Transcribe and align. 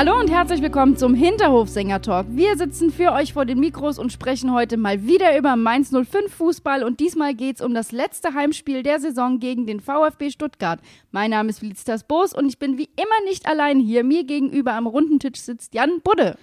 Hallo 0.00 0.18
und 0.18 0.30
herzlich 0.30 0.62
willkommen 0.62 0.96
zum 0.96 1.12
Hinterhofsänger-Talk. 1.12 2.28
Wir 2.30 2.56
sitzen 2.56 2.90
für 2.90 3.12
euch 3.12 3.34
vor 3.34 3.44
den 3.44 3.60
Mikros 3.60 3.98
und 3.98 4.10
sprechen 4.10 4.50
heute 4.50 4.78
mal 4.78 5.06
wieder 5.06 5.36
über 5.36 5.56
Mainz 5.56 5.90
05 5.90 6.32
Fußball 6.32 6.84
und 6.84 7.00
diesmal 7.00 7.34
geht 7.34 7.56
es 7.56 7.60
um 7.60 7.74
das 7.74 7.92
letzte 7.92 8.32
Heimspiel 8.32 8.82
der 8.82 8.98
Saison 8.98 9.40
gegen 9.40 9.66
den 9.66 9.80
VfB 9.80 10.30
Stuttgart. 10.30 10.80
Mein 11.10 11.32
Name 11.32 11.50
ist 11.50 11.58
Felicitas 11.58 12.04
Boos 12.04 12.32
und 12.32 12.48
ich 12.48 12.58
bin 12.58 12.78
wie 12.78 12.88
immer 12.96 13.28
nicht 13.28 13.46
allein 13.46 13.78
hier. 13.78 14.02
Mir 14.02 14.24
gegenüber 14.24 14.72
am 14.72 14.86
runden 14.86 15.18
Tisch 15.18 15.38
sitzt 15.38 15.74
Jan 15.74 16.00
Budde. 16.02 16.38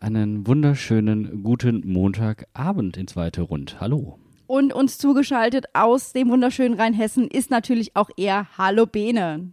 Einen 0.00 0.46
wunderschönen 0.46 1.42
guten 1.42 1.82
Montagabend 1.92 2.96
in 2.96 3.06
zweite 3.06 3.42
Rund. 3.42 3.82
Hallo. 3.82 4.18
Und 4.46 4.72
uns 4.72 4.96
zugeschaltet 4.96 5.66
aus 5.74 6.14
dem 6.14 6.30
wunderschönen 6.30 6.72
Rheinhessen 6.72 7.28
ist 7.28 7.50
natürlich 7.50 7.94
auch 7.96 8.08
er 8.16 8.46
Hallo 8.56 8.86
Bene. 8.86 9.52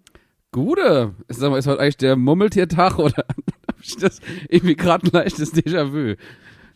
Gute. 0.56 1.14
Sag 1.28 1.52
mal, 1.52 1.58
ist 1.58 1.68
heute 1.68 1.82
eigentlich 1.82 1.98
der 1.98 2.16
Mummeltiertag 2.16 2.98
oder 2.98 3.26
hab 3.68 3.82
ich 3.82 3.98
das 3.98 4.22
irgendwie 4.48 4.78
gerade 4.78 5.06
ein 5.06 5.12
leichtes 5.12 5.54
Déjà-vu? 5.54 6.16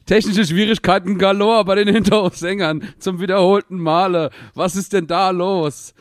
Technische 0.05 0.43
Schwierigkeiten 0.43 1.17
galore 1.17 1.63
bei 1.63 1.75
den 1.75 1.87
Hinterhofsängern 1.87 2.83
zum 2.97 3.21
wiederholten 3.21 3.77
Male. 3.79 4.31
Was 4.53 4.75
ist 4.75 4.91
denn 4.91 5.07
da 5.07 5.29
los? 5.29 5.93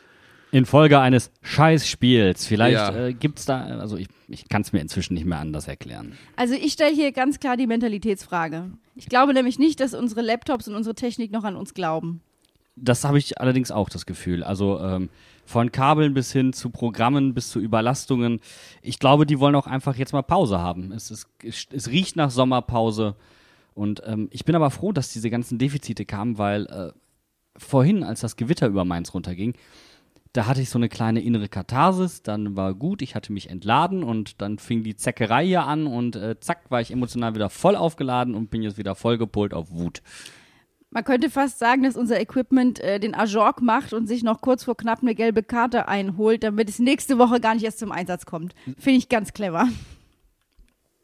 Infolge 0.50 0.98
eines 0.98 1.30
Scheißspiels. 1.42 2.47
Vielleicht 2.47 2.75
Ja. 2.75 2.97
äh, 3.06 3.12
gibt's 3.14 3.44
da, 3.44 3.61
also 3.61 3.97
ich, 3.97 4.08
ich 4.27 4.48
kann 4.48 4.62
es 4.62 4.72
mir 4.72 4.80
inzwischen 4.80 5.14
nicht 5.14 5.27
mehr 5.27 5.39
anders 5.39 5.69
erklären. 5.69 6.19
Also 6.34 6.55
ich 6.55 6.72
stelle 6.72 6.92
hier 6.92 7.12
ganz 7.12 7.39
klar 7.39 7.56
die 7.56 7.69
Mentalitätsfrage. 7.69 8.72
Ich 8.97 9.06
glaube 9.06 9.34
nämlich 9.34 9.61
nicht, 9.61 9.78
dass 9.78 9.95
unsere 9.95 10.22
Laptops 10.22 10.67
und 10.67 10.74
unsere 10.74 10.97
Technik 10.97 11.30
noch 11.30 11.45
an 11.45 11.55
uns 11.55 11.74
glauben. 11.74 12.22
Das 12.82 13.04
habe 13.04 13.18
ich 13.18 13.40
allerdings 13.40 13.70
auch 13.70 13.88
das 13.88 14.06
Gefühl. 14.06 14.42
Also 14.44 14.80
ähm, 14.80 15.08
von 15.44 15.72
Kabeln 15.72 16.14
bis 16.14 16.32
hin 16.32 16.52
zu 16.52 16.70
Programmen 16.70 17.34
bis 17.34 17.50
zu 17.50 17.60
Überlastungen. 17.60 18.40
Ich 18.82 18.98
glaube, 18.98 19.24
die 19.24 19.40
wollen 19.40 19.54
auch 19.54 19.66
einfach 19.66 19.96
jetzt 19.96 20.12
mal 20.12 20.22
Pause 20.22 20.58
haben. 20.58 20.92
Es, 20.92 21.10
ist, 21.10 21.28
es 21.42 21.88
riecht 21.88 22.16
nach 22.16 22.30
Sommerpause. 22.30 23.16
Und 23.74 24.02
ähm, 24.04 24.28
ich 24.30 24.44
bin 24.44 24.54
aber 24.56 24.70
froh, 24.70 24.92
dass 24.92 25.12
diese 25.12 25.30
ganzen 25.30 25.58
Defizite 25.58 26.04
kamen, 26.04 26.36
weil 26.36 26.66
äh, 26.66 26.92
vorhin, 27.56 28.02
als 28.04 28.20
das 28.20 28.36
Gewitter 28.36 28.66
über 28.66 28.84
Mainz 28.84 29.14
runterging, 29.14 29.54
da 30.32 30.46
hatte 30.46 30.60
ich 30.60 30.70
so 30.70 30.78
eine 30.78 30.88
kleine 30.88 31.20
innere 31.20 31.48
Katharsis, 31.48 32.22
dann 32.22 32.54
war 32.54 32.74
gut, 32.74 33.02
ich 33.02 33.14
hatte 33.14 33.32
mich 33.32 33.50
entladen 33.50 34.02
und 34.02 34.42
dann 34.42 34.58
fing 34.58 34.82
die 34.82 34.96
Zeckerei 34.96 35.46
hier 35.46 35.64
an 35.64 35.86
und 35.86 36.16
äh, 36.16 36.38
zack, 36.38 36.70
war 36.70 36.80
ich 36.80 36.90
emotional 36.90 37.34
wieder 37.34 37.50
voll 37.50 37.76
aufgeladen 37.76 38.34
und 38.34 38.50
bin 38.50 38.62
jetzt 38.62 38.78
wieder 38.78 38.94
voll 38.94 39.16
gepolt 39.16 39.54
auf 39.54 39.70
Wut. 39.70 40.02
Man 40.91 41.05
könnte 41.05 41.28
fast 41.28 41.58
sagen, 41.58 41.83
dass 41.83 41.97
unser 41.97 42.19
Equipment 42.19 42.81
äh, 42.81 42.98
den 42.98 43.14
Ajork 43.14 43.61
macht 43.61 43.92
und 43.92 44.06
sich 44.06 44.22
noch 44.22 44.41
kurz 44.41 44.64
vor 44.64 44.77
knapp 44.77 45.03
eine 45.03 45.14
gelbe 45.14 45.42
Karte 45.42 45.86
einholt, 45.86 46.42
damit 46.42 46.69
es 46.70 46.78
nächste 46.78 47.19
Woche 47.19 47.41
gar 47.41 47.55
nicht 47.55 47.64
erst 47.64 47.78
zum 47.78 47.92
Einsatz 47.92 48.25
kommt. 48.25 48.55
Finde 48.78 48.98
ich 48.98 49.11
ganz 49.11 49.34
clever. 49.34 49.69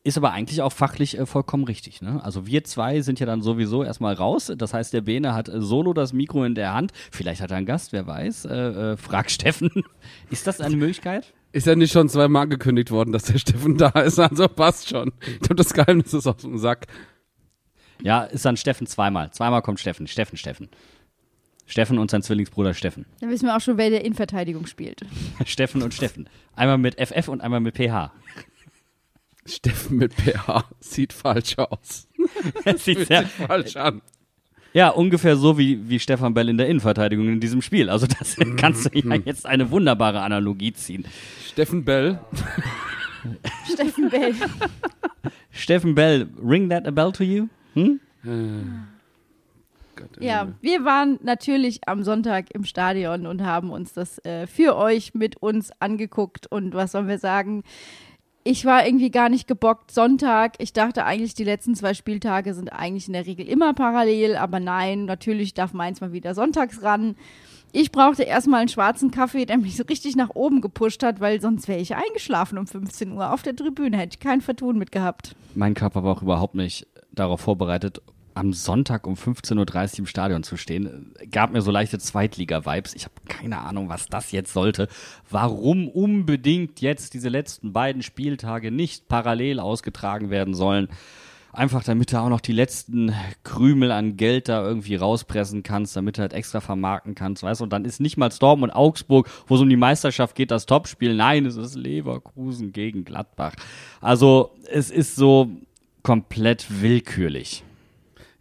Ist 0.07 0.19
aber 0.19 0.33
eigentlich 0.33 0.61
auch 0.61 0.73
fachlich 0.73 1.19
äh, 1.19 1.27
vollkommen 1.27 1.65
richtig. 1.65 2.03
Ne? 2.03 2.23
Also 2.23 2.47
wir 2.47 2.65
zwei 2.65 3.01
sind 3.03 3.21
ja 3.21 3.27
dann 3.27 3.43
sowieso 3.43 3.83
erstmal 3.83 4.15
raus. 4.15 4.53
Das 4.57 4.73
heißt, 4.73 4.93
der 4.93 5.03
Bene 5.03 5.35
hat 5.35 5.49
äh, 5.49 5.61
solo 5.61 5.93
das 5.93 6.13
Mikro 6.13 6.45
in 6.45 6.55
der 6.55 6.75
Hand. 6.75 6.93
Vielleicht 7.11 7.43
hat 7.43 7.51
er 7.51 7.59
einen 7.59 7.67
Gast, 7.67 7.93
wer 7.93 8.07
weiß. 8.07 8.47
Äh, 8.47 8.55
äh, 8.55 8.97
frag 8.97 9.31
Steffen. 9.31 9.71
Ist 10.31 10.47
das 10.47 10.61
eine 10.61 10.77
Möglichkeit? 10.77 11.33
Ist 11.53 11.67
ja 11.67 11.77
nicht 11.77 11.93
schon 11.93 12.09
zweimal 12.09 12.43
angekündigt 12.43 12.91
worden, 12.91 13.13
dass 13.13 13.25
der 13.25 13.39
Steffen 13.39 13.79
da 13.79 13.91
ist, 13.91 14.19
also 14.19 14.49
passt 14.49 14.89
schon. 14.89 15.13
Ich 15.21 15.39
glaube, 15.39 15.55
das 15.55 15.73
Geheimnis 15.73 16.13
ist 16.13 16.27
aus 16.27 16.39
dem 16.39 16.59
Sack. 16.59 16.89
Ja, 18.03 18.25
ist 18.25 18.45
dann 18.45 18.57
Steffen 18.57 18.87
zweimal. 18.87 19.31
Zweimal 19.33 19.63
kommt 19.63 19.81
Steffen. 19.81 20.07
Steffen, 20.07 20.37
Steffen. 20.37 20.69
Steffen 21.67 21.99
und 21.99 22.11
sein 22.11 22.23
Zwillingsbruder 22.23 22.75
Steffen. 22.75 23.07
Dann 23.21 23.31
wissen 23.31 23.47
wir 23.47 23.57
auch 23.57 23.61
schon, 23.61 23.79
wer 23.79 23.91
der 23.91 24.05
Innenverteidigung 24.05 24.67
spielt. 24.67 25.01
Steffen 25.47 25.83
und 25.83 25.95
Steffen. 25.95 26.29
Einmal 26.55 26.79
mit 26.79 27.01
FF 27.01 27.29
und 27.29 27.41
einmal 27.41 27.61
mit 27.61 27.77
PH. 27.77 28.13
Steffen 29.47 29.99
mit 29.99 30.15
PH 30.15 30.65
sieht 30.81 31.13
falsch 31.13 31.59
aus. 31.59 32.09
Das 32.65 32.85
sieht 32.85 33.07
sehr, 33.07 33.23
sich 33.23 33.31
falsch 33.31 33.77
an. 33.77 34.01
Ja, 34.73 34.89
ungefähr 34.89 35.37
so 35.37 35.57
wie, 35.57 35.89
wie 35.89 36.01
Stefan 36.01 36.35
Bell 36.35 36.49
in 36.49 36.59
der 36.59 36.69
Innenverteidigung 36.69 37.29
in 37.29 37.39
diesem 37.39 37.63
Spiel. 37.63 37.89
Also 37.89 38.07
das 38.07 38.37
kannst 38.57 38.87
du 38.87 38.99
ja 38.99 39.15
jetzt 39.15 39.47
eine 39.47 39.71
wunderbare 39.71 40.21
Analogie 40.21 40.73
ziehen. 40.73 41.05
Steffen 41.47 41.85
Bell. 41.85 42.19
Steffen 43.73 44.11
Bell. 44.11 44.35
Steffen 45.53 45.95
Bell, 45.95 46.29
ring 46.43 46.69
that 46.71 46.87
a 46.89 46.91
bell 46.91 47.13
to 47.13 47.23
you? 47.23 47.49
Hm? 47.75 48.01
Gott, 49.97 50.09
Ja, 50.21 50.49
wir 50.61 50.85
waren 50.85 51.19
natürlich 51.23 51.87
am 51.87 52.03
Sonntag 52.03 52.55
im 52.55 52.65
Stadion 52.65 53.27
und 53.27 53.43
haben 53.43 53.71
uns 53.71 53.93
das 53.93 54.19
äh, 54.25 54.47
für 54.47 54.77
euch 54.77 55.15
mit 55.15 55.37
uns 55.37 55.71
angeguckt. 55.81 56.47
Und 56.47 56.75
was 56.75 56.93
sollen 56.93 57.09
wir 57.09 57.19
sagen? 57.19 57.63
Ich 58.43 58.65
war 58.65 58.85
irgendwie 58.85 59.11
gar 59.11 59.29
nicht 59.29 59.47
gebockt. 59.47 59.91
Sonntag, 59.91 60.55
ich 60.59 60.73
dachte 60.73 61.05
eigentlich, 61.05 61.35
die 61.35 61.45
letzten 61.45 61.75
zwei 61.75 61.95
Spieltage 61.95 62.53
sind 62.53 62.69
eigentlich 62.69 63.07
in 63.07 63.15
der 63.15 63.27
Regel 63.27 63.49
immer 63.49 63.73
parallel, 63.73 64.37
aber 64.37 64.61
nein, 64.61 65.07
natürlich 65.07 65.55
darf 65.55 65.73
Mainz 65.73 66.01
mal 66.01 66.13
wieder 66.13 66.35
sonntags 66.35 66.83
ran. 66.83 67.17
Ich 67.73 67.91
brauchte 67.91 68.23
erstmal 68.23 68.61
einen 68.61 68.69
schwarzen 68.69 69.11
Kaffee, 69.11 69.47
der 69.47 69.59
mich 69.59 69.77
so 69.77 69.83
richtig 69.83 70.15
nach 70.15 70.31
oben 70.35 70.61
gepusht 70.61 71.03
hat, 71.03 71.21
weil 71.21 71.41
sonst 71.41 71.67
wäre 71.67 71.81
ich 71.81 71.97
eingeschlafen 71.97 72.59
um 72.59 72.67
15 72.67 73.13
Uhr 73.13 73.33
auf 73.33 73.43
der 73.43 73.57
Tribüne, 73.57 73.97
hätte 73.97 74.15
ich 74.15 74.21
kein 74.21 74.41
Vertun 74.43 74.79
mit 74.79 74.93
gehabt. 74.93 75.35
Mein 75.55 75.75
Körper 75.75 76.05
war 76.05 76.17
auch 76.17 76.23
überhaupt 76.23 76.55
nicht 76.55 76.87
darauf 77.15 77.41
vorbereitet, 77.41 78.01
am 78.35 78.53
Sonntag 78.53 79.07
um 79.07 79.15
15.30 79.15 79.93
Uhr 79.93 79.99
im 80.01 80.07
Stadion 80.07 80.43
zu 80.43 80.57
stehen. 80.57 81.15
Gab 81.31 81.53
mir 81.53 81.63
so 81.63 81.71
leichte 81.71 81.99
Zweitliga-Vibes. 81.99 82.95
Ich 82.95 83.05
habe 83.05 83.15
keine 83.29 83.59
Ahnung, 83.59 83.89
was 83.89 84.07
das 84.07 84.33
jetzt 84.33 84.53
sollte. 84.53 84.89
Warum 85.31 85.89
unbedingt 85.89 86.81
jetzt 86.81 87.15
diese 87.15 87.29
letzten 87.29 87.73
beiden 87.73 88.03
Spieltage 88.03 88.71
nicht 88.71 89.09
parallel 89.09 89.61
ausgetragen 89.61 90.31
werden 90.31 90.55
sollen. 90.55 90.89
Einfach 91.53 91.85
damit 91.85 92.13
du 92.13 92.21
auch 92.21 92.29
noch 92.29 92.41
die 92.41 92.53
letzten 92.53 93.15
Krümel 93.45 93.93
an 93.93 94.17
Geld 94.17 94.49
da 94.49 94.65
irgendwie 94.65 94.97
rauspressen 94.97 95.63
kannst, 95.63 95.95
damit 95.95 96.19
du 96.19 96.23
halt 96.23 96.33
extra 96.33 96.61
vermarkten 96.61 97.15
kannst, 97.15 97.45
weißt 97.45 97.61
du? 97.61 97.65
Und 97.65 97.73
dann 97.73 97.85
ist 97.85 98.01
nicht 98.01 98.17
mal 98.17 98.33
Storm 98.33 98.65
und 98.65 98.73
Augsburg, 98.73 99.31
wo 99.47 99.55
es 99.55 99.61
um 99.61 99.71
die 99.71 99.77
Meisterschaft 99.77 100.35
geht, 100.35 100.51
das 100.51 100.67
Topspiel. 100.67 101.15
Nein, 101.15 101.47
es 101.47 101.55
ist 101.55 101.77
Leverkusen 101.77 102.73
gegen 102.73 103.05
Gladbach. 103.05 103.55
Also, 104.01 104.57
es 104.69 104.91
ist 104.91 105.15
so 105.15 105.49
komplett 106.05 106.83
willkürlich. 106.83 107.65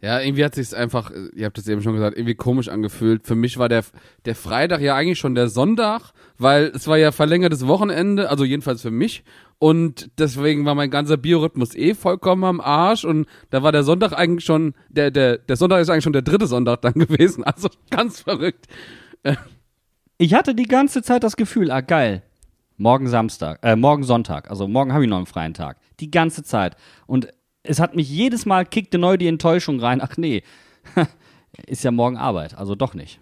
Ja, 0.00 0.20
irgendwie 0.20 0.44
hat 0.44 0.54
sich's 0.54 0.74
einfach, 0.74 1.10
ihr 1.34 1.46
habt 1.46 1.56
es 1.56 1.66
eben 1.66 1.80
schon 1.80 1.94
gesagt, 1.94 2.18
irgendwie 2.18 2.34
komisch 2.34 2.68
angefühlt. 2.68 3.26
Für 3.26 3.34
mich 3.34 3.56
war 3.56 3.70
der, 3.70 3.82
der 4.26 4.34
Freitag 4.34 4.82
ja 4.82 4.94
eigentlich 4.94 5.18
schon 5.18 5.34
der 5.34 5.48
Sonntag, 5.48 6.12
weil 6.36 6.64
es 6.74 6.86
war 6.86 6.98
ja 6.98 7.10
verlängertes 7.10 7.66
Wochenende, 7.66 8.28
also 8.28 8.44
jedenfalls 8.44 8.82
für 8.82 8.90
mich. 8.90 9.24
Und 9.58 10.10
deswegen 10.18 10.66
war 10.66 10.74
mein 10.74 10.90
ganzer 10.90 11.16
Biorhythmus 11.16 11.74
eh 11.74 11.94
vollkommen 11.94 12.44
am 12.44 12.60
Arsch. 12.60 13.06
Und 13.06 13.26
da 13.48 13.62
war 13.62 13.72
der 13.72 13.82
Sonntag 13.82 14.12
eigentlich 14.12 14.44
schon, 14.44 14.74
der, 14.90 15.10
der, 15.10 15.38
der 15.38 15.56
Sonntag 15.56 15.80
ist 15.80 15.88
eigentlich 15.88 16.04
schon 16.04 16.12
der 16.12 16.20
dritte 16.20 16.46
Sonntag 16.46 16.82
dann 16.82 16.92
gewesen. 16.94 17.42
Also 17.42 17.70
ganz 17.88 18.20
verrückt. 18.20 18.66
Ich 20.18 20.34
hatte 20.34 20.54
die 20.54 20.68
ganze 20.68 21.00
Zeit 21.00 21.24
das 21.24 21.36
Gefühl, 21.36 21.70
ah 21.70 21.80
geil, 21.80 22.22
morgen 22.76 23.08
Samstag, 23.08 23.60
äh, 23.62 23.74
morgen 23.74 24.02
Sonntag, 24.02 24.50
also 24.50 24.68
morgen 24.68 24.92
habe 24.92 25.04
ich 25.04 25.08
noch 25.08 25.16
einen 25.16 25.24
freien 25.24 25.54
Tag. 25.54 25.78
Die 26.00 26.10
ganze 26.10 26.42
Zeit. 26.42 26.76
Und 27.06 27.28
es 27.64 27.80
hat 27.80 27.96
mich 27.96 28.08
jedes 28.08 28.46
Mal 28.46 28.64
kickte 28.64 28.98
neu 28.98 29.16
die 29.16 29.26
Enttäuschung 29.26 29.80
rein, 29.80 30.00
ach 30.00 30.16
nee, 30.16 30.42
ist 31.66 31.82
ja 31.82 31.90
morgen 31.90 32.16
Arbeit, 32.16 32.56
also 32.56 32.74
doch 32.74 32.94
nicht. 32.94 33.18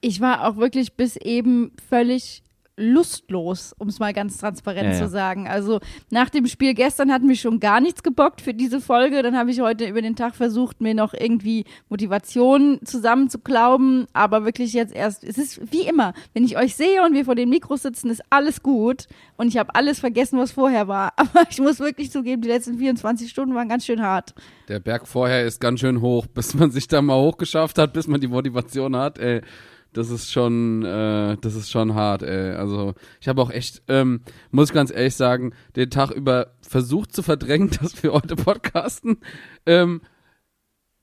Ich 0.00 0.20
war 0.20 0.48
auch 0.48 0.56
wirklich 0.56 0.94
bis 0.94 1.16
eben 1.16 1.70
völlig 1.88 2.42
lustlos, 2.76 3.74
um 3.78 3.88
es 3.88 3.98
mal 3.98 4.12
ganz 4.12 4.38
transparent 4.38 4.84
Ja, 4.84 4.92
ja. 4.92 4.98
zu 4.98 5.08
sagen. 5.08 5.46
Also 5.46 5.80
nach 6.10 6.30
dem 6.30 6.46
Spiel 6.46 6.74
gestern 6.74 7.12
hat 7.12 7.22
mich 7.22 7.40
schon 7.40 7.60
gar 7.60 7.80
nichts 7.80 8.02
gebockt 8.02 8.40
für 8.40 8.54
diese 8.54 8.80
Folge. 8.80 9.22
Dann 9.22 9.36
habe 9.36 9.50
ich 9.50 9.60
heute 9.60 9.86
über 9.86 10.00
den 10.00 10.16
Tag 10.16 10.34
versucht, 10.34 10.80
mir 10.80 10.94
noch 10.94 11.12
irgendwie 11.12 11.64
Motivation 11.88 12.80
zusammenzuklauben. 12.84 14.06
Aber 14.12 14.44
wirklich 14.44 14.72
jetzt 14.72 14.94
erst, 14.94 15.22
es 15.24 15.38
ist 15.38 15.72
wie 15.72 15.82
immer, 15.82 16.14
wenn 16.32 16.44
ich 16.44 16.56
euch 16.56 16.74
sehe 16.74 17.04
und 17.04 17.14
wir 17.14 17.24
vor 17.24 17.34
den 17.34 17.50
Mikros 17.50 17.82
sitzen, 17.82 18.10
ist 18.10 18.22
alles 18.30 18.62
gut. 18.62 19.06
Und 19.36 19.48
ich 19.48 19.58
habe 19.58 19.74
alles 19.74 20.00
vergessen, 20.00 20.38
was 20.38 20.52
vorher 20.52 20.88
war. 20.88 21.12
Aber 21.16 21.42
ich 21.50 21.60
muss 21.60 21.78
wirklich 21.78 22.10
zugeben, 22.10 22.42
die 22.42 22.48
letzten 22.48 22.78
24 22.78 23.30
Stunden 23.30 23.54
waren 23.54 23.68
ganz 23.68 23.84
schön 23.84 24.02
hart. 24.02 24.34
Der 24.68 24.80
Berg 24.80 25.06
vorher 25.06 25.44
ist 25.44 25.60
ganz 25.60 25.80
schön 25.80 26.00
hoch, 26.00 26.26
bis 26.34 26.54
man 26.54 26.70
sich 26.70 26.88
da 26.88 27.02
mal 27.02 27.20
hochgeschafft 27.20 27.76
hat, 27.78 27.92
bis 27.92 28.06
man 28.06 28.20
die 28.20 28.28
Motivation 28.28 28.96
hat. 28.96 29.18
Ey, 29.18 29.42
Das 29.92 30.10
ist 30.10 30.32
schon, 30.32 30.84
äh, 30.84 31.36
das 31.40 31.54
ist 31.54 31.70
schon 31.70 31.94
hart, 31.94 32.22
ey. 32.22 32.52
Also 32.52 32.94
ich 33.20 33.28
habe 33.28 33.42
auch 33.42 33.50
echt, 33.50 33.82
ähm, 33.88 34.22
muss 34.50 34.70
ich 34.70 34.74
ganz 34.74 34.90
ehrlich 34.90 35.14
sagen, 35.14 35.52
den 35.76 35.90
Tag 35.90 36.10
über 36.10 36.54
versucht 36.62 37.14
zu 37.14 37.22
verdrängen, 37.22 37.70
dass 37.80 38.02
wir 38.02 38.12
heute 38.12 38.36
podcasten. 38.36 39.18
Ähm, 39.66 40.00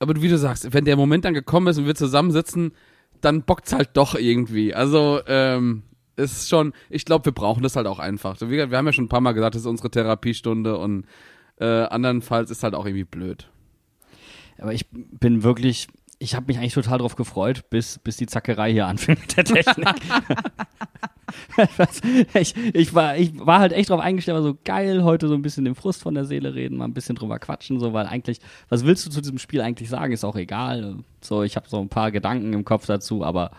aber 0.00 0.20
wie 0.20 0.28
du 0.28 0.38
sagst, 0.38 0.72
wenn 0.72 0.84
der 0.84 0.96
Moment 0.96 1.24
dann 1.24 1.34
gekommen 1.34 1.68
ist 1.68 1.78
und 1.78 1.86
wir 1.86 1.94
zusammensitzen, 1.94 2.72
dann 3.20 3.42
bockt's 3.42 3.72
halt 3.72 3.90
doch 3.94 4.14
irgendwie. 4.14 4.74
Also 4.74 5.20
ähm, 5.26 5.82
ist 6.16 6.48
schon, 6.48 6.72
ich 6.88 7.04
glaube, 7.04 7.26
wir 7.26 7.32
brauchen 7.32 7.62
das 7.62 7.76
halt 7.76 7.86
auch 7.86 7.98
einfach. 7.98 8.40
Wir, 8.40 8.70
wir 8.70 8.78
haben 8.78 8.86
ja 8.86 8.92
schon 8.92 9.04
ein 9.04 9.10
paar 9.10 9.20
Mal 9.20 9.32
gesagt, 9.32 9.54
das 9.54 9.62
ist 9.62 9.68
unsere 9.68 9.90
Therapiestunde 9.90 10.76
und 10.78 11.04
äh, 11.56 11.66
andernfalls 11.66 12.50
ist 12.50 12.62
halt 12.62 12.74
auch 12.74 12.86
irgendwie 12.86 13.04
blöd. 13.04 13.50
Aber 14.58 14.72
ich 14.74 14.86
bin 14.90 15.42
wirklich, 15.42 15.88
ich 16.22 16.34
habe 16.34 16.46
mich 16.46 16.58
eigentlich 16.58 16.74
total 16.74 16.98
drauf 16.98 17.16
gefreut, 17.16 17.70
bis, 17.70 17.98
bis 17.98 18.18
die 18.18 18.26
Zackerei 18.26 18.72
hier 18.72 18.86
anfing 18.88 19.16
mit 19.18 19.36
der 19.36 19.44
Technik. 19.44 19.88
ich, 22.34 22.54
ich, 22.74 22.94
war, 22.94 23.16
ich 23.16 23.32
war 23.38 23.58
halt 23.58 23.72
echt 23.72 23.90
drauf 23.90 24.00
eingestellt, 24.00 24.36
war 24.36 24.42
so 24.42 24.58
geil, 24.64 25.02
heute 25.02 25.28
so 25.28 25.34
ein 25.34 25.42
bisschen 25.42 25.64
den 25.64 25.74
Frust 25.74 26.02
von 26.02 26.14
der 26.14 26.26
Seele 26.26 26.54
reden, 26.54 26.76
mal 26.76 26.84
ein 26.84 26.94
bisschen 26.94 27.16
drüber 27.16 27.38
quatschen, 27.38 27.80
so, 27.80 27.92
weil 27.94 28.06
eigentlich, 28.06 28.40
was 28.68 28.84
willst 28.84 29.06
du 29.06 29.10
zu 29.10 29.22
diesem 29.22 29.38
Spiel 29.38 29.62
eigentlich 29.62 29.88
sagen, 29.88 30.12
ist 30.12 30.24
auch 30.24 30.36
egal. 30.36 30.96
So, 31.22 31.42
ich 31.42 31.56
habe 31.56 31.68
so 31.68 31.80
ein 31.80 31.88
paar 31.88 32.10
Gedanken 32.10 32.52
im 32.52 32.64
Kopf 32.64 32.86
dazu, 32.86 33.24
aber 33.24 33.52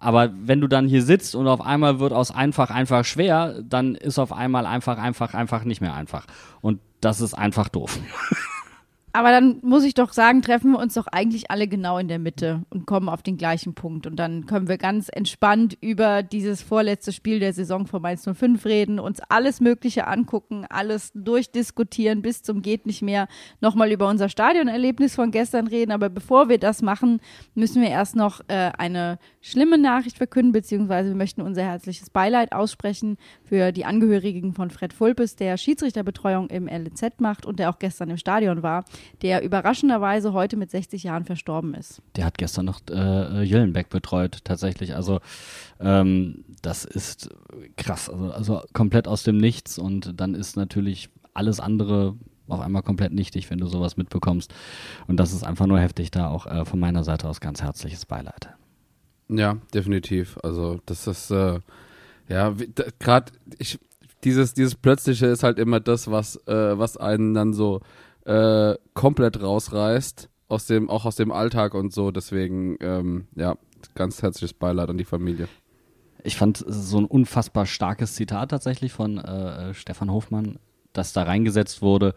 aber 0.00 0.32
wenn 0.32 0.60
du 0.60 0.68
dann 0.68 0.86
hier 0.86 1.02
sitzt 1.02 1.34
und 1.34 1.48
auf 1.48 1.60
einmal 1.60 1.98
wird 1.98 2.12
aus 2.12 2.30
einfach 2.30 2.70
einfach 2.70 3.04
schwer, 3.04 3.60
dann 3.62 3.96
ist 3.96 4.20
auf 4.20 4.32
einmal 4.32 4.64
einfach 4.64 4.96
einfach 4.96 5.34
einfach 5.34 5.64
nicht 5.64 5.80
mehr 5.80 5.94
einfach. 5.94 6.26
Und 6.60 6.80
das 7.00 7.20
ist 7.20 7.34
einfach 7.34 7.68
doof. 7.68 7.98
Aber 9.12 9.30
dann 9.30 9.58
muss 9.62 9.84
ich 9.84 9.94
doch 9.94 10.12
sagen, 10.12 10.42
treffen 10.42 10.72
wir 10.72 10.78
uns 10.78 10.94
doch 10.94 11.06
eigentlich 11.06 11.50
alle 11.50 11.66
genau 11.66 11.98
in 11.98 12.08
der 12.08 12.18
Mitte 12.18 12.62
und 12.68 12.86
kommen 12.86 13.08
auf 13.08 13.22
den 13.22 13.38
gleichen 13.38 13.74
Punkt. 13.74 14.06
Und 14.06 14.16
dann 14.16 14.46
können 14.46 14.68
wir 14.68 14.76
ganz 14.76 15.08
entspannt 15.10 15.78
über 15.80 16.22
dieses 16.22 16.62
vorletzte 16.62 17.12
Spiel 17.12 17.40
der 17.40 17.52
Saison 17.54 17.86
von 17.86 18.02
Mainz 18.02 18.28
05 18.30 18.64
reden, 18.66 19.00
uns 19.00 19.20
alles 19.28 19.60
Mögliche 19.60 20.06
angucken, 20.06 20.66
alles 20.68 21.10
durchdiskutieren 21.14 22.20
bis 22.22 22.42
zum 22.42 22.60
geht 22.60 22.86
nicht 22.86 23.02
mehr, 23.02 23.28
nochmal 23.60 23.92
über 23.92 24.08
unser 24.08 24.28
Stadionerlebnis 24.28 25.14
von 25.14 25.30
gestern 25.30 25.66
reden. 25.66 25.92
Aber 25.92 26.10
bevor 26.10 26.48
wir 26.48 26.58
das 26.58 26.82
machen, 26.82 27.20
müssen 27.54 27.80
wir 27.80 27.88
erst 27.88 28.14
noch 28.14 28.40
äh, 28.48 28.72
eine 28.76 29.18
schlimme 29.40 29.78
Nachricht 29.78 30.18
verkünden, 30.18 30.52
beziehungsweise 30.52 31.10
wir 31.10 31.16
möchten 31.16 31.40
unser 31.40 31.62
herzliches 31.62 32.10
Beileid 32.10 32.52
aussprechen 32.52 33.16
für 33.42 33.72
die 33.72 33.86
Angehörigen 33.86 34.52
von 34.52 34.70
Fred 34.70 34.92
Fulpes, 34.92 35.36
der 35.36 35.56
Schiedsrichterbetreuung 35.56 36.50
im 36.50 36.68
LZ 36.68 37.20
macht 37.20 37.46
und 37.46 37.58
der 37.58 37.70
auch 37.70 37.78
gestern 37.78 38.10
im 38.10 38.18
Stadion 38.18 38.62
war 38.62 38.84
der 39.22 39.42
überraschenderweise 39.42 40.32
heute 40.32 40.56
mit 40.56 40.70
60 40.70 41.02
Jahren 41.02 41.24
verstorben 41.24 41.74
ist. 41.74 42.02
Der 42.16 42.24
hat 42.24 42.38
gestern 42.38 42.66
noch 42.66 42.80
äh, 42.90 43.42
Jüllenbeck 43.42 43.88
betreut, 43.88 44.38
tatsächlich. 44.44 44.94
Also 44.94 45.20
ähm, 45.80 46.44
das 46.62 46.84
ist 46.84 47.30
krass, 47.76 48.08
also, 48.08 48.32
also 48.32 48.62
komplett 48.72 49.08
aus 49.08 49.22
dem 49.22 49.38
Nichts 49.38 49.78
und 49.78 50.20
dann 50.20 50.34
ist 50.34 50.56
natürlich 50.56 51.10
alles 51.34 51.60
andere 51.60 52.16
auf 52.48 52.60
einmal 52.60 52.82
komplett 52.82 53.12
nichtig, 53.12 53.50
wenn 53.50 53.58
du 53.58 53.66
sowas 53.66 53.96
mitbekommst. 53.96 54.52
Und 55.06 55.18
das 55.18 55.32
ist 55.32 55.44
einfach 55.44 55.66
nur 55.66 55.78
heftig, 55.78 56.10
da 56.10 56.28
auch 56.28 56.46
äh, 56.46 56.64
von 56.64 56.80
meiner 56.80 57.04
Seite 57.04 57.28
aus 57.28 57.40
ganz 57.40 57.62
herzliches 57.62 58.06
Beileid. 58.06 58.48
Ja, 59.28 59.58
definitiv. 59.74 60.38
Also 60.42 60.80
das 60.86 61.06
ist 61.06 61.30
äh, 61.30 61.60
ja 62.28 62.54
gerade 62.98 63.32
ich 63.58 63.78
dieses 64.24 64.54
dieses 64.54 64.74
plötzliche 64.74 65.26
ist 65.26 65.42
halt 65.42 65.58
immer 65.58 65.80
das, 65.80 66.10
was 66.10 66.36
äh, 66.46 66.78
was 66.78 66.96
einen 66.96 67.34
dann 67.34 67.52
so 67.52 67.80
äh, 68.24 68.74
komplett 68.94 69.40
rausreißt 69.40 70.28
aus 70.48 70.66
dem 70.66 70.88
auch 70.88 71.04
aus 71.04 71.16
dem 71.16 71.30
Alltag 71.30 71.74
und 71.74 71.92
so. 71.92 72.10
Deswegen 72.10 72.76
ähm, 72.80 73.28
ja, 73.36 73.56
ganz 73.94 74.22
herzliches 74.22 74.54
Beileid 74.54 74.88
an 74.88 74.98
die 74.98 75.04
Familie. 75.04 75.48
Ich 76.24 76.36
fand 76.36 76.64
so 76.66 76.98
ein 76.98 77.04
unfassbar 77.04 77.66
starkes 77.66 78.14
Zitat 78.14 78.50
tatsächlich 78.50 78.92
von 78.92 79.18
äh, 79.18 79.72
Stefan 79.74 80.10
Hofmann, 80.10 80.58
das 80.92 81.12
da 81.12 81.22
reingesetzt 81.22 81.80
wurde. 81.80 82.14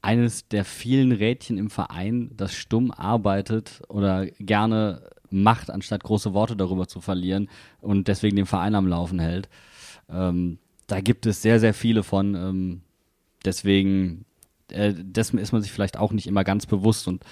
Eines 0.00 0.48
der 0.48 0.64
vielen 0.64 1.12
Rädchen 1.12 1.58
im 1.58 1.70
Verein, 1.70 2.30
das 2.36 2.54
stumm 2.54 2.90
arbeitet 2.90 3.82
oder 3.88 4.26
gerne 4.26 5.10
macht, 5.30 5.70
anstatt 5.70 6.04
große 6.04 6.32
Worte 6.32 6.56
darüber 6.56 6.86
zu 6.86 7.00
verlieren 7.00 7.48
und 7.80 8.08
deswegen 8.08 8.36
den 8.36 8.46
Verein 8.46 8.74
am 8.74 8.86
Laufen 8.86 9.18
hält. 9.18 9.48
Ähm, 10.08 10.58
da 10.86 11.00
gibt 11.00 11.26
es 11.26 11.42
sehr, 11.42 11.60
sehr 11.60 11.74
viele 11.74 12.02
von. 12.02 12.34
Ähm, 12.34 12.82
deswegen 13.44 14.26
äh, 14.72 14.92
dessen 14.96 15.38
ist 15.38 15.52
man 15.52 15.62
sich 15.62 15.72
vielleicht 15.72 15.98
auch 15.98 16.12
nicht 16.12 16.26
immer 16.26 16.44
ganz 16.44 16.66
bewusst 16.66 17.08
und 17.08 17.24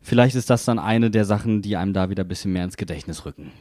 vielleicht 0.00 0.36
ist 0.36 0.50
das 0.50 0.64
dann 0.64 0.78
eine 0.78 1.10
der 1.10 1.24
Sachen, 1.24 1.62
die 1.62 1.76
einem 1.76 1.92
da 1.92 2.10
wieder 2.10 2.24
ein 2.24 2.28
bisschen 2.28 2.52
mehr 2.52 2.64
ins 2.64 2.76
Gedächtnis 2.76 3.24
rücken. 3.24 3.52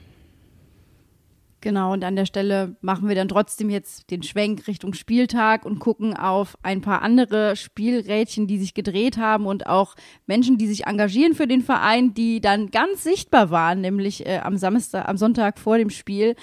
Genau, 1.60 1.92
und 1.92 2.04
an 2.04 2.16
der 2.16 2.28
Stelle 2.28 2.76
machen 2.82 3.08
wir 3.08 3.16
dann 3.16 3.28
trotzdem 3.28 3.72
jetzt 3.72 4.12
den 4.12 4.22
Schwenk 4.22 4.68
Richtung 4.68 4.94
Spieltag 4.94 5.66
und 5.66 5.80
gucken 5.80 6.16
auf 6.16 6.56
ein 6.62 6.82
paar 6.82 7.02
andere 7.02 7.56
Spielrädchen, 7.56 8.46
die 8.46 8.60
sich 8.60 8.76
gedreht 8.76 9.18
haben 9.18 9.48
und 9.48 9.66
auch 9.66 9.96
Menschen, 10.28 10.60
die 10.60 10.68
sich 10.68 10.86
engagieren 10.86 11.34
für 11.34 11.48
den 11.48 11.62
Verein, 11.62 12.14
die 12.14 12.42
dann 12.42 12.70
ganz 12.70 13.04
sichtbar 13.04 13.50
waren, 13.50 13.82
nämlich 13.82 14.26
äh, 14.28 14.38
am 14.38 14.58
Samstag, 14.58 15.10
am 15.10 15.18
Sonntag 15.18 15.58
vor 15.58 15.80
dem 15.80 15.90
Spiel. 15.90 16.36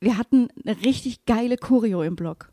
Wir 0.00 0.16
hatten 0.16 0.48
eine 0.64 0.80
richtig 0.80 1.26
geile 1.26 1.58
Choreo 1.58 2.02
im 2.02 2.16
Blog 2.16 2.50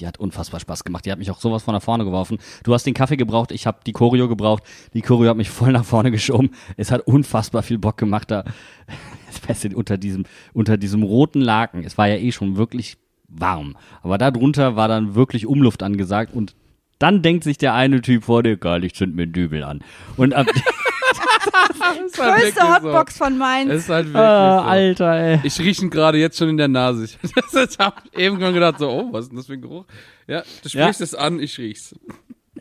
die 0.00 0.06
hat 0.06 0.18
unfassbar 0.18 0.60
Spaß 0.60 0.84
gemacht. 0.84 1.06
Die 1.06 1.12
hat 1.12 1.18
mich 1.18 1.30
auch 1.30 1.40
sowas 1.40 1.62
von 1.62 1.74
nach 1.74 1.82
vorne 1.82 2.04
geworfen. 2.04 2.38
Du 2.64 2.74
hast 2.74 2.84
den 2.84 2.94
Kaffee 2.94 3.16
gebraucht, 3.16 3.52
ich 3.52 3.66
habe 3.66 3.78
die 3.86 3.92
Choreo 3.92 4.28
gebraucht. 4.28 4.62
Die 4.94 5.02
Choreo 5.02 5.30
hat 5.30 5.36
mich 5.36 5.50
voll 5.50 5.72
nach 5.72 5.84
vorne 5.84 6.10
geschoben. 6.10 6.50
Es 6.76 6.90
hat 6.90 7.06
unfassbar 7.06 7.62
viel 7.62 7.78
Bock 7.78 7.96
gemacht 7.96 8.30
da. 8.30 8.44
unter 9.74 9.98
diesem, 9.98 10.24
unter 10.52 10.76
diesem 10.76 11.02
roten 11.02 11.40
Laken. 11.40 11.84
Es 11.84 11.98
war 11.98 12.08
ja 12.08 12.16
eh 12.16 12.32
schon 12.32 12.56
wirklich 12.56 12.96
warm. 13.28 13.76
Aber 14.02 14.18
darunter 14.18 14.76
war 14.76 14.88
dann 14.88 15.14
wirklich 15.14 15.46
Umluft 15.46 15.82
angesagt 15.82 16.34
und 16.34 16.54
dann 16.98 17.22
denkt 17.22 17.44
sich 17.44 17.58
der 17.58 17.74
eine 17.74 18.00
Typ 18.00 18.24
vor 18.24 18.42
dir, 18.42 18.56
geil, 18.56 18.82
ich 18.82 18.94
zünd 18.94 19.14
mir 19.14 19.22
einen 19.22 19.32
Dübel 19.32 19.62
an. 19.62 19.84
Und 20.16 20.34
ab 20.34 20.46
Größte 22.12 22.74
Hotbox 22.74 23.16
so. 23.16 23.24
von 23.24 23.38
Mainz. 23.38 23.72
Ist 23.72 23.88
halt 23.88 24.06
wirklich 24.06 24.20
ah, 24.20 24.60
so. 24.60 24.68
Alter, 24.68 25.12
ey. 25.14 25.40
Ich 25.44 25.58
rieche 25.58 25.82
ihn 25.82 25.90
gerade 25.90 26.18
jetzt 26.18 26.38
schon 26.38 26.48
in 26.48 26.56
der 26.56 26.68
Nase. 26.68 27.04
Ich, 27.04 27.18
das 27.52 27.78
hab 27.78 28.02
eben 28.16 28.40
schon 28.40 28.54
gedacht, 28.54 28.78
so, 28.78 28.88
oh, 28.90 29.12
was 29.12 29.24
ist 29.24 29.30
denn 29.30 29.36
das 29.36 29.46
für 29.46 29.54
ein 29.54 29.62
Geruch? 29.62 29.84
Ja, 30.26 30.42
du 30.62 30.68
sprichst 30.68 31.00
ja. 31.00 31.04
es 31.04 31.14
an, 31.14 31.40
ich 31.40 31.58
riech's. 31.58 31.94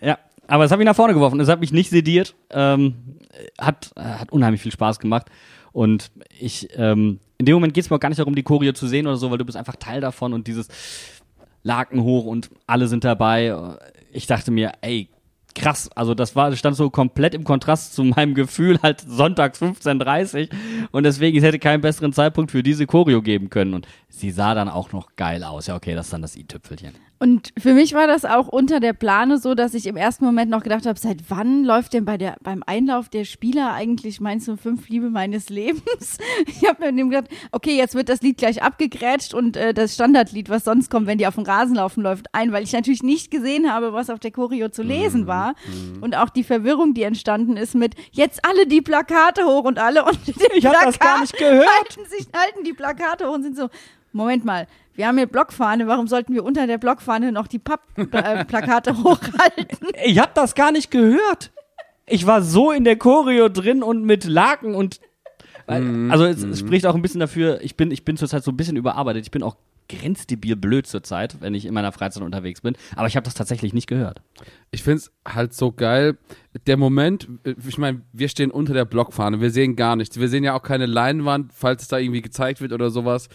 Ja, 0.01 0.17
aber 0.47 0.65
es 0.65 0.71
hat 0.71 0.77
mich 0.77 0.85
nach 0.85 0.95
vorne 0.95 1.13
geworfen. 1.13 1.39
Es 1.39 1.49
hat 1.49 1.59
mich 1.59 1.71
nicht 1.71 1.89
sediert. 1.89 2.35
Ähm, 2.49 2.95
hat, 3.59 3.91
hat 3.95 4.31
unheimlich 4.31 4.61
viel 4.61 4.71
Spaß 4.71 4.99
gemacht. 4.99 5.27
Und 5.71 6.11
ich, 6.39 6.69
ähm, 6.75 7.19
in 7.37 7.45
dem 7.45 7.53
Moment 7.55 7.73
geht 7.73 7.83
es 7.83 7.89
mir 7.89 7.97
auch 7.97 7.99
gar 7.99 8.09
nicht 8.09 8.19
darum, 8.19 8.35
die 8.35 8.43
Choreo 8.43 8.73
zu 8.73 8.87
sehen 8.87 9.05
oder 9.05 9.17
so, 9.17 9.29
weil 9.29 9.37
du 9.37 9.45
bist 9.45 9.57
einfach 9.57 9.75
Teil 9.75 10.01
davon 10.01 10.33
und 10.33 10.47
dieses 10.47 10.67
Laken 11.63 12.01
hoch 12.01 12.25
und 12.25 12.49
alle 12.65 12.87
sind 12.87 13.03
dabei. 13.03 13.55
Ich 14.11 14.25
dachte 14.25 14.51
mir, 14.51 14.71
ey, 14.81 15.09
krass. 15.57 15.89
Also 15.95 16.13
das 16.13 16.35
war, 16.35 16.55
stand 16.55 16.75
so 16.75 16.89
komplett 16.89 17.33
im 17.33 17.43
Kontrast 17.43 17.93
zu 17.93 18.03
meinem 18.03 18.33
Gefühl 18.33 18.79
halt 18.81 19.01
sonntags 19.01 19.61
15.30 19.61 20.49
und 20.91 21.03
deswegen, 21.03 21.37
es 21.37 21.43
hätte 21.43 21.59
keinen 21.59 21.81
besseren 21.81 22.13
Zeitpunkt 22.13 22.51
für 22.51 22.63
diese 22.63 22.85
Choreo 22.85 23.21
geben 23.21 23.49
können 23.49 23.73
und 23.73 23.87
sie 24.09 24.31
sah 24.31 24.53
dann 24.53 24.69
auch 24.69 24.91
noch 24.91 25.15
geil 25.15 25.43
aus. 25.43 25.67
Ja, 25.67 25.75
okay, 25.75 25.95
das 25.95 26.07
ist 26.07 26.13
dann 26.13 26.21
das 26.21 26.35
i-Tüpfelchen. 26.35 26.93
Und 27.19 27.51
für 27.57 27.73
mich 27.73 27.93
war 27.93 28.05
das 28.05 28.25
auch 28.25 28.47
unter 28.47 28.79
der 28.79 28.93
Plane 28.93 29.39
so, 29.39 29.55
dass 29.55 29.73
ich 29.73 29.87
im 29.87 29.97
ersten 29.97 30.23
Moment 30.23 30.51
noch 30.51 30.61
gedacht 30.61 30.85
habe, 30.85 30.99
seit 30.99 31.17
wann 31.29 31.63
läuft 31.63 31.93
denn 31.93 32.05
bei 32.05 32.17
der, 32.17 32.37
beim 32.43 32.61
Einlauf 32.65 33.09
der 33.09 33.25
Spieler 33.25 33.73
eigentlich 33.73 34.21
Mainz 34.21 34.45
05 34.45 34.87
Liebe 34.87 35.09
meines 35.09 35.49
Lebens? 35.49 36.19
Ich 36.45 36.67
habe 36.67 36.85
mir 36.85 36.93
dem 36.93 37.09
gedacht, 37.09 37.29
okay, 37.51 37.75
jetzt 37.75 37.95
wird 37.95 38.09
das 38.09 38.21
Lied 38.21 38.37
gleich 38.37 38.61
abgegrätscht 38.61 39.33
und 39.33 39.57
äh, 39.57 39.73
das 39.73 39.95
Standardlied, 39.95 40.49
was 40.49 40.63
sonst 40.63 40.91
kommt, 40.91 41.07
wenn 41.07 41.17
die 41.17 41.25
auf 41.25 41.35
dem 41.35 41.43
Rasen 41.43 41.75
laufen, 41.75 42.03
läuft 42.03 42.27
ein, 42.33 42.51
weil 42.51 42.63
ich 42.63 42.73
natürlich 42.73 43.01
nicht 43.01 43.31
gesehen 43.31 43.71
habe, 43.71 43.93
was 43.93 44.11
auf 44.11 44.19
der 44.19 44.31
Choreo 44.31 44.69
zu 44.69 44.83
lesen 44.83 45.21
mhm. 45.21 45.27
war. 45.27 45.55
Mhm. 45.65 46.03
Und 46.03 46.15
auch 46.15 46.29
die 46.29 46.43
Verwirrung, 46.43 46.93
die 46.93 47.03
entstanden 47.03 47.57
ist 47.57 47.73
mit 47.73 47.95
jetzt 48.11 48.45
alle 48.45 48.67
die 48.67 48.81
Plakate 48.81 49.43
hoch 49.45 49.63
und 49.63 49.79
alle 49.79 50.05
und 50.05 50.19
die 50.27 50.31
ich 50.53 50.61
Plakat 50.61 50.87
das 50.87 50.99
gar 50.99 51.21
nicht 51.21 51.35
gehört. 51.35 51.67
Halten, 51.77 52.09
sich, 52.09 52.27
halten 52.31 52.63
die 52.63 52.73
Plakate 52.73 53.27
hoch 53.27 53.33
und 53.33 53.41
sind 53.41 53.57
so, 53.57 53.69
Moment 54.17 54.45
mal, 54.45 54.67
wir 54.95 55.07
haben 55.07 55.17
hier 55.17 55.27
Blockfahne, 55.27 55.87
warum 55.87 56.07
sollten 56.07 56.33
wir 56.33 56.43
unter 56.43 56.67
der 56.67 56.77
Blockfahne 56.77 57.31
noch 57.31 57.47
die 57.47 57.59
Pappplakate 57.59 58.89
äh, 58.89 58.93
hochhalten? 59.03 59.89
Ich 60.03 60.19
hab 60.19 60.33
das 60.33 60.55
gar 60.55 60.71
nicht 60.71 60.91
gehört. 60.91 61.51
Ich 62.05 62.25
war 62.25 62.41
so 62.41 62.71
in 62.71 62.83
der 62.83 62.97
Choreo 62.97 63.49
drin 63.49 63.83
und 63.83 64.03
mit 64.03 64.25
Laken 64.25 64.75
und 64.75 64.99
mhm. 65.67 66.09
also 66.11 66.25
es, 66.25 66.41
es, 66.41 66.59
spricht 66.59 66.85
auch 66.85 66.95
ein 66.95 67.01
bisschen 67.01 67.19
dafür, 67.19 67.61
ich 67.61 67.75
bin, 67.75 67.91
ich 67.91 68.05
bin 68.05 68.17
zurzeit 68.17 68.43
so 68.43 68.51
ein 68.51 68.57
bisschen 68.57 68.77
überarbeitet. 68.77 69.23
Ich 69.23 69.31
bin 69.31 69.43
auch 69.43 69.57
grenzdebil 69.89 70.55
blöd 70.55 70.87
zurzeit, 70.87 71.39
wenn 71.41 71.53
ich 71.53 71.65
in 71.65 71.73
meiner 71.73 71.91
Freizeit 71.91 72.23
unterwegs 72.23 72.61
bin. 72.61 72.75
Aber 72.95 73.07
ich 73.07 73.15
habe 73.15 73.23
das 73.23 73.33
tatsächlich 73.33 73.73
nicht 73.73 73.87
gehört. 73.87 74.21
Ich 74.71 74.83
finde 74.83 74.97
es 74.97 75.11
halt 75.27 75.53
so 75.53 75.71
geil. 75.71 76.17
Der 76.65 76.77
Moment, 76.77 77.27
ich 77.67 77.77
meine, 77.77 78.01
wir 78.11 78.29
stehen 78.29 78.51
unter 78.51 78.73
der 78.73 78.85
Blockfahne, 78.85 79.41
wir 79.41 79.51
sehen 79.51 79.75
gar 79.75 79.95
nichts. 79.95 80.19
Wir 80.19 80.27
sehen 80.27 80.43
ja 80.43 80.55
auch 80.55 80.63
keine 80.63 80.85
Leinwand, 80.85 81.53
falls 81.53 81.83
es 81.83 81.87
da 81.87 81.97
irgendwie 81.97 82.21
gezeigt 82.21 82.61
wird 82.61 82.73
oder 82.73 82.89
sowas. 82.89 83.29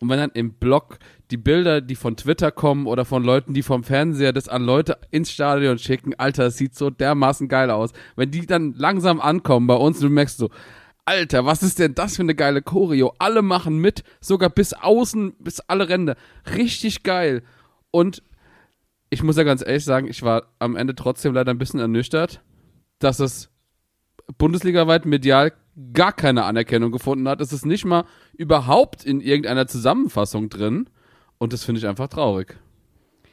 Und 0.00 0.08
wenn 0.08 0.18
dann 0.18 0.30
im 0.32 0.54
Blog 0.54 0.98
die 1.30 1.36
Bilder, 1.36 1.80
die 1.80 1.96
von 1.96 2.16
Twitter 2.16 2.50
kommen 2.50 2.86
oder 2.86 3.04
von 3.04 3.24
Leuten, 3.24 3.54
die 3.54 3.62
vom 3.62 3.82
Fernseher 3.82 4.32
das 4.32 4.48
an 4.48 4.62
Leute 4.62 4.98
ins 5.10 5.30
Stadion 5.30 5.78
schicken, 5.78 6.14
Alter, 6.14 6.44
das 6.44 6.56
sieht 6.56 6.74
so 6.74 6.90
dermaßen 6.90 7.48
geil 7.48 7.70
aus. 7.70 7.92
Wenn 8.14 8.30
die 8.30 8.46
dann 8.46 8.74
langsam 8.74 9.20
ankommen 9.20 9.66
bei 9.66 9.74
uns, 9.74 10.00
du 10.00 10.08
merkst 10.08 10.38
so, 10.38 10.50
Alter, 11.06 11.46
was 11.46 11.62
ist 11.62 11.78
denn 11.78 11.94
das 11.94 12.16
für 12.16 12.22
eine 12.22 12.34
geile 12.34 12.62
Choreo? 12.62 13.14
Alle 13.18 13.40
machen 13.40 13.78
mit, 13.78 14.02
sogar 14.20 14.50
bis 14.50 14.72
außen, 14.72 15.36
bis 15.38 15.60
alle 15.60 15.88
Ränder. 15.88 16.16
Richtig 16.56 17.04
geil. 17.04 17.42
Und 17.92 18.22
ich 19.08 19.22
muss 19.22 19.36
ja 19.36 19.44
ganz 19.44 19.62
ehrlich 19.64 19.84
sagen, 19.84 20.08
ich 20.08 20.22
war 20.22 20.54
am 20.58 20.74
Ende 20.74 20.96
trotzdem 20.96 21.32
leider 21.32 21.52
ein 21.52 21.58
bisschen 21.58 21.78
ernüchtert, 21.78 22.42
dass 22.98 23.20
es 23.20 23.50
bundesligaweit 24.38 25.06
medial 25.06 25.52
gar 25.92 26.12
keine 26.12 26.44
Anerkennung 26.44 26.90
gefunden 26.90 27.28
hat. 27.28 27.40
Es 27.40 27.52
ist 27.52 27.66
nicht 27.66 27.84
mal 27.84 28.04
überhaupt 28.36 29.04
in 29.04 29.20
irgendeiner 29.20 29.66
Zusammenfassung 29.66 30.48
drin. 30.48 30.88
Und 31.38 31.52
das 31.52 31.64
finde 31.64 31.80
ich 31.80 31.86
einfach 31.86 32.08
traurig. 32.08 32.56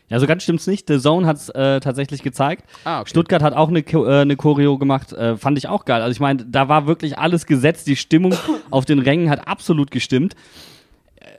Ja, 0.10 0.20
so 0.20 0.28
ganz 0.28 0.44
stimmt's 0.44 0.68
nicht. 0.68 0.88
The 0.90 1.00
Zone 1.00 1.26
hat's 1.26 1.50
äh, 1.50 1.80
tatsächlich 1.80 2.22
gezeigt. 2.22 2.66
Ah, 2.84 3.00
okay. 3.00 3.10
Stuttgart 3.10 3.42
hat 3.42 3.54
auch 3.54 3.70
eine, 3.70 3.80
äh, 3.80 4.22
eine 4.22 4.36
Choreo 4.36 4.78
gemacht, 4.78 5.14
äh, 5.14 5.38
fand 5.38 5.58
ich 5.58 5.68
auch 5.68 5.86
geil. 5.86 6.02
Also 6.02 6.12
ich 6.12 6.20
meine, 6.20 6.46
da 6.46 6.68
war 6.68 6.86
wirklich 6.86 7.18
alles 7.18 7.46
gesetzt, 7.46 7.88
die 7.88 7.96
Stimmung 7.96 8.36
auf 8.70 8.86
den 8.86 9.00
Rängen 9.00 9.30
hat 9.30 9.48
absolut 9.48 9.90
gestimmt. 9.90 10.36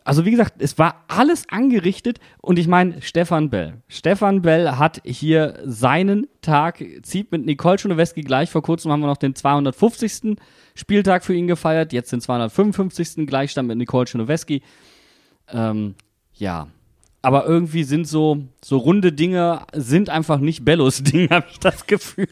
Also 0.07 0.27
wie 0.27 0.31
gesagt, 0.31 0.57
es 0.59 0.79
war 0.79 1.03
alles 1.09 1.49
angerichtet 1.49 2.21
und 2.43 2.59
ich 2.59 2.69
meine, 2.69 3.01
Stefan 3.01 3.49
Bell. 3.49 3.79
Stefan 3.89 4.43
Bell 4.43 4.73
hat 4.73 5.01
hier 5.03 5.59
seinen 5.65 6.27
Tag, 6.43 6.85
zieht 7.03 7.33
mit 7.33 7.47
Nicole 7.47 7.79
Schoneweski 7.79 8.21
gleich. 8.21 8.51
Vor 8.51 8.63
kurzem 8.63 8.93
haben 8.93 9.01
wir 9.01 9.07
noch 9.07 9.17
den 9.17 9.35
250. 9.35 10.37
Spieltag 10.75 11.25
für 11.25 11.35
ihn 11.35 11.47
gefeiert, 11.47 11.95
jetzt 11.95 12.13
den 12.13 12.21
255. 12.21 13.27
Gleichstand 13.27 13.67
mit 13.67 13.79
Nicole 13.79 14.07
Schoneweski. 14.07 14.63
Ähm, 15.49 15.95
ja. 16.35 16.69
Aber 17.23 17.47
irgendwie 17.47 17.85
sind 17.85 18.07
so, 18.07 18.45
so 18.63 18.77
runde 18.77 19.11
Dinge, 19.11 19.63
sind 19.73 20.11
einfach 20.11 20.39
nicht 20.39 20.67
Bellos 20.67 21.03
Ding, 21.03 21.31
habe 21.31 21.47
ich 21.51 21.61
das 21.61 21.87
Gefühl. 21.87 22.29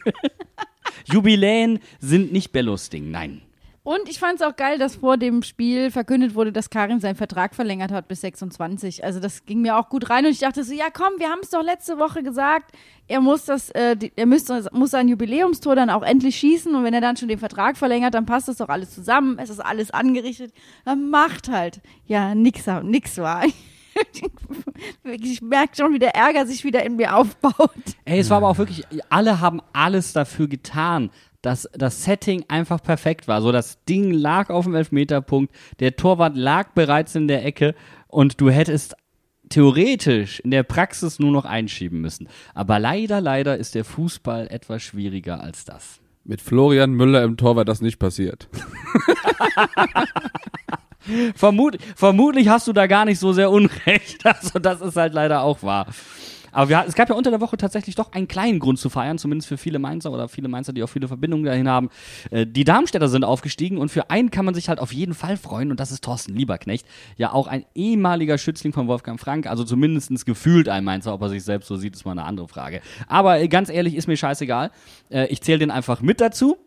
Jubiläen 1.11 1.79
sind 1.99 2.31
nicht 2.31 2.51
Bellos 2.51 2.89
Ding, 2.89 3.09
nein. 3.09 3.41
Und 3.83 4.07
ich 4.07 4.17
fand 4.17 4.39
es 4.39 4.47
auch 4.47 4.55
geil, 4.55 4.77
dass 4.77 4.95
vor 4.95 5.17
dem 5.17 5.43
Spiel 5.43 5.91
verkündet 5.91 6.35
wurde, 6.35 6.53
dass 6.53 6.69
Karim 6.69 7.01
seinen 7.01 7.17
Vertrag 7.17 7.53
verlängert 7.53 7.91
hat 7.91 8.07
bis 8.07 8.21
26. 8.21 9.03
Also 9.03 9.19
das 9.19 9.45
ging 9.45 9.61
mir 9.61 9.77
auch 9.77 9.89
gut 9.89 10.09
rein 10.09 10.25
und 10.25 10.31
ich 10.31 10.39
dachte 10.39 10.63
so, 10.63 10.73
ja 10.73 10.85
komm, 10.91 11.13
wir 11.17 11.27
haben 11.27 11.41
es 11.41 11.49
doch 11.49 11.61
letzte 11.61 11.99
Woche 11.99 12.23
gesagt, 12.23 12.71
er 13.09 13.19
muss 13.19 13.43
das, 13.43 13.71
äh, 13.71 13.97
er 14.15 14.25
müsste, 14.25 14.69
muss 14.71 14.91
sein 14.91 15.09
Jubiläumstor 15.09 15.75
dann 15.75 15.89
auch 15.89 16.01
endlich 16.01 16.37
schießen 16.37 16.73
und 16.73 16.85
wenn 16.85 16.93
er 16.93 17.01
dann 17.01 17.17
schon 17.17 17.27
den 17.27 17.39
Vertrag 17.39 17.75
verlängert, 17.75 18.13
dann 18.13 18.25
passt 18.25 18.47
das 18.47 18.57
doch 18.57 18.69
alles 18.69 18.95
zusammen, 18.95 19.37
es 19.37 19.49
ist 19.49 19.59
alles 19.59 19.91
angerichtet, 19.91 20.53
dann 20.85 21.09
macht 21.09 21.49
halt. 21.49 21.81
Ja, 22.05 22.33
nix, 22.35 22.65
nix 22.83 23.17
war. 23.17 23.43
ich 25.03 25.41
merke 25.41 25.75
schon, 25.75 25.93
wie 25.93 25.99
der 25.99 26.15
Ärger 26.15 26.45
sich 26.45 26.63
wieder 26.63 26.83
in 26.85 26.95
mir 26.95 27.17
aufbaut. 27.17 27.69
Ey, 28.05 28.19
es 28.19 28.29
war 28.29 28.37
aber 28.37 28.47
auch 28.47 28.57
wirklich, 28.57 28.85
alle 29.09 29.41
haben 29.41 29.61
alles 29.73 30.13
dafür 30.13 30.47
getan, 30.47 31.09
dass 31.43 31.69
das 31.73 32.03
Setting 32.03 32.45
einfach 32.47 32.81
perfekt 32.81 33.27
war. 33.27 33.43
So, 33.43 33.51
das 33.51 33.83
Ding 33.85 34.11
lag 34.11 34.49
auf 34.49 34.65
dem 34.65 34.73
Elfmeterpunkt, 34.73 35.53
der 35.79 35.95
Torwart 35.95 36.35
lag 36.35 36.71
bereits 36.71 37.13
in 37.13 37.27
der 37.27 37.45
Ecke 37.45 37.75
und 38.07 38.41
du 38.41 38.49
hättest 38.49 38.95
theoretisch 39.49 40.39
in 40.39 40.49
der 40.49 40.63
Praxis 40.63 41.19
nur 41.19 41.31
noch 41.31 41.45
einschieben 41.45 42.01
müssen. 42.01 42.27
Aber 42.55 42.79
leider, 42.79 43.21
leider 43.21 43.57
ist 43.57 43.75
der 43.75 43.85
Fußball 43.85 44.47
etwas 44.47 44.81
schwieriger 44.81 45.41
als 45.41 45.65
das. 45.65 45.99
Mit 46.23 46.41
Florian 46.41 46.91
Müller 46.91 47.23
im 47.23 47.37
Tor 47.37 47.55
war 47.57 47.65
das 47.65 47.81
nicht 47.81 47.99
passiert. 47.99 48.47
Vermut, 51.35 51.77
vermutlich 51.97 52.47
hast 52.47 52.65
du 52.67 52.71
da 52.73 52.87
gar 52.87 53.03
nicht 53.03 53.19
so 53.19 53.33
sehr 53.33 53.51
Unrecht. 53.51 54.23
Also 54.25 54.59
das 54.59 54.79
ist 54.79 54.95
halt 54.95 55.13
leider 55.13 55.41
auch 55.41 55.61
wahr. 55.63 55.87
Aber 56.53 56.69
wir, 56.69 56.85
es 56.87 56.95
gab 56.95 57.09
ja 57.09 57.15
unter 57.15 57.31
der 57.31 57.41
Woche 57.41 57.57
tatsächlich 57.57 57.95
doch 57.95 58.11
einen 58.13 58.27
kleinen 58.27 58.59
Grund 58.59 58.79
zu 58.79 58.89
feiern, 58.89 59.17
zumindest 59.17 59.49
für 59.49 59.57
viele 59.57 59.79
Mainzer 59.79 60.11
oder 60.11 60.27
viele 60.29 60.47
Mainzer, 60.47 60.71
die 60.73 60.83
auch 60.83 60.87
viele 60.87 61.07
Verbindungen 61.07 61.45
dahin 61.45 61.67
haben. 61.67 61.89
Äh, 62.31 62.45
die 62.45 62.63
Darmstädter 62.63 63.09
sind 63.09 63.23
aufgestiegen 63.23 63.77
und 63.77 63.89
für 63.89 64.09
einen 64.09 64.31
kann 64.31 64.45
man 64.45 64.53
sich 64.53 64.69
halt 64.69 64.79
auf 64.79 64.93
jeden 64.93 65.13
Fall 65.13 65.37
freuen 65.37 65.71
und 65.71 65.79
das 65.79 65.91
ist 65.91 66.03
Thorsten 66.03 66.35
Lieberknecht. 66.35 66.85
Ja 67.17 67.33
auch 67.33 67.47
ein 67.47 67.65
ehemaliger 67.75 68.37
Schützling 68.37 68.73
von 68.73 68.87
Wolfgang 68.87 69.19
Frank, 69.19 69.47
also 69.47 69.63
zumindest 69.63 70.25
gefühlt 70.25 70.69
ein 70.69 70.83
Mainzer, 70.83 71.13
ob 71.13 71.21
er 71.21 71.29
sich 71.29 71.43
selbst 71.43 71.67
so 71.67 71.75
sieht, 71.75 71.95
ist 71.95 72.05
mal 72.05 72.11
eine 72.11 72.23
andere 72.23 72.47
Frage. 72.47 72.81
Aber 73.07 73.39
äh, 73.39 73.47
ganz 73.47 73.69
ehrlich, 73.69 73.95
ist 73.95 74.07
mir 74.07 74.17
scheißegal. 74.17 74.71
Äh, 75.09 75.27
ich 75.27 75.41
zähle 75.41 75.59
den 75.59 75.71
einfach 75.71 76.01
mit 76.01 76.21
dazu. 76.21 76.57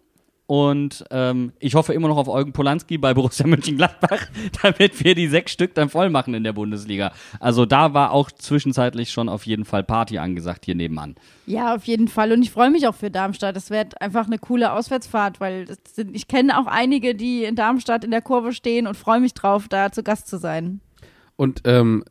Und 0.46 1.04
ähm, 1.10 1.52
ich 1.58 1.74
hoffe 1.74 1.92
immer 1.92 2.06
noch 2.06 2.18
auf 2.18 2.28
Eugen 2.28 2.52
Polanski 2.52 2.98
bei 2.98 3.14
Borussia 3.14 3.46
Mönchengladbach, 3.48 4.28
damit 4.62 5.02
wir 5.02 5.16
die 5.16 5.26
sechs 5.26 5.52
Stück 5.52 5.74
dann 5.74 5.88
voll 5.88 6.08
machen 6.08 6.34
in 6.34 6.44
der 6.44 6.52
Bundesliga. 6.52 7.12
Also 7.40 7.66
da 7.66 7.94
war 7.94 8.12
auch 8.12 8.30
zwischenzeitlich 8.30 9.10
schon 9.10 9.28
auf 9.28 9.44
jeden 9.44 9.64
Fall 9.64 9.82
Party 9.82 10.18
angesagt 10.18 10.64
hier 10.64 10.76
nebenan. 10.76 11.16
Ja, 11.46 11.74
auf 11.74 11.84
jeden 11.84 12.06
Fall. 12.06 12.30
Und 12.32 12.42
ich 12.42 12.52
freue 12.52 12.70
mich 12.70 12.86
auch 12.86 12.94
für 12.94 13.10
Darmstadt. 13.10 13.56
Das 13.56 13.70
wird 13.70 14.00
einfach 14.00 14.26
eine 14.26 14.38
coole 14.38 14.72
Auswärtsfahrt, 14.72 15.40
weil 15.40 15.64
das 15.64 15.78
sind, 15.92 16.14
ich 16.14 16.28
kenne 16.28 16.58
auch 16.60 16.66
einige, 16.66 17.16
die 17.16 17.44
in 17.44 17.56
Darmstadt 17.56 18.04
in 18.04 18.12
der 18.12 18.22
Kurve 18.22 18.52
stehen 18.52 18.86
und 18.86 18.96
freue 18.96 19.20
mich 19.20 19.34
drauf, 19.34 19.66
da 19.68 19.90
zu 19.90 20.04
Gast 20.04 20.28
zu 20.28 20.38
sein. 20.38 20.80
Und 21.34 21.62
ähm, 21.64 22.04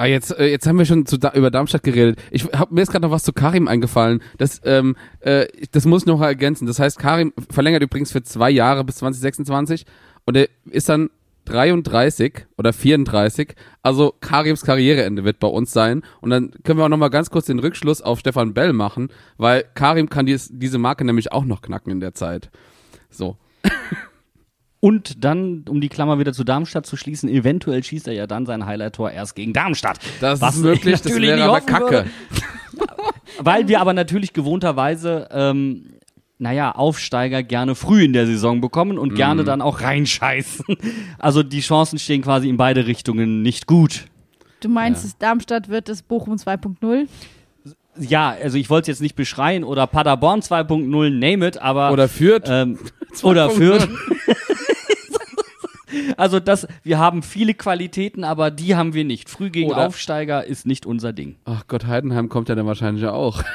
ah, 0.00 0.06
jetzt, 0.06 0.36
äh, 0.38 0.46
jetzt 0.46 0.66
haben 0.66 0.78
wir 0.78 0.86
schon 0.86 1.06
zu, 1.06 1.16
über 1.16 1.50
Darmstadt 1.50 1.82
geredet. 1.82 2.18
Ich 2.30 2.44
hab, 2.44 2.70
mir 2.70 2.82
ist 2.82 2.90
gerade 2.90 3.06
noch 3.06 3.12
was 3.12 3.22
zu 3.22 3.32
Karim 3.32 3.68
eingefallen. 3.68 4.22
Das, 4.38 4.60
ähm, 4.64 4.96
äh, 5.20 5.46
das 5.72 5.84
muss 5.84 6.02
ich 6.02 6.06
noch 6.06 6.20
ergänzen. 6.20 6.66
Das 6.66 6.78
heißt, 6.78 6.98
Karim 6.98 7.32
verlängert 7.50 7.82
übrigens 7.82 8.12
für 8.12 8.22
zwei 8.22 8.50
Jahre 8.50 8.84
bis 8.84 8.96
2026 8.96 9.84
und 10.24 10.36
er 10.36 10.48
ist 10.70 10.88
dann 10.88 11.10
33 11.46 12.46
oder 12.56 12.72
34. 12.72 13.54
Also 13.82 14.14
Karims 14.20 14.62
Karriereende 14.62 15.24
wird 15.24 15.38
bei 15.38 15.48
uns 15.48 15.72
sein. 15.72 16.02
Und 16.20 16.30
dann 16.30 16.52
können 16.64 16.78
wir 16.78 16.84
auch 16.84 16.90
noch 16.90 16.96
mal 16.96 17.08
ganz 17.08 17.30
kurz 17.30 17.46
den 17.46 17.58
Rückschluss 17.58 18.02
auf 18.02 18.20
Stefan 18.20 18.54
Bell 18.54 18.72
machen, 18.72 19.08
weil 19.36 19.64
Karim 19.74 20.08
kann 20.08 20.26
dies, 20.26 20.48
diese 20.52 20.78
Marke 20.78 21.04
nämlich 21.04 21.32
auch 21.32 21.44
noch 21.44 21.62
knacken 21.62 21.90
in 21.92 22.00
der 22.00 22.14
Zeit. 22.14 22.50
So. 23.10 23.36
Und 24.80 25.24
dann, 25.24 25.64
um 25.68 25.82
die 25.82 25.90
Klammer 25.90 26.18
wieder 26.18 26.32
zu 26.32 26.42
Darmstadt 26.42 26.86
zu 26.86 26.96
schließen, 26.96 27.28
eventuell 27.28 27.84
schießt 27.84 28.08
er 28.08 28.14
ja 28.14 28.26
dann 28.26 28.46
sein 28.46 28.64
Highlight-Tor 28.64 29.10
erst 29.10 29.36
gegen 29.36 29.52
Darmstadt. 29.52 29.98
Das 30.20 30.40
Was 30.40 30.56
ist 30.56 30.62
möglich, 30.62 30.94
ich 30.94 31.02
das 31.02 31.04
natürlich 31.04 31.28
wäre 31.30 31.44
aber 31.44 31.60
Kacke. 31.60 31.84
würde. 31.90 32.10
Weil 33.38 33.68
wir 33.68 33.80
aber 33.80 33.92
natürlich 33.92 34.32
gewohnterweise, 34.32 35.28
ähm, 35.32 35.84
naja, 36.38 36.72
Aufsteiger 36.72 37.42
gerne 37.42 37.74
früh 37.74 38.04
in 38.04 38.14
der 38.14 38.26
Saison 38.26 38.62
bekommen 38.62 38.96
und 38.98 39.14
gerne 39.14 39.44
dann 39.44 39.60
auch 39.60 39.82
reinscheißen. 39.82 40.64
Also 41.18 41.42
die 41.42 41.60
Chancen 41.60 41.98
stehen 41.98 42.22
quasi 42.22 42.48
in 42.48 42.56
beide 42.56 42.86
Richtungen 42.86 43.42
nicht 43.42 43.66
gut. 43.66 44.06
Du 44.60 44.70
meinst, 44.70 45.04
es 45.04 45.18
Darmstadt 45.18 45.68
wird 45.68 45.90
es 45.90 46.02
Bochum 46.02 46.36
2.0? 46.36 47.06
Ja, 47.98 48.34
also 48.42 48.56
ich 48.56 48.70
wollte 48.70 48.90
es 48.90 48.96
jetzt 48.96 49.02
nicht 49.02 49.16
beschreien 49.16 49.64
oder 49.64 49.86
Paderborn 49.86 50.40
2.0, 50.40 51.10
name 51.10 51.46
it, 51.46 51.58
aber 51.58 51.92
Oder 51.92 52.08
führt. 52.08 52.46
ähm, 52.48 52.78
oder 53.22 53.50
Fürth. 53.50 53.86
Also 56.16 56.40
das, 56.40 56.66
wir 56.82 56.98
haben 56.98 57.22
viele 57.22 57.54
Qualitäten, 57.54 58.24
aber 58.24 58.50
die 58.50 58.76
haben 58.76 58.94
wir 58.94 59.04
nicht. 59.04 59.28
Früh 59.28 59.50
gegen 59.50 59.70
Oder- 59.70 59.86
Aufsteiger 59.86 60.44
ist 60.44 60.66
nicht 60.66 60.86
unser 60.86 61.12
Ding. 61.12 61.36
Ach 61.44 61.66
Gott, 61.66 61.86
Heidenheim 61.86 62.28
kommt 62.28 62.48
ja 62.48 62.54
dann 62.54 62.66
wahrscheinlich 62.66 63.04
auch. 63.06 63.42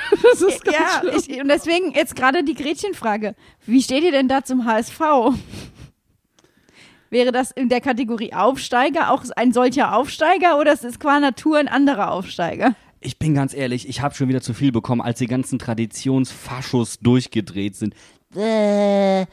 Ja, 0.65 1.01
ich, 1.15 1.41
und 1.41 1.47
deswegen 1.47 1.93
jetzt 1.93 2.15
gerade 2.15 2.43
die 2.43 2.55
Gretchenfrage. 2.55 3.35
Wie 3.65 3.81
steht 3.81 4.03
ihr 4.03 4.11
denn 4.11 4.27
da 4.27 4.43
zum 4.43 4.65
HSV? 4.65 4.99
Wäre 7.09 7.31
das 7.31 7.51
in 7.51 7.69
der 7.69 7.79
Kategorie 7.81 8.33
Aufsteiger 8.33 9.11
auch 9.11 9.23
ein 9.35 9.53
solcher 9.53 9.95
Aufsteiger 9.95 10.59
oder 10.59 10.73
ist 10.73 10.83
es 10.83 10.99
qua 10.99 11.19
Natur 11.19 11.57
ein 11.57 11.67
anderer 11.69 12.11
Aufsteiger? 12.11 12.75
Ich 12.99 13.19
bin 13.19 13.35
ganz 13.35 13.53
ehrlich, 13.53 13.87
ich 13.87 14.01
habe 14.01 14.15
schon 14.15 14.27
wieder 14.27 14.41
zu 14.41 14.53
viel 14.53 14.71
bekommen, 14.71 15.01
als 15.01 15.19
die 15.19 15.27
ganzen 15.27 15.59
Traditionsfaschos 15.59 16.99
durchgedreht 16.99 17.75
sind. 17.75 17.93
Äh, 18.35 19.25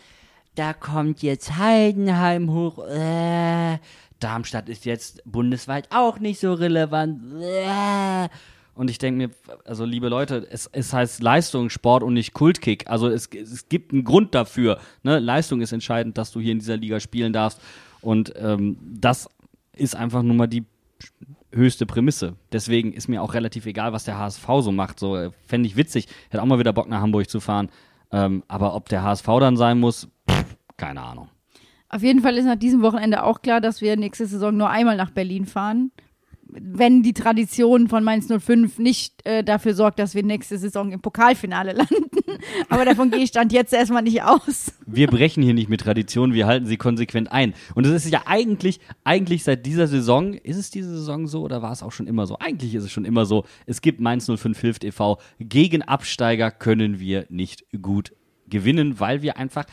da 0.54 0.72
kommt 0.72 1.22
jetzt 1.22 1.56
Heidenheim 1.56 2.50
hoch. 2.50 2.86
Äh, 2.86 3.78
Darmstadt 4.20 4.68
ist 4.68 4.84
jetzt 4.84 5.22
bundesweit 5.24 5.88
auch 5.90 6.18
nicht 6.18 6.40
so 6.40 6.52
relevant. 6.54 7.20
Äh. 7.40 8.28
Und 8.74 8.88
ich 8.88 8.98
denke 8.98 9.28
mir, 9.28 9.56
also 9.64 9.84
liebe 9.84 10.08
Leute, 10.08 10.46
es, 10.50 10.68
es 10.72 10.92
heißt 10.92 11.22
Leistungssport 11.22 12.02
und 12.02 12.14
nicht 12.14 12.32
Kultkick. 12.32 12.88
Also 12.88 13.08
es, 13.08 13.28
es 13.28 13.68
gibt 13.68 13.92
einen 13.92 14.04
Grund 14.04 14.34
dafür. 14.34 14.78
Ne? 15.02 15.18
Leistung 15.18 15.60
ist 15.60 15.72
entscheidend, 15.72 16.16
dass 16.16 16.30
du 16.30 16.40
hier 16.40 16.52
in 16.52 16.58
dieser 16.58 16.76
Liga 16.76 17.00
spielen 17.00 17.32
darfst. 17.32 17.60
Und 18.00 18.32
ähm, 18.36 18.78
das 18.80 19.28
ist 19.76 19.94
einfach 19.94 20.22
nur 20.22 20.36
mal 20.36 20.46
die 20.46 20.64
höchste 21.52 21.84
Prämisse. 21.84 22.34
Deswegen 22.50 22.92
ist 22.92 23.08
mir 23.08 23.22
auch 23.22 23.34
relativ 23.34 23.66
egal, 23.66 23.92
was 23.92 24.04
der 24.04 24.18
HSV 24.18 24.46
so 24.60 24.72
macht. 24.72 24.98
So 24.98 25.16
äh, 25.16 25.30
fände 25.46 25.66
ich 25.66 25.76
witzig. 25.76 26.08
Hätte 26.30 26.42
auch 26.42 26.46
mal 26.46 26.58
wieder 26.58 26.72
Bock 26.72 26.88
nach 26.88 27.02
Hamburg 27.02 27.28
zu 27.28 27.40
fahren. 27.40 27.68
Ähm, 28.12 28.44
aber 28.48 28.74
ob 28.74 28.88
der 28.88 29.02
HSV 29.02 29.26
dann 29.40 29.56
sein 29.56 29.80
muss, 29.80 30.08
keine 30.76 31.02
Ahnung. 31.02 31.28
Auf 31.88 32.02
jeden 32.02 32.20
Fall 32.20 32.36
ist 32.36 32.46
nach 32.46 32.56
diesem 32.56 32.82
Wochenende 32.82 33.22
auch 33.22 33.42
klar, 33.42 33.60
dass 33.60 33.80
wir 33.80 33.96
nächste 33.96 34.26
Saison 34.26 34.56
nur 34.56 34.70
einmal 34.70 34.96
nach 34.96 35.10
Berlin 35.10 35.46
fahren. 35.46 35.92
Wenn 36.54 37.02
die 37.02 37.14
Tradition 37.14 37.88
von 37.88 38.04
Mainz 38.04 38.28
05 38.28 38.78
nicht 38.78 39.24
äh, 39.24 39.42
dafür 39.42 39.74
sorgt, 39.74 39.98
dass 39.98 40.14
wir 40.14 40.22
nächste 40.22 40.58
Saison 40.58 40.92
im 40.92 41.00
Pokalfinale 41.00 41.72
landen. 41.72 42.10
Aber 42.68 42.84
davon 42.84 43.10
gehe 43.10 43.20
ich 43.20 43.30
stand 43.30 43.52
jetzt 43.52 43.72
erstmal 43.72 44.02
nicht 44.02 44.22
aus. 44.22 44.72
Wir 44.86 45.06
brechen 45.06 45.42
hier 45.42 45.54
nicht 45.54 45.70
mit 45.70 45.80
Tradition, 45.80 46.34
wir 46.34 46.46
halten 46.46 46.66
sie 46.66 46.76
konsequent 46.76 47.32
ein. 47.32 47.54
Und 47.74 47.86
es 47.86 48.04
ist 48.04 48.12
ja 48.12 48.22
eigentlich, 48.26 48.80
eigentlich 49.04 49.44
seit 49.44 49.64
dieser 49.64 49.86
Saison, 49.86 50.34
ist 50.34 50.56
es 50.56 50.70
diese 50.70 50.90
Saison 50.90 51.26
so 51.26 51.42
oder 51.42 51.62
war 51.62 51.72
es 51.72 51.82
auch 51.82 51.92
schon 51.92 52.06
immer 52.06 52.26
so? 52.26 52.38
Eigentlich 52.38 52.74
ist 52.74 52.84
es 52.84 52.92
schon 52.92 53.04
immer 53.04 53.24
so. 53.24 53.44
Es 53.66 53.80
gibt 53.80 54.00
Mainz 54.00 54.26
05 54.26 54.60
Hilft 54.60 54.84
e.V. 54.84 55.18
Gegen 55.38 55.82
Absteiger 55.82 56.50
können 56.50 57.00
wir 57.00 57.26
nicht 57.30 57.64
gut 57.80 58.12
gewinnen, 58.52 59.00
weil 59.00 59.22
wir 59.22 59.36
einfach, 59.38 59.64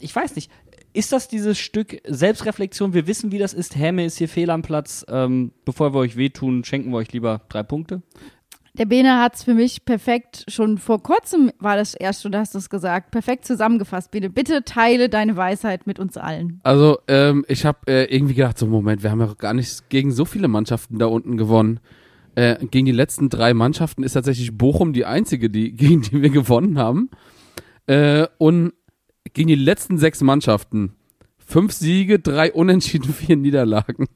ich 0.00 0.14
weiß 0.14 0.34
nicht, 0.36 0.50
ist 0.92 1.12
das 1.12 1.28
dieses 1.28 1.58
Stück 1.58 2.00
Selbstreflexion? 2.06 2.94
Wir 2.94 3.06
wissen, 3.06 3.32
wie 3.32 3.38
das 3.38 3.54
ist. 3.54 3.76
Häme 3.76 4.04
ist 4.04 4.18
hier 4.18 4.28
fehl 4.28 4.50
am 4.50 4.62
Platz. 4.62 5.04
Ähm, 5.08 5.52
bevor 5.64 5.94
wir 5.94 5.98
euch 5.98 6.16
wehtun, 6.16 6.64
schenken 6.64 6.90
wir 6.90 6.98
euch 6.98 7.12
lieber 7.12 7.42
drei 7.48 7.62
Punkte. 7.62 8.02
Der 8.74 8.86
Bene 8.86 9.20
hat 9.20 9.34
es 9.34 9.44
für 9.44 9.52
mich 9.52 9.84
perfekt, 9.84 10.46
schon 10.48 10.78
vor 10.78 11.02
kurzem 11.02 11.52
war 11.58 11.76
das 11.76 11.92
erst, 11.92 12.24
du 12.24 12.30
hast 12.32 12.54
es 12.54 12.70
gesagt, 12.70 13.10
perfekt 13.10 13.44
zusammengefasst. 13.44 14.10
Bene, 14.10 14.30
bitte 14.30 14.64
teile 14.64 15.10
deine 15.10 15.36
Weisheit 15.36 15.86
mit 15.86 15.98
uns 15.98 16.16
allen. 16.16 16.58
Also, 16.62 16.98
ähm, 17.06 17.44
ich 17.48 17.66
habe 17.66 17.80
äh, 17.86 18.04
irgendwie 18.04 18.32
gedacht, 18.32 18.56
so 18.56 18.66
Moment, 18.66 19.02
wir 19.02 19.10
haben 19.10 19.20
ja 19.20 19.34
gar 19.36 19.52
nicht 19.52 19.90
gegen 19.90 20.10
so 20.10 20.24
viele 20.24 20.48
Mannschaften 20.48 20.98
da 20.98 21.04
unten 21.04 21.36
gewonnen. 21.36 21.80
Äh, 22.34 22.64
gegen 22.70 22.86
die 22.86 22.92
letzten 22.92 23.28
drei 23.28 23.52
Mannschaften 23.52 24.04
ist 24.04 24.14
tatsächlich 24.14 24.56
Bochum 24.56 24.94
die 24.94 25.04
einzige, 25.04 25.50
die, 25.50 25.72
gegen 25.76 26.00
die 26.00 26.22
wir 26.22 26.30
gewonnen 26.30 26.78
haben. 26.78 27.10
Äh, 27.86 28.26
und 28.38 28.72
gegen 29.32 29.48
die 29.48 29.54
letzten 29.54 29.98
sechs 29.98 30.20
Mannschaften 30.20 30.96
fünf 31.52 31.72
Siege, 31.72 32.18
drei 32.18 32.52
Unentschieden, 32.52 33.12
vier 33.12 33.36
Niederlagen. 33.36 34.08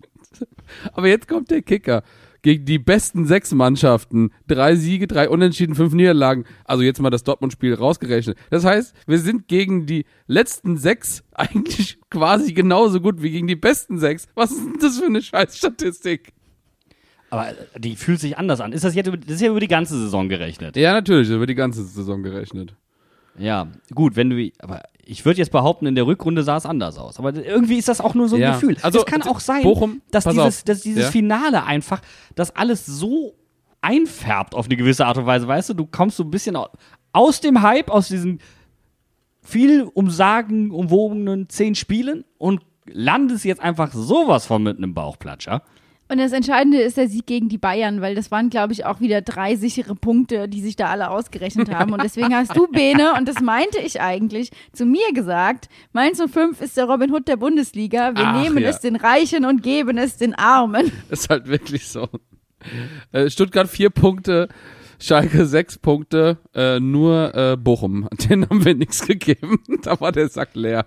Aber 0.92 1.08
jetzt 1.08 1.28
kommt 1.28 1.50
der 1.50 1.62
Kicker. 1.62 2.02
Gegen 2.42 2.64
die 2.64 2.78
besten 2.78 3.26
sechs 3.26 3.52
Mannschaften. 3.52 4.30
Drei 4.46 4.76
Siege, 4.76 5.08
drei 5.08 5.28
Unentschieden, 5.28 5.74
fünf 5.74 5.94
Niederlagen. 5.94 6.44
Also 6.64 6.84
jetzt 6.84 7.00
mal 7.00 7.10
das 7.10 7.24
Dortmund-Spiel 7.24 7.74
rausgerechnet. 7.74 8.38
Das 8.50 8.64
heißt, 8.64 8.94
wir 9.06 9.18
sind 9.18 9.48
gegen 9.48 9.86
die 9.86 10.04
letzten 10.26 10.76
sechs 10.76 11.24
eigentlich 11.32 11.98
quasi 12.10 12.52
genauso 12.52 13.00
gut 13.00 13.22
wie 13.22 13.30
gegen 13.30 13.48
die 13.48 13.56
besten 13.56 13.98
sechs. 13.98 14.28
Was 14.34 14.52
ist 14.52 14.64
denn 14.64 14.78
das 14.80 14.98
für 14.98 15.06
eine 15.06 15.22
Scheißstatistik? 15.22 16.34
Aber 17.30 17.48
äh, 17.48 17.80
die 17.80 17.96
fühlt 17.96 18.20
sich 18.20 18.38
anders 18.38 18.60
an. 18.60 18.72
Ist 18.72 18.84
das 18.84 18.94
jetzt 18.94 19.08
über, 19.08 19.16
das 19.16 19.36
ist 19.36 19.40
ja 19.40 19.50
über 19.50 19.60
die 19.60 19.66
ganze 19.66 19.98
Saison 19.98 20.28
gerechnet? 20.28 20.76
Ja, 20.76 20.92
natürlich, 20.92 21.28
über 21.30 21.46
die 21.46 21.56
ganze 21.56 21.82
Saison 21.84 22.22
gerechnet. 22.22 22.76
Ja, 23.38 23.68
gut, 23.92 24.14
wenn 24.14 24.30
du, 24.30 24.50
aber 24.60 24.82
ich 25.08 25.24
würde 25.24 25.38
jetzt 25.38 25.52
behaupten, 25.52 25.86
in 25.86 25.94
der 25.94 26.06
Rückrunde 26.06 26.42
sah 26.42 26.56
es 26.56 26.66
anders 26.66 26.98
aus. 26.98 27.18
Aber 27.18 27.32
irgendwie 27.34 27.76
ist 27.78 27.88
das 27.88 28.00
auch 28.00 28.14
nur 28.14 28.28
so 28.28 28.36
ein 28.36 28.42
Ja. 28.42 28.52
Gefühl. 28.54 28.76
Also, 28.82 28.98
es 28.98 29.06
kann 29.06 29.22
auch 29.22 29.38
sein, 29.40 29.62
Bochum, 29.62 30.02
dass 30.10 30.24
dieses, 30.24 30.38
auf. 30.40 30.62
dass 30.64 30.80
dieses 30.80 31.04
Ja. 31.04 31.10
Finale 31.10 31.64
einfach, 31.64 32.02
das 32.34 32.54
alles 32.56 32.84
so 32.86 33.34
einfärbt 33.80 34.54
auf 34.54 34.66
eine 34.66 34.76
gewisse 34.76 35.06
Art 35.06 35.16
und 35.16 35.26
Weise, 35.26 35.46
weißt 35.46 35.68
du? 35.70 35.74
Du 35.74 35.86
kommst 35.86 36.16
so 36.16 36.24
ein 36.24 36.30
bisschen 36.30 36.56
au- 36.56 36.68
aus 37.12 37.40
dem 37.40 37.62
Hype, 37.62 37.88
aus 37.88 38.08
diesen 38.08 38.40
viel 39.42 39.82
umsagen, 39.94 40.70
umwogenen 40.72 41.48
zehn 41.48 41.74
Spielen 41.76 42.24
und 42.38 42.62
landest 42.86 43.44
jetzt 43.44 43.60
einfach 43.60 43.92
sowas 43.92 44.46
von 44.46 44.62
mit 44.62 44.76
einem 44.76 44.92
Bauchplatscher. 44.92 45.62
Und 46.08 46.18
das 46.18 46.32
Entscheidende 46.32 46.78
ist 46.80 46.96
der 46.96 47.08
Sieg 47.08 47.26
gegen 47.26 47.48
die 47.48 47.58
Bayern, 47.58 48.00
weil 48.00 48.14
das 48.14 48.30
waren, 48.30 48.48
glaube 48.48 48.72
ich, 48.72 48.84
auch 48.84 49.00
wieder 49.00 49.22
drei 49.22 49.56
sichere 49.56 49.96
Punkte, 49.96 50.48
die 50.48 50.60
sich 50.60 50.76
da 50.76 50.86
alle 50.86 51.10
ausgerechnet 51.10 51.74
haben. 51.74 51.92
Und 51.92 52.02
deswegen 52.02 52.34
hast 52.34 52.56
du, 52.56 52.68
Bene, 52.68 53.14
und 53.18 53.26
das 53.28 53.40
meinte 53.40 53.78
ich 53.78 54.00
eigentlich, 54.00 54.50
zu 54.72 54.86
mir 54.86 55.12
gesagt, 55.12 55.68
Mainz 55.92 56.22
05 56.22 56.60
ist 56.60 56.76
der 56.76 56.84
Robin 56.84 57.12
Hood 57.12 57.26
der 57.26 57.36
Bundesliga. 57.36 58.14
Wir 58.14 58.26
Ach, 58.28 58.40
nehmen 58.40 58.58
ja. 58.58 58.68
es 58.68 58.80
den 58.80 58.94
Reichen 58.94 59.44
und 59.44 59.62
geben 59.62 59.98
es 59.98 60.16
den 60.16 60.34
Armen. 60.34 60.92
Ist 61.10 61.28
halt 61.28 61.48
wirklich 61.48 61.88
so. 61.88 62.08
Äh, 63.12 63.28
Stuttgart 63.30 63.68
vier 63.68 63.90
Punkte, 63.90 64.48
Schalke 64.98 65.46
sechs 65.46 65.78
Punkte, 65.78 66.38
äh, 66.54 66.80
nur 66.80 67.34
äh, 67.34 67.56
Bochum. 67.56 68.08
Den 68.28 68.48
haben 68.48 68.64
wir 68.64 68.74
nichts 68.74 69.06
gegeben. 69.06 69.58
da 69.82 70.00
war 70.00 70.12
der 70.12 70.28
Sack 70.28 70.54
leer. 70.54 70.86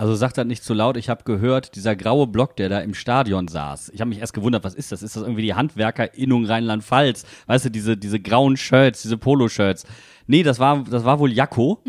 Also 0.00 0.14
sagt 0.14 0.38
das 0.38 0.46
nicht 0.46 0.64
zu 0.64 0.72
laut. 0.72 0.96
Ich 0.96 1.10
habe 1.10 1.24
gehört, 1.24 1.76
dieser 1.76 1.94
graue 1.94 2.26
Block, 2.26 2.56
der 2.56 2.70
da 2.70 2.80
im 2.80 2.94
Stadion 2.94 3.48
saß. 3.48 3.90
Ich 3.90 4.00
habe 4.00 4.08
mich 4.08 4.18
erst 4.18 4.32
gewundert, 4.32 4.64
was 4.64 4.72
ist 4.72 4.92
das? 4.92 5.02
Ist 5.02 5.14
das 5.14 5.24
irgendwie 5.24 5.42
die 5.42 5.52
Handwerkerinnung 5.52 6.46
Rheinland-Pfalz? 6.46 7.26
Weißt 7.48 7.66
du, 7.66 7.70
diese, 7.70 7.98
diese 7.98 8.18
grauen 8.18 8.56
Shirts, 8.56 9.02
diese 9.02 9.18
Poloshirts. 9.18 9.84
Nee, 10.26 10.42
das 10.42 10.58
war, 10.58 10.84
das 10.84 11.04
war 11.04 11.18
wohl 11.18 11.30
Jakko, 11.30 11.82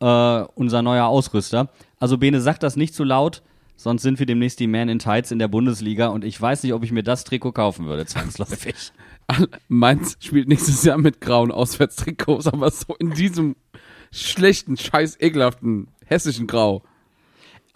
äh, 0.00 0.44
unser 0.54 0.80
neuer 0.80 1.04
Ausrüster. 1.08 1.68
Also 1.98 2.16
Bene, 2.16 2.40
sagt 2.40 2.62
das 2.62 2.74
nicht 2.74 2.94
zu 2.94 3.04
laut, 3.04 3.42
sonst 3.76 4.00
sind 4.00 4.18
wir 4.18 4.24
demnächst 4.24 4.58
die 4.58 4.66
Man 4.66 4.88
in 4.88 4.98
Tights 4.98 5.30
in 5.30 5.38
der 5.38 5.48
Bundesliga 5.48 6.06
und 6.06 6.24
ich 6.24 6.40
weiß 6.40 6.62
nicht, 6.62 6.72
ob 6.72 6.84
ich 6.84 6.92
mir 6.92 7.02
das 7.02 7.24
Trikot 7.24 7.52
kaufen 7.52 7.84
würde, 7.84 8.06
zwangsläufig. 8.06 8.92
Mainz 9.68 10.16
spielt 10.20 10.48
nächstes 10.48 10.84
Jahr 10.84 10.96
mit 10.96 11.20
grauen 11.20 11.52
Auswärtstrikots, 11.52 12.46
aber 12.46 12.70
so 12.70 12.94
in 12.98 13.10
diesem 13.10 13.56
schlechten, 14.10 14.78
scheiß 14.78 15.20
ekelhaften, 15.20 15.88
hessischen 16.06 16.46
Grau. 16.46 16.82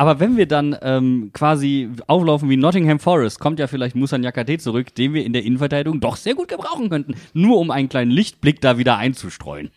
Aber 0.01 0.19
wenn 0.19 0.39
wir 0.39 0.47
dann 0.47 0.75
ähm, 0.81 1.29
quasi 1.35 1.91
auflaufen 2.07 2.49
wie 2.49 2.57
Nottingham 2.57 2.99
Forest, 2.99 3.39
kommt 3.39 3.59
ja 3.59 3.67
vielleicht 3.67 3.95
Musa 3.95 4.17
Nyakate 4.17 4.57
zurück, 4.57 4.95
den 4.95 5.13
wir 5.13 5.27
in 5.27 5.35
der 5.35 5.45
Innenverteidigung 5.45 6.01
doch 6.01 6.17
sehr 6.17 6.35
gut 6.35 6.49
gebrauchen 6.49 6.89
könnten. 6.89 7.17
Nur 7.35 7.59
um 7.59 7.71
einen 7.71 7.91
kleinen 7.91 8.11
Lichtblick 8.11 8.63
da 8.63 8.79
wieder 8.79 8.97
einzustreuen. 8.97 9.71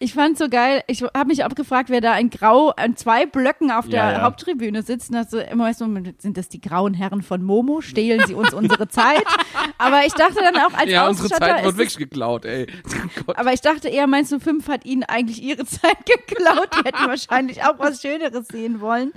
Ich 0.00 0.14
fand 0.14 0.36
so 0.36 0.48
geil, 0.48 0.82
ich 0.88 1.02
habe 1.02 1.26
mich 1.26 1.44
auch 1.44 1.54
gefragt, 1.54 1.88
wer 1.88 2.00
da 2.00 2.18
in 2.18 2.28
Grau 2.30 2.70
an 2.70 2.96
zwei 2.96 3.24
Blöcken 3.24 3.70
auf 3.70 3.88
der 3.88 4.04
Ja, 4.04 4.12
ja. 4.12 4.22
Haupttribüne 4.22 4.82
sitzt. 4.82 5.10
Und 5.14 5.32
du 5.32 5.38
immer 5.40 5.72
so, 5.74 5.86
sind 6.18 6.36
das 6.36 6.48
die 6.48 6.60
grauen 6.60 6.92
Herren 6.92 7.22
von 7.22 7.42
Momo? 7.42 7.80
Stehlen 7.80 8.26
sie 8.26 8.34
uns 8.34 8.52
unsere 8.52 8.88
Zeit? 8.88 9.22
Aber 9.78 10.04
ich 10.04 10.12
dachte 10.14 10.40
dann 10.40 10.56
auch 10.56 10.76
als 10.76 10.90
Ja, 10.90 11.06
unsere 11.08 11.28
Zeit 11.28 11.64
wird 11.64 11.76
wirklich 11.76 11.96
geklaut, 11.96 12.44
ey. 12.44 12.66
Gott. 13.26 13.38
Aber 13.38 13.52
ich 13.52 13.60
dachte 13.60 13.88
eher, 13.88 14.08
meinst 14.08 14.32
du, 14.32 14.40
fünf 14.40 14.68
hat 14.68 14.84
ihnen 14.84 15.04
eigentlich 15.04 15.40
ihre 15.40 15.64
Zeit 15.66 16.04
geklaut? 16.04 16.70
Die 16.74 16.84
hätten 16.88 17.06
wahrscheinlich 17.06 17.62
auch 17.62 17.78
was 17.78 18.02
Schöneres 18.02 18.48
sehen 18.48 18.80
wollen. 18.80 19.12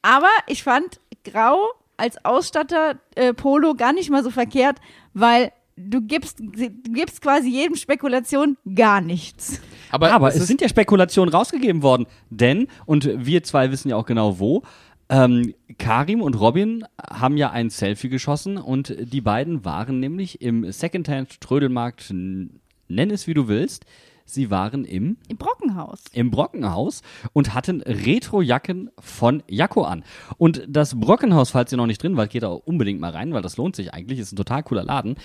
Aber 0.00 0.30
ich 0.46 0.62
fand 0.62 0.98
Grau 1.24 1.58
als 1.98 2.24
Ausstatter 2.24 2.96
äh, 3.16 3.34
Polo 3.34 3.74
gar 3.74 3.92
nicht 3.92 4.10
mal 4.10 4.24
so 4.24 4.30
verkehrt, 4.30 4.78
weil 5.12 5.52
du 5.76 6.00
gibst, 6.00 6.40
du 6.40 6.92
gibst 6.92 7.20
quasi 7.20 7.48
jedem 7.48 7.76
Spekulation 7.76 8.56
gar 8.74 9.00
nichts. 9.00 9.60
Aber, 9.90 10.12
Aber 10.12 10.28
es 10.28 10.46
sind 10.46 10.60
ja 10.60 10.68
Spekulationen 10.68 11.32
rausgegeben 11.32 11.82
worden. 11.82 12.06
Denn, 12.30 12.68
und 12.86 13.08
wir 13.26 13.42
zwei 13.42 13.70
wissen 13.70 13.88
ja 13.88 13.96
auch 13.96 14.06
genau 14.06 14.38
wo, 14.38 14.62
ähm, 15.08 15.54
Karim 15.78 16.22
und 16.22 16.40
Robin 16.40 16.84
haben 17.00 17.36
ja 17.36 17.50
ein 17.50 17.70
Selfie 17.70 18.08
geschossen 18.08 18.56
und 18.56 18.94
die 18.98 19.20
beiden 19.20 19.64
waren 19.64 20.00
nämlich 20.00 20.40
im 20.40 20.70
Secondhand-Trödelmarkt, 20.70 22.10
nenn 22.10 23.10
es 23.10 23.26
wie 23.26 23.34
du 23.34 23.48
willst, 23.48 23.84
sie 24.24 24.50
waren 24.50 24.84
im 24.84 25.16
Im 25.28 25.36
Brockenhaus. 25.36 26.02
im 26.12 26.30
Brockenhaus 26.30 27.02
und 27.32 27.54
hatten 27.54 27.80
Retro-Jacken 27.82 28.90
von 28.98 29.42
Jakko 29.48 29.82
an. 29.82 30.04
Und 30.38 30.64
das 30.68 30.98
Brockenhaus, 30.98 31.50
falls 31.50 31.72
ihr 31.72 31.78
noch 31.78 31.86
nicht 31.86 32.02
drin 32.02 32.16
wart, 32.16 32.30
geht 32.30 32.42
da 32.42 32.48
unbedingt 32.48 33.00
mal 33.00 33.10
rein, 33.10 33.32
weil 33.32 33.42
das 33.42 33.56
lohnt 33.56 33.76
sich 33.76 33.92
eigentlich, 33.92 34.18
ist 34.18 34.32
ein 34.32 34.36
total 34.36 34.62
cooler 34.62 34.84
Laden. 34.84 35.16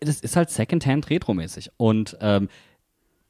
Das 0.00 0.20
ist 0.20 0.36
halt 0.36 0.50
Secondhand 0.50 1.10
Retro-mäßig. 1.10 1.70
Und 1.76 2.16
ähm, 2.20 2.48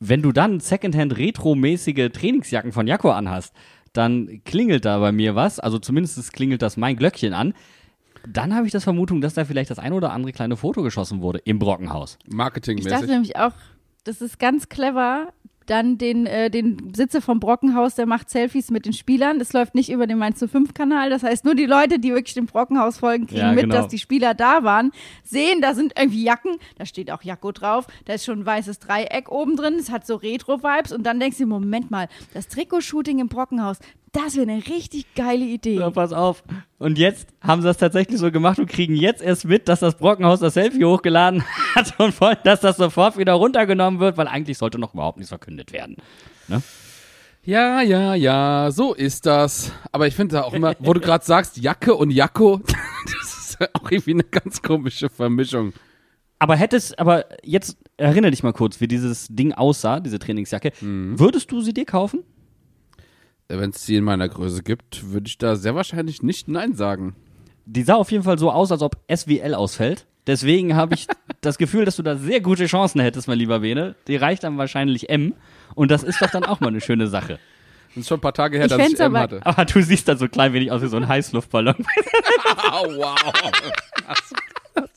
wenn 0.00 0.22
du 0.22 0.32
dann 0.32 0.58
Secondhand 0.60 1.16
Retro-mäßige 1.16 2.10
Trainingsjacken 2.12 2.72
von 2.72 2.86
Jakko 2.86 3.10
anhast, 3.10 3.54
dann 3.92 4.42
klingelt 4.44 4.84
da 4.84 4.98
bei 4.98 5.12
mir 5.12 5.34
was, 5.34 5.60
also 5.60 5.78
zumindest 5.78 6.32
klingelt 6.32 6.62
das 6.62 6.76
mein 6.76 6.96
Glöckchen 6.96 7.34
an. 7.34 7.54
Dann 8.26 8.54
habe 8.54 8.66
ich 8.66 8.72
das 8.72 8.84
Vermutung, 8.84 9.20
dass 9.20 9.34
da 9.34 9.44
vielleicht 9.44 9.70
das 9.70 9.78
ein 9.78 9.92
oder 9.92 10.12
andere 10.12 10.32
kleine 10.32 10.56
Foto 10.56 10.82
geschossen 10.82 11.22
wurde 11.22 11.40
im 11.40 11.58
Brockenhaus. 11.58 12.14
Ich 12.22 12.26
dachte 12.26 12.36
marketingmäßig. 12.36 13.08
nämlich 13.08 13.36
auch, 13.36 13.52
das 14.04 14.20
ist 14.20 14.38
ganz 14.38 14.68
clever. 14.68 15.32
Dann 15.66 15.96
den, 15.96 16.26
äh, 16.26 16.50
den 16.50 16.92
Sitze 16.92 17.20
vom 17.20 17.38
Brockenhaus, 17.38 17.94
der 17.94 18.04
macht 18.04 18.28
Selfies 18.30 18.72
mit 18.72 18.84
den 18.84 18.92
Spielern. 18.92 19.38
Das 19.38 19.52
läuft 19.52 19.76
nicht 19.76 19.90
über 19.92 20.08
den 20.08 20.18
Mainz 20.18 20.40
zu 20.40 20.48
5 20.48 20.74
Kanal. 20.74 21.08
Das 21.08 21.22
heißt, 21.22 21.44
nur 21.44 21.54
die 21.54 21.66
Leute, 21.66 22.00
die 22.00 22.10
wirklich 22.12 22.34
dem 22.34 22.46
Brockenhaus 22.46 22.98
folgen, 22.98 23.28
kriegen 23.28 23.40
Ja, 23.40 23.52
mit, 23.52 23.62
genau. 23.64 23.76
dass 23.76 23.86
die 23.86 23.98
Spieler 24.00 24.34
da 24.34 24.64
waren, 24.64 24.90
sehen, 25.22 25.60
da 25.62 25.74
sind 25.74 25.92
irgendwie 25.96 26.24
Jacken, 26.24 26.56
da 26.78 26.84
steht 26.84 27.12
auch 27.12 27.22
Jacko 27.22 27.52
drauf, 27.52 27.86
da 28.06 28.14
ist 28.14 28.24
schon 28.24 28.40
ein 28.40 28.46
weißes 28.46 28.80
Dreieck 28.80 29.30
oben 29.30 29.56
drin, 29.56 29.74
es 29.78 29.92
hat 29.92 30.04
so 30.04 30.16
Retro-Vibes 30.16 30.90
und 30.90 31.04
dann 31.04 31.20
denkst 31.20 31.38
du, 31.38 31.46
Moment 31.46 31.92
mal, 31.92 32.08
das 32.34 32.48
Trikotshooting 32.48 33.20
im 33.20 33.28
Brockenhaus, 33.28 33.78
das 34.12 34.36
wäre 34.36 34.50
eine 34.50 34.66
richtig 34.66 35.14
geile 35.14 35.44
Idee. 35.44 35.76
Ja, 35.76 35.90
pass 35.90 36.12
auf. 36.12 36.44
Und 36.78 36.98
jetzt 36.98 37.28
haben 37.40 37.62
sie 37.62 37.68
das 37.68 37.78
tatsächlich 37.78 38.18
so 38.18 38.30
gemacht 38.30 38.58
und 38.58 38.68
kriegen 38.68 38.94
jetzt 38.94 39.22
erst 39.22 39.46
mit, 39.46 39.68
dass 39.68 39.80
das 39.80 39.96
Brockenhaus 39.96 40.40
das 40.40 40.54
Selfie 40.54 40.84
hochgeladen 40.84 41.42
hat 41.74 41.98
und 41.98 42.20
wollen, 42.20 42.36
dass 42.44 42.60
das 42.60 42.76
sofort 42.76 43.16
wieder 43.16 43.32
runtergenommen 43.32 44.00
wird, 44.00 44.18
weil 44.18 44.28
eigentlich 44.28 44.58
sollte 44.58 44.78
noch 44.78 44.92
überhaupt 44.92 45.16
nichts 45.16 45.30
verkündet 45.30 45.72
werden. 45.72 45.96
Ja, 47.44 47.80
ja, 47.80 48.14
ja, 48.14 48.70
so 48.70 48.92
ist 48.92 49.24
das. 49.24 49.72
Aber 49.90 50.06
ich 50.06 50.14
finde 50.14 50.36
da 50.36 50.42
auch 50.42 50.52
immer, 50.52 50.74
wo 50.78 50.92
du 50.92 51.00
gerade 51.00 51.24
sagst, 51.24 51.56
Jacke 51.56 51.94
und 51.94 52.10
Jakko, 52.10 52.60
das 53.04 53.38
ist 53.38 53.58
auch 53.74 53.90
irgendwie 53.90 54.12
eine 54.12 54.24
ganz 54.24 54.60
komische 54.60 55.08
Vermischung. 55.08 55.72
Aber 56.38 56.56
hättest, 56.56 56.98
aber 56.98 57.24
jetzt 57.44 57.78
erinnere 57.96 58.32
dich 58.32 58.42
mal 58.42 58.52
kurz, 58.52 58.80
wie 58.80 58.88
dieses 58.88 59.28
Ding 59.28 59.52
aussah, 59.52 60.00
diese 60.00 60.18
Trainingsjacke. 60.18 60.72
Würdest 60.80 61.50
du 61.50 61.60
sie 61.62 61.72
dir 61.72 61.86
kaufen? 61.86 62.24
Wenn 63.48 63.70
es 63.70 63.84
die 63.84 63.96
in 63.96 64.04
meiner 64.04 64.28
Größe 64.28 64.62
gibt, 64.62 65.10
würde 65.12 65.28
ich 65.28 65.36
da 65.38 65.56
sehr 65.56 65.74
wahrscheinlich 65.74 66.22
nicht 66.22 66.48
Nein 66.48 66.74
sagen. 66.74 67.14
Die 67.66 67.82
sah 67.82 67.94
auf 67.94 68.10
jeden 68.10 68.24
Fall 68.24 68.38
so 68.38 68.50
aus, 68.50 68.72
als 68.72 68.82
ob 68.82 68.96
SWL 69.14 69.54
ausfällt. 69.54 70.06
Deswegen 70.26 70.74
habe 70.76 70.94
ich 70.94 71.06
das 71.42 71.58
Gefühl, 71.58 71.84
dass 71.84 71.96
du 71.96 72.02
da 72.02 72.16
sehr 72.16 72.40
gute 72.40 72.66
Chancen 72.66 73.00
hättest, 73.00 73.28
mein 73.28 73.38
lieber 73.38 73.60
Bene. 73.60 73.94
Die 74.08 74.16
reicht 74.16 74.44
dann 74.44 74.56
wahrscheinlich 74.58 75.10
M. 75.10 75.34
Und 75.74 75.90
das 75.90 76.02
ist 76.02 76.20
doch 76.22 76.30
dann 76.30 76.44
auch 76.44 76.60
mal 76.60 76.68
eine 76.68 76.80
schöne 76.80 77.08
Sache. 77.08 77.38
Das 77.94 77.96
ist 78.04 78.08
schon 78.08 78.18
ein 78.18 78.22
paar 78.22 78.32
Tage 78.32 78.56
her, 78.56 78.66
Ich 78.66 78.70
dass 78.72 78.88
ich 78.88 78.98
M 78.98 79.04
aber- 79.14 79.20
hatte. 79.20 79.40
Aber 79.44 79.64
du 79.66 79.82
siehst 79.82 80.08
dann 80.08 80.16
so 80.16 80.26
klein 80.28 80.52
wenig 80.54 80.72
aus 80.72 80.80
wie 80.80 80.86
so 80.86 80.96
ein 80.96 81.08
Heißluftballon. 81.08 81.74
Oh, 82.74 82.86
wow. 82.96 83.16
Hast 84.06 84.32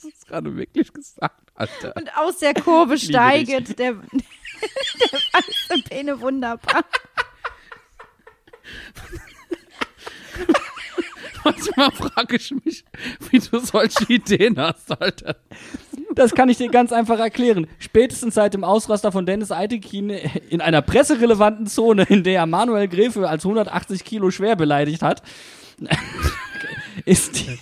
du 0.03 0.08
es 0.08 0.25
gerade 0.25 0.55
wirklich 0.55 0.91
gesagt, 0.93 1.41
Alter? 1.55 1.93
Und 1.97 2.10
aus 2.17 2.38
der 2.38 2.53
Kurve 2.53 2.97
steigt 2.97 3.49
der, 3.49 3.63
der 3.77 3.95
weiße 3.95 5.84
Pene 5.89 6.19
wunderbar. 6.21 6.86
Manchmal 11.43 11.91
frage 11.91 12.38
ich 12.38 12.51
mich, 12.63 12.84
wie 13.29 13.39
du 13.39 13.60
solche 13.60 14.12
Ideen 14.12 14.60
hast, 14.60 14.99
Alter. 14.99 15.36
Das 16.15 16.34
kann 16.34 16.49
ich 16.49 16.58
dir 16.58 16.69
ganz 16.69 16.91
einfach 16.91 17.19
erklären. 17.19 17.67
Spätestens 17.77 18.36
seit 18.36 18.53
dem 18.53 18.63
Ausraster 18.63 19.12
von 19.12 19.25
Dennis 19.25 19.51
Eitekin 19.51 20.10
in 20.10 20.62
einer 20.62 20.81
presserelevanten 20.81 21.67
Zone, 21.67 22.03
in 22.10 22.23
der 22.23 22.39
er 22.39 22.45
Manuel 22.45 22.88
Gräfe 22.88 23.29
als 23.29 23.45
180 23.45 24.03
Kilo 24.03 24.31
schwer 24.31 24.55
beleidigt 24.55 25.03
hat, 25.03 25.21
ist 27.05 27.39
die, 27.39 27.58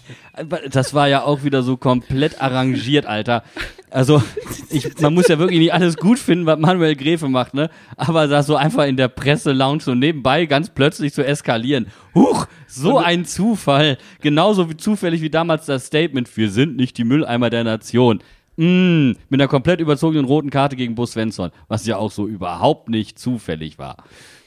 das 0.70 0.94
war 0.94 1.08
ja 1.08 1.24
auch 1.24 1.44
wieder 1.44 1.64
so 1.64 1.78
komplett 1.78 2.42
arrangiert, 2.42 3.06
Alter. 3.06 3.44
Also, 3.90 4.24
ich, 4.70 5.00
man 5.02 5.14
muss 5.14 5.28
ja 5.28 5.38
wirklich 5.38 5.60
nicht 5.60 5.74
alles 5.74 5.98
gut 5.98 6.18
finden, 6.18 6.46
was 6.48 6.58
Manuel 6.58 6.96
Gräfe 6.96 7.30
macht, 7.30 7.54
ne? 7.54 7.70
Aber 7.96 8.28
das 8.28 8.48
so 8.48 8.56
einfach 8.56 8.86
in 8.86 8.98
der 8.98 9.08
Presse-Lounge 9.08 9.82
so 9.82 9.94
nebenbei 9.94 10.46
ganz 10.46 10.70
plötzlich 10.70 11.14
zu 11.14 11.24
eskalieren. 11.24 11.88
Huch, 12.16 12.48
so 12.68 12.98
ein 12.98 13.26
Zufall. 13.26 13.98
Genauso 14.22 14.70
wie 14.70 14.78
zufällig 14.78 15.22
wie 15.22 15.30
damals 15.30 15.68
das 15.68 15.86
Statement, 15.86 16.36
wir 16.36 16.50
sind 16.50 16.76
nicht 16.76 16.98
die 16.98 17.04
Mülleimer 17.04 17.52
der 17.52 17.64
Nation. 17.64 18.24
Mm, 18.56 19.12
mit 19.30 19.42
einer 19.42 19.48
komplett 19.48 19.80
überzogenen 19.80 20.26
roten 20.26 20.50
Karte 20.50 20.76
gegen 20.76 20.96
Bus 20.96 21.12
Svensson, 21.12 21.52
was 21.68 21.86
ja 21.86 21.98
auch 21.98 22.12
so 22.12 22.28
überhaupt 22.28 22.90
nicht 22.90 23.18
zufällig 23.18 23.80
war. 23.80 23.98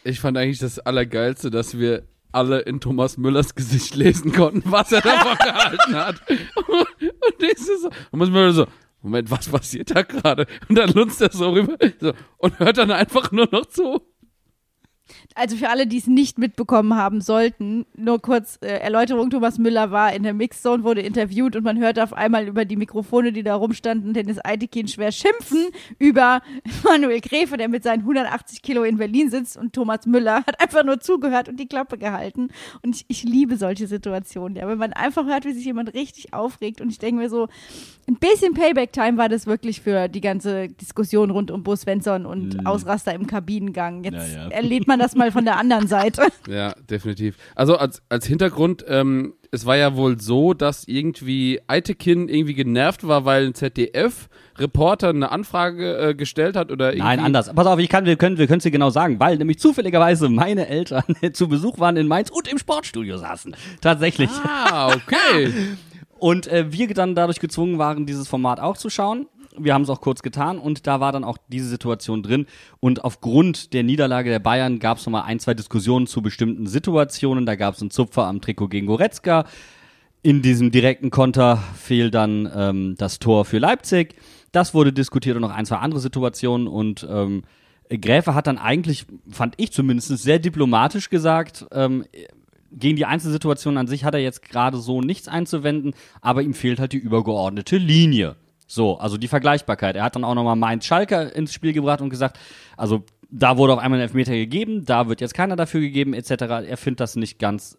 Ich 0.04 0.20
fand 0.20 0.36
eigentlich 0.38 0.58
das 0.58 0.78
Allergeilste, 0.78 1.50
dass 1.50 1.78
wir 1.78 2.02
alle 2.32 2.60
in 2.60 2.80
Thomas 2.80 3.16
Müllers 3.16 3.54
Gesicht 3.54 3.94
lesen 3.94 4.32
konnten, 4.32 4.62
was 4.70 4.92
er 4.92 5.00
davon 5.00 5.36
gehalten 5.44 5.94
hat. 5.94 6.22
Und 6.28 7.42
ich 7.42 7.58
so, 7.58 7.88
und 7.88 7.94
Thomas 8.10 8.30
Müller 8.30 8.52
so, 8.52 8.66
Moment, 9.02 9.30
was 9.30 9.48
passiert 9.48 9.94
da 9.94 10.02
gerade? 10.02 10.46
Und 10.68 10.76
dann 10.76 10.90
lunzt 10.90 11.20
er 11.22 11.30
so 11.30 11.50
rüber 11.50 11.76
so, 12.00 12.12
und 12.38 12.58
hört 12.58 12.78
dann 12.78 12.90
einfach 12.90 13.30
nur 13.30 13.48
noch 13.50 13.66
zu. 13.66 14.02
Also 15.34 15.56
für 15.56 15.68
alle, 15.68 15.86
die 15.86 15.98
es 15.98 16.06
nicht 16.06 16.38
mitbekommen 16.38 16.94
haben 16.96 17.20
sollten, 17.20 17.86
nur 17.96 18.20
kurz 18.20 18.58
äh, 18.62 18.66
Erläuterung, 18.66 19.30
Thomas 19.30 19.58
Müller 19.58 19.90
war 19.90 20.12
in 20.12 20.22
der 20.24 20.34
Mixzone, 20.34 20.82
wurde 20.82 21.00
interviewt 21.02 21.54
und 21.56 21.62
man 21.64 21.78
hörte 21.78 22.02
auf 22.02 22.12
einmal 22.12 22.48
über 22.48 22.64
die 22.64 22.76
Mikrofone, 22.76 23.32
die 23.32 23.42
da 23.42 23.54
rumstanden, 23.54 24.14
Dennis 24.14 24.38
Eitekin 24.44 24.88
schwer 24.88 25.12
schimpfen 25.12 25.66
über 25.98 26.42
Manuel 26.84 27.20
Gräfe, 27.20 27.56
der 27.56 27.68
mit 27.68 27.82
seinen 27.84 28.00
180 28.00 28.62
Kilo 28.62 28.82
in 28.82 28.96
Berlin 28.96 29.30
sitzt 29.30 29.56
und 29.56 29.72
Thomas 29.72 30.06
Müller 30.06 30.44
hat 30.46 30.60
einfach 30.60 30.84
nur 30.84 30.98
zugehört 31.00 31.48
und 31.48 31.60
die 31.60 31.66
Klappe 31.68 31.98
gehalten. 31.98 32.48
Und 32.82 32.96
ich, 32.96 33.04
ich 33.08 33.22
liebe 33.22 33.56
solche 33.56 33.86
Situationen, 33.86 34.56
ja, 34.56 34.66
wenn 34.68 34.78
man 34.78 34.92
einfach 34.92 35.26
hört, 35.26 35.44
wie 35.44 35.52
sich 35.52 35.64
jemand 35.66 35.94
richtig 35.94 36.32
aufregt 36.34 36.80
und 36.80 36.90
ich 36.90 36.98
denke 36.98 37.22
mir 37.22 37.28
so, 37.30 37.48
ein 38.08 38.16
bisschen 38.16 38.54
Payback-Time 38.54 39.16
war 39.18 39.28
das 39.28 39.46
wirklich 39.46 39.80
für 39.80 40.08
die 40.08 40.20
ganze 40.20 40.68
Diskussion 40.68 41.30
rund 41.30 41.50
um 41.50 41.62
Bus 41.62 41.82
Svensson 41.82 42.24
und 42.26 42.54
Mhm. 42.54 42.66
Ausraster 42.66 43.12
im 43.14 43.26
Kabinengang. 43.26 44.04
Jetzt 44.04 44.14
Ja, 44.34 44.44
ja. 44.44 44.48
erlebt 44.48 44.86
man 44.86 44.95
das 44.98 45.14
mal 45.14 45.32
von 45.32 45.44
der 45.44 45.58
anderen 45.58 45.88
Seite. 45.88 46.22
Ja, 46.48 46.74
definitiv. 46.88 47.36
Also 47.56 47.76
als, 47.76 48.02
als 48.08 48.24
Hintergrund, 48.26 48.84
ähm, 48.88 49.34
es 49.50 49.66
war 49.66 49.76
ja 49.76 49.96
wohl 49.96 50.20
so, 50.20 50.54
dass 50.54 50.86
irgendwie 50.86 51.60
Eitekin 51.66 52.28
irgendwie 52.28 52.54
genervt 52.54 53.06
war, 53.06 53.24
weil 53.24 53.46
ein 53.46 53.54
ZDF-Reporter 53.54 55.08
eine 55.08 55.32
Anfrage 55.32 55.96
äh, 55.98 56.14
gestellt 56.14 56.56
hat 56.56 56.70
oder 56.70 56.90
irgendwie. 56.92 57.02
Nein, 57.02 57.20
anders. 57.20 57.52
Pass 57.52 57.66
auf, 57.66 57.78
ich 57.80 57.88
kann, 57.88 58.04
wir 58.04 58.16
können 58.16 58.38
wir 58.38 58.46
können 58.46 58.58
es 58.58 58.64
dir 58.64 58.70
genau 58.70 58.90
sagen, 58.90 59.18
weil 59.18 59.38
nämlich 59.38 59.58
zufälligerweise 59.58 60.28
meine 60.28 60.68
Eltern 60.68 61.04
zu 61.32 61.48
Besuch 61.48 61.80
waren 61.80 61.96
in 61.96 62.06
Mainz 62.06 62.30
und 62.30 62.46
im 62.46 62.58
Sportstudio 62.58 63.18
saßen. 63.18 63.56
Tatsächlich. 63.80 64.30
Ah, 64.44 64.94
okay. 64.94 65.52
Und 66.18 66.46
äh, 66.46 66.72
wir 66.72 66.92
dann 66.94 67.14
dadurch 67.14 67.40
gezwungen 67.40 67.78
waren, 67.78 68.06
dieses 68.06 68.26
Format 68.26 68.58
auch 68.58 68.76
zu 68.78 68.88
schauen. 68.88 69.26
Wir 69.58 69.74
haben 69.74 69.82
es 69.82 69.90
auch 69.90 70.00
kurz 70.00 70.22
getan 70.22 70.58
und 70.58 70.86
da 70.86 71.00
war 71.00 71.12
dann 71.12 71.24
auch 71.24 71.38
diese 71.48 71.68
Situation 71.68 72.22
drin. 72.22 72.46
Und 72.80 73.04
aufgrund 73.04 73.72
der 73.72 73.82
Niederlage 73.82 74.30
der 74.30 74.38
Bayern 74.38 74.78
gab 74.78 74.98
es 74.98 75.06
nochmal 75.06 75.22
ein, 75.22 75.38
zwei 75.38 75.54
Diskussionen 75.54 76.06
zu 76.06 76.22
bestimmten 76.22 76.66
Situationen. 76.66 77.46
Da 77.46 77.56
gab 77.56 77.74
es 77.74 77.80
einen 77.80 77.90
Zupfer 77.90 78.26
am 78.26 78.40
Trikot 78.40 78.68
gegen 78.68 78.86
Goretzka. 78.86 79.44
In 80.22 80.42
diesem 80.42 80.70
direkten 80.70 81.10
Konter 81.10 81.62
fiel 81.76 82.10
dann 82.10 82.50
ähm, 82.54 82.94
das 82.98 83.18
Tor 83.18 83.44
für 83.44 83.58
Leipzig. 83.58 84.16
Das 84.52 84.74
wurde 84.74 84.92
diskutiert 84.92 85.36
und 85.36 85.42
noch 85.42 85.54
ein, 85.54 85.66
zwei 85.66 85.76
andere 85.76 86.00
Situationen. 86.00 86.66
Und 86.66 87.06
ähm, 87.08 87.42
Gräfe 87.88 88.34
hat 88.34 88.46
dann 88.46 88.58
eigentlich, 88.58 89.06
fand 89.30 89.54
ich 89.58 89.72
zumindest, 89.72 90.08
sehr 90.18 90.38
diplomatisch 90.38 91.10
gesagt, 91.10 91.66
ähm, 91.72 92.04
gegen 92.72 92.96
die 92.96 93.06
Einzelsituation 93.06 93.78
an 93.78 93.86
sich 93.86 94.04
hat 94.04 94.14
er 94.14 94.20
jetzt 94.20 94.42
gerade 94.42 94.78
so 94.78 95.00
nichts 95.00 95.28
einzuwenden, 95.28 95.94
aber 96.20 96.42
ihm 96.42 96.54
fehlt 96.54 96.80
halt 96.80 96.92
die 96.92 96.98
übergeordnete 96.98 97.76
Linie. 97.76 98.36
So, 98.66 98.98
also 98.98 99.16
die 99.16 99.28
Vergleichbarkeit. 99.28 99.96
Er 99.96 100.04
hat 100.04 100.16
dann 100.16 100.24
auch 100.24 100.34
nochmal 100.34 100.56
Mainz 100.56 100.84
Schalke 100.84 101.22
ins 101.22 101.52
Spiel 101.52 101.72
gebracht 101.72 102.00
und 102.00 102.10
gesagt, 102.10 102.38
also 102.76 103.04
da 103.30 103.56
wurde 103.56 103.74
auf 103.74 103.78
einmal 103.78 103.98
ein 103.98 104.02
Elfmeter 104.02 104.34
gegeben, 104.34 104.84
da 104.84 105.08
wird 105.08 105.20
jetzt 105.20 105.34
keiner 105.34 105.56
dafür 105.56 105.80
gegeben, 105.80 106.14
etc. 106.14 106.30
Er 106.66 106.76
findet 106.76 107.00
das 107.00 107.16
nicht 107.16 107.38
ganz 107.38 107.78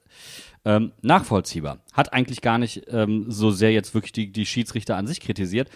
ähm, 0.65 0.91
nachvollziehbar. 1.01 1.79
Hat 1.93 2.13
eigentlich 2.13 2.41
gar 2.41 2.57
nicht 2.57 2.83
ähm, 2.89 3.25
so 3.29 3.51
sehr 3.51 3.71
jetzt 3.71 3.93
wirklich 3.93 4.11
die, 4.11 4.31
die 4.31 4.45
Schiedsrichter 4.45 4.97
an 4.97 5.07
sich 5.07 5.19
kritisiert. 5.19 5.69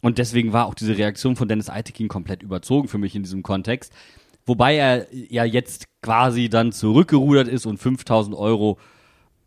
Und 0.00 0.18
deswegen 0.18 0.52
war 0.52 0.66
auch 0.66 0.74
diese 0.74 0.96
Reaktion 0.96 1.36
von 1.36 1.48
Dennis 1.48 1.68
Eitekin 1.68 2.08
komplett 2.08 2.42
überzogen 2.42 2.88
für 2.88 2.98
mich 2.98 3.14
in 3.14 3.22
diesem 3.22 3.42
Kontext. 3.42 3.92
Wobei 4.46 4.76
er 4.76 5.06
ja 5.12 5.44
jetzt 5.44 5.86
quasi 6.02 6.48
dann 6.48 6.72
zurückgerudert 6.72 7.48
ist 7.48 7.66
und 7.66 7.76
5000 7.78 8.34
Euro 8.34 8.78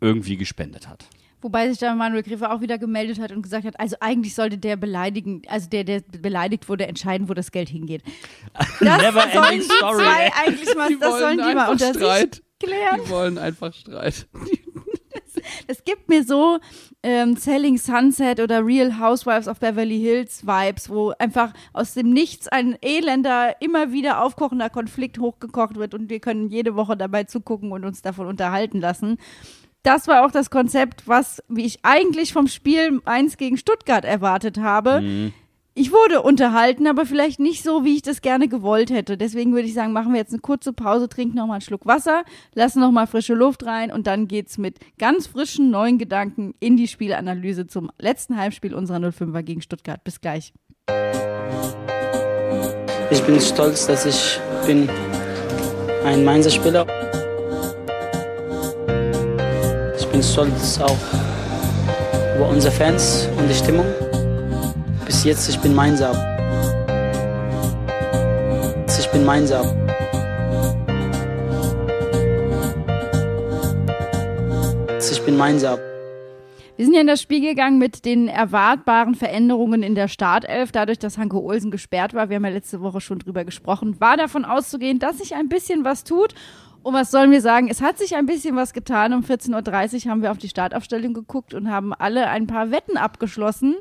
irgendwie 0.00 0.36
gespendet 0.36 0.88
hat. 0.88 1.06
Wobei 1.44 1.68
sich 1.68 1.76
da 1.76 1.94
Manuel 1.94 2.22
Gräfe 2.22 2.50
auch 2.50 2.62
wieder 2.62 2.78
gemeldet 2.78 3.20
hat 3.20 3.30
und 3.30 3.42
gesagt 3.42 3.66
hat, 3.66 3.78
also 3.78 3.96
eigentlich 4.00 4.34
sollte 4.34 4.56
der 4.56 4.76
beleidigen, 4.76 5.42
also 5.46 5.68
der, 5.68 5.84
der 5.84 6.00
beleidigt 6.00 6.70
wurde, 6.70 6.86
entscheiden, 6.86 7.28
wo 7.28 7.34
das 7.34 7.52
Geld 7.52 7.68
hingeht. 7.68 8.02
Das 8.80 9.02
Never 9.02 9.20
sollen 9.30 9.44
ending 9.44 9.60
die 9.60 9.64
story, 9.66 9.96
zwei 9.96 10.32
eigentlich 10.32 10.74
mal, 10.74 10.88
Die 10.88 10.98
das 10.98 11.18
sollen 11.18 11.36
die 11.36 11.54
mal 11.54 11.70
unter 11.70 11.92
Streit. 11.92 12.34
sich 12.36 12.42
klären. 12.60 13.00
Die 13.04 13.10
wollen 13.10 13.36
einfach 13.36 13.74
Streit. 13.74 14.26
Es 15.66 15.84
gibt 15.84 16.08
mir 16.08 16.24
so 16.24 16.58
ähm, 17.02 17.36
Selling 17.36 17.76
Sunset 17.76 18.40
oder 18.40 18.64
Real 18.64 18.98
Housewives 18.98 19.46
of 19.48 19.60
Beverly 19.60 19.98
Hills 19.98 20.46
Vibes, 20.46 20.88
wo 20.88 21.12
einfach 21.18 21.52
aus 21.74 21.92
dem 21.92 22.10
Nichts 22.10 22.48
ein 22.48 22.78
elender, 22.80 23.60
immer 23.60 23.92
wieder 23.92 24.22
aufkochender 24.22 24.70
Konflikt 24.70 25.18
hochgekocht 25.18 25.76
wird 25.76 25.92
und 25.92 26.08
wir 26.08 26.20
können 26.20 26.48
jede 26.48 26.76
Woche 26.76 26.96
dabei 26.96 27.24
zugucken 27.24 27.72
und 27.72 27.84
uns 27.84 28.00
davon 28.00 28.26
unterhalten 28.26 28.80
lassen. 28.80 29.18
Das 29.84 30.08
war 30.08 30.24
auch 30.24 30.30
das 30.30 30.48
Konzept, 30.48 31.06
was, 31.06 31.42
wie 31.48 31.66
ich 31.66 31.80
eigentlich 31.82 32.32
vom 32.32 32.48
Spiel 32.48 33.02
1 33.04 33.36
gegen 33.36 33.58
Stuttgart 33.58 34.04
erwartet 34.04 34.58
habe. 34.58 35.30
Ich 35.74 35.92
wurde 35.92 36.22
unterhalten, 36.22 36.86
aber 36.86 37.04
vielleicht 37.04 37.38
nicht 37.38 37.62
so, 37.62 37.84
wie 37.84 37.96
ich 37.96 38.02
das 38.02 38.22
gerne 38.22 38.48
gewollt 38.48 38.90
hätte. 38.90 39.18
Deswegen 39.18 39.52
würde 39.52 39.68
ich 39.68 39.74
sagen, 39.74 39.92
machen 39.92 40.12
wir 40.12 40.20
jetzt 40.20 40.32
eine 40.32 40.40
kurze 40.40 40.72
Pause, 40.72 41.10
trinken 41.10 41.36
noch 41.36 41.46
mal 41.46 41.54
einen 41.54 41.60
Schluck 41.60 41.84
Wasser, 41.84 42.24
lassen 42.54 42.80
noch 42.80 42.92
mal 42.92 43.06
frische 43.06 43.34
Luft 43.34 43.66
rein 43.66 43.92
und 43.92 44.06
dann 44.06 44.26
geht's 44.26 44.56
mit 44.56 44.78
ganz 44.98 45.26
frischen 45.26 45.70
neuen 45.70 45.98
Gedanken 45.98 46.54
in 46.60 46.78
die 46.78 46.88
Spielanalyse 46.88 47.66
zum 47.66 47.90
letzten 47.98 48.38
Heimspiel 48.38 48.74
unserer 48.74 48.98
05er 48.98 49.42
gegen 49.42 49.60
Stuttgart. 49.60 50.02
Bis 50.02 50.18
gleich. 50.22 50.54
Ich 53.10 53.22
bin 53.24 53.38
stolz, 53.38 53.86
dass 53.86 54.06
ich 54.06 54.40
bin 54.66 54.88
ein 56.06 56.24
Mainzer 56.24 56.50
Spieler. 56.50 56.86
Ich 56.86 57.03
bin 60.24 60.32
stolz 60.32 60.80
auch 60.80 60.96
über 62.36 62.48
unsere 62.48 62.72
Fans 62.72 63.28
und 63.36 63.48
die 63.48 63.54
Stimmung. 63.54 63.84
Bis 65.04 65.24
jetzt, 65.24 65.48
ich 65.48 65.58
bin 65.58 65.74
Mainzer. 65.74 66.12
Ich 68.98 69.10
bin 69.10 69.24
Mainzer. 69.24 69.62
Ich 75.10 75.22
bin 75.24 75.36
Mainzer. 75.36 75.78
Wir 76.76 76.86
sind 76.86 76.94
ja 76.94 77.02
in 77.02 77.06
das 77.06 77.22
Spiel 77.22 77.40
gegangen 77.40 77.78
mit 77.78 78.04
den 78.04 78.26
erwartbaren 78.26 79.14
Veränderungen 79.14 79.82
in 79.82 79.94
der 79.94 80.08
Startelf, 80.08 80.72
dadurch, 80.72 80.98
dass 80.98 81.18
Hanke 81.18 81.40
Olsen 81.40 81.70
gesperrt 81.70 82.14
war. 82.14 82.30
Wir 82.30 82.36
haben 82.36 82.44
ja 82.44 82.50
letzte 82.50 82.80
Woche 82.80 83.00
schon 83.00 83.20
drüber 83.20 83.44
gesprochen. 83.44 84.00
War 84.00 84.16
davon 84.16 84.44
auszugehen, 84.44 84.98
dass 84.98 85.18
sich 85.18 85.34
ein 85.34 85.48
bisschen 85.48 85.84
was 85.84 86.02
tut. 86.02 86.34
Und 86.84 86.92
was 86.92 87.10
sollen 87.10 87.30
wir 87.30 87.40
sagen? 87.40 87.68
Es 87.70 87.80
hat 87.80 87.96
sich 87.96 88.14
ein 88.14 88.26
bisschen 88.26 88.56
was 88.56 88.74
getan. 88.74 89.14
Um 89.14 89.22
14.30 89.22 90.04
Uhr 90.04 90.10
haben 90.10 90.20
wir 90.20 90.30
auf 90.30 90.36
die 90.36 90.50
Startaufstellung 90.50 91.14
geguckt 91.14 91.54
und 91.54 91.70
haben 91.70 91.94
alle 91.94 92.28
ein 92.28 92.46
paar 92.46 92.70
Wetten 92.70 92.98
abgeschlossen, 92.98 93.76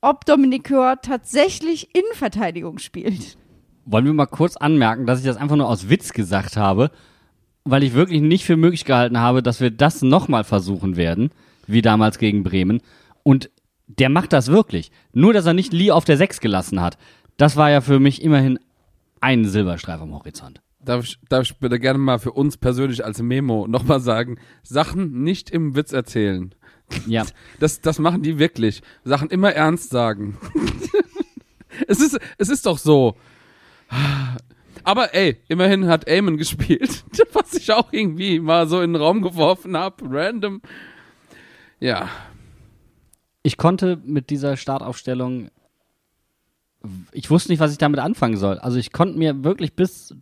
ob 0.00 0.24
Dominik 0.24 0.70
Hör 0.70 0.98
tatsächlich 1.02 1.94
Innenverteidigung 1.94 2.78
spielt. 2.78 3.36
Wollen 3.84 4.06
wir 4.06 4.14
mal 4.14 4.24
kurz 4.24 4.56
anmerken, 4.56 5.04
dass 5.04 5.18
ich 5.18 5.26
das 5.26 5.36
einfach 5.36 5.56
nur 5.56 5.68
aus 5.68 5.90
Witz 5.90 6.14
gesagt 6.14 6.56
habe, 6.56 6.90
weil 7.64 7.82
ich 7.82 7.92
wirklich 7.92 8.22
nicht 8.22 8.46
für 8.46 8.56
möglich 8.56 8.86
gehalten 8.86 9.18
habe, 9.18 9.42
dass 9.42 9.60
wir 9.60 9.70
das 9.70 10.00
nochmal 10.00 10.44
versuchen 10.44 10.96
werden, 10.96 11.30
wie 11.66 11.82
damals 11.82 12.16
gegen 12.16 12.44
Bremen. 12.44 12.80
Und 13.24 13.50
der 13.88 14.08
macht 14.08 14.32
das 14.32 14.48
wirklich. 14.48 14.90
Nur, 15.12 15.34
dass 15.34 15.44
er 15.44 15.52
nicht 15.52 15.74
Lee 15.74 15.90
auf 15.90 16.06
der 16.06 16.16
6 16.16 16.40
gelassen 16.40 16.80
hat. 16.80 16.96
Das 17.36 17.56
war 17.56 17.68
ja 17.68 17.82
für 17.82 18.00
mich 18.00 18.22
immerhin 18.22 18.58
ein 19.20 19.44
Silberstreif 19.44 20.00
am 20.00 20.14
Horizont. 20.14 20.62
Darf 20.88 21.04
ich, 21.04 21.18
darf 21.28 21.42
ich 21.42 21.58
bitte 21.58 21.78
gerne 21.78 21.98
mal 21.98 22.18
für 22.18 22.32
uns 22.32 22.56
persönlich 22.56 23.04
als 23.04 23.20
Memo 23.20 23.66
nochmal 23.68 24.00
sagen, 24.00 24.38
Sachen 24.62 25.22
nicht 25.22 25.50
im 25.50 25.76
Witz 25.76 25.92
erzählen. 25.92 26.54
Ja. 27.06 27.26
Das, 27.60 27.82
das 27.82 27.98
machen 27.98 28.22
die 28.22 28.38
wirklich. 28.38 28.80
Sachen 29.04 29.28
immer 29.28 29.52
ernst 29.52 29.90
sagen. 29.90 30.38
es, 31.88 32.00
ist, 32.00 32.18
es 32.38 32.48
ist 32.48 32.64
doch 32.64 32.78
so. 32.78 33.16
Aber 34.82 35.14
ey, 35.14 35.36
immerhin 35.48 35.88
hat 35.88 36.08
Eamon 36.08 36.38
gespielt, 36.38 37.04
was 37.34 37.52
ich 37.52 37.70
auch 37.70 37.92
irgendwie 37.92 38.40
mal 38.40 38.66
so 38.66 38.80
in 38.80 38.94
den 38.94 39.02
Raum 39.02 39.20
geworfen 39.20 39.76
habe, 39.76 40.02
random. 40.08 40.62
Ja, 41.80 42.08
Ich 43.42 43.58
konnte 43.58 44.00
mit 44.06 44.30
dieser 44.30 44.56
Startaufstellung, 44.56 45.50
ich 47.12 47.28
wusste 47.28 47.52
nicht, 47.52 47.60
was 47.60 47.72
ich 47.72 47.78
damit 47.78 48.00
anfangen 48.00 48.38
soll. 48.38 48.58
Also 48.58 48.78
ich 48.78 48.90
konnte 48.90 49.18
mir 49.18 49.44
wirklich 49.44 49.74
bis 49.74 50.14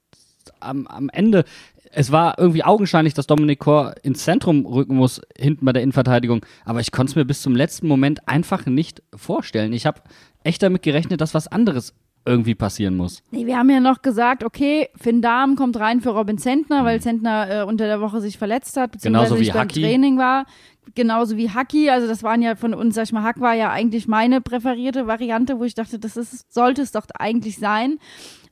am, 0.66 0.86
am 0.86 1.08
Ende, 1.08 1.44
es 1.92 2.12
war 2.12 2.38
irgendwie 2.38 2.64
augenscheinlich, 2.64 3.14
dass 3.14 3.26
Dominik 3.26 3.60
Kor 3.60 3.94
ins 4.02 4.24
Zentrum 4.24 4.66
rücken 4.66 4.96
muss, 4.96 5.20
hinten 5.36 5.64
bei 5.64 5.72
der 5.72 5.82
Innenverteidigung, 5.82 6.44
aber 6.64 6.80
ich 6.80 6.92
konnte 6.92 7.12
es 7.12 7.16
mir 7.16 7.24
bis 7.24 7.42
zum 7.42 7.56
letzten 7.56 7.88
Moment 7.88 8.28
einfach 8.28 8.66
nicht 8.66 9.02
vorstellen. 9.14 9.72
Ich 9.72 9.86
habe 9.86 10.02
echt 10.44 10.62
damit 10.62 10.82
gerechnet, 10.82 11.20
dass 11.20 11.34
was 11.34 11.48
anderes 11.48 11.94
irgendwie 12.26 12.54
passieren 12.54 12.96
muss. 12.96 13.22
Nee, 13.30 13.46
wir 13.46 13.56
haben 13.56 13.70
ja 13.70 13.80
noch 13.80 14.02
gesagt, 14.02 14.44
okay, 14.44 14.88
Finn 14.96 15.22
Dahm 15.22 15.54
kommt 15.54 15.78
rein 15.78 16.00
für 16.00 16.10
Robin 16.10 16.38
Zentner, 16.38 16.84
weil 16.84 17.00
Zentner 17.00 17.60
äh, 17.60 17.64
unter 17.64 17.86
der 17.86 18.00
Woche 18.00 18.20
sich 18.20 18.36
verletzt 18.36 18.76
hat, 18.76 18.92
beziehungsweise 18.92 19.24
Genauso 19.26 19.36
wie 19.36 19.44
nicht 19.44 19.52
beim 19.52 19.62
Haki. 19.62 19.80
Training 19.80 20.18
war. 20.18 20.46
Genauso 20.94 21.36
wie 21.36 21.50
Haki. 21.50 21.88
Also 21.88 22.06
das 22.06 22.22
waren 22.22 22.42
ja 22.42 22.56
von 22.56 22.74
uns, 22.74 22.96
sag 22.96 23.04
ich 23.04 23.12
mal, 23.12 23.22
Hack 23.22 23.40
war 23.40 23.54
ja 23.54 23.70
eigentlich 23.70 24.08
meine 24.08 24.40
präferierte 24.40 25.06
Variante, 25.06 25.58
wo 25.58 25.64
ich 25.64 25.74
dachte, 25.74 25.98
das 25.98 26.16
ist, 26.16 26.52
sollte 26.52 26.82
es 26.82 26.92
doch 26.92 27.06
eigentlich 27.16 27.58
sein. 27.58 27.98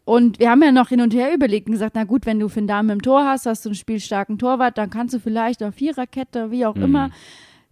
Und 0.05 0.39
wir 0.39 0.51
haben 0.51 0.63
ja 0.63 0.71
noch 0.71 0.91
hin 0.91 1.01
und 1.01 1.15
her 1.15 1.33
überlegt 1.35 1.67
und 1.67 1.73
gesagt, 1.73 1.95
na 1.95 2.05
gut, 2.05 2.27
wenn 2.27 2.39
du 2.39 2.49
Finn 2.49 2.67
Dahm 2.67 2.91
im 2.91 3.01
Tor 3.01 3.25
hast, 3.25 3.47
hast 3.47 3.65
du 3.65 3.71
einen 3.71 3.75
spielstarken 3.77 4.39
Torwart, 4.39 4.77
dann 4.77 4.91
kannst 4.91 5.15
du 5.15 5.19
vielleicht 5.19 5.63
auf 5.63 5.75
Viererkette, 5.77 6.51
wie 6.51 6.67
auch 6.67 6.77
immer, 6.77 7.11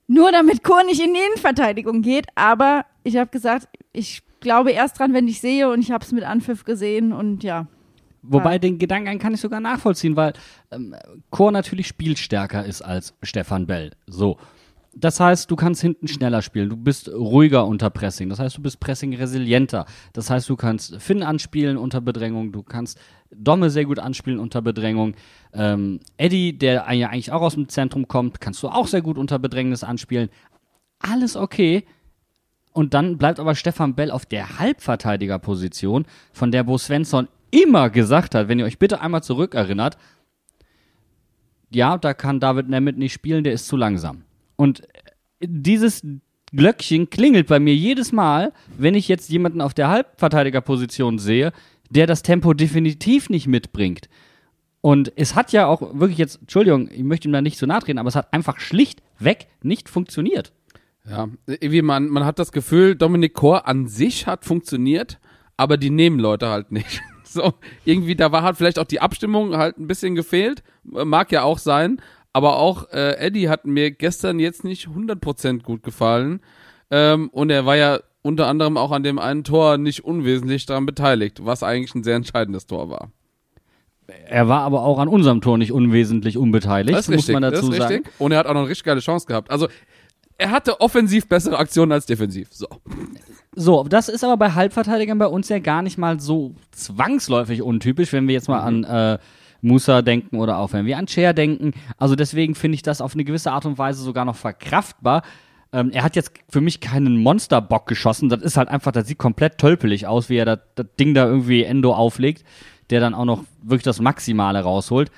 nur 0.07 0.33
damit 0.33 0.64
Kur 0.64 0.83
nicht 0.85 1.01
in 1.05 1.12
die 1.12 1.21
Innenverteidigung 1.21 2.01
geht. 2.01 2.27
Aber 2.35 2.87
ich 3.05 3.16
habe 3.18 3.31
gesagt, 3.31 3.68
ich 3.92 4.23
glaube 4.40 4.71
erst 4.73 4.99
dran, 4.99 5.12
wenn 5.12 5.29
ich 5.29 5.40
sehe 5.40 5.68
und 5.71 5.81
ich 5.81 5.90
habe 5.90 6.05
es 6.05 6.12
mit 6.12 6.25
Anpfiff 6.25 6.64
gesehen 6.64 7.12
und 7.12 7.45
ja. 7.45 7.66
Wobei 8.23 8.53
Ja. 8.53 8.59
den 8.59 8.79
Gedanken 8.79 9.18
kann 9.18 9.35
ich 9.35 9.40
sogar 9.40 9.61
nachvollziehen, 9.61 10.16
weil 10.16 10.33
ähm, 10.71 10.95
Chor 11.31 11.51
natürlich 11.53 11.88
spielstärker 11.88 12.64
ist 12.64 12.81
als 12.81 13.14
Stefan 13.23 13.66
Bell. 13.66 13.90
So. 14.07 14.38
Das 14.94 15.20
heißt, 15.20 15.50
du 15.50 15.57
kannst 15.57 15.81
hinten 15.81 16.07
schneller 16.07 16.42
spielen, 16.42 16.68
du 16.68 16.76
bist 16.76 17.09
ruhiger 17.09 17.66
unter 17.66 17.88
Pressing, 17.88 18.28
das 18.28 18.38
heißt, 18.38 18.59
du 18.59 18.62
bist 18.62 18.78
Pressing 18.78 19.14
resilienter. 19.14 19.87
Das 20.12 20.28
heißt, 20.28 20.48
du 20.50 20.57
kannst 20.57 21.00
Finn 21.00 21.22
anspielen 21.22 21.78
unter 21.78 22.02
Bedrängung, 22.02 22.52
du 22.52 22.62
kannst 22.62 22.98
Domme 23.35 23.70
sehr 23.70 23.87
gut 23.87 23.98
anspielen 23.98 24.38
unter 24.38 24.61
Bedrängung. 24.61 25.14
Ähm, 25.55 26.00
Eddie, 26.18 26.59
der 26.59 26.92
ja 26.92 27.09
eigentlich 27.09 27.33
auch 27.33 27.40
aus 27.40 27.55
dem 27.55 27.70
Zentrum 27.70 28.07
kommt, 28.07 28.42
kannst 28.42 28.62
du 28.62 28.68
auch 28.68 28.87
sehr 28.87 29.00
gut 29.00 29.16
unter 29.16 29.38
Bedrängnis 29.38 29.83
anspielen. 29.83 30.28
Alles 30.98 31.37
okay. 31.37 31.85
Und 32.72 32.92
dann 32.92 33.16
bleibt 33.16 33.40
aber 33.40 33.55
Stefan 33.55 33.94
Bell 33.94 34.11
auf 34.11 34.26
der 34.26 34.59
Halbverteidigerposition, 34.59 36.05
von 36.33 36.52
der 36.52 36.64
Bo 36.64 36.76
Svensson 36.76 37.28
immer 37.50 37.88
gesagt 37.88 38.35
hat, 38.35 38.48
wenn 38.48 38.59
ihr 38.59 38.66
euch 38.66 38.78
bitte 38.78 39.00
einmal 39.00 39.22
zurückerinnert, 39.22 39.96
ja, 41.70 41.96
da 41.96 42.12
kann 42.12 42.40
David 42.40 42.68
Nemeth 42.68 42.98
nicht 42.98 43.14
spielen, 43.14 43.44
der 43.44 43.55
ist 43.55 43.66
zu 43.66 43.76
langsam. 43.76 44.24
Und 44.56 44.82
dieses 45.40 46.02
Glöckchen 46.52 47.10
klingelt 47.10 47.46
bei 47.48 47.58
mir 47.58 47.74
jedes 47.74 48.12
Mal, 48.12 48.52
wenn 48.76 48.94
ich 48.94 49.08
jetzt 49.08 49.30
jemanden 49.30 49.60
auf 49.60 49.74
der 49.74 49.88
Halbverteidigerposition 49.88 51.18
sehe, 51.18 51.52
der 51.90 52.06
das 52.06 52.22
Tempo 52.22 52.52
definitiv 52.54 53.30
nicht 53.30 53.46
mitbringt. 53.46 54.08
Und 54.80 55.12
es 55.16 55.34
hat 55.34 55.52
ja 55.52 55.66
auch 55.66 55.80
wirklich 55.94 56.18
jetzt, 56.18 56.40
Entschuldigung, 56.40 56.88
ich 56.90 57.04
möchte 57.04 57.28
ihm 57.28 57.32
da 57.32 57.40
nicht 57.40 57.58
so 57.58 57.66
nahe 57.66 57.80
treten, 57.80 57.98
aber 57.98 58.08
es 58.08 58.16
hat 58.16 58.32
einfach 58.32 58.58
schlichtweg 58.58 59.46
nicht 59.62 59.88
funktioniert. 59.88 60.52
Ja, 61.08 61.28
irgendwie 61.46 61.82
man, 61.82 62.08
man 62.08 62.24
hat 62.24 62.38
das 62.38 62.52
Gefühl, 62.52 62.94
Dominik 62.94 63.34
Kor 63.34 63.66
an 63.66 63.86
sich 63.86 64.26
hat 64.26 64.44
funktioniert, 64.44 65.18
aber 65.56 65.76
die 65.76 65.90
Nebenleute 65.90 66.48
halt 66.48 66.72
nicht. 66.72 67.00
So, 67.24 67.54
irgendwie, 67.86 68.14
da 68.14 68.30
war 68.30 68.42
halt 68.42 68.58
vielleicht 68.58 68.78
auch 68.78 68.84
die 68.84 69.00
Abstimmung 69.00 69.56
halt 69.56 69.78
ein 69.78 69.86
bisschen 69.86 70.14
gefehlt. 70.14 70.62
Mag 70.84 71.32
ja 71.32 71.44
auch 71.44 71.56
sein. 71.56 71.98
Aber 72.33 72.59
auch 72.59 72.90
äh, 72.92 73.16
Eddie 73.18 73.49
hat 73.49 73.66
mir 73.66 73.90
gestern 73.90 74.38
jetzt 74.38 74.64
nicht 74.64 74.88
100% 74.88 75.62
gut 75.62 75.83
gefallen. 75.83 76.40
Ähm, 76.90 77.29
und 77.31 77.51
er 77.51 77.66
war 77.66 77.77
ja 77.77 78.01
unter 78.23 78.47
anderem 78.47 78.77
auch 78.77 78.92
an 78.92 79.03
dem 79.03 79.18
einen 79.18 79.45
Tor 79.45 79.79
nicht 79.79 80.05
unwesentlich 80.05 80.66
daran 80.66 80.87
beteiligt, 80.87 81.45
was 81.45 81.62
eigentlich 81.62 81.95
ein 81.95 82.05
sehr 82.05 82.16
entscheidendes 82.16 82.66
Tor 82.66 82.88
war. 82.88 83.11
Er 84.27 84.49
war 84.49 84.62
aber 84.62 84.83
auch 84.83 84.99
an 84.99 85.09
unserem 85.09 85.40
Tor 85.40 85.59
nicht 85.59 85.73
unwesentlich 85.73 86.37
unbeteiligt, 86.37 86.97
Das 86.97 87.07
ist 87.07 87.14
muss 87.14 87.18
richtig, 87.18 87.33
man 87.35 87.42
das 87.42 87.53
dazu 87.53 87.71
ist 87.73 87.79
sagen. 87.79 87.95
richtig. 87.95 88.12
Und 88.21 88.33
er 88.33 88.38
hat 88.38 88.47
auch 88.47 88.55
noch 88.55 88.61
eine 88.61 88.68
richtig 88.68 88.85
geile 88.85 89.01
Chance 89.01 89.27
gehabt. 89.27 89.51
Also, 89.51 89.68
er 90.38 90.51
hatte 90.51 90.81
offensiv 90.81 91.29
bessere 91.29 91.59
Aktionen 91.59 91.92
als 91.92 92.07
defensiv. 92.07 92.49
So. 92.51 92.66
So, 93.55 93.85
das 93.85 94.09
ist 94.09 94.25
aber 94.25 94.37
bei 94.37 94.53
Halbverteidigern 94.53 95.18
bei 95.18 95.27
uns 95.27 95.49
ja 95.49 95.59
gar 95.59 95.83
nicht 95.83 95.99
mal 95.99 96.18
so 96.21 96.55
zwangsläufig 96.73 97.62
untypisch, 97.62 98.12
wenn 98.12 98.27
wir 98.27 98.35
jetzt 98.35 98.49
mal 98.49 98.61
an 98.61 98.85
äh, 98.85 99.18
Musa 99.62 100.03
denken 100.03 100.38
oder 100.38 100.59
auch 100.59 100.72
wenn 100.72 100.85
wir 100.85 100.98
an 100.98 101.09
Cher 101.09 101.33
denken. 101.33 101.72
Also 101.96 102.16
deswegen 102.16 102.55
finde 102.55 102.75
ich 102.75 102.83
das 102.83 103.01
auf 103.01 103.14
eine 103.14 103.25
gewisse 103.25 103.53
Art 103.53 103.64
und 103.64 103.79
Weise 103.79 104.03
sogar 104.03 104.25
noch 104.25 104.37
verkraftbar. 104.37 105.22
Ähm, 105.72 105.90
er 105.90 106.03
hat 106.03 106.16
jetzt 106.16 106.33
für 106.48 106.61
mich 106.61 106.81
keinen 106.81 107.16
Monsterbock 107.16 107.87
geschossen. 107.87 108.29
Das 108.29 108.42
ist 108.42 108.57
halt 108.57 108.68
einfach, 108.68 108.92
das 108.92 109.07
sieht 109.07 109.18
komplett 109.18 109.59
tölpelig 109.59 110.07
aus, 110.07 110.29
wie 110.29 110.37
er 110.37 110.44
das, 110.44 110.59
das 110.75 110.87
Ding 110.98 111.14
da 111.14 111.27
irgendwie 111.27 111.62
Endo 111.62 111.94
auflegt, 111.94 112.44
der 112.90 113.01
dann 113.01 113.14
auch 113.14 113.25
noch 113.25 113.44
wirklich 113.62 113.85
das 113.85 114.01
Maximale 114.01 114.61
rausholt. 114.61 115.11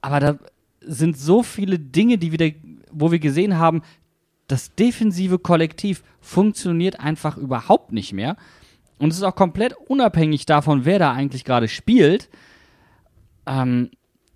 Aber 0.00 0.20
da 0.20 0.38
sind 0.80 1.18
so 1.18 1.42
viele 1.42 1.78
Dinge, 1.78 2.16
die 2.16 2.32
wieder, 2.32 2.48
wo 2.92 3.10
wir 3.10 3.18
gesehen 3.18 3.58
haben, 3.58 3.82
das 4.46 4.74
defensive 4.76 5.38
Kollektiv 5.40 6.04
funktioniert 6.20 7.00
einfach 7.00 7.36
überhaupt 7.36 7.92
nicht 7.92 8.12
mehr. 8.12 8.36
Und 8.98 9.10
es 9.10 9.16
ist 9.16 9.24
auch 9.24 9.34
komplett 9.34 9.74
unabhängig 9.88 10.46
davon, 10.46 10.84
wer 10.84 10.98
da 10.98 11.12
eigentlich 11.12 11.44
gerade 11.44 11.68
spielt. 11.68 12.28
Ähm, 13.46 13.90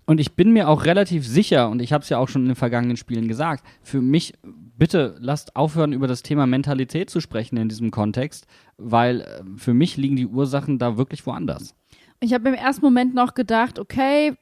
und 0.05 0.19
ich 0.19 0.33
bin 0.33 0.51
mir 0.51 0.67
auch 0.67 0.85
relativ 0.85 1.25
sicher, 1.25 1.69
und 1.69 1.81
ich 1.81 1.93
habe 1.93 2.03
es 2.03 2.09
ja 2.09 2.17
auch 2.17 2.27
schon 2.27 2.41
in 2.41 2.49
den 2.49 2.55
vergangenen 2.55 2.97
Spielen 2.97 3.27
gesagt, 3.27 3.63
für 3.81 4.01
mich, 4.01 4.33
bitte 4.77 5.15
lasst 5.19 5.55
aufhören, 5.55 5.93
über 5.93 6.07
das 6.07 6.23
Thema 6.23 6.47
Mentalität 6.47 7.09
zu 7.09 7.21
sprechen 7.21 7.55
in 7.57 7.69
diesem 7.69 7.91
Kontext, 7.91 8.47
weil 8.77 9.21
äh, 9.21 9.43
für 9.57 9.73
mich 9.73 9.97
liegen 9.97 10.15
die 10.15 10.27
Ursachen 10.27 10.79
da 10.79 10.97
wirklich 10.97 11.25
woanders. 11.25 11.75
Ich 12.19 12.33
habe 12.33 12.49
im 12.49 12.55
ersten 12.55 12.83
Moment 12.83 13.13
noch 13.13 13.33
gedacht, 13.33 13.79
okay, 13.79 14.33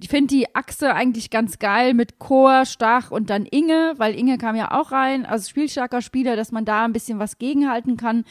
ich 0.00 0.08
finde 0.08 0.34
die 0.34 0.54
Achse 0.54 0.94
eigentlich 0.94 1.30
ganz 1.30 1.58
geil 1.58 1.94
mit 1.94 2.18
Chor, 2.18 2.64
Stach 2.64 3.10
und 3.10 3.30
dann 3.30 3.46
Inge, 3.46 3.94
weil 3.96 4.14
Inge 4.14 4.38
kam 4.38 4.56
ja 4.56 4.72
auch 4.72 4.92
rein, 4.92 5.26
also 5.26 5.48
spielstarker 5.48 6.02
Spieler, 6.02 6.36
dass 6.36 6.52
man 6.52 6.64
da 6.64 6.84
ein 6.84 6.92
bisschen 6.92 7.18
was 7.18 7.38
gegenhalten 7.38 7.96
kann. 7.96 8.24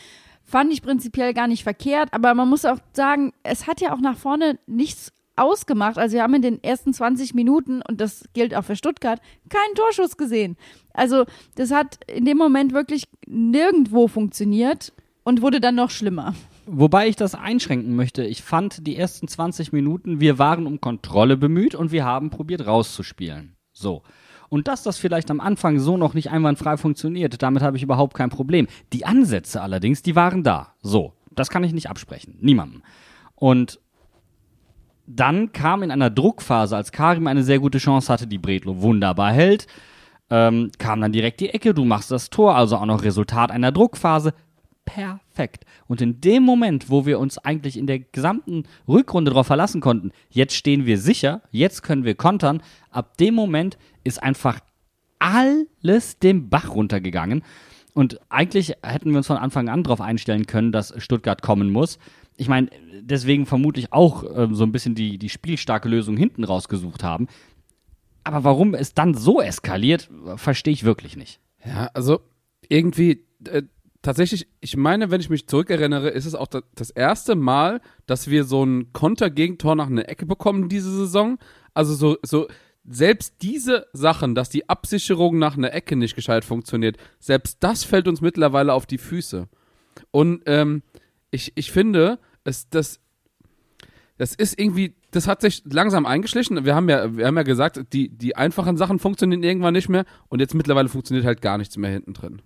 Fand 0.44 0.72
ich 0.72 0.82
prinzipiell 0.82 1.34
gar 1.34 1.48
nicht 1.48 1.64
verkehrt, 1.64 2.10
aber 2.12 2.34
man 2.34 2.50
muss 2.50 2.66
auch 2.66 2.78
sagen, 2.94 3.34
es 3.44 3.68
hat 3.68 3.82
ja 3.82 3.94
auch 3.94 4.00
nach 4.00 4.18
vorne 4.18 4.60
nichts 4.68 5.12
ausgemacht. 5.36 5.98
Also 5.98 6.16
wir 6.16 6.24
haben 6.24 6.34
in 6.34 6.42
den 6.42 6.64
ersten 6.64 6.94
20 6.94 7.34
Minuten, 7.34 7.82
und 7.82 8.02
das 8.02 8.26
gilt 8.34 8.56
auch 8.56 8.64
für 8.64 8.76
Stuttgart, 8.76 9.20
keinen 9.50 9.76
Torschuss 9.76 10.18
gesehen. 10.18 10.58
Also 10.94 11.26
das 11.56 11.72
hat 11.72 12.00
in 12.08 12.26
dem 12.26 12.38
Moment 12.38 12.74
wirklich 12.74 13.08
nirgendwo 13.28 14.08
funktioniert 14.08 14.94
und 15.24 15.42
wurde 15.42 15.60
dann 15.60 15.76
noch 15.76 15.90
schlimmer. 15.90 16.36
Wobei 16.66 17.08
ich 17.08 17.16
das 17.16 17.36
einschränken 17.36 17.96
möchte. 17.96 18.24
Ich 18.24 18.42
fand 18.42 18.88
die 18.88 18.96
ersten 18.96 19.28
20 19.28 19.72
Minuten, 19.72 20.20
wir 20.20 20.40
waren 20.40 20.66
um 20.66 20.82
Kontrolle 20.82 21.38
bemüht 21.38 21.76
und 21.76 21.92
wir 21.92 22.06
haben 22.06 22.30
probiert 22.30 22.66
rauszuspielen. 22.66 23.56
So. 23.72 24.04
Und 24.50 24.68
dass 24.68 24.84
das 24.84 24.98
vielleicht 24.98 25.30
am 25.32 25.42
Anfang 25.42 25.80
so 25.80 25.98
noch 25.98 26.14
nicht 26.14 26.30
einwandfrei 26.30 26.78
funktioniert, 26.78 27.42
damit 27.42 27.62
habe 27.62 27.78
ich 27.78 27.84
überhaupt 27.84 28.16
kein 28.16 28.30
Problem. 28.30 28.68
Die 28.94 29.06
Ansätze 29.06 29.62
allerdings, 29.62 30.02
die 30.02 30.16
waren 30.16 30.44
da. 30.44 30.74
So. 30.82 31.14
Das 31.32 31.50
kann 31.50 31.64
ich 31.64 31.74
nicht 31.74 31.90
absprechen. 31.90 32.38
Niemandem. 32.40 32.82
Und 33.36 33.80
dann 35.08 35.52
kam 35.52 35.84
in 35.84 35.92
einer 35.92 36.10
Druckphase, 36.10 36.76
als 36.76 36.92
Karim 36.92 37.28
eine 37.28 37.44
sehr 37.44 37.60
gute 37.60 37.78
Chance 37.78 38.12
hatte, 38.12 38.28
die 38.28 38.38
Bredlo 38.38 38.82
wunderbar 38.82 39.32
hält, 39.32 39.68
ähm, 40.30 40.72
kam 40.78 41.02
dann 41.02 41.12
direkt 41.12 41.40
die 41.40 41.50
Ecke, 41.50 41.74
du 41.74 41.86
machst 41.86 42.12
das 42.12 42.30
Tor, 42.30 42.56
also 42.56 42.78
auch 42.78 42.86
noch 42.86 43.04
Resultat 43.04 43.52
einer 43.52 43.72
Druckphase. 43.72 44.34
Perfekt. 44.86 45.66
Und 45.88 46.02
in 46.02 46.22
dem 46.22 46.44
Moment, 46.44 46.90
wo 46.90 47.06
wir 47.06 47.20
uns 47.20 47.38
eigentlich 47.40 47.78
in 47.78 47.88
der 47.88 48.00
gesamten 48.00 48.64
Rückrunde 48.88 49.32
darauf 49.32 49.48
verlassen 49.48 49.82
konnten, 49.82 50.12
jetzt 50.30 50.56
stehen 50.56 50.86
wir 50.86 51.00
sicher, 51.00 51.42
jetzt 51.52 51.82
können 51.82 52.06
wir 52.06 52.16
kontern, 52.16 52.62
ab 52.92 53.18
dem 53.18 53.34
Moment 53.34 53.78
ist 54.04 54.22
einfach 54.22 54.60
alles 55.20 56.20
den 56.20 56.50
Bach 56.50 56.70
runtergegangen. 56.70 57.44
Und 57.96 58.20
eigentlich 58.28 58.74
hätten 58.84 59.12
wir 59.12 59.18
uns 59.18 59.28
von 59.28 59.38
Anfang 59.38 59.70
an 59.70 59.82
darauf 59.82 60.02
einstellen 60.02 60.46
können, 60.48 60.74
dass 60.74 60.94
Stuttgart 61.02 61.42
kommen 61.42 61.72
muss. 61.72 61.98
Ich 62.36 62.50
meine, 62.50 62.70
deswegen 63.00 63.46
vermutlich 63.46 63.94
auch 63.94 64.26
ähm, 64.36 64.54
so 64.54 64.66
ein 64.66 64.74
bisschen 64.74 64.96
die, 64.96 65.18
die 65.18 65.30
spielstarke 65.30 65.88
Lösung 65.88 66.18
hinten 66.18 66.44
rausgesucht 66.44 67.06
haben. 67.06 67.28
Aber 68.26 68.44
warum 68.44 68.74
es 68.74 68.94
dann 68.94 69.14
so 69.14 69.42
eskaliert, 69.42 70.10
verstehe 70.36 70.74
ich 70.74 70.84
wirklich 70.84 71.16
nicht. 71.16 71.40
Ja, 71.66 71.90
also 71.94 72.20
irgendwie 72.68 73.24
äh, 73.48 73.64
tatsächlich, 74.02 74.50
ich 74.60 74.76
meine, 74.76 75.10
wenn 75.10 75.22
ich 75.22 75.30
mich 75.30 75.48
zurückerinnere, 75.48 76.10
ist 76.10 76.26
es 76.26 76.36
auch 76.36 76.48
da, 76.48 76.64
das 76.76 76.90
erste 76.90 77.36
Mal, 77.36 77.80
dass 78.08 78.30
wir 78.30 78.44
so 78.44 78.66
ein 78.66 78.92
Kontergegentor 78.92 79.74
nach 79.76 79.88
einer 79.88 80.10
Ecke 80.10 80.26
bekommen 80.26 80.68
diese 80.68 80.92
Saison. 80.92 81.38
Also 81.74 81.94
so, 81.94 82.18
so 82.24 82.48
selbst 82.88 83.36
diese 83.42 83.88
Sachen, 83.94 84.36
dass 84.36 84.50
die 84.50 84.70
Absicherung 84.70 85.40
nach 85.40 85.58
einer 85.58 85.74
Ecke 85.74 85.96
nicht 85.96 86.16
gescheit 86.16 86.46
funktioniert, 86.46 86.98
selbst 87.20 87.58
das 87.62 87.84
fällt 87.84 88.08
uns 88.08 88.22
mittlerweile 88.22 88.74
auf 88.74 88.86
die 88.86 88.98
Füße. 88.98 89.48
Und 90.12 90.44
ähm, 90.46 90.84
ich, 91.32 91.54
ich 91.56 91.72
finde, 91.72 92.20
es, 92.44 92.70
das, 92.70 93.00
das 94.18 94.36
ist 94.36 94.60
irgendwie, 94.60 94.96
das 95.12 95.28
hat 95.28 95.42
sich 95.42 95.64
langsam 95.66 96.06
eingeschlichen. 96.06 96.64
Wir 96.66 96.76
haben 96.76 96.90
ja, 96.90 97.16
wir 97.16 97.26
haben 97.26 97.38
ja 97.38 97.44
gesagt, 97.44 97.94
die, 97.94 98.10
die 98.10 98.36
einfachen 98.36 98.78
Sachen 98.78 99.00
funktionieren 99.00 99.44
irgendwann 99.44 99.74
nicht 99.74 99.90
mehr 99.90 100.06
und 100.28 100.40
jetzt 100.40 100.54
mittlerweile 100.54 100.90
funktioniert 100.90 101.26
halt 101.26 101.42
gar 101.42 101.58
nichts 101.58 101.78
mehr 101.78 101.92
hinten 101.92 102.14
drin. 102.14 102.42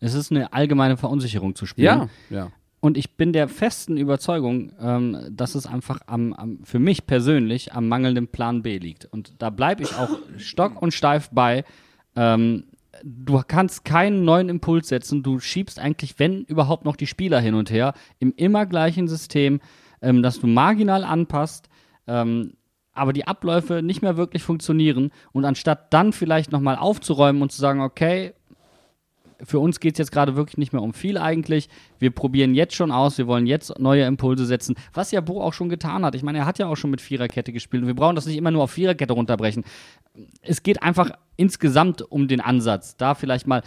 Es 0.00 0.14
ist 0.14 0.30
eine 0.30 0.52
allgemeine 0.52 0.96
Verunsicherung 0.96 1.54
zu 1.54 1.66
spielen. 1.66 2.08
Ja, 2.30 2.36
ja. 2.36 2.52
Und 2.84 2.98
ich 2.98 3.16
bin 3.16 3.32
der 3.32 3.48
festen 3.48 3.96
Überzeugung, 3.96 4.70
ähm, 4.78 5.16
dass 5.30 5.54
es 5.54 5.64
einfach 5.66 6.00
am, 6.06 6.34
am, 6.34 6.58
für 6.64 6.78
mich 6.78 7.06
persönlich 7.06 7.72
am 7.72 7.88
mangelnden 7.88 8.28
Plan 8.28 8.60
B 8.60 8.76
liegt. 8.76 9.06
Und 9.06 9.32
da 9.38 9.48
bleibe 9.48 9.82
ich 9.82 9.96
auch 9.96 10.18
stock 10.36 10.82
und 10.82 10.92
steif 10.92 11.30
bei. 11.30 11.64
Ähm, 12.14 12.64
du 13.02 13.40
kannst 13.48 13.86
keinen 13.86 14.26
neuen 14.26 14.50
Impuls 14.50 14.88
setzen. 14.88 15.22
Du 15.22 15.40
schiebst 15.40 15.78
eigentlich, 15.78 16.18
wenn 16.18 16.44
überhaupt 16.44 16.84
noch 16.84 16.96
die 16.96 17.06
Spieler 17.06 17.40
hin 17.40 17.54
und 17.54 17.70
her, 17.70 17.94
im 18.18 18.34
immer 18.36 18.66
gleichen 18.66 19.08
System, 19.08 19.60
ähm, 20.02 20.22
das 20.22 20.40
du 20.40 20.46
marginal 20.46 21.04
anpasst. 21.04 21.70
Ähm, 22.06 22.52
aber 22.92 23.14
die 23.14 23.26
Abläufe 23.26 23.80
nicht 23.80 24.02
mehr 24.02 24.18
wirklich 24.18 24.42
funktionieren 24.42 25.10
und 25.32 25.46
anstatt 25.46 25.90
dann 25.94 26.12
vielleicht 26.12 26.52
nochmal 26.52 26.76
aufzuräumen 26.76 27.40
und 27.40 27.50
zu 27.50 27.62
sagen, 27.62 27.80
okay, 27.80 28.34
für 29.44 29.58
uns 29.58 29.80
geht 29.80 29.94
es 29.94 29.98
jetzt 29.98 30.12
gerade 30.12 30.36
wirklich 30.36 30.58
nicht 30.58 30.72
mehr 30.72 30.82
um 30.82 30.94
viel 30.94 31.18
eigentlich. 31.18 31.68
Wir 31.98 32.10
probieren 32.10 32.54
jetzt 32.54 32.74
schon 32.74 32.90
aus, 32.90 33.18
wir 33.18 33.26
wollen 33.26 33.46
jetzt 33.46 33.78
neue 33.78 34.04
Impulse 34.04 34.46
setzen, 34.46 34.74
was 34.92 35.10
ja 35.10 35.20
Bo 35.20 35.40
auch 35.40 35.52
schon 35.52 35.68
getan 35.68 36.04
hat. 36.04 36.14
Ich 36.14 36.22
meine, 36.22 36.38
er 36.38 36.46
hat 36.46 36.58
ja 36.58 36.66
auch 36.66 36.76
schon 36.76 36.90
mit 36.90 37.00
Viererkette 37.00 37.52
gespielt 37.52 37.82
und 37.82 37.86
wir 37.86 37.94
brauchen 37.94 38.16
das 38.16 38.26
nicht 38.26 38.36
immer 38.36 38.50
nur 38.50 38.64
auf 38.64 38.70
Viererkette 38.70 39.12
runterbrechen. 39.12 39.64
Es 40.42 40.62
geht 40.62 40.82
einfach 40.82 41.10
insgesamt 41.36 42.02
um 42.02 42.28
den 42.28 42.40
Ansatz. 42.40 42.96
Da 42.96 43.14
vielleicht 43.14 43.46
mal. 43.46 43.62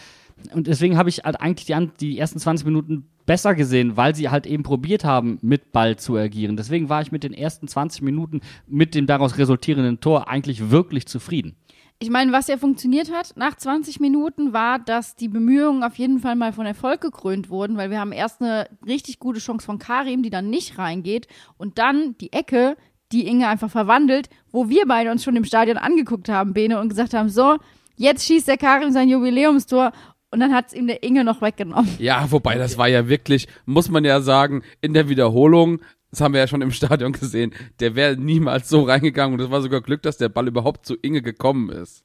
Und 0.53 0.67
deswegen 0.67 0.97
habe 0.97 1.09
ich 1.09 1.19
halt 1.19 1.41
eigentlich 1.41 1.65
die, 1.65 1.89
die 1.99 2.19
ersten 2.19 2.39
20 2.39 2.65
Minuten 2.65 3.07
besser 3.25 3.55
gesehen, 3.55 3.97
weil 3.97 4.15
sie 4.15 4.29
halt 4.29 4.47
eben 4.47 4.63
probiert 4.63 5.03
haben, 5.03 5.37
mit 5.41 5.71
Ball 5.71 5.97
zu 5.97 6.15
agieren. 6.15 6.57
Deswegen 6.57 6.89
war 6.89 7.01
ich 7.01 7.11
mit 7.11 7.23
den 7.23 7.33
ersten 7.33 7.67
20 7.67 8.01
Minuten 8.01 8.41
mit 8.67 8.95
dem 8.95 9.05
daraus 9.05 9.37
resultierenden 9.37 9.99
Tor 9.99 10.29
eigentlich 10.29 10.71
wirklich 10.71 11.07
zufrieden. 11.07 11.55
Ich 11.99 12.11
meine, 12.11 12.31
was 12.31 12.47
ja 12.47 12.57
funktioniert 12.57 13.11
hat 13.11 13.33
nach 13.37 13.55
20 13.55 13.99
Minuten 13.99 14.53
war, 14.53 14.77
dass 14.77 15.15
die 15.15 15.27
Bemühungen 15.27 15.83
auf 15.83 15.95
jeden 15.95 16.19
Fall 16.19 16.35
mal 16.35 16.53
von 16.53 16.67
Erfolg 16.67 17.01
gekrönt 17.01 17.49
wurden, 17.49 17.75
weil 17.75 17.89
wir 17.89 17.99
haben 17.99 18.11
erst 18.11 18.39
eine 18.39 18.69
richtig 18.85 19.17
gute 19.17 19.39
Chance 19.39 19.65
von 19.65 19.79
Karim, 19.79 20.21
die 20.21 20.29
dann 20.29 20.51
nicht 20.51 20.77
reingeht 20.77 21.27
und 21.57 21.79
dann 21.79 22.15
die 22.19 22.31
Ecke, 22.33 22.77
die 23.11 23.25
Inge 23.25 23.47
einfach 23.47 23.71
verwandelt, 23.71 24.29
wo 24.51 24.69
wir 24.69 24.85
beide 24.85 25.09
uns 25.09 25.23
schon 25.23 25.35
im 25.35 25.43
Stadion 25.43 25.77
angeguckt 25.77 26.29
haben, 26.29 26.53
Bene, 26.53 26.79
und 26.79 26.89
gesagt 26.89 27.15
haben, 27.15 27.29
so, 27.29 27.57
jetzt 27.95 28.27
schießt 28.27 28.47
der 28.47 28.57
Karim 28.57 28.91
sein 28.91 29.09
Jubiläumstor 29.09 29.91
und 30.29 30.39
dann 30.39 30.53
hat 30.53 30.67
es 30.67 30.73
ihm 30.73 30.85
der 30.85 31.01
Inge 31.01 31.23
noch 31.23 31.41
weggenommen. 31.41 31.89
Ja, 31.97 32.29
wobei 32.29 32.59
das 32.59 32.77
war 32.77 32.87
ja 32.87 33.07
wirklich, 33.07 33.47
muss 33.65 33.89
man 33.89 34.05
ja 34.05 34.21
sagen, 34.21 34.61
in 34.81 34.93
der 34.93 35.09
Wiederholung 35.09 35.79
das 36.17 36.23
haben 36.23 36.33
wir 36.33 36.39
ja 36.39 36.47
schon 36.47 36.63
im 36.63 36.71
Stadion 36.71 37.11
gesehen, 37.11 37.53
der 37.79 37.93
wäre 37.93 38.17
niemals 38.17 38.69
so 38.69 38.81
reingegangen 38.81 39.35
und 39.37 39.45
es 39.45 39.51
war 39.51 39.61
sogar 39.61 39.81
Glück, 39.81 40.01
dass 40.01 40.17
der 40.17 40.29
Ball 40.29 40.47
überhaupt 40.47 40.85
zu 40.85 40.95
Inge 40.95 41.21
gekommen 41.21 41.69
ist. 41.69 42.03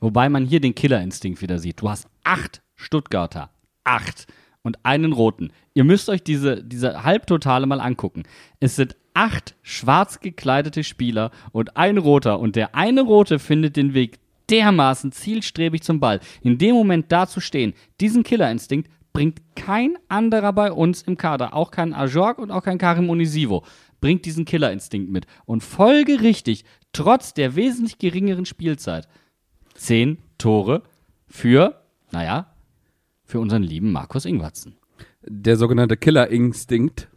Wobei 0.00 0.30
man 0.30 0.46
hier 0.46 0.60
den 0.60 0.74
Killerinstinkt 0.74 1.42
wieder 1.42 1.58
sieht. 1.58 1.82
Du 1.82 1.90
hast 1.90 2.08
acht 2.24 2.62
Stuttgarter. 2.76 3.50
Acht. 3.84 4.26
Und 4.62 4.84
einen 4.84 5.12
roten. 5.12 5.52
Ihr 5.74 5.84
müsst 5.84 6.08
euch 6.08 6.24
diese, 6.24 6.64
diese 6.64 7.04
Halbtotale 7.04 7.66
mal 7.66 7.80
angucken. 7.80 8.24
Es 8.58 8.74
sind 8.74 8.96
acht 9.14 9.54
schwarz 9.62 10.20
gekleidete 10.20 10.82
Spieler 10.82 11.30
und 11.52 11.76
ein 11.76 11.98
roter. 11.98 12.40
Und 12.40 12.56
der 12.56 12.74
eine 12.74 13.02
rote 13.02 13.38
findet 13.38 13.76
den 13.76 13.94
Weg 13.94 14.18
dermaßen 14.50 15.12
zielstrebig 15.12 15.82
zum 15.82 16.00
Ball. 16.00 16.20
In 16.42 16.58
dem 16.58 16.74
Moment 16.74 17.12
da 17.12 17.26
zu 17.26 17.40
stehen, 17.40 17.74
diesen 18.00 18.22
Killerinstinkt 18.22 18.90
bringt 19.16 19.40
kein 19.54 19.96
anderer 20.08 20.52
bei 20.52 20.70
uns 20.70 21.00
im 21.00 21.16
Kader, 21.16 21.54
auch 21.54 21.70
kein 21.70 21.94
Ajorg 21.94 22.36
und 22.38 22.50
auch 22.50 22.62
kein 22.62 22.76
Karim 22.76 23.08
Unisivo, 23.08 23.64
bringt 24.02 24.26
diesen 24.26 24.44
Killerinstinkt 24.44 25.10
mit. 25.10 25.26
Und 25.46 25.64
folgerichtig, 25.64 26.66
trotz 26.92 27.32
der 27.32 27.56
wesentlich 27.56 27.96
geringeren 27.96 28.44
Spielzeit, 28.44 29.08
zehn 29.72 30.18
Tore 30.36 30.82
für, 31.26 31.80
naja, 32.12 32.54
für 33.24 33.40
unseren 33.40 33.62
lieben 33.62 33.90
Markus 33.90 34.26
Ingwatzen. 34.26 34.76
Der 35.22 35.56
sogenannte 35.56 35.96
Killerinstinkt. 35.96 37.08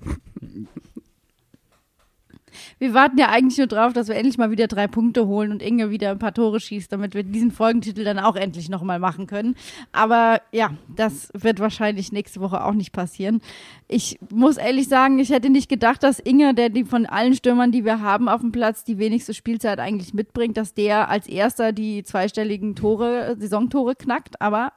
Wir 2.80 2.94
warten 2.94 3.18
ja 3.18 3.28
eigentlich 3.28 3.58
nur 3.58 3.68
drauf, 3.68 3.92
dass 3.92 4.08
wir 4.08 4.16
endlich 4.16 4.38
mal 4.38 4.52
wieder 4.52 4.68
drei 4.68 4.88
Punkte 4.88 5.28
holen 5.28 5.52
und 5.52 5.62
Inge 5.62 5.90
wieder 5.90 6.12
ein 6.12 6.20
paar 6.20 6.34
Tore 6.34 6.62
schießt, 6.62 6.92
damit 6.92 7.14
wir 7.14 7.24
diesen 7.24 7.52
Folgentitel 7.52 8.06
dann 8.06 8.20
auch 8.20 8.38
endlich 8.38 8.70
nochmal 8.70 9.00
machen 9.00 9.28
können. 9.28 9.56
Aber 9.92 10.42
ja, 10.54 10.72
das 10.88 11.30
wird 11.34 11.60
wahrscheinlich 11.60 12.14
nächste 12.14 12.40
Woche 12.40 12.64
auch 12.64 12.74
nicht 12.74 12.94
passieren. 12.94 13.42
Ich 13.90 14.18
muss 14.32 14.56
ehrlich 14.56 14.88
sagen, 14.88 15.20
ich 15.20 15.30
hätte 15.30 15.50
nicht 15.50 15.68
gedacht, 15.68 16.04
dass 16.04 16.20
Inge, 16.20 16.54
der 16.54 16.70
die 16.70 16.86
von 16.86 17.06
allen 17.06 17.36
Stürmern, 17.36 17.74
die 17.74 17.84
wir 17.84 18.00
haben 18.00 18.30
auf 18.30 18.40
dem 18.40 18.54
Platz, 18.54 18.86
die 18.86 18.98
wenigste 18.98 19.34
Spielzeit 19.34 19.80
eigentlich 19.80 20.14
mitbringt, 20.14 20.56
dass 20.56 20.74
der 20.74 21.10
als 21.10 21.28
erster 21.28 21.74
die 21.74 22.04
zweistelligen 22.04 22.76
Tore, 22.76 23.36
Saisontore 23.38 23.96
knackt. 23.96 24.42
Aber 24.42 24.72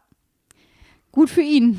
gut 1.13 1.31
für 1.31 1.43
ihn. 1.43 1.79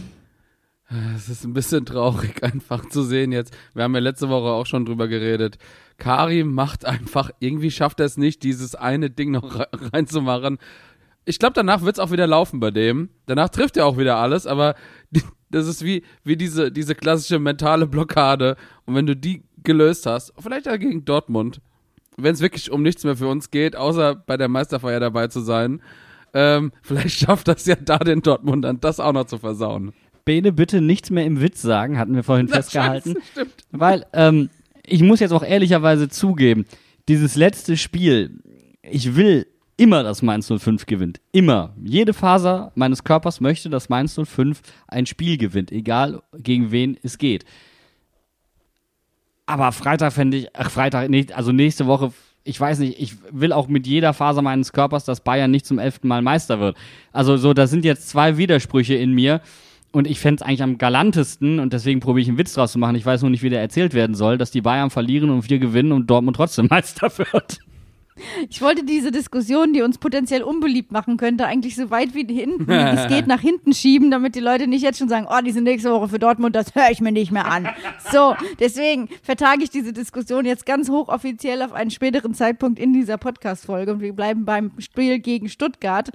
Es 1.15 1.27
ist 1.27 1.43
ein 1.43 1.53
bisschen 1.53 1.85
traurig, 1.85 2.43
einfach 2.43 2.87
zu 2.87 3.03
sehen 3.03 3.31
jetzt. 3.31 3.53
Wir 3.73 3.83
haben 3.83 3.95
ja 3.95 3.99
letzte 3.99 4.29
Woche 4.29 4.51
auch 4.51 4.65
schon 4.65 4.85
drüber 4.85 5.07
geredet. 5.07 5.57
Karim 5.97 6.53
macht 6.53 6.85
einfach, 6.85 7.31
irgendwie 7.39 7.71
schafft 7.71 7.99
er 7.99 8.05
es 8.05 8.17
nicht, 8.17 8.43
dieses 8.43 8.75
eine 8.75 9.09
Ding 9.09 9.31
noch 9.31 9.65
reinzumachen. 9.71 10.57
Ich 11.25 11.39
glaube, 11.39 11.53
danach 11.53 11.83
wird 11.83 11.95
es 11.95 11.99
auch 11.99 12.11
wieder 12.11 12.27
laufen 12.27 12.59
bei 12.59 12.71
dem. 12.71 13.09
Danach 13.25 13.49
trifft 13.49 13.77
er 13.77 13.85
auch 13.85 13.97
wieder 13.97 14.17
alles, 14.17 14.45
aber 14.45 14.75
das 15.51 15.67
ist 15.67 15.83
wie, 15.83 16.03
wie 16.23 16.35
diese, 16.35 16.71
diese 16.71 16.95
klassische 16.95 17.39
mentale 17.39 17.87
Blockade. 17.87 18.57
Und 18.85 18.95
wenn 18.95 19.05
du 19.05 19.15
die 19.15 19.43
gelöst 19.63 20.05
hast, 20.05 20.33
vielleicht 20.39 20.65
ja 20.65 20.77
gegen 20.77 21.05
Dortmund, 21.05 21.61
wenn 22.17 22.33
es 22.33 22.41
wirklich 22.41 22.71
um 22.71 22.83
nichts 22.83 23.03
mehr 23.03 23.15
für 23.15 23.27
uns 23.27 23.51
geht, 23.51 23.75
außer 23.75 24.15
bei 24.15 24.37
der 24.37 24.49
Meisterfeier 24.49 24.99
dabei 24.99 25.27
zu 25.27 25.39
sein, 25.39 25.81
ähm, 26.33 26.71
vielleicht 26.81 27.19
schafft 27.19 27.47
das 27.47 27.65
ja 27.65 27.75
da 27.75 27.99
den 27.99 28.21
Dortmund 28.21 28.65
dann 28.65 28.81
das 28.81 28.99
auch 28.99 29.13
noch 29.13 29.25
zu 29.25 29.37
versauen. 29.37 29.93
Bene, 30.25 30.53
bitte 30.53 30.79
nichts 30.81 31.09
mehr 31.09 31.25
im 31.25 31.41
Witz 31.41 31.61
sagen, 31.61 31.97
hatten 31.99 32.15
wir 32.15 32.23
vorhin 32.23 32.47
das 32.47 32.57
festgehalten. 32.57 33.15
Stimmt. 33.31 33.53
Weil, 33.71 34.05
ähm, 34.13 34.49
ich 34.85 35.01
muss 35.01 35.19
jetzt 35.19 35.31
auch 35.31 35.43
ehrlicherweise 35.43 36.09
zugeben, 36.09 36.65
dieses 37.07 37.35
letzte 37.35 37.77
Spiel, 37.77 38.39
ich 38.81 39.15
will 39.15 39.47
immer, 39.77 40.03
dass 40.03 40.21
Mainz 40.21 40.51
05 40.51 40.85
gewinnt. 40.85 41.19
Immer. 41.31 41.75
Jede 41.83 42.13
Faser 42.13 42.71
meines 42.75 43.03
Körpers 43.03 43.41
möchte, 43.41 43.69
dass 43.69 43.89
Mainz 43.89 44.19
05 44.21 44.61
ein 44.87 45.05
Spiel 45.05 45.37
gewinnt, 45.37 45.71
egal 45.71 46.21
gegen 46.37 46.71
wen 46.71 46.97
es 47.03 47.17
geht. 47.17 47.45
Aber 49.45 49.71
Freitag 49.71 50.13
fände 50.13 50.37
ich, 50.37 50.55
ach 50.55 50.71
Freitag, 50.71 51.09
nicht, 51.09 51.33
also 51.33 51.51
nächste 51.51 51.85
Woche, 51.85 52.13
ich 52.45 52.59
weiß 52.59 52.79
nicht, 52.79 52.99
ich 52.99 53.15
will 53.31 53.51
auch 53.51 53.67
mit 53.67 53.87
jeder 53.87 54.13
Faser 54.13 54.41
meines 54.41 54.71
Körpers, 54.71 55.05
dass 55.05 55.21
Bayern 55.21 55.51
nicht 55.51 55.65
zum 55.65 55.79
elften 55.79 56.07
Mal 56.07 56.21
Meister 56.21 56.59
wird. 56.59 56.77
Also 57.11 57.37
so, 57.37 57.53
da 57.53 57.67
sind 57.67 57.85
jetzt 57.85 58.09
zwei 58.09 58.37
Widersprüche 58.37 58.95
in 58.95 59.13
mir. 59.13 59.41
Und 59.93 60.07
ich 60.07 60.19
fände 60.19 60.41
es 60.41 60.47
eigentlich 60.47 60.63
am 60.63 60.79
galantesten, 60.79 61.59
und 61.59 61.71
deswegen 61.71 61.99
probiere 61.99 62.23
ich 62.23 62.27
einen 62.27 62.39
Witz 62.39 62.53
draus 62.53 62.71
zu 62.71 62.79
machen, 62.79 62.95
ich 62.95 63.05
weiß 63.05 63.21
nur 63.21 63.29
nicht, 63.29 63.43
wie 63.43 63.51
der 63.51 63.61
erzählt 63.61 63.93
werden 63.93 64.15
soll, 64.15 64.39
dass 64.39 64.49
die 64.49 64.61
Bayern 64.61 64.89
verlieren 64.89 65.29
und 65.29 65.47
wir 65.47 65.59
gewinnen 65.59 65.91
und 65.91 66.07
Dortmund 66.09 66.35
trotzdem 66.35 66.65
Meister 66.69 67.15
wird. 67.15 67.59
Ich 68.49 68.61
wollte 68.61 68.83
diese 68.83 69.11
Diskussion, 69.11 69.73
die 69.73 69.81
uns 69.83 69.99
potenziell 69.99 70.43
unbeliebt 70.43 70.91
machen 70.91 71.17
könnte, 71.17 71.45
eigentlich 71.45 71.75
so 71.75 71.91
weit 71.91 72.15
wie 72.15 72.25
hinten, 72.25 72.67
wie 72.67 72.73
es 72.73 73.07
geht, 73.07 73.27
nach 73.27 73.41
hinten 73.41 73.73
schieben, 73.73 74.09
damit 74.09 74.35
die 74.35 74.39
Leute 74.39 74.67
nicht 74.67 74.81
jetzt 74.81 74.97
schon 74.97 75.09
sagen, 75.09 75.27
oh, 75.29 75.41
die 75.43 75.51
sind 75.51 75.63
nächste 75.63 75.91
Woche 75.91 76.07
für 76.07 76.19
Dortmund, 76.19 76.55
das 76.55 76.73
höre 76.73 76.89
ich 76.89 76.99
mir 76.99 77.11
nicht 77.11 77.31
mehr 77.31 77.45
an. 77.45 77.69
So, 78.11 78.35
deswegen 78.59 79.09
vertage 79.21 79.63
ich 79.63 79.69
diese 79.69 79.93
Diskussion 79.93 80.45
jetzt 80.45 80.65
ganz 80.65 80.89
hochoffiziell 80.89 81.61
auf 81.61 81.73
einen 81.73 81.91
späteren 81.91 82.33
Zeitpunkt 82.33 82.79
in 82.79 82.93
dieser 82.93 83.17
Podcast-Folge 83.17 83.93
und 83.93 84.01
wir 84.01 84.13
bleiben 84.13 84.45
beim 84.45 84.71
Spiel 84.79 85.19
gegen 85.19 85.49
Stuttgart. 85.49 86.09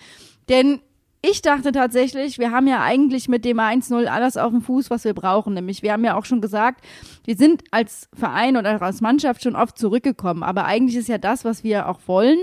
Denn 0.49 0.81
ich 1.21 1.43
dachte 1.43 1.73
tatsächlich, 1.73 2.39
wir 2.39 2.53
haben 2.53 2.69
ja 2.69 2.83
eigentlich 2.83 3.29
mit 3.29 3.45
dem 3.45 3.59
1-0 3.59 4.07
alles 4.07 4.37
auf 4.37 4.53
dem 4.53 4.63
Fuß, 4.63 4.89
was 4.91 5.05
wir 5.05 5.15
brauchen. 5.15 5.55
Nämlich, 5.55 5.83
wir 5.83 5.93
haben 5.93 6.05
ja 6.05 6.17
auch 6.17 6.25
schon 6.25 6.41
gesagt, 6.41 6.85
wir 7.25 7.37
sind 7.37 7.65
als 7.73 8.09
Verein 8.15 8.57
oder 8.57 8.81
als 8.81 9.01
Mannschaft 9.01 9.43
schon 9.43 9.57
oft 9.57 9.77
zurückgekommen. 9.77 10.43
Aber 10.43 10.64
eigentlich 10.64 10.97
ist 10.97 11.09
ja 11.09 11.19
das, 11.19 11.45
was 11.45 11.64
wir 11.64 11.89
auch 11.89 12.01
wollen, 12.07 12.39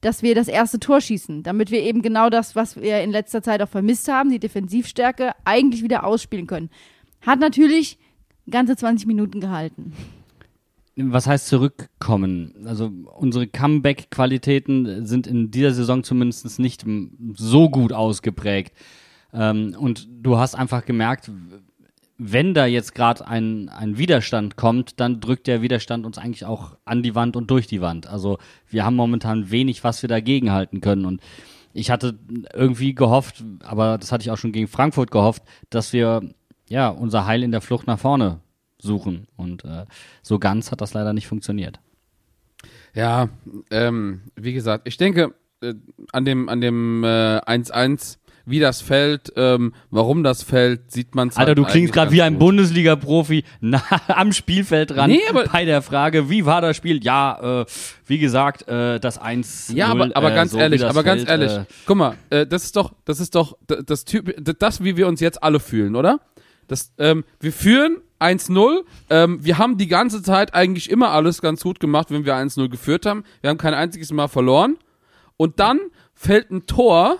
dass 0.00 0.22
wir 0.22 0.34
das 0.34 0.48
erste 0.48 0.80
Tor 0.80 1.00
schießen, 1.00 1.42
damit 1.42 1.70
wir 1.70 1.82
eben 1.82 2.02
genau 2.02 2.28
das, 2.28 2.56
was 2.56 2.76
wir 2.76 3.00
in 3.00 3.10
letzter 3.10 3.42
Zeit 3.42 3.62
auch 3.62 3.68
vermisst 3.68 4.08
haben, 4.08 4.30
die 4.30 4.40
Defensivstärke, 4.40 5.32
eigentlich 5.44 5.82
wieder 5.82 6.04
ausspielen 6.04 6.46
können. 6.46 6.70
Hat 7.22 7.38
natürlich 7.38 7.98
ganze 8.48 8.76
20 8.76 9.06
Minuten 9.06 9.40
gehalten 9.40 9.92
was 10.96 11.26
heißt 11.26 11.48
zurückkommen? 11.48 12.66
Also 12.66 12.90
unsere 13.16 13.46
Comeback-Qualitäten 13.46 15.04
sind 15.04 15.26
in 15.26 15.50
dieser 15.50 15.72
Saison 15.72 16.02
zumindest 16.02 16.58
nicht 16.58 16.84
so 17.34 17.68
gut 17.68 17.92
ausgeprägt. 17.92 18.74
Ähm, 19.32 19.76
und 19.78 20.08
du 20.10 20.38
hast 20.38 20.54
einfach 20.54 20.86
gemerkt, 20.86 21.30
wenn 22.18 22.54
da 22.54 22.64
jetzt 22.64 22.94
gerade 22.94 23.26
ein, 23.28 23.68
ein 23.68 23.98
Widerstand 23.98 24.56
kommt, 24.56 24.98
dann 24.98 25.20
drückt 25.20 25.46
der 25.46 25.60
Widerstand 25.60 26.06
uns 26.06 26.16
eigentlich 26.16 26.46
auch 26.46 26.78
an 26.86 27.02
die 27.02 27.14
Wand 27.14 27.36
und 27.36 27.50
durch 27.50 27.66
die 27.66 27.82
Wand. 27.82 28.06
Also 28.06 28.38
wir 28.68 28.86
haben 28.86 28.96
momentan 28.96 29.50
wenig, 29.50 29.84
was 29.84 30.00
wir 30.00 30.08
dagegen 30.08 30.50
halten 30.50 30.80
können. 30.80 31.04
Und 31.04 31.20
ich 31.74 31.90
hatte 31.90 32.18
irgendwie 32.54 32.94
gehofft, 32.94 33.44
aber 33.62 33.98
das 33.98 34.12
hatte 34.12 34.22
ich 34.22 34.30
auch 34.30 34.38
schon 34.38 34.52
gegen 34.52 34.66
Frankfurt 34.66 35.10
gehofft, 35.10 35.42
dass 35.68 35.92
wir 35.92 36.22
ja 36.70 36.88
unser 36.88 37.26
Heil 37.26 37.42
in 37.42 37.50
der 37.52 37.60
Flucht 37.60 37.86
nach 37.86 37.98
vorne 37.98 38.40
suchen. 38.80 39.26
Und 39.36 39.64
äh, 39.64 39.84
so 40.22 40.38
ganz 40.38 40.70
hat 40.70 40.80
das 40.80 40.94
leider 40.94 41.12
nicht 41.12 41.26
funktioniert. 41.26 41.80
Ja, 42.94 43.28
ähm, 43.70 44.22
wie 44.36 44.52
gesagt, 44.52 44.86
ich 44.88 44.96
denke, 44.96 45.34
äh, 45.62 45.74
an 46.12 46.24
dem 46.24 46.48
an 46.48 46.60
dem 46.60 47.04
äh, 47.04 47.38
1-1, 47.40 48.18
wie 48.46 48.58
das 48.60 48.80
fällt, 48.80 49.32
ähm, 49.36 49.74
warum 49.90 50.22
das 50.22 50.42
fällt, 50.42 50.90
sieht 50.92 51.14
man 51.14 51.30
Alter, 51.34 51.54
du 51.54 51.64
klingst 51.64 51.92
gerade 51.92 52.12
wie 52.12 52.22
ein 52.22 52.38
Bundesliga-Profi 52.38 53.44
na, 53.60 53.82
am 54.06 54.32
Spielfeld 54.32 54.90
dran 54.92 55.10
Nee, 55.10 55.20
aber- 55.28 55.44
bei 55.44 55.64
der 55.64 55.82
Frage, 55.82 56.30
wie 56.30 56.46
war 56.46 56.60
das 56.60 56.76
Spiel? 56.76 57.02
Ja, 57.04 57.62
äh, 57.62 57.66
wie 58.06 58.18
gesagt, 58.18 58.66
äh, 58.68 58.98
das 59.00 59.18
1 59.18 59.72
Ja, 59.74 59.88
aber, 59.88 60.10
aber 60.14 60.32
äh, 60.32 60.34
ganz 60.34 60.52
so 60.52 60.58
ehrlich, 60.58 60.80
das 60.80 60.90
aber 60.90 61.02
ganz 61.02 61.24
fällt, 61.24 61.40
ehrlich, 61.42 61.56
Äh, 61.58 61.64
guck 61.86 61.96
mal, 61.96 62.14
äh, 62.30 62.46
das 62.46 62.64
ist 62.64 62.76
doch, 62.76 62.94
das 63.04 63.20
ist 63.20 63.34
doch 63.34 63.58
d- 63.68 63.82
das 63.84 64.04
Typ, 64.04 64.34
das, 64.58 64.82
wie 64.82 64.96
wir 64.96 65.06
uns 65.08 65.20
jetzt 65.20 65.42
alle 65.42 65.60
fühlen, 65.60 65.96
oder? 65.96 66.20
Das, 66.68 66.92
ähm, 66.98 67.24
wir 67.40 67.52
führen 67.52 67.98
1-0, 68.20 68.84
ähm, 69.10 69.44
wir 69.44 69.58
haben 69.58 69.78
die 69.78 69.88
ganze 69.88 70.22
Zeit 70.22 70.54
eigentlich 70.54 70.90
immer 70.90 71.10
alles 71.10 71.42
ganz 71.42 71.62
gut 71.62 71.80
gemacht, 71.80 72.10
wenn 72.10 72.24
wir 72.24 72.34
1-0 72.34 72.68
geführt 72.68 73.06
haben. 73.06 73.24
Wir 73.40 73.50
haben 73.50 73.58
kein 73.58 73.74
einziges 73.74 74.12
Mal 74.12 74.28
verloren. 74.28 74.76
Und 75.36 75.60
dann 75.60 75.80
fällt 76.14 76.50
ein 76.50 76.66
Tor, 76.66 77.18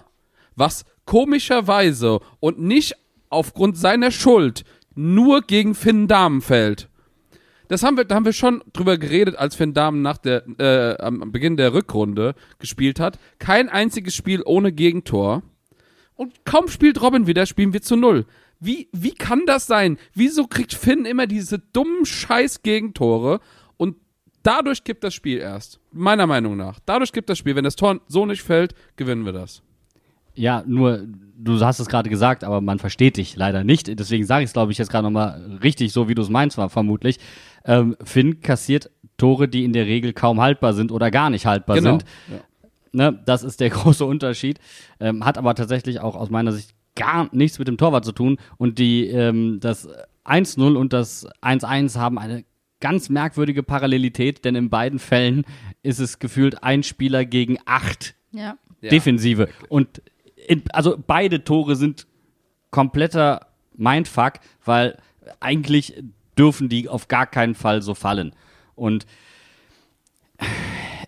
was 0.54 0.84
komischerweise 1.04 2.20
und 2.40 2.58
nicht 2.60 2.94
aufgrund 3.28 3.76
seiner 3.76 4.10
Schuld 4.10 4.64
nur 4.94 5.42
gegen 5.42 5.74
Finn 5.74 6.08
Dahmen 6.08 6.40
fällt. 6.40 6.88
Das 7.68 7.82
haben 7.82 7.96
wir, 7.96 8.04
da 8.04 8.14
haben 8.14 8.24
wir 8.24 8.32
schon 8.32 8.62
drüber 8.72 8.96
geredet, 8.96 9.36
als 9.36 9.56
Finn 9.56 9.74
Dahmen 9.74 10.00
nach 10.00 10.18
der, 10.18 10.44
äh, 10.58 11.02
am 11.02 11.32
Beginn 11.32 11.56
der 11.56 11.74
Rückrunde 11.74 12.34
gespielt 12.58 13.00
hat. 13.00 13.18
Kein 13.38 13.68
einziges 13.68 14.14
Spiel 14.14 14.42
ohne 14.44 14.72
Gegentor. 14.72 15.42
Und 16.14 16.44
kaum 16.44 16.68
spielt 16.68 17.02
Robin 17.02 17.26
wieder, 17.26 17.44
spielen 17.44 17.72
wir 17.72 17.82
zu 17.82 17.96
null. 17.96 18.24
Wie, 18.60 18.88
wie 18.92 19.12
kann 19.12 19.42
das 19.46 19.66
sein? 19.66 19.98
Wieso 20.14 20.46
kriegt 20.46 20.72
Finn 20.74 21.04
immer 21.04 21.26
diese 21.26 21.58
dummen 21.58 22.04
Scheiß-Gegentore 22.06 23.40
und 23.76 23.96
dadurch 24.42 24.84
gibt 24.84 25.04
das 25.04 25.14
Spiel 25.14 25.38
erst? 25.38 25.80
Meiner 25.92 26.26
Meinung 26.26 26.56
nach. 26.56 26.78
Dadurch 26.86 27.12
gibt 27.12 27.28
das 27.28 27.38
Spiel. 27.38 27.54
Wenn 27.56 27.64
das 27.64 27.76
Tor 27.76 28.00
so 28.08 28.24
nicht 28.26 28.42
fällt, 28.42 28.74
gewinnen 28.96 29.24
wir 29.24 29.32
das. 29.32 29.62
Ja, 30.34 30.62
nur, 30.66 31.06
du 31.38 31.58
hast 31.60 31.80
es 31.80 31.88
gerade 31.88 32.10
gesagt, 32.10 32.44
aber 32.44 32.60
man 32.60 32.78
versteht 32.78 33.16
dich 33.16 33.36
leider 33.36 33.64
nicht. 33.64 33.98
Deswegen 33.98 34.26
sage 34.26 34.44
ich 34.44 34.48
es, 34.48 34.52
glaube 34.52 34.70
ich, 34.72 34.78
jetzt 34.78 34.90
gerade 34.90 35.04
nochmal 35.04 35.58
richtig, 35.62 35.92
so 35.92 36.08
wie 36.08 36.14
du 36.14 36.20
es 36.22 36.28
meinst, 36.28 36.58
war 36.58 36.68
vermutlich. 36.68 37.18
Ähm, 37.64 37.96
Finn 38.04 38.40
kassiert 38.40 38.90
Tore, 39.16 39.48
die 39.48 39.64
in 39.64 39.72
der 39.72 39.86
Regel 39.86 40.12
kaum 40.12 40.40
haltbar 40.42 40.74
sind 40.74 40.92
oder 40.92 41.10
gar 41.10 41.30
nicht 41.30 41.46
haltbar 41.46 41.76
Genau. 41.76 41.90
sind. 41.92 42.04
Ne, 42.92 43.18
das 43.24 43.44
ist 43.44 43.60
der 43.60 43.70
große 43.70 44.04
Unterschied. 44.04 44.58
Ähm, 45.00 45.24
hat 45.24 45.38
aber 45.38 45.54
tatsächlich 45.54 46.00
auch 46.00 46.14
aus 46.16 46.28
meiner 46.28 46.52
Sicht 46.52 46.74
gar 46.96 47.28
nichts 47.32 47.58
mit 47.58 47.68
dem 47.68 47.78
Torwart 47.78 48.04
zu 48.04 48.12
tun. 48.12 48.38
Und 48.56 48.78
die, 48.78 49.06
ähm, 49.06 49.60
das 49.60 49.88
1-0 50.24 50.76
und 50.76 50.92
das 50.92 51.28
1-1 51.42 51.96
haben 51.96 52.18
eine 52.18 52.44
ganz 52.80 53.08
merkwürdige 53.08 53.62
Parallelität, 53.62 54.44
denn 54.44 54.54
in 54.54 54.68
beiden 54.68 54.98
Fällen 54.98 55.44
ist 55.82 55.98
es 56.00 56.18
gefühlt 56.18 56.62
ein 56.62 56.82
Spieler 56.82 57.24
gegen 57.24 57.58
acht 57.64 58.14
Ja. 58.32 58.56
Defensive. 58.82 59.48
Und 59.68 60.02
in, 60.48 60.62
also 60.72 60.96
beide 61.06 61.44
Tore 61.44 61.76
sind 61.76 62.06
kompletter 62.70 63.46
Mindfuck, 63.76 64.34
weil 64.64 64.98
eigentlich 65.40 66.02
dürfen 66.38 66.68
die 66.68 66.88
auf 66.88 67.08
gar 67.08 67.26
keinen 67.26 67.54
Fall 67.54 67.82
so 67.82 67.94
fallen. 67.94 68.34
Und 68.74 69.06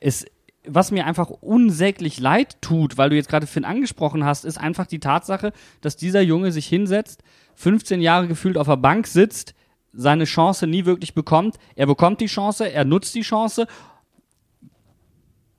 es, 0.01 0.25
was 0.69 0.91
mir 0.91 1.07
einfach 1.07 1.31
unsäglich 1.31 2.21
leid 2.21 2.61
tut, 2.61 2.99
weil 2.99 3.11
du 3.11 3.17
jetzt 3.17 3.29
gerade 3.29 3.47
Finn 3.47 3.65
angesprochen 3.65 4.25
hast, 4.25 4.45
ist 4.45 4.59
einfach 4.59 4.87
die 4.87 5.01
Tatsache, 5.01 5.53
dass 5.81 5.97
dieser 5.97 6.21
Junge 6.21 6.53
sich 6.53 6.67
hinsetzt, 6.67 7.23
15 7.55 8.01
Jahre 8.01 8.29
gefühlt 8.29 8.57
auf 8.57 8.67
der 8.67 8.77
Bank 8.77 9.07
sitzt, 9.07 9.55
seine 9.93 10.25
Chance 10.25 10.67
nie 10.67 10.85
wirklich 10.85 11.15
bekommt. 11.15 11.57
Er 11.75 11.87
bekommt 11.87 12.21
die 12.21 12.27
Chance, 12.27 12.71
er 12.71 12.85
nutzt 12.85 13.15
die 13.15 13.23
Chance 13.23 13.67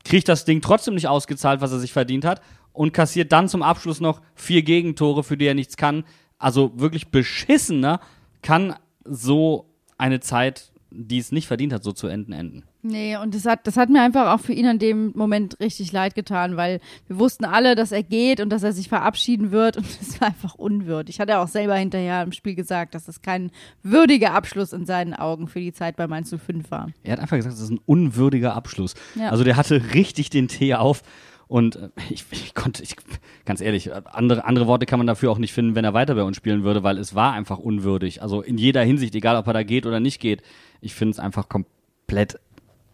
kriegt 0.04 0.28
das 0.28 0.46
Ding 0.46 0.62
trotzdem 0.62 0.96
nicht 0.96 1.08
ausgezahlt, 1.08 1.62
was 1.62 1.72
er 1.72 1.80
sich 1.80 1.94
verdient 1.94 2.26
hat 2.26 2.42
und 2.74 2.94
kassiert 2.94 3.32
dann 3.32 3.48
zum 3.48 3.62
Abschluss 3.62 4.00
noch 4.00 4.22
vier 4.36 4.64
Gegentore, 4.64 5.24
für 5.24 5.38
die 5.38 5.46
er 5.46 5.54
nichts 5.54 5.78
kann. 5.78 6.04
Also 6.38 6.72
wirklich 6.80 7.10
beschissener 7.10 8.00
kann 8.42 8.76
so 9.04 9.70
eine 9.98 10.20
Zeit, 10.20 10.72
die 10.90 11.18
es 11.18 11.32
nicht 11.32 11.48
verdient 11.48 11.74
hat, 11.74 11.84
so 11.84 11.92
zu 11.92 12.08
enden, 12.08 12.34
enden. 12.34 12.64
Nee, 12.82 13.18
und 13.18 13.36
das 13.36 13.46
hat, 13.46 13.68
das 13.68 13.76
hat 13.76 13.90
mir 13.90 14.02
einfach 14.02 14.34
auch 14.34 14.40
für 14.40 14.54
ihn 14.54 14.66
in 14.66 14.80
dem 14.80 15.12
Moment 15.14 15.60
richtig 15.60 15.92
leid 15.92 16.16
getan, 16.16 16.56
weil 16.56 16.80
wir 17.08 17.20
wussten 17.20 17.44
alle, 17.44 17.76
dass 17.76 17.92
er 17.92 18.04
geht 18.04 18.40
und 18.40 18.50
dass 18.50 18.64
er 18.64 18.72
sich 18.72 18.88
verabschieden 18.88 19.52
wird 19.52 19.76
und 19.78 19.86
das 20.00 20.22
war 20.22 20.30
einfach 20.30 20.56
unwürdig. 20.56 21.20
Hat 21.20 21.30
er 21.30 21.42
auch 21.42 21.48
selber 21.48 21.76
hinterher 21.76 22.24
im 22.24 22.32
Spiel 22.32 22.56
gesagt, 22.56 22.96
dass 22.96 23.06
das 23.06 23.22
kein 23.22 23.52
würdiger 23.84 24.34
Abschluss 24.34 24.72
in 24.74 24.86
seinen 24.86 25.14
Augen 25.14 25.48
für 25.48 25.60
die 25.60 25.74
Zeit 25.74 25.98
bei 25.98 26.08
Mainz 26.08 26.30
05 26.30 26.72
war. 26.72 26.90
Er 27.04 27.14
hat 27.14 27.20
einfach 27.20 27.38
gesagt, 27.38 27.54
das 27.54 27.62
ist 27.62 27.72
ein 27.72 27.82
unwürdiger 27.86 28.56
Abschluss. 28.56 28.96
Ja. 29.16 29.30
Also 29.30 29.44
der 29.44 29.58
hatte 29.58 29.94
richtig 29.94 30.30
den 30.30 30.48
Tee 30.48 30.76
auf. 30.76 31.04
Und 31.50 31.78
äh, 31.78 31.90
ich, 32.10 32.26
ich 32.32 32.54
konnte, 32.54 32.84
ich, 32.84 32.96
ganz 33.44 33.60
ehrlich, 33.60 33.92
andere, 33.94 34.46
andere 34.46 34.68
Worte 34.68 34.86
kann 34.86 35.00
man 35.00 35.08
dafür 35.08 35.32
auch 35.32 35.40
nicht 35.40 35.52
finden, 35.52 35.76
wenn 35.76 35.84
er 35.84 35.96
weiter 35.96 36.14
bei 36.14 36.24
uns 36.24 36.38
spielen 36.38 36.64
würde, 36.64 36.84
weil 36.84 36.98
es 37.00 37.16
war 37.16 37.34
einfach 37.34 37.58
unwürdig. 37.58 38.22
Also 38.22 38.42
in 38.42 38.58
jeder 38.58 38.84
Hinsicht, 38.84 39.16
egal 39.16 39.36
ob 39.36 39.48
er 39.48 39.54
da 39.54 39.64
geht 39.64 39.88
oder 39.88 40.00
nicht 40.00 40.22
geht. 40.22 40.44
Ich 40.80 40.94
finde 40.94 41.14
es 41.14 41.20
einfach 41.20 41.50
komplett, 41.50 42.40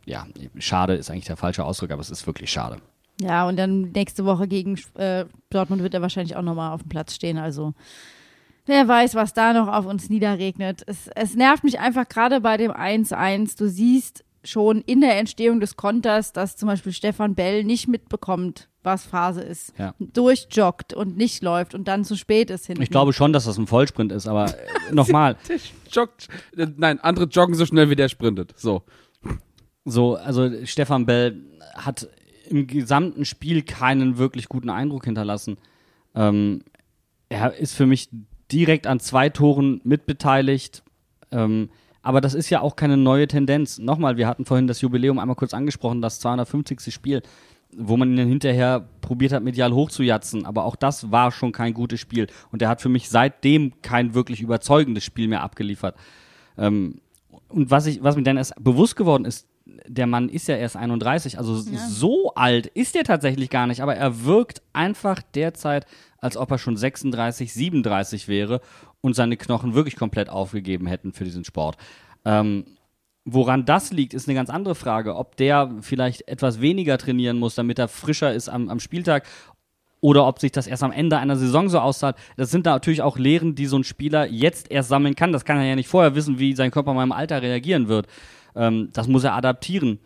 ja, 0.06 0.28
schade 0.58 0.96
ist 0.96 1.10
eigentlich 1.10 1.26
der 1.26 1.38
falsche 1.38 1.64
Ausdruck, 1.64 1.92
aber 1.92 2.02
es 2.02 2.10
ist 2.10 2.26
wirklich 2.28 2.52
schade. 2.52 2.78
Ja, 3.22 3.48
und 3.48 3.58
dann 3.58 3.92
nächste 3.92 4.26
Woche 4.26 4.48
gegen 4.48 4.80
äh, 4.96 5.26
Dortmund 5.50 5.82
wird 5.82 5.94
er 5.94 6.02
wahrscheinlich 6.02 6.36
auch 6.36 6.42
nochmal 6.42 6.74
auf 6.74 6.82
dem 6.82 6.90
Platz 6.90 7.16
stehen. 7.16 7.38
Also 7.38 7.74
wer 8.66 8.88
weiß, 8.88 9.16
was 9.16 9.34
da 9.34 9.54
noch 9.54 9.68
auf 9.68 9.86
uns 9.86 10.10
niederregnet. 10.10 10.84
Es, 10.86 11.08
es 11.16 11.36
nervt 11.36 11.64
mich 11.64 11.80
einfach 11.80 12.08
gerade 12.08 12.42
bei 12.42 12.58
dem 12.58 12.72
1-1. 12.72 13.58
Du 13.58 13.70
siehst 13.70 14.26
schon 14.44 14.82
in 14.82 15.02
der 15.02 15.18
Entstehung 15.18 15.60
des 15.60 15.76
Konters, 15.76 16.34
dass 16.34 16.56
zum 16.56 16.68
Beispiel 16.68 16.92
Stefan 16.92 17.36
Bell 17.36 17.64
nicht 17.64 17.88
mitbekommt, 17.88 18.68
was 18.84 19.06
Phase 19.06 19.42
ist. 19.42 19.74
Ja. 19.78 19.96
Durchjoggt 20.00 20.94
und 20.94 21.18
nicht 21.18 21.42
läuft 21.42 21.74
und 21.74 21.88
dann 21.88 22.04
zu 22.04 22.16
spät 22.16 22.50
ist 22.50 22.68
hinten. 22.68 22.84
Ich 22.84 22.92
glaube 22.92 23.14
schon, 23.14 23.34
dass 23.34 23.46
das 23.46 23.58
ein 23.58 23.66
Vollsprint 23.66 24.12
ist, 24.12 24.28
aber 24.28 24.46
äh, 24.46 24.58
nochmal, 24.92 25.38
joggt, 25.92 26.28
nein, 26.54 27.00
andere 27.00 27.26
joggen 27.26 27.56
so 27.56 27.66
schnell, 27.66 27.90
wie 27.90 27.96
der 27.96 28.10
sprintet. 28.10 28.54
So. 28.58 28.84
So, 29.86 30.16
also 30.16 30.66
Stefan 30.66 31.06
Bell 31.06 31.42
hat 31.76 32.10
im 32.50 32.68
gesamten 32.68 33.26
Spiel 33.26 33.62
keinen 33.62 34.18
wirklich 34.18 34.50
guten 34.50 34.70
Eindruck 34.70 35.06
hinterlassen. 35.06 35.58
Ähm, 36.16 36.64
er 37.30 37.56
ist 37.56 37.76
für 37.76 37.86
mich 37.86 38.10
direkt 38.52 38.88
an 38.88 39.00
zwei 39.00 39.30
Toren 39.30 39.82
mitbeteiligt. 39.84 40.84
Ähm, 41.32 41.70
aber 42.02 42.22
das 42.22 42.34
ist 42.34 42.50
ja 42.50 42.62
auch 42.62 42.76
keine 42.76 42.98
neue 42.98 43.28
Tendenz. 43.28 43.80
Nochmal, 43.80 44.18
wir 44.18 44.28
hatten 44.28 44.46
vorhin 44.46 44.68
das 44.68 44.82
Jubiläum 44.82 45.18
einmal 45.18 45.36
kurz 45.36 45.54
angesprochen, 45.54 46.02
das 46.02 46.20
250. 46.20 46.94
Spiel, 46.94 47.24
wo 47.76 47.98
man 47.98 48.12
ihn 48.12 48.18
dann 48.18 48.28
hinterher 48.28 48.88
probiert 49.02 49.34
hat, 49.34 49.44
medial 49.44 49.74
hochzujatzen. 49.74 50.46
Aber 50.46 50.66
auch 50.66 50.76
das 50.76 51.12
war 51.12 51.32
schon 51.32 51.52
kein 51.52 51.74
gutes 51.74 52.00
Spiel. 52.00 52.28
Und 52.52 52.62
er 52.62 52.70
hat 52.70 52.82
für 52.82 52.90
mich 52.90 53.10
seitdem 53.10 53.82
kein 53.82 54.14
wirklich 54.14 54.42
überzeugendes 54.42 55.04
Spiel 55.04 55.28
mehr 55.28 55.42
abgeliefert. 55.42 55.96
Ähm, 56.58 57.02
und 57.50 57.72
was, 57.72 57.88
ich, 57.88 58.04
was 58.04 58.16
mir 58.16 58.24
dann 58.24 58.38
erst 58.38 58.54
bewusst 58.64 58.96
geworden 58.96 59.26
ist, 59.26 59.48
der 59.66 60.08
Mann 60.08 60.30
ist 60.30 60.48
ja 60.48 60.56
erst 60.56 60.78
31, 60.78 61.38
also 61.38 61.56
so 61.56 62.34
alt 62.36 62.68
ist 62.68 62.96
er 62.96 63.04
tatsächlich 63.04 63.50
gar 63.50 63.66
nicht, 63.66 63.82
aber 63.82 63.96
er 63.96 64.24
wirkt 64.24 64.62
einfach 64.74 65.22
derzeit, 65.34 65.86
als 66.20 66.38
ob 66.38 66.52
er 66.52 66.58
schon 66.58 66.78
36, 66.78 67.54
37 67.54 68.28
wäre 68.28 68.62
und 69.02 69.16
seine 69.16 69.38
Knochen 69.38 69.74
wirklich 69.74 69.96
komplett 69.96 70.30
aufgegeben 70.30 70.86
hätten 70.88 71.14
für 71.14 71.24
diesen 71.24 71.46
Sport. 71.46 71.78
Ähm, 72.26 72.66
woran 73.26 73.66
das 73.66 73.92
liegt, 73.92 74.14
ist 74.14 74.28
eine 74.28 74.36
ganz 74.36 74.50
andere 74.50 74.76
Frage. 74.76 75.16
Ob 75.16 75.36
der 75.36 75.72
vielleicht 75.82 76.28
etwas 76.28 76.62
weniger 76.62 76.98
trainieren 76.98 77.38
muss, 77.38 77.56
damit 77.56 77.80
er 77.80 77.88
frischer 77.88 78.34
ist 78.34 78.50
am, 78.50 78.70
am 78.70 78.80
Spieltag 78.80 79.26
oder 80.00 80.28
ob 80.28 80.40
sich 80.40 80.52
das 80.52 80.68
erst 80.68 80.84
am 80.84 80.92
Ende 80.92 81.18
einer 81.18 81.36
Saison 81.36 81.70
so 81.70 81.80
auszahlt. 81.80 82.16
Das 82.38 82.52
sind 82.52 82.66
natürlich 82.66 83.02
auch 83.02 83.18
Lehren, 83.18 83.56
die 83.56 83.66
so 83.66 83.78
ein 83.78 83.84
Spieler 83.84 84.28
jetzt 84.28 84.70
erst 84.70 84.90
sammeln 84.90 85.16
kann. 85.16 85.32
Das 85.32 85.46
kann 85.46 85.58
er 85.58 85.66
ja 85.66 85.76
nicht 85.76 85.88
vorher 85.90 86.14
wissen, 86.14 86.38
wie 86.38 86.54
sein 86.54 86.70
Körper 86.70 86.94
mal 86.94 87.04
im 87.04 87.12
Alter 87.12 87.42
reagieren 87.42 87.88
wird. 87.88 88.06
Ähm, 88.56 88.90
das 88.94 89.08
muss 89.08 89.24
er 89.24 89.34
adaptieren. 89.34 90.00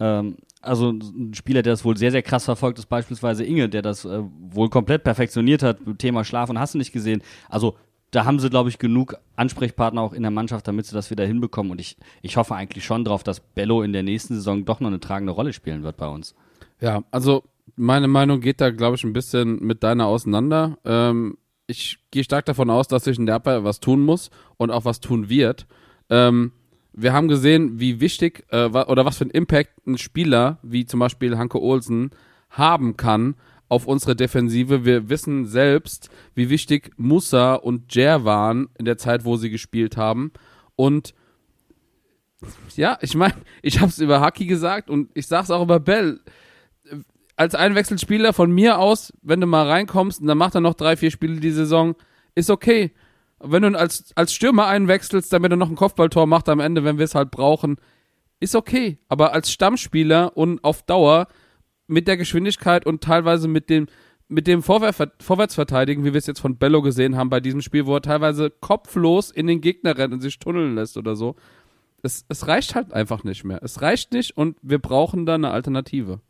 Ähm, 0.00 0.36
also 0.62 0.90
ein 0.90 1.32
Spieler, 1.34 1.62
der 1.62 1.72
das 1.72 1.84
wohl 1.84 1.96
sehr, 1.96 2.10
sehr 2.10 2.22
krass 2.22 2.44
verfolgt, 2.44 2.78
ist 2.78 2.86
beispielsweise 2.86 3.44
Inge, 3.44 3.68
der 3.68 3.82
das 3.82 4.04
äh, 4.04 4.22
wohl 4.50 4.68
komplett 4.68 5.04
perfektioniert 5.04 5.62
hat, 5.62 5.78
Thema 5.98 6.24
Schlaf 6.24 6.50
und 6.50 6.58
hast 6.58 6.74
du 6.74 6.78
nicht 6.78 6.92
gesehen. 6.92 7.22
Also 7.48 7.76
da 8.10 8.24
haben 8.24 8.38
sie, 8.38 8.50
glaube 8.50 8.68
ich, 8.68 8.78
genug 8.78 9.16
Ansprechpartner 9.36 10.00
auch 10.00 10.12
in 10.12 10.22
der 10.22 10.30
Mannschaft, 10.30 10.66
damit 10.68 10.86
sie 10.86 10.94
das 10.94 11.10
wieder 11.10 11.26
hinbekommen. 11.26 11.72
Und 11.72 11.80
ich, 11.80 11.96
ich 12.22 12.36
hoffe 12.36 12.54
eigentlich 12.54 12.84
schon 12.84 13.04
drauf, 13.04 13.22
dass 13.22 13.40
Bello 13.40 13.82
in 13.82 13.92
der 13.92 14.02
nächsten 14.02 14.34
Saison 14.34 14.64
doch 14.64 14.80
noch 14.80 14.88
eine 14.88 15.00
tragende 15.00 15.32
Rolle 15.32 15.52
spielen 15.52 15.82
wird 15.82 15.96
bei 15.96 16.08
uns. 16.08 16.34
Ja, 16.80 17.02
also 17.10 17.44
meine 17.74 18.08
Meinung 18.08 18.40
geht 18.40 18.60
da, 18.60 18.70
glaube 18.70 18.96
ich, 18.96 19.04
ein 19.04 19.12
bisschen 19.12 19.62
mit 19.62 19.82
deiner 19.82 20.06
auseinander. 20.06 20.78
Ähm, 20.84 21.36
ich 21.66 21.98
gehe 22.10 22.24
stark 22.24 22.46
davon 22.46 22.70
aus, 22.70 22.88
dass 22.88 23.04
sich 23.04 23.18
in 23.18 23.26
der 23.26 23.34
Abwehr 23.36 23.64
was 23.64 23.80
tun 23.80 24.00
muss 24.00 24.30
und 24.56 24.70
auch 24.70 24.84
was 24.84 25.00
tun 25.00 25.28
wird. 25.28 25.66
Ähm, 26.08 26.52
wir 26.96 27.12
haben 27.12 27.28
gesehen, 27.28 27.78
wie 27.78 28.00
wichtig 28.00 28.44
äh, 28.50 28.64
oder 28.64 29.04
was 29.04 29.18
für 29.18 29.24
einen 29.24 29.30
Impact 29.30 29.86
ein 29.86 29.98
Spieler 29.98 30.58
wie 30.62 30.86
zum 30.86 30.98
Beispiel 30.98 31.36
Hanke 31.36 31.60
Olsen 31.60 32.10
haben 32.50 32.96
kann 32.96 33.34
auf 33.68 33.86
unsere 33.86 34.16
Defensive. 34.16 34.84
Wir 34.84 35.08
wissen 35.10 35.44
selbst, 35.44 36.08
wie 36.34 36.48
wichtig 36.48 36.92
Musa 36.96 37.54
und 37.54 37.94
Jer 37.94 38.24
waren 38.24 38.70
in 38.78 38.86
der 38.86 38.96
Zeit, 38.96 39.24
wo 39.24 39.36
sie 39.36 39.50
gespielt 39.50 39.96
haben. 39.96 40.32
Und 40.74 41.14
Ja, 42.76 42.98
ich 43.02 43.14
meine, 43.14 43.34
ich 43.62 43.80
hab's 43.80 43.98
über 43.98 44.20
Haki 44.20 44.46
gesagt 44.46 44.88
und 44.88 45.10
ich 45.14 45.26
sag's 45.26 45.50
auch 45.50 45.62
über 45.62 45.80
Bell. 45.80 46.20
Als 47.36 47.54
Einwechselspieler 47.54 48.32
von 48.32 48.50
mir 48.50 48.78
aus, 48.78 49.12
wenn 49.20 49.42
du 49.42 49.46
mal 49.46 49.68
reinkommst 49.68 50.22
und 50.22 50.26
dann 50.26 50.38
macht 50.38 50.54
er 50.54 50.62
noch 50.62 50.74
drei, 50.74 50.96
vier 50.96 51.10
Spiele 51.10 51.40
die 51.40 51.50
Saison, 51.50 51.94
ist 52.34 52.48
okay. 52.48 52.92
Wenn 53.38 53.62
du 53.62 53.78
als, 53.78 54.12
als 54.14 54.32
Stürmer 54.32 54.66
einwechselst, 54.66 55.32
damit 55.32 55.50
er 55.50 55.56
noch 55.56 55.68
ein 55.68 55.76
Kopfballtor 55.76 56.26
macht 56.26 56.48
am 56.48 56.60
Ende, 56.60 56.84
wenn 56.84 56.98
wir 56.98 57.04
es 57.04 57.14
halt 57.14 57.30
brauchen, 57.30 57.76
ist 58.40 58.54
okay. 58.54 58.98
Aber 59.08 59.32
als 59.32 59.50
Stammspieler 59.50 60.36
und 60.36 60.62
auf 60.64 60.82
Dauer 60.82 61.28
mit 61.86 62.08
der 62.08 62.16
Geschwindigkeit 62.16 62.86
und 62.86 63.02
teilweise 63.02 63.48
mit 63.48 63.70
dem, 63.70 63.86
mit 64.28 64.46
dem 64.46 64.62
Vorwär 64.62 64.92
Vorwärtsverteidigen, 65.20 66.04
wie 66.04 66.12
wir 66.12 66.18
es 66.18 66.26
jetzt 66.26 66.40
von 66.40 66.56
Bello 66.56 66.82
gesehen 66.82 67.16
haben 67.16 67.30
bei 67.30 67.40
diesem 67.40 67.60
Spiel, 67.60 67.86
wo 67.86 67.94
er 67.94 68.02
teilweise 68.02 68.50
kopflos 68.50 69.30
in 69.30 69.46
den 69.46 69.60
Gegner 69.60 69.96
rennt 69.96 70.14
und 70.14 70.20
sich 70.20 70.38
tunneln 70.38 70.74
lässt 70.74 70.96
oder 70.96 71.14
so. 71.14 71.36
Es, 72.02 72.24
es 72.28 72.46
reicht 72.46 72.74
halt 72.74 72.92
einfach 72.92 73.24
nicht 73.24 73.44
mehr. 73.44 73.62
Es 73.62 73.82
reicht 73.82 74.12
nicht 74.12 74.36
und 74.36 74.56
wir 74.62 74.78
brauchen 74.78 75.26
da 75.26 75.34
eine 75.34 75.50
Alternative. 75.50 76.20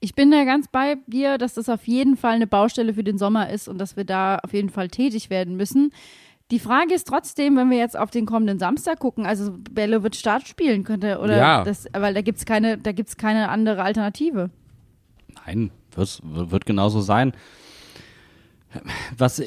Ich 0.00 0.14
bin 0.14 0.30
da 0.30 0.44
ganz 0.44 0.68
bei 0.68 0.96
dir, 1.06 1.38
dass 1.38 1.54
das 1.54 1.68
auf 1.68 1.86
jeden 1.86 2.16
Fall 2.16 2.32
eine 2.32 2.46
Baustelle 2.46 2.94
für 2.94 3.04
den 3.04 3.18
Sommer 3.18 3.50
ist 3.50 3.68
und 3.68 3.78
dass 3.78 3.96
wir 3.96 4.04
da 4.04 4.38
auf 4.38 4.52
jeden 4.52 4.70
Fall 4.70 4.88
tätig 4.88 5.30
werden 5.30 5.56
müssen. 5.56 5.92
Die 6.50 6.58
Frage 6.58 6.92
ist 6.94 7.08
trotzdem, 7.08 7.56
wenn 7.56 7.70
wir 7.70 7.78
jetzt 7.78 7.98
auf 7.98 8.10
den 8.10 8.26
kommenden 8.26 8.58
Samstag 8.58 8.98
gucken, 8.98 9.24
also 9.24 9.54
Bello 9.70 10.02
wird 10.02 10.14
Start 10.14 10.46
spielen 10.46 10.84
könnte, 10.84 11.18
oder 11.20 11.38
Ja. 11.38 11.64
das, 11.64 11.86
weil 11.92 12.12
da 12.12 12.20
gibt's 12.20 12.44
keine, 12.44 12.76
da 12.76 12.92
gibt's 12.92 13.16
keine 13.16 13.48
andere 13.48 13.82
Alternative. 13.82 14.50
Nein, 15.46 15.70
wird 15.96 16.66
genauso 16.66 17.00
sein. 17.00 17.32
Was 19.16 19.42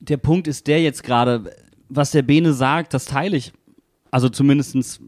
der 0.00 0.16
Punkt 0.16 0.48
ist 0.48 0.66
der 0.66 0.82
jetzt 0.82 1.02
gerade, 1.04 1.54
was 1.88 2.10
der 2.10 2.22
Bene 2.22 2.52
sagt, 2.52 2.94
das 2.94 3.04
teile 3.04 3.36
ich. 3.36 3.52
Also 4.10 4.28
zumindestens 4.28 5.00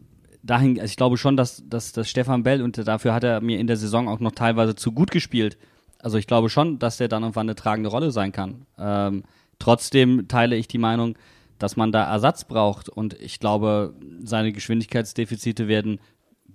dahin, 0.43 0.79
also 0.79 0.91
ich 0.91 0.97
glaube 0.97 1.17
schon, 1.17 1.37
dass, 1.37 1.63
dass, 1.67 1.93
dass 1.93 2.09
Stefan 2.09 2.43
Bell, 2.43 2.61
und 2.61 2.77
dafür 2.87 3.13
hat 3.13 3.23
er 3.23 3.41
mir 3.41 3.59
in 3.59 3.67
der 3.67 3.77
Saison 3.77 4.07
auch 4.07 4.19
noch 4.19 4.33
teilweise 4.33 4.75
zu 4.75 4.91
gut 4.91 5.11
gespielt. 5.11 5.57
Also 5.99 6.17
ich 6.17 6.27
glaube 6.27 6.49
schon, 6.49 6.79
dass 6.79 6.97
der 6.97 7.07
dann 7.07 7.23
irgendwann 7.23 7.47
eine 7.47 7.55
tragende 7.55 7.89
Rolle 7.89 8.11
sein 8.11 8.33
kann. 8.33 8.65
Ähm, 8.77 9.23
trotzdem 9.57 10.27
teile 10.27 10.57
ich 10.57 10.67
die 10.67 10.77
Meinung, 10.77 11.17
dass 11.59 11.77
man 11.77 11.93
da 11.93 12.03
Ersatz 12.03 12.43
braucht. 12.43 12.89
Und 12.89 13.13
ich 13.13 13.39
glaube, 13.39 13.93
seine 14.21 14.51
Geschwindigkeitsdefizite 14.51 15.69
werden 15.69 15.99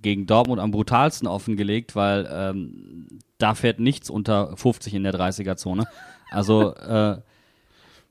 gegen 0.03 0.27
Dortmund 0.27 0.61
am 0.61 0.71
brutalsten 0.71 1.27
offengelegt, 1.27 1.97
weil 1.97 2.29
ähm, 2.31 3.09
da 3.39 3.55
fährt 3.55 3.81
nichts 3.81 4.11
unter 4.11 4.57
50 4.57 4.95
in 4.95 5.03
der 5.03 5.15
30er-Zone. 5.15 5.87
Also 6.31 6.75
äh, 6.75 7.19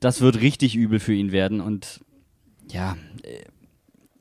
das 0.00 0.20
wird 0.20 0.40
richtig 0.40 0.74
übel 0.74 0.98
für 0.98 1.14
ihn 1.14 1.32
werden 1.32 1.60
und 1.60 2.00
ja, 2.68 2.96
äh, 3.22 3.44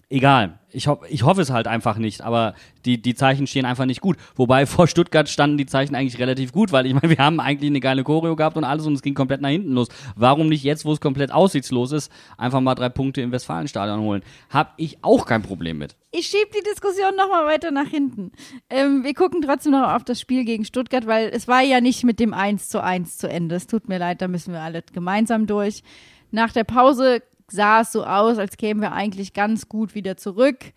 egal. 0.10 0.60
Ich, 0.72 0.88
ho 0.88 1.00
ich 1.10 1.24
hoffe 1.24 1.42
es 1.42 1.50
halt 1.50 1.68
einfach 1.68 1.98
nicht, 1.98 2.22
aber 2.22 2.54
die, 2.86 3.02
die 3.02 3.16
Zeichen 3.16 3.48
stehen 3.48 3.66
einfach 3.66 3.86
nicht 3.86 4.02
gut. 4.02 4.18
Wobei 4.36 4.66
vor 4.68 4.88
Stuttgart 4.88 5.28
standen 5.30 5.58
die 5.58 5.66
Zeichen 5.66 5.96
eigentlich 5.96 6.20
relativ 6.20 6.52
gut, 6.52 6.72
weil 6.72 6.86
ich 6.86 6.94
meine, 6.94 7.10
wir 7.10 7.24
haben 7.24 7.40
eigentlich 7.40 7.70
eine 7.70 7.80
geile 7.80 8.04
Choreo 8.04 8.36
gehabt 8.36 8.58
und 8.58 8.64
alles 8.64 8.86
und 8.86 8.94
es 8.94 9.02
ging 9.02 9.14
komplett 9.14 9.42
nach 9.42 9.50
hinten 9.50 9.72
los. 9.72 9.88
Warum 10.16 10.50
nicht 10.50 10.64
jetzt, 10.64 10.86
wo 10.86 10.92
es 10.92 11.02
komplett 11.02 11.32
aussichtslos 11.32 11.92
ist, 11.92 12.12
einfach 12.38 12.62
mal 12.62 12.76
drei 12.76 12.90
Punkte 12.90 13.22
im 13.22 13.32
Westfalenstadion 13.32 14.02
holen? 14.02 14.24
Hab 14.50 14.74
ich 14.78 15.04
auch 15.04 15.26
kein 15.26 15.42
Problem 15.42 15.78
mit. 15.78 15.96
Ich 16.12 16.28
schiebe 16.28 16.50
die 16.56 16.64
Diskussion 16.64 17.16
nochmal 17.16 17.46
weiter 17.46 17.72
nach 17.72 17.88
hinten. 17.88 18.32
Ähm, 18.70 19.04
wir 19.04 19.14
gucken 19.14 19.42
trotzdem 19.42 19.74
noch 19.74 19.94
auf 19.94 20.04
das 20.04 20.20
Spiel 20.20 20.46
gegen 20.46 20.66
Stuttgart, 20.66 21.06
weil 21.06 21.30
es 21.30 21.48
war 21.48 21.62
ja 21.62 21.82
nicht 21.82 22.04
mit 22.04 22.20
dem 22.20 22.34
1 22.34 22.70
zu 22.70 22.82
1 22.82 23.18
zu 23.18 23.30
Ende. 23.30 23.56
Es 23.56 23.68
tut 23.68 23.88
mir 23.88 23.98
leid, 24.00 24.22
da 24.22 24.28
müssen 24.28 24.54
wir 24.54 24.62
alle 24.62 24.84
gemeinsam 24.94 25.48
durch. 25.48 25.84
Nach 26.32 26.52
der 26.52 26.66
Pause 26.66 27.22
sah 27.50 27.82
es 27.82 27.92
so 27.92 28.06
aus, 28.06 28.38
als 28.38 28.58
kämen 28.58 28.82
wir 28.82 28.92
eigentlich 28.92 29.34
ganz 29.34 29.70
gut 29.70 29.96
wieder 29.96 30.18
zurück 30.18 30.74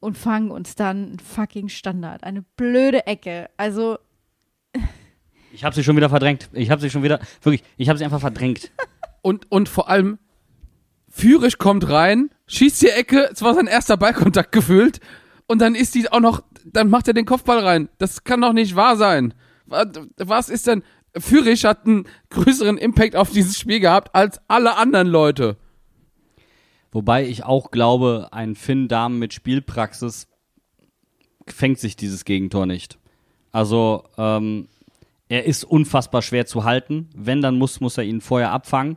und 0.00 0.16
fangen 0.16 0.50
uns 0.50 0.74
dann 0.74 1.18
fucking 1.18 1.68
Standard. 1.68 2.24
Eine 2.24 2.42
blöde 2.56 3.06
Ecke. 3.06 3.50
Also, 3.56 3.98
Ich 5.52 5.64
habe 5.64 5.74
sie 5.74 5.82
schon 5.82 5.96
wieder 5.96 6.08
verdrängt. 6.08 6.48
Ich 6.52 6.70
habe 6.70 6.80
sie 6.80 6.90
schon 6.90 7.02
wieder, 7.02 7.20
wirklich, 7.42 7.64
ich 7.76 7.88
habe 7.88 7.98
sie 7.98 8.04
einfach 8.04 8.20
verdrängt. 8.20 8.70
Und, 9.22 9.52
und 9.52 9.68
vor 9.68 9.90
allem, 9.90 10.18
Führig 11.10 11.58
kommt 11.58 11.90
rein, 11.90 12.30
schießt 12.46 12.80
die 12.80 12.88
Ecke, 12.88 13.28
es 13.30 13.42
war 13.42 13.52
sein 13.52 13.66
erster 13.66 13.98
Ballkontakt 13.98 14.50
gefühlt, 14.50 14.98
und 15.46 15.60
dann 15.60 15.74
ist 15.74 15.94
die 15.94 16.10
auch 16.10 16.20
noch, 16.20 16.42
dann 16.64 16.88
macht 16.88 17.06
er 17.06 17.12
den 17.12 17.26
Kopfball 17.26 17.58
rein. 17.58 17.90
Das 17.98 18.24
kann 18.24 18.40
doch 18.40 18.54
nicht 18.54 18.76
wahr 18.76 18.96
sein. 18.96 19.34
Was, 19.66 20.48
ist 20.48 20.68
denn, 20.68 20.82
Führig 21.18 21.66
hat 21.66 21.84
einen 21.84 22.06
größeren 22.30 22.78
Impact 22.78 23.14
auf 23.14 23.30
dieses 23.30 23.58
Spiel 23.58 23.80
gehabt 23.80 24.14
als 24.14 24.40
alle 24.48 24.76
anderen 24.76 25.08
Leute. 25.08 25.58
Wobei 26.92 27.26
ich 27.26 27.44
auch 27.44 27.70
glaube, 27.70 28.28
ein 28.32 28.54
Finn 28.54 28.88
Dahmen 28.88 29.18
mit 29.18 29.32
Spielpraxis 29.32 30.28
fängt 31.46 31.78
sich 31.78 31.96
dieses 31.96 32.24
Gegentor 32.24 32.66
nicht. 32.66 32.98
Also, 33.52 34.04
ähm, 34.18 34.68
er 35.28 35.44
ist 35.44 35.62
unfassbar 35.64 36.22
schwer 36.22 36.46
zu 36.46 36.64
halten. 36.64 37.08
Wenn, 37.14 37.40
dann 37.40 37.56
muss, 37.56 37.80
muss 37.80 37.96
er 37.96 38.04
ihn 38.04 38.20
vorher 38.20 38.50
abfangen. 38.50 38.96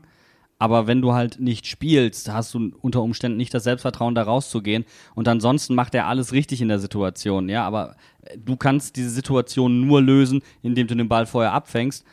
Aber 0.57 0.87
wenn 0.87 1.01
du 1.01 1.13
halt 1.13 1.39
nicht 1.39 1.67
spielst, 1.67 2.31
hast 2.31 2.53
du 2.53 2.71
unter 2.81 3.01
Umständen 3.01 3.37
nicht 3.37 3.53
das 3.53 3.65
Selbstvertrauen, 3.65 4.15
da 4.15 4.23
rauszugehen. 4.23 4.85
Und 5.13 5.27
ansonsten 5.27 5.75
macht 5.75 5.93
er 5.93 6.07
alles 6.07 6.31
richtig 6.31 6.61
in 6.61 6.69
der 6.69 6.79
Situation. 6.79 7.49
Ja, 7.49 7.65
aber 7.65 7.95
du 8.37 8.55
kannst 8.55 8.95
diese 8.95 9.09
Situation 9.09 9.85
nur 9.85 10.01
lösen, 10.01 10.41
indem 10.61 10.87
du 10.87 10.95
den 10.95 11.09
Ball 11.09 11.25
vorher 11.25 11.53
abfängst. 11.53 12.05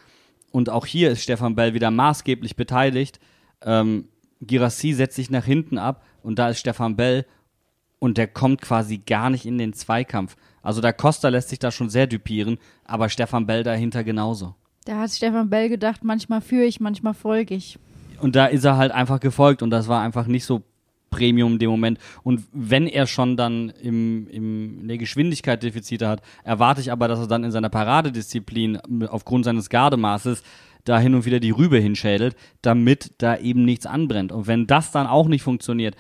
Und 0.51 0.69
auch 0.69 0.85
hier 0.85 1.11
ist 1.11 1.23
Stefan 1.23 1.55
Bell 1.55 1.75
wieder 1.75 1.91
maßgeblich 1.91 2.57
beteiligt. 2.57 3.21
Ähm, 3.63 4.09
Girassi 4.41 4.93
setzt 4.93 5.17
sich 5.17 5.31
nach 5.31 5.45
hinten 5.45 5.79
ab 5.79 6.05
und 6.23 6.39
da 6.39 6.49
ist 6.49 6.59
Stefan 6.59 6.97
Bell 6.97 7.27
und 7.99 8.19
der 8.19 8.27
kommt 8.27 8.61
quasi 8.63 8.99
gar 8.99 9.31
nicht 9.31 9.47
in 9.47 9.59
den 9.59 9.73
Zweikampf. 9.73 10.37
Also 10.63 10.81
der 10.81 10.93
Costa 10.93 11.29
lässt 11.29 11.51
sich 11.51 11.59
da 11.59 11.71
schon 11.71 11.91
sehr 11.91 12.07
düpieren, 12.07 12.59
aber 12.85 13.09
Stefan 13.09 13.47
Bell 13.47 13.63
dahinter 13.63 14.05
genauso. 14.05 14.55
da 14.85 15.01
hat 15.01 15.11
Stefan 15.11 15.51
Bell 15.51 15.69
gedacht, 15.69 16.03
manchmal 16.05 16.41
führe 16.41 16.65
ich, 16.65 16.81
manchmal 16.81 17.15
folge 17.15 17.55
ich. 17.55 17.79
Und 18.21 18.37
da 18.37 18.47
ist 18.47 18.65
er 18.65 18.77
halt 18.77 18.93
einfach 18.93 19.21
gefolgt 19.21 19.63
und 19.63 19.71
das 19.71 19.89
war 19.89 20.03
einfach 20.03 20.27
nicht 20.27 20.45
so 20.45 20.63
Premium 21.11 21.55
in 21.55 21.59
dem 21.59 21.71
Moment. 21.71 21.99
Und 22.23 22.45
wenn 22.53 22.87
er 22.87 23.07
schon 23.07 23.37
dann 23.37 23.71
im, 23.83 24.27
im, 24.29 24.81
in 24.83 24.89
der 24.89 24.99
Geschwindigkeit 24.99 25.63
Defizite 25.63 26.09
hat, 26.09 26.23
erwarte 26.45 26.81
ich 26.81 26.93
aber, 26.93 27.09
dass 27.09 27.19
er 27.19 27.27
dann 27.27 27.45
in 27.45 27.51
seiner 27.51 27.69
Paradedisziplin 27.69 28.79
aufgrund 29.09 29.45
seines 29.45 29.69
Gardemaßes 29.69 30.43
da 30.85 30.99
hin 30.99 31.15
und 31.15 31.25
wieder 31.25 31.41
die 31.41 31.51
Rübe 31.51 31.79
hinschädelt, 31.79 32.37
damit 32.63 33.13
da 33.19 33.37
eben 33.37 33.65
nichts 33.65 33.87
anbrennt. 33.87 34.33
Und 34.33 34.47
wenn 34.47 34.67
das 34.67 34.93
dann 34.93 35.07
auch 35.07 35.29
nicht 35.29 35.43
funktioniert, 35.43 35.97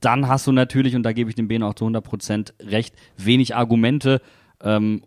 dann 0.00 0.28
hast 0.28 0.46
du 0.46 0.52
natürlich, 0.52 0.94
und 0.94 1.02
da 1.02 1.12
gebe 1.12 1.30
ich 1.30 1.36
dem 1.36 1.48
Bene 1.48 1.66
auch 1.66 1.74
zu 1.74 1.84
100% 1.86 2.52
recht, 2.60 2.94
wenig 3.16 3.56
Argumente, 3.56 4.20
ähm, 4.62 5.02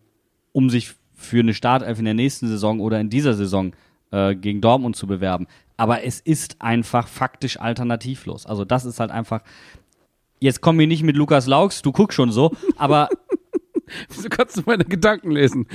um 0.52 0.70
sich 0.70 0.94
für 1.14 1.40
eine 1.40 1.54
Startelf 1.54 2.00
in 2.00 2.06
der 2.06 2.14
nächsten 2.14 2.48
Saison 2.48 2.80
oder 2.80 3.00
in 3.00 3.10
dieser 3.10 3.34
Saison 3.34 3.74
äh, 4.12 4.36
gegen 4.36 4.60
Dortmund 4.60 4.96
zu 4.96 5.08
bewerben. 5.08 5.48
Aber 5.78 6.04
es 6.04 6.20
ist 6.20 6.62
einfach 6.62 7.08
faktisch 7.08 7.60
alternativlos. 7.60 8.46
Also 8.46 8.66
das 8.66 8.86
ist 8.86 9.00
halt 9.00 9.12
einfach. 9.12 9.42
Jetzt 10.40 10.62
kommen 10.62 10.80
wir 10.80 10.88
nicht 10.88 11.04
mit 11.04 11.16
Lukas 11.16 11.46
Laux, 11.46 11.84
du 11.84 11.92
guckst 11.92 12.16
schon 12.16 12.32
so, 12.32 12.52
aber 12.76 13.10
Wieso 14.10 14.30
kannst 14.30 14.58
du 14.58 14.64
meine 14.66 14.86
Gedanken 14.86 15.32
lesen? 15.32 15.68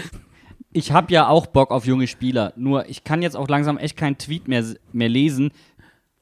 Ich 0.77 0.93
habe 0.93 1.13
ja 1.13 1.29
auch 1.29 1.47
Bock 1.47 1.71
auf 1.71 1.87
junge 1.87 2.07
Spieler. 2.07 2.53
Nur 2.57 2.89
ich 2.89 3.03
kann 3.05 3.23
jetzt 3.23 3.37
auch 3.37 3.49
langsam 3.49 3.79
echt 3.79 3.97
keinen 3.97 4.19
Tweet 4.19 4.47
mehr, 4.49 4.65
mehr 4.93 5.09
lesen, 5.09 5.51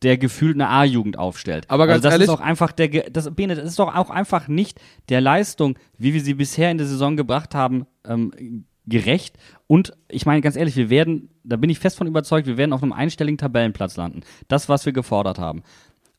der 0.02 0.18
gefühlt 0.18 0.54
eine 0.56 0.68
A-Jugend 0.68 1.18
aufstellt. 1.18 1.64
Aber 1.70 1.86
ganz 1.86 1.96
also 1.96 2.02
das 2.04 2.12
ehrlich- 2.14 2.28
ist 2.28 2.34
doch 2.34 2.40
einfach 2.40 2.72
der, 2.72 2.88
Ge- 2.88 3.10
das, 3.10 3.34
Bene, 3.34 3.54
das 3.54 3.64
ist 3.64 3.78
doch 3.78 3.94
auch 3.94 4.10
einfach 4.10 4.48
nicht 4.48 4.80
der 5.08 5.20
Leistung, 5.20 5.78
wie 5.98 6.14
wir 6.14 6.20
sie 6.20 6.34
bisher 6.34 6.70
in 6.70 6.78
der 6.78 6.86
Saison 6.86 7.16
gebracht 7.16 7.54
haben, 7.54 7.86
ähm, 8.06 8.64
gerecht. 8.86 9.38
Und 9.66 9.94
ich 10.08 10.26
meine 10.26 10.42
ganz 10.42 10.56
ehrlich, 10.56 10.76
wir 10.76 10.90
werden, 10.90 11.30
da 11.42 11.56
bin 11.56 11.70
ich 11.70 11.78
fest 11.78 11.96
von 11.96 12.06
überzeugt, 12.06 12.46
wir 12.46 12.58
werden 12.58 12.74
auf 12.74 12.82
einem 12.82 12.92
einstelligen 12.92 13.38
Tabellenplatz 13.38 13.96
landen. 13.96 14.20
Das, 14.48 14.68
was 14.68 14.84
wir 14.84 14.92
gefordert 14.92 15.38
haben. 15.38 15.62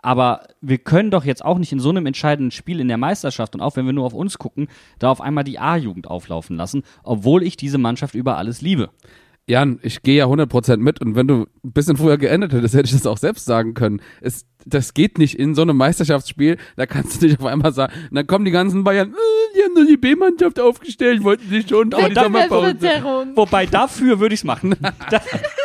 Aber 0.05 0.43
wir 0.61 0.77
können 0.77 1.09
doch 1.09 1.25
jetzt 1.25 1.43
auch 1.43 1.57
nicht 1.57 1.71
in 1.71 1.79
so 1.79 1.89
einem 1.89 2.05
entscheidenden 2.05 2.51
Spiel 2.51 2.79
in 2.79 2.87
der 2.87 2.97
Meisterschaft 2.97 3.55
und 3.55 3.61
auch 3.61 3.75
wenn 3.75 3.87
wir 3.87 3.91
nur 3.91 4.05
auf 4.05 4.13
uns 4.13 4.37
gucken, 4.37 4.67
da 4.99 5.09
auf 5.09 5.19
einmal 5.19 5.43
die 5.43 5.57
A-Jugend 5.57 6.05
auflaufen 6.05 6.55
lassen, 6.55 6.83
obwohl 7.01 7.41
ich 7.41 7.57
diese 7.57 7.79
Mannschaft 7.79 8.13
über 8.13 8.37
alles 8.37 8.61
liebe. 8.61 8.91
Jan, 9.47 9.79
ich 9.81 10.03
gehe 10.03 10.17
ja 10.17 10.25
100% 10.25 10.77
mit 10.77 11.01
und 11.01 11.15
wenn 11.15 11.27
du 11.27 11.47
ein 11.63 11.71
bisschen 11.71 11.97
früher 11.97 12.19
geendet 12.19 12.53
hättest, 12.53 12.75
hätte 12.75 12.85
ich 12.85 12.91
das 12.91 13.07
auch 13.07 13.17
selbst 13.17 13.45
sagen 13.45 13.73
können. 13.73 13.99
Es, 14.21 14.45
das 14.63 14.93
geht 14.93 15.17
nicht 15.17 15.39
in 15.39 15.55
so 15.55 15.63
einem 15.63 15.75
Meisterschaftsspiel, 15.77 16.57
da 16.75 16.85
kannst 16.85 17.23
du 17.23 17.25
nicht 17.25 17.39
auf 17.39 17.47
einmal 17.47 17.73
sagen, 17.73 17.93
und 18.07 18.15
dann 18.15 18.27
kommen 18.27 18.45
die 18.45 18.51
ganzen 18.51 18.83
Bayern, 18.83 19.09
äh, 19.09 19.57
die 19.57 19.63
haben 19.63 19.73
nur 19.73 19.87
die 19.87 19.97
B-Mannschaft 19.97 20.59
aufgestellt, 20.59 21.23
wollten 21.23 21.49
sich 21.49 21.67
schon 21.67 21.91
vor 21.91 22.07
die 22.07 22.13
Sommerpause. 22.13 22.75
Wobei 23.33 23.65
dafür 23.65 24.19
würde 24.19 24.35
ich 24.35 24.41
es 24.41 24.43
machen. 24.43 24.75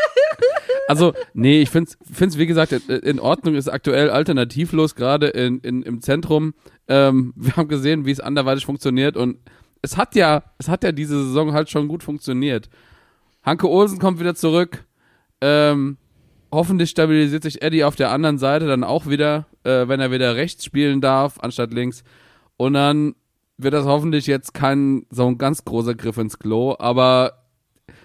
Also, 0.91 1.15
nee, 1.35 1.63
ich 1.63 1.71
find's, 1.71 1.97
find's 2.11 2.37
wie 2.37 2.47
gesagt, 2.47 2.73
in 2.73 3.19
Ordnung, 3.21 3.55
ist 3.55 3.69
aktuell 3.69 4.11
alternativlos, 4.11 4.95
gerade 4.95 5.29
in, 5.29 5.61
in, 5.61 5.83
im 5.83 6.01
Zentrum. 6.03 6.55
Ähm, 6.89 7.33
wir 7.37 7.57
haben 7.57 7.69
gesehen, 7.69 8.07
wie 8.07 8.11
es 8.11 8.21
anderweitig 8.21 8.67
funktioniert 8.67 9.17
und 9.17 9.39
es 9.83 9.97
hat 9.97 10.15
ja, 10.15 10.43
es 10.59 10.69
hat 10.69 10.85
ja 10.85 10.93
diese 10.93 11.25
Saison 11.25 11.53
halt 11.53 11.71
schon 11.71 11.89
gut 11.89 12.03
funktioniert. 12.03 12.69
Hanke 13.43 13.69
Olsen 13.69 13.99
kommt 13.99 14.21
wieder 14.21 14.35
zurück. 14.35 14.85
Ähm, 15.41 15.97
hoffentlich 16.53 16.91
stabilisiert 16.91 17.43
sich 17.43 17.63
Eddie 17.63 17.85
auf 17.85 17.97
der 17.97 18.11
anderen 18.11 18.39
Seite 18.39 18.67
dann 18.67 18.85
auch 18.85 19.07
wieder. 19.07 19.47
äh, 19.65 19.89
wenn 19.89 20.01
er 20.01 20.11
wieder 20.11 20.37
rechts 20.37 20.65
spielen 20.65 21.01
darf, 21.01 21.39
anstatt 21.41 21.73
links. 21.73 22.03
Und 22.57 22.75
dann 22.75 23.15
wird 23.59 23.75
das 23.75 23.85
hoffentlich 23.85 24.27
jetzt 24.27 24.55
kein 24.55 25.07
so 25.11 25.27
ein 25.27 25.39
ganz 25.39 25.65
großer 25.65 25.95
Griff 25.95 26.19
ins 26.19 26.39
Klo, 26.39 26.77
aber 26.79 27.45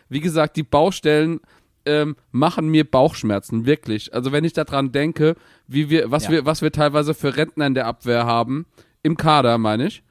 wie 0.10 0.20
gesagt, 0.20 0.58
die 0.58 0.64
Baustellen 0.64 1.40
ähm, 1.86 2.16
machen 2.32 2.68
mir 2.68 2.90
Bauchschmerzen, 2.90 3.66
wirklich. 3.66 4.14
Also 4.14 4.32
wenn 4.32 4.44
ich 4.44 4.54
daran 4.54 4.92
denke, 4.92 5.36
wie 5.68 5.90
wir, 5.90 6.12
was 6.12 6.26
Ja. 6.26 6.32
wir, 6.32 6.46
was 6.46 6.62
wir 6.62 6.72
teilweise 6.72 7.14
für 7.14 7.36
Rentner 7.36 7.68
in 7.68 7.74
der 7.74 7.88
Abwehr 7.88 8.26
haben, 8.26 8.66
im 9.04 9.18
Kader, 9.18 9.58
meine 9.58 9.88
ich, 9.88 10.04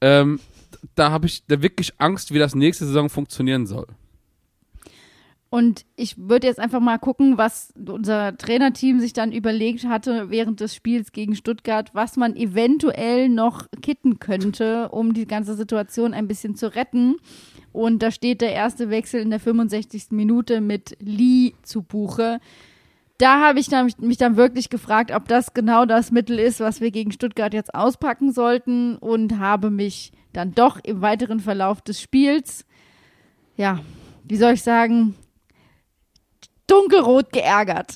ähm, 0.00 0.40
da 0.94 1.10
habe 1.10 1.26
ich 1.26 1.46
da 1.46 1.62
wirklich 1.62 1.94
Angst, 1.98 2.32
wie 2.32 2.38
das 2.38 2.54
nächste 2.54 2.84
Saison 2.86 3.08
funktionieren 3.08 3.66
soll. 3.66 3.86
Und 5.54 5.86
ich 5.94 6.18
würde 6.18 6.48
jetzt 6.48 6.58
einfach 6.58 6.80
mal 6.80 6.98
gucken, 6.98 7.38
was 7.38 7.72
unser 7.76 8.36
Trainerteam 8.36 8.98
sich 8.98 9.12
dann 9.12 9.30
überlegt 9.30 9.86
hatte 9.86 10.28
während 10.28 10.58
des 10.58 10.74
Spiels 10.74 11.12
gegen 11.12 11.36
Stuttgart, 11.36 11.90
was 11.92 12.16
man 12.16 12.34
eventuell 12.34 13.28
noch 13.28 13.68
kitten 13.80 14.18
könnte, 14.18 14.88
um 14.88 15.14
die 15.14 15.28
ganze 15.28 15.54
Situation 15.54 16.12
ein 16.12 16.26
bisschen 16.26 16.56
zu 16.56 16.74
retten. 16.74 17.18
Und 17.70 18.02
da 18.02 18.10
steht 18.10 18.40
der 18.40 18.52
erste 18.52 18.90
Wechsel 18.90 19.20
in 19.20 19.30
der 19.30 19.38
65. 19.38 20.06
Minute 20.10 20.60
mit 20.60 20.96
Lee 20.98 21.52
zu 21.62 21.82
Buche. 21.82 22.40
Da 23.18 23.40
habe 23.40 23.60
ich 23.60 23.68
dann, 23.68 23.92
mich 24.00 24.16
dann 24.18 24.36
wirklich 24.36 24.70
gefragt, 24.70 25.12
ob 25.12 25.28
das 25.28 25.54
genau 25.54 25.86
das 25.86 26.10
Mittel 26.10 26.40
ist, 26.40 26.58
was 26.58 26.80
wir 26.80 26.90
gegen 26.90 27.12
Stuttgart 27.12 27.54
jetzt 27.54 27.76
auspacken 27.76 28.32
sollten 28.32 28.96
und 28.96 29.38
habe 29.38 29.70
mich 29.70 30.10
dann 30.32 30.52
doch 30.52 30.80
im 30.82 31.00
weiteren 31.00 31.38
Verlauf 31.38 31.80
des 31.80 32.00
Spiels, 32.00 32.66
ja, 33.56 33.78
wie 34.24 34.36
soll 34.36 34.54
ich 34.54 34.62
sagen, 34.64 35.14
dunkelrot 36.66 37.32
geärgert. 37.32 37.94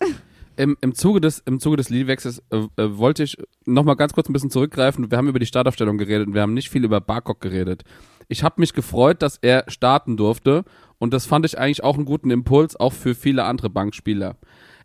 Im, 0.57 0.77
im 0.81 0.95
Zuge 0.95 1.21
des, 1.21 1.39
im 1.47 1.61
Zuge 1.61 1.77
des 1.77 1.89
Liedwechsels 1.89 2.43
äh, 2.51 2.67
äh, 2.77 2.99
wollte 2.99 3.23
ich 3.23 3.37
noch 3.65 3.85
mal 3.85 3.95
ganz 3.95 4.13
kurz 4.13 4.29
ein 4.29 4.33
bisschen 4.33 4.51
zurückgreifen. 4.51 5.11
Wir 5.11 5.17
haben 5.19 5.29
über 5.29 5.39
die 5.39 5.47
Startaufstellung 5.47 5.99
geredet 5.99 6.27
und 6.27 6.35
wir 6.35 6.43
haben 6.43 6.55
nicht 6.55 6.69
viel 6.69 6.85
über 6.85 7.01
Barkok 7.01 7.41
geredet. 7.41 7.85
Ich 8.27 8.43
habe 8.43 8.61
mich 8.61 8.73
gefreut, 8.73 9.23
dass 9.23 9.39
er 9.39 9.65
starten 9.69 10.17
durfte 10.17 10.65
und 10.99 11.15
das 11.15 11.27
fand 11.27 11.47
ich 11.47 11.59
eigentlich 11.59 11.85
auch 11.85 11.95
einen 11.95 12.05
guten 12.05 12.31
Impuls, 12.31 12.75
auch 12.75 12.93
für 12.93 13.15
viele 13.15 13.45
andere 13.45 13.71
Bankspieler. 13.71 14.37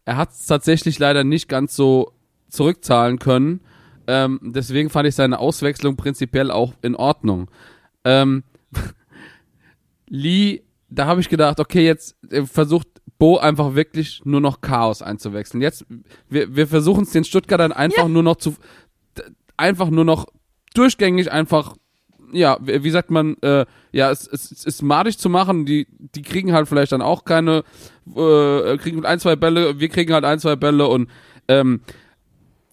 Er 0.06 0.18
hat 0.18 0.32
es 0.32 0.46
tatsächlich 0.46 1.00
leider 1.00 1.24
nicht 1.24 1.50
ganz 1.50 1.76
so 1.76 2.14
zurückzahlen 2.50 3.20
können. 3.20 3.62
Ähm, 4.06 4.40
deswegen 4.44 4.90
fand 4.90 5.08
ich 5.08 5.16
seine 5.16 5.40
Auswechslung 5.40 5.96
prinzipiell 5.96 6.52
auch 6.52 6.74
in 6.82 6.96
Ordnung. 6.96 7.50
Ähm, 8.04 8.44
Lee, 10.08 10.62
da 10.90 11.06
habe 11.08 11.22
ich 11.22 11.30
gedacht, 11.30 11.60
okay, 11.60 11.86
jetzt 11.86 12.16
äh, 12.32 12.46
versucht 12.46 12.88
Bo 13.24 13.38
einfach 13.38 13.74
wirklich 13.74 14.22
nur 14.26 14.42
noch 14.42 14.60
Chaos 14.60 15.02
einzuwechseln. 15.02 15.62
Jetzt, 15.62 15.86
wir, 16.28 16.58
wir 16.58 16.68
versuchen 16.68 17.04
es 17.04 17.12
den 17.12 17.24
Stuttgartern 17.24 17.72
einfach 17.72 18.10
nur 18.10 18.22
noch 18.22 18.36
zu, 18.36 18.56
einfach 19.56 19.90
nur 19.90 20.04
noch 20.04 20.26
durchgängig 20.74 21.32
einfach, 21.32 21.78
ja, 22.34 22.58
wie 22.60 22.84
wie 22.84 22.90
sagt 22.90 23.12
man, 23.12 23.38
äh, 23.42 23.66
ja, 23.94 24.12
es, 24.12 24.28
es, 24.28 24.52
es 24.52 24.66
ist 24.66 24.82
madig 24.82 25.18
zu 25.18 25.30
machen. 25.30 25.66
Die, 25.66 25.88
die 25.90 26.22
kriegen 26.22 26.52
halt 26.52 26.68
vielleicht 26.68 26.92
dann 26.92 27.02
auch 27.02 27.24
keine, 27.24 27.64
äh, 28.14 28.76
kriegen 28.76 29.06
ein, 29.06 29.22
zwei 29.22 29.38
Bälle, 29.38 29.80
wir 29.80 29.88
kriegen 29.88 30.12
halt 30.12 30.26
ein, 30.26 30.40
zwei 30.40 30.58
Bälle 30.58 30.90
und, 30.90 31.10
ähm, 31.48 31.80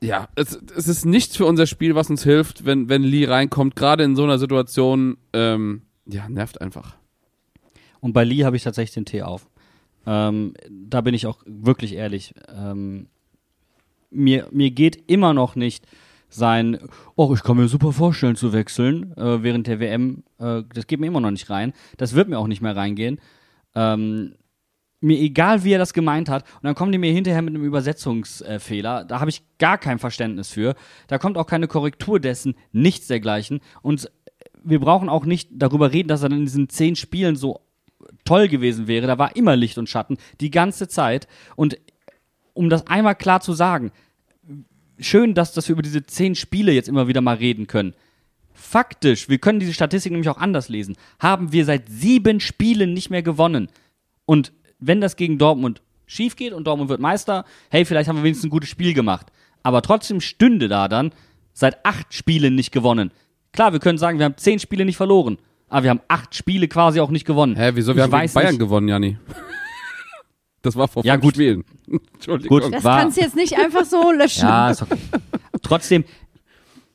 ja, 0.00 0.30
es, 0.34 0.58
es 0.76 0.88
ist 0.88 1.06
nichts 1.06 1.36
für 1.36 1.46
unser 1.46 1.66
Spiel, 1.66 1.94
was 1.94 2.10
uns 2.10 2.24
hilft, 2.24 2.64
wenn, 2.66 2.88
wenn 2.88 3.04
Lee 3.04 3.26
reinkommt. 3.26 3.76
Gerade 3.76 4.02
in 4.02 4.16
so 4.16 4.24
einer 4.24 4.40
Situation, 4.40 5.16
ähm, 5.32 5.82
ja, 6.06 6.28
nervt 6.28 6.60
einfach. 6.60 6.96
Und 8.00 8.14
bei 8.14 8.24
Lee 8.24 8.44
habe 8.44 8.56
ich 8.56 8.64
tatsächlich 8.64 8.94
den 8.94 9.04
Tee 9.04 9.22
auf. 9.22 9.49
Ähm, 10.10 10.54
da 10.68 11.02
bin 11.02 11.14
ich 11.14 11.28
auch 11.28 11.38
wirklich 11.46 11.94
ehrlich. 11.94 12.34
Ähm, 12.52 13.06
mir, 14.10 14.48
mir 14.50 14.72
geht 14.72 15.08
immer 15.08 15.34
noch 15.34 15.54
nicht 15.54 15.86
sein, 16.28 16.80
oh, 17.14 17.32
ich 17.32 17.44
kann 17.44 17.56
mir 17.56 17.68
super 17.68 17.92
vorstellen 17.92 18.34
zu 18.34 18.52
wechseln 18.52 19.16
äh, 19.16 19.44
während 19.44 19.68
der 19.68 19.78
WM. 19.78 20.24
Äh, 20.40 20.64
das 20.74 20.88
geht 20.88 20.98
mir 20.98 21.06
immer 21.06 21.20
noch 21.20 21.30
nicht 21.30 21.48
rein. 21.48 21.72
Das 21.96 22.14
wird 22.14 22.28
mir 22.28 22.40
auch 22.40 22.48
nicht 22.48 22.60
mehr 22.60 22.74
reingehen. 22.74 23.20
Ähm, 23.76 24.34
mir 25.00 25.16
egal, 25.16 25.62
wie 25.62 25.74
er 25.74 25.78
das 25.78 25.94
gemeint 25.94 26.28
hat. 26.28 26.42
Und 26.42 26.64
dann 26.64 26.74
kommen 26.74 26.90
die 26.90 26.98
mir 26.98 27.12
hinterher 27.12 27.42
mit 27.42 27.54
einem 27.54 27.64
Übersetzungsfehler. 27.64 29.04
Da 29.04 29.20
habe 29.20 29.30
ich 29.30 29.44
gar 29.58 29.78
kein 29.78 30.00
Verständnis 30.00 30.48
für. 30.48 30.74
Da 31.06 31.18
kommt 31.18 31.38
auch 31.38 31.46
keine 31.46 31.68
Korrektur 31.68 32.18
dessen, 32.18 32.56
nichts 32.72 33.06
dergleichen. 33.06 33.60
Und 33.80 34.10
wir 34.64 34.80
brauchen 34.80 35.08
auch 35.08 35.24
nicht 35.24 35.50
darüber 35.52 35.92
reden, 35.92 36.08
dass 36.08 36.24
er 36.24 36.32
in 36.32 36.40
diesen 36.40 36.68
zehn 36.68 36.96
Spielen 36.96 37.36
so 37.36 37.60
toll 38.24 38.48
gewesen 38.48 38.86
wäre. 38.86 39.06
Da 39.06 39.18
war 39.18 39.36
immer 39.36 39.56
Licht 39.56 39.78
und 39.78 39.88
Schatten, 39.88 40.18
die 40.40 40.50
ganze 40.50 40.88
Zeit. 40.88 41.26
Und 41.56 41.78
um 42.54 42.70
das 42.70 42.86
einmal 42.86 43.14
klar 43.14 43.40
zu 43.40 43.52
sagen, 43.52 43.92
schön, 44.98 45.34
dass, 45.34 45.52
dass 45.52 45.68
wir 45.68 45.74
über 45.74 45.82
diese 45.82 46.04
zehn 46.04 46.34
Spiele 46.34 46.72
jetzt 46.72 46.88
immer 46.88 47.08
wieder 47.08 47.20
mal 47.20 47.36
reden 47.36 47.66
können. 47.66 47.94
Faktisch, 48.52 49.28
wir 49.28 49.38
können 49.38 49.60
diese 49.60 49.72
Statistik 49.72 50.12
nämlich 50.12 50.28
auch 50.28 50.36
anders 50.36 50.68
lesen, 50.68 50.96
haben 51.18 51.52
wir 51.52 51.64
seit 51.64 51.88
sieben 51.88 52.40
Spielen 52.40 52.92
nicht 52.92 53.10
mehr 53.10 53.22
gewonnen. 53.22 53.68
Und 54.26 54.52
wenn 54.78 55.00
das 55.00 55.16
gegen 55.16 55.38
Dortmund 55.38 55.82
schief 56.06 56.36
geht 56.36 56.52
und 56.52 56.64
Dortmund 56.66 56.90
wird 56.90 57.00
Meister, 57.00 57.44
hey, 57.70 57.84
vielleicht 57.84 58.08
haben 58.08 58.16
wir 58.16 58.24
wenigstens 58.24 58.48
ein 58.48 58.50
gutes 58.50 58.68
Spiel 58.68 58.92
gemacht. 58.92 59.28
Aber 59.62 59.82
trotzdem 59.82 60.20
stünde 60.20 60.68
da 60.68 60.88
dann 60.88 61.12
seit 61.52 61.84
acht 61.84 62.12
Spielen 62.12 62.54
nicht 62.54 62.72
gewonnen. 62.72 63.12
Klar, 63.52 63.72
wir 63.72 63.80
können 63.80 63.98
sagen, 63.98 64.18
wir 64.18 64.24
haben 64.24 64.36
zehn 64.36 64.58
Spiele 64.58 64.84
nicht 64.84 64.96
verloren, 64.96 65.38
aber 65.70 65.82
wir 65.84 65.90
haben 65.90 66.00
acht 66.08 66.34
Spiele 66.34 66.68
quasi 66.68 67.00
auch 67.00 67.10
nicht 67.10 67.24
gewonnen. 67.24 67.56
Hä, 67.56 67.70
wieso? 67.74 67.92
Wir 67.96 67.96
Ich 67.96 68.02
haben 68.02 68.10
gegen 68.10 68.22
weiß 68.24 68.34
Bayern 68.34 68.50
nicht. 68.50 68.58
gewonnen, 68.60 68.88
Janni. 68.88 69.16
Das 70.62 70.76
war 70.76 70.88
vor 70.88 71.02
Ja, 71.06 71.14
fünf 71.14 71.22
gut. 71.24 71.34
Spielen. 71.36 71.64
Entschuldigung. 72.14 72.60
Gut. 72.60 72.74
Das 72.74 72.84
War- 72.84 73.00
kannst 73.00 73.16
du 73.16 73.22
jetzt 73.22 73.34
nicht 73.34 73.56
einfach 73.58 73.86
so 73.86 74.12
löschen. 74.12 74.42
Ja, 74.42 74.70
ist 74.70 74.82
okay. 74.82 74.98
trotzdem, 75.62 76.04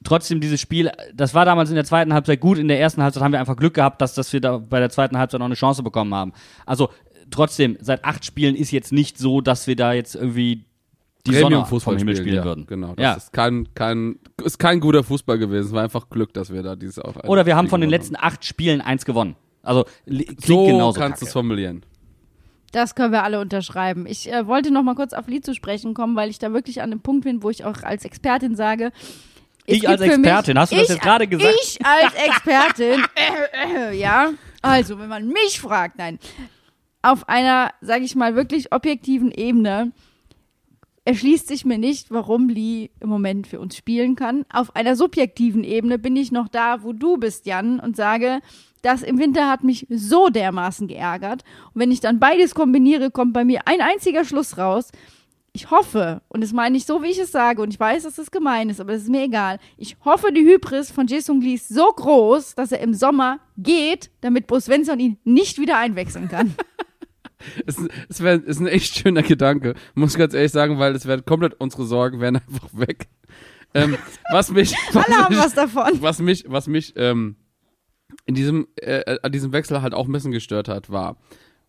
trotzdem 0.03 0.39
dieses 0.39 0.61
Spiel, 0.61 0.91
das 1.15 1.33
war 1.33 1.45
damals 1.45 1.69
in 1.69 1.75
der 1.75 1.83
zweiten 1.83 2.13
Halbzeit 2.13 2.39
gut. 2.41 2.59
In 2.59 2.67
der 2.67 2.79
ersten 2.79 3.01
Halbzeit 3.01 3.23
haben 3.23 3.31
wir 3.31 3.39
einfach 3.39 3.55
Glück 3.57 3.73
gehabt, 3.73 4.01
dass, 4.01 4.13
dass 4.13 4.31
wir 4.33 4.39
da 4.39 4.59
bei 4.59 4.79
der 4.79 4.91
zweiten 4.91 5.17
Halbzeit 5.17 5.39
noch 5.39 5.47
eine 5.47 5.55
Chance 5.55 5.81
bekommen 5.81 6.13
haben. 6.13 6.33
Also 6.67 6.89
trotzdem, 7.31 7.75
seit 7.81 8.05
acht 8.05 8.23
Spielen 8.23 8.55
ist 8.55 8.69
jetzt 8.69 8.91
nicht 8.91 9.17
so, 9.17 9.41
dass 9.41 9.65
wir 9.65 9.75
da 9.75 9.93
jetzt 9.93 10.13
irgendwie 10.13 10.65
die 11.27 11.33
Sonne 11.35 11.65
vom 11.65 11.97
Himmel 11.97 12.15
spielen 12.15 12.35
ja, 12.35 12.43
würden. 12.43 12.65
Genau. 12.67 12.95
Das 12.95 13.03
ja. 13.03 13.13
ist 13.13 13.33
kein, 13.33 13.67
kein, 13.73 14.19
ist 14.43 14.59
kein 14.59 14.79
guter 14.79 15.03
Fußball 15.03 15.37
gewesen. 15.37 15.67
Es 15.67 15.73
war 15.73 15.83
einfach 15.83 16.09
Glück, 16.09 16.33
dass 16.33 16.51
wir 16.53 16.61
da 16.63 16.75
dieses 16.75 16.99
auch. 16.99 17.15
Oder 17.25 17.45
wir 17.45 17.55
haben 17.55 17.67
von 17.69 17.81
den 17.81 17.89
letzten 17.89 18.15
acht 18.15 18.45
Spielen 18.45 18.81
eins 18.81 19.05
gewonnen. 19.05 19.35
Also 19.63 19.85
li- 20.05 20.25
klingt 20.25 20.43
So 20.45 20.65
genauso. 20.65 20.99
kannst 20.99 21.21
du 21.21 21.25
es 21.25 21.33
formulieren. 21.33 21.83
Das 22.71 22.93
können 22.93 23.11
wir 23.13 23.23
alle 23.23 23.39
unterschreiben. 23.39 24.05
Ich 24.05 24.31
äh, 24.31 24.45
wollte 24.47 24.69
noch 24.71 24.83
mal 24.83 24.95
kurz 24.95 25.13
auf 25.13 25.27
Lee 25.27 25.41
zu 25.41 25.53
sprechen 25.55 25.93
kommen, 25.93 26.15
weil 26.15 26.29
ich 26.29 26.39
da 26.39 26.51
wirklich 26.53 26.81
an 26.81 26.91
dem 26.91 26.99
Punkt 26.99 27.23
bin, 27.23 27.41
wo 27.41 27.49
ich 27.49 27.63
auch 27.63 27.83
als 27.83 28.03
Expertin 28.05 28.55
sage. 28.55 28.91
Ich 29.65 29.87
als 29.89 30.01
mich- 30.01 30.11
Expertin, 30.11 30.59
hast 30.59 30.71
du 30.71 30.75
das 30.75 30.89
jetzt 30.89 31.01
gerade 31.01 31.25
gesagt? 31.27 31.55
Ich 31.63 31.79
als 31.83 32.13
Expertin, 32.13 33.03
äh, 33.15 33.91
äh, 33.93 33.97
ja. 33.97 34.31
Also, 34.61 34.99
wenn 34.99 35.09
man 35.09 35.27
mich 35.27 35.59
fragt, 35.59 35.97
nein. 35.97 36.19
Auf 37.01 37.29
einer, 37.29 37.71
sage 37.81 38.03
ich 38.03 38.15
mal, 38.15 38.35
wirklich 38.35 38.71
objektiven 38.73 39.31
Ebene 39.31 39.91
erschließt 41.05 41.47
sich 41.47 41.65
mir 41.65 41.77
nicht, 41.77 42.11
warum 42.11 42.49
Lee 42.49 42.89
im 42.99 43.09
Moment 43.09 43.47
für 43.47 43.59
uns 43.59 43.77
spielen 43.77 44.15
kann. 44.15 44.43
Auf 44.51 44.75
einer 44.75 44.95
subjektiven 44.95 45.63
Ebene 45.63 45.99
bin 45.99 46.15
ich 46.15 46.31
noch 46.31 46.47
da, 46.47 46.83
wo 46.83 46.93
du 46.93 47.17
bist, 47.17 47.45
Jan, 47.45 47.79
und 47.79 47.95
sage, 47.95 48.41
das 48.81 49.03
im 49.03 49.19
Winter 49.19 49.49
hat 49.49 49.63
mich 49.63 49.87
so 49.89 50.29
dermaßen 50.29 50.87
geärgert. 50.87 51.43
Und 51.73 51.81
wenn 51.81 51.91
ich 51.91 52.01
dann 52.01 52.19
beides 52.19 52.55
kombiniere, 52.55 53.11
kommt 53.11 53.33
bei 53.33 53.45
mir 53.45 53.61
ein 53.65 53.81
einziger 53.81 54.25
Schluss 54.25 54.57
raus. 54.57 54.91
Ich 55.53 55.71
hoffe, 55.71 56.21
und 56.27 56.43
das 56.43 56.51
meine 56.51 56.75
ich 56.75 56.85
so, 56.85 57.01
wie 57.01 57.11
ich 57.11 57.19
es 57.19 57.31
sage, 57.31 57.61
und 57.61 57.69
ich 57.69 57.79
weiß, 57.79 58.03
dass 58.03 58.17
es 58.17 58.29
gemein 58.29 58.69
ist, 58.69 58.81
aber 58.81 58.93
es 58.93 59.03
ist 59.03 59.09
mir 59.09 59.23
egal. 59.23 59.59
Ich 59.77 59.95
hoffe, 60.03 60.33
die 60.33 60.43
Hybris 60.43 60.91
von 60.91 61.07
Jason 61.07 61.39
Lee 61.39 61.53
ist 61.53 61.69
so 61.69 61.85
groß, 61.85 62.55
dass 62.55 62.73
er 62.73 62.81
im 62.81 62.93
Sommer 62.93 63.39
geht, 63.57 64.11
damit 64.21 64.47
Bo 64.47 64.59
Svensson 64.59 64.99
ihn 64.99 65.17
nicht 65.23 65.57
wieder 65.59 65.77
einwechseln 65.77 66.27
kann. 66.27 66.55
Es, 67.65 67.77
es 68.09 68.21
wär, 68.21 68.43
ist 68.43 68.59
ein 68.59 68.67
echt 68.67 68.95
schöner 68.97 69.23
Gedanke, 69.23 69.75
muss 69.93 70.13
ich 70.13 70.17
ganz 70.17 70.33
ehrlich 70.33 70.51
sagen, 70.51 70.79
weil 70.79 70.95
es 70.95 71.05
werden 71.05 71.25
komplett 71.25 71.55
unsere 71.55 71.85
Sorgen 71.85 72.19
wären 72.19 72.37
einfach 72.37 72.69
weg. 72.73 73.07
Ähm, 73.73 73.97
was 74.31 74.51
mich, 74.51 74.73
was 74.93 75.05
Alle 75.07 75.17
haben 75.17 75.35
mich, 75.35 75.43
was 75.43 75.53
davon. 75.53 76.01
was 76.01 76.19
mich, 76.19 76.45
was 76.47 76.67
mich 76.67 76.93
ähm, 76.95 77.35
in 78.25 78.35
diesem, 78.35 78.67
äh, 78.77 79.17
an 79.21 79.31
diesem 79.31 79.51
Wechsel 79.51 79.81
halt 79.81 79.93
auch 79.93 80.07
ein 80.07 80.11
bisschen 80.11 80.31
gestört 80.31 80.67
hat, 80.67 80.89
war, 80.89 81.17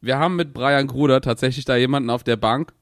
wir 0.00 0.18
haben 0.18 0.36
mit 0.36 0.54
Brian 0.54 0.86
Gruder 0.86 1.20
tatsächlich 1.20 1.64
da 1.64 1.76
jemanden 1.76 2.10
auf 2.10 2.22
der 2.22 2.36
Bank, 2.36 2.72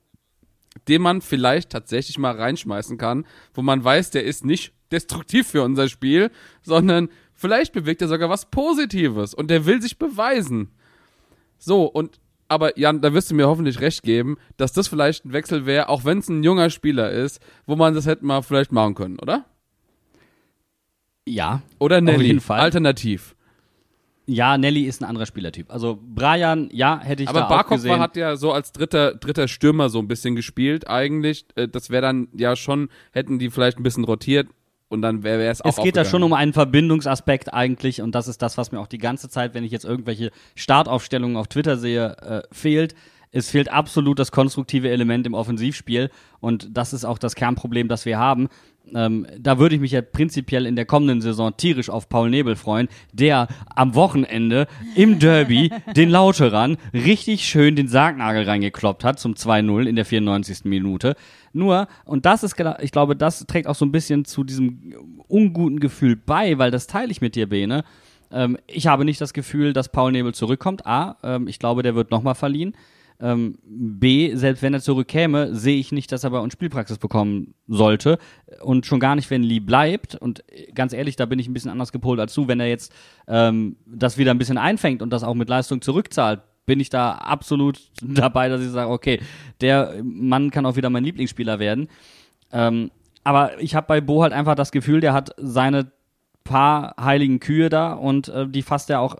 den 0.88 1.02
man 1.02 1.22
vielleicht 1.22 1.70
tatsächlich 1.70 2.18
mal 2.18 2.36
reinschmeißen 2.36 2.98
kann, 2.98 3.26
wo 3.54 3.62
man 3.62 3.82
weiß, 3.82 4.10
der 4.10 4.24
ist 4.24 4.44
nicht 4.44 4.74
destruktiv 4.90 5.48
für 5.48 5.62
unser 5.62 5.88
Spiel, 5.88 6.30
sondern 6.62 7.08
vielleicht 7.32 7.72
bewegt 7.72 8.02
er 8.02 8.08
sogar 8.08 8.28
was 8.28 8.50
Positives 8.50 9.34
und 9.34 9.48
der 9.50 9.66
will 9.66 9.80
sich 9.80 9.98
beweisen. 9.98 10.70
So, 11.58 11.84
und 11.84 12.20
aber 12.54 12.78
Jan, 12.78 13.00
da 13.00 13.12
wirst 13.12 13.30
du 13.30 13.34
mir 13.34 13.46
hoffentlich 13.48 13.80
recht 13.80 14.02
geben, 14.02 14.36
dass 14.56 14.72
das 14.72 14.88
vielleicht 14.88 15.24
ein 15.26 15.32
Wechsel 15.32 15.66
wäre, 15.66 15.88
auch 15.88 16.04
wenn 16.04 16.18
es 16.18 16.28
ein 16.28 16.42
junger 16.42 16.70
Spieler 16.70 17.10
ist, 17.10 17.40
wo 17.66 17.76
man 17.76 17.94
das 17.94 18.06
hätte 18.06 18.24
mal 18.24 18.42
vielleicht 18.42 18.72
machen 18.72 18.94
können, 18.94 19.18
oder? 19.18 19.44
Ja. 21.26 21.62
Oder 21.78 22.00
Nelly, 22.00 22.26
jeden 22.26 22.40
Fall. 22.40 22.60
alternativ. 22.60 23.34
Ja, 24.26 24.56
Nelly 24.56 24.84
ist 24.84 25.02
ein 25.02 25.04
anderer 25.04 25.26
Spielertyp. 25.26 25.70
Also 25.70 25.98
Brian, 26.02 26.70
ja, 26.72 26.98
hätte 27.00 27.22
ich 27.22 27.28
Aber 27.28 27.40
da 27.40 27.60
auch 27.60 27.68
gesehen. 27.68 27.90
war, 27.90 27.98
hat 28.00 28.16
ja 28.16 28.36
so 28.36 28.52
als 28.52 28.72
dritter, 28.72 29.14
dritter 29.14 29.48
Stürmer 29.48 29.90
so 29.90 29.98
ein 29.98 30.08
bisschen 30.08 30.34
gespielt 30.34 30.88
eigentlich. 30.88 31.44
Äh, 31.56 31.68
Das 31.68 31.90
wäre 31.90 32.02
dann 32.02 32.28
ja 32.34 32.56
schon, 32.56 32.88
hätten 33.12 33.38
die 33.38 33.50
vielleicht 33.50 33.78
ein 33.78 33.82
bisschen 33.82 34.04
rotiert 34.04 34.48
und 34.94 35.02
dann 35.02 35.22
wäre 35.22 35.46
es 35.46 35.60
auch 35.60 35.76
es 35.76 35.84
geht 35.84 35.96
da 35.96 36.06
schon 36.06 36.22
um 36.22 36.32
einen 36.32 36.54
Verbindungsaspekt 36.54 37.52
eigentlich 37.52 38.00
und 38.00 38.14
das 38.14 38.28
ist 38.28 38.40
das, 38.40 38.56
was 38.56 38.72
mir 38.72 38.80
auch 38.80 38.86
die 38.86 38.98
ganze 38.98 39.28
Zeit, 39.28 39.52
wenn 39.52 39.64
ich 39.64 39.72
jetzt 39.72 39.84
irgendwelche 39.84 40.30
Startaufstellungen 40.54 41.36
auf 41.36 41.48
Twitter 41.48 41.76
sehe, 41.76 42.16
äh, 42.22 42.42
fehlt. 42.50 42.94
Es 43.36 43.50
fehlt 43.50 43.70
absolut 43.70 44.20
das 44.20 44.30
konstruktive 44.30 44.90
Element 44.90 45.26
im 45.26 45.34
Offensivspiel 45.34 46.08
und 46.40 46.68
das 46.72 46.92
ist 46.92 47.04
auch 47.04 47.18
das 47.18 47.34
Kernproblem, 47.34 47.88
das 47.88 48.06
wir 48.06 48.16
haben. 48.16 48.48
Ähm, 48.94 49.26
da 49.38 49.58
würde 49.58 49.74
ich 49.74 49.80
mich 49.80 49.92
ja 49.92 50.02
prinzipiell 50.02 50.66
in 50.66 50.76
der 50.76 50.84
kommenden 50.84 51.20
Saison 51.20 51.56
tierisch 51.56 51.88
auf 51.88 52.08
Paul 52.08 52.30
Nebel 52.30 52.54
freuen, 52.54 52.88
der 53.12 53.48
am 53.74 53.94
Wochenende 53.94 54.66
im 54.94 55.18
Derby 55.18 55.70
den 55.96 56.10
Lauterern 56.10 56.76
richtig 56.92 57.44
schön 57.44 57.76
den 57.76 57.88
Sargnagel 57.88 58.44
reingekloppt 58.44 59.02
hat 59.02 59.18
zum 59.18 59.34
2-0 59.34 59.86
in 59.86 59.96
der 59.96 60.04
94. 60.04 60.64
Minute. 60.64 61.16
Nur, 61.54 61.86
und 62.04 62.26
das 62.26 62.42
ist, 62.42 62.56
ich 62.80 62.90
glaube, 62.90 63.16
das 63.16 63.46
trägt 63.46 63.68
auch 63.68 63.76
so 63.76 63.86
ein 63.86 63.92
bisschen 63.92 64.24
zu 64.24 64.42
diesem 64.42 64.92
unguten 65.28 65.78
Gefühl 65.78 66.16
bei, 66.16 66.58
weil 66.58 66.70
das 66.70 66.88
teile 66.88 67.12
ich 67.12 67.20
mit 67.20 67.36
dir, 67.36 67.48
Bene. 67.48 67.84
Ähm, 68.32 68.58
ich 68.66 68.88
habe 68.88 69.04
nicht 69.04 69.20
das 69.20 69.32
Gefühl, 69.32 69.72
dass 69.72 69.88
Paul 69.88 70.12
Nebel 70.12 70.34
zurückkommt. 70.34 70.84
A, 70.84 71.16
ähm, 71.22 71.46
ich 71.46 71.60
glaube, 71.60 71.84
der 71.84 71.94
wird 71.94 72.10
nochmal 72.10 72.34
verliehen. 72.34 72.74
Ähm, 73.20 73.58
B, 73.64 74.34
selbst 74.34 74.62
wenn 74.62 74.74
er 74.74 74.80
zurückkäme, 74.80 75.54
sehe 75.54 75.78
ich 75.78 75.92
nicht, 75.92 76.10
dass 76.10 76.24
er 76.24 76.30
bei 76.30 76.40
uns 76.40 76.52
Spielpraxis 76.52 76.98
bekommen 76.98 77.54
sollte. 77.68 78.18
Und 78.60 78.86
schon 78.86 78.98
gar 78.98 79.14
nicht, 79.14 79.30
wenn 79.30 79.44
Lee 79.44 79.60
bleibt. 79.60 80.16
Und 80.16 80.42
äh, 80.50 80.72
ganz 80.72 80.92
ehrlich, 80.92 81.14
da 81.14 81.24
bin 81.24 81.38
ich 81.38 81.46
ein 81.46 81.54
bisschen 81.54 81.70
anders 81.70 81.92
gepolt 81.92 82.18
als 82.18 82.34
du. 82.34 82.48
Wenn 82.48 82.58
er 82.58 82.66
jetzt 82.66 82.92
ähm, 83.28 83.76
das 83.86 84.18
wieder 84.18 84.32
ein 84.32 84.38
bisschen 84.38 84.58
einfängt 84.58 85.02
und 85.02 85.10
das 85.10 85.22
auch 85.22 85.34
mit 85.34 85.48
Leistung 85.48 85.80
zurückzahlt, 85.80 86.40
bin 86.66 86.80
ich 86.80 86.90
da 86.90 87.12
absolut 87.12 87.80
dabei, 88.02 88.48
dass 88.48 88.62
ich 88.62 88.70
sage, 88.70 88.90
okay, 88.90 89.20
der 89.60 89.94
Mann 90.02 90.50
kann 90.50 90.66
auch 90.66 90.76
wieder 90.76 90.90
mein 90.90 91.04
Lieblingsspieler 91.04 91.58
werden. 91.58 91.88
Ähm, 92.52 92.90
aber 93.24 93.60
ich 93.60 93.74
habe 93.74 93.86
bei 93.86 94.00
Bo 94.00 94.22
halt 94.22 94.32
einfach 94.32 94.54
das 94.54 94.70
Gefühl, 94.70 95.00
der 95.00 95.14
hat 95.14 95.30
seine 95.38 95.90
paar 96.44 96.94
heiligen 97.00 97.40
Kühe 97.40 97.70
da 97.70 97.94
und 97.94 98.28
äh, 98.28 98.46
die 98.46 98.62
fasst 98.62 98.90
er 98.90 99.00
auch 99.00 99.16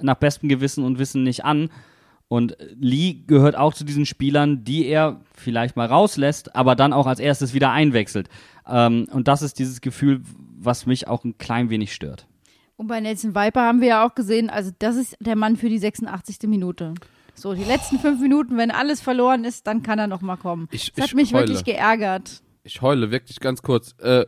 nach 0.00 0.14
bestem 0.14 0.48
Gewissen 0.48 0.84
und 0.84 0.98
Wissen 0.98 1.24
nicht 1.24 1.44
an. 1.44 1.70
Und 2.28 2.56
Lee 2.78 3.24
gehört 3.26 3.56
auch 3.56 3.74
zu 3.74 3.84
diesen 3.84 4.06
Spielern, 4.06 4.62
die 4.62 4.86
er 4.86 5.20
vielleicht 5.34 5.76
mal 5.76 5.86
rauslässt, 5.86 6.54
aber 6.54 6.76
dann 6.76 6.92
auch 6.92 7.06
als 7.06 7.20
erstes 7.20 7.52
wieder 7.52 7.72
einwechselt. 7.72 8.28
Ähm, 8.66 9.08
und 9.10 9.28
das 9.28 9.42
ist 9.42 9.58
dieses 9.58 9.80
Gefühl, 9.80 10.20
was 10.58 10.86
mich 10.86 11.08
auch 11.08 11.24
ein 11.24 11.38
klein 11.38 11.70
wenig 11.70 11.94
stört. 11.94 12.27
Und 12.78 12.86
bei 12.86 13.00
Nelson 13.00 13.34
Viper 13.34 13.62
haben 13.62 13.80
wir 13.80 13.88
ja 13.88 14.06
auch 14.06 14.14
gesehen, 14.14 14.50
also 14.50 14.70
das 14.78 14.94
ist 14.94 15.16
der 15.18 15.34
Mann 15.34 15.56
für 15.56 15.68
die 15.68 15.78
86. 15.80 16.38
Minute. 16.48 16.94
So, 17.34 17.52
die 17.52 17.64
letzten 17.64 17.98
fünf 17.98 18.20
Minuten, 18.20 18.56
wenn 18.56 18.70
alles 18.70 19.00
verloren 19.00 19.44
ist, 19.44 19.66
dann 19.66 19.82
kann 19.82 19.98
er 19.98 20.06
noch 20.06 20.20
mal 20.20 20.36
kommen. 20.36 20.68
Ich- 20.70 20.92
das 20.92 21.02
hat 21.02 21.08
ich 21.10 21.14
mich 21.16 21.34
heule. 21.34 21.48
wirklich 21.48 21.64
geärgert. 21.64 22.40
Ich 22.62 22.80
heule 22.80 23.10
wirklich 23.10 23.40
ganz 23.40 23.62
kurz. 23.62 23.96
Äh, 23.98 24.26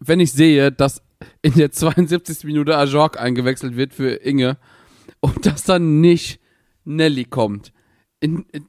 wenn 0.00 0.20
ich 0.20 0.32
sehe, 0.32 0.72
dass 0.72 1.02
in 1.42 1.52
der 1.52 1.70
72. 1.70 2.44
Minute 2.44 2.76
Ajork 2.78 3.20
eingewechselt 3.20 3.76
wird 3.76 3.92
für 3.92 4.08
Inge 4.24 4.56
und 5.20 5.44
dass 5.44 5.62
dann 5.64 6.00
nicht 6.00 6.40
Nelly 6.84 7.26
kommt. 7.26 7.72
In, 8.20 8.46
in, 8.52 8.66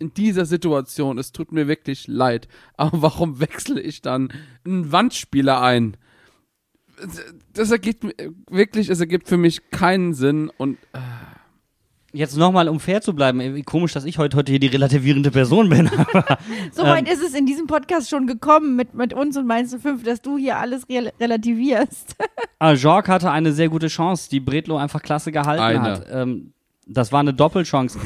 in 0.00 0.14
dieser 0.14 0.46
Situation, 0.46 1.18
es 1.18 1.30
tut 1.30 1.52
mir 1.52 1.68
wirklich 1.68 2.08
leid, 2.08 2.48
aber 2.76 3.02
warum 3.02 3.38
wechsle 3.38 3.80
ich 3.80 4.02
dann 4.02 4.32
einen 4.64 4.90
Wandspieler 4.90 5.60
ein? 5.62 5.96
Das 7.52 7.70
ergibt 7.70 8.04
mir- 8.04 8.14
wirklich, 8.50 8.88
es 8.88 9.00
ergibt 9.00 9.28
für 9.28 9.36
mich 9.36 9.70
keinen 9.70 10.14
Sinn 10.14 10.50
und 10.56 10.78
Jetzt 12.10 12.38
nochmal, 12.38 12.70
um 12.70 12.80
fair 12.80 13.02
zu 13.02 13.14
bleiben, 13.14 13.62
komisch, 13.66 13.92
dass 13.92 14.06
ich 14.06 14.16
heute, 14.16 14.38
heute 14.38 14.50
hier 14.50 14.58
die 14.58 14.66
relativierende 14.68 15.30
Person 15.30 15.68
bin. 15.68 15.90
So 16.72 16.82
Ähm. 16.82 16.88
weit 16.88 17.08
ist 17.08 17.22
es 17.22 17.34
in 17.34 17.44
diesem 17.44 17.66
Podcast 17.66 18.08
schon 18.08 18.26
gekommen 18.26 18.76
mit, 18.76 18.94
mit 18.94 19.12
uns 19.12 19.36
und 19.36 19.46
meinst 19.46 19.74
du 19.74 19.78
fünf, 19.78 20.04
dass 20.04 20.22
du 20.22 20.38
hier 20.38 20.56
alles 20.56 20.88
rel 20.88 21.12
relativierst. 21.20 22.16
Ah, 22.60 22.72
Jorg 22.72 23.08
hatte 23.08 23.30
eine 23.30 23.52
sehr 23.52 23.68
gute 23.68 23.86
Chance, 23.86 24.28
die 24.30 24.40
Bredlo 24.40 24.78
einfach 24.78 25.00
klasse 25.02 25.30
gehalten 25.30 25.62
Eine. 25.62 25.80
hat. 25.82 26.06
Ähm, 26.10 26.54
das 26.88 27.12
war 27.12 27.20
eine 27.20 27.32
Doppelchance. 27.32 27.96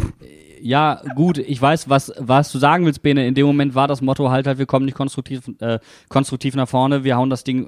Ja, 0.60 1.00
gut, 1.14 1.38
ich 1.38 1.62
weiß, 1.62 1.88
was, 1.88 2.12
was 2.18 2.52
du 2.52 2.58
sagen 2.58 2.84
willst, 2.84 3.00
Bene. 3.02 3.26
In 3.26 3.34
dem 3.34 3.46
Moment 3.46 3.74
war 3.74 3.88
das 3.88 4.02
Motto 4.02 4.30
halt, 4.30 4.46
halt 4.46 4.58
wir 4.58 4.66
kommen 4.66 4.84
nicht 4.84 4.94
konstruktiv, 4.96 5.42
äh, 5.60 5.78
konstruktiv 6.10 6.54
nach 6.54 6.68
vorne, 6.68 7.02
wir 7.02 7.16
hauen 7.16 7.30
das 7.30 7.44
Ding 7.44 7.66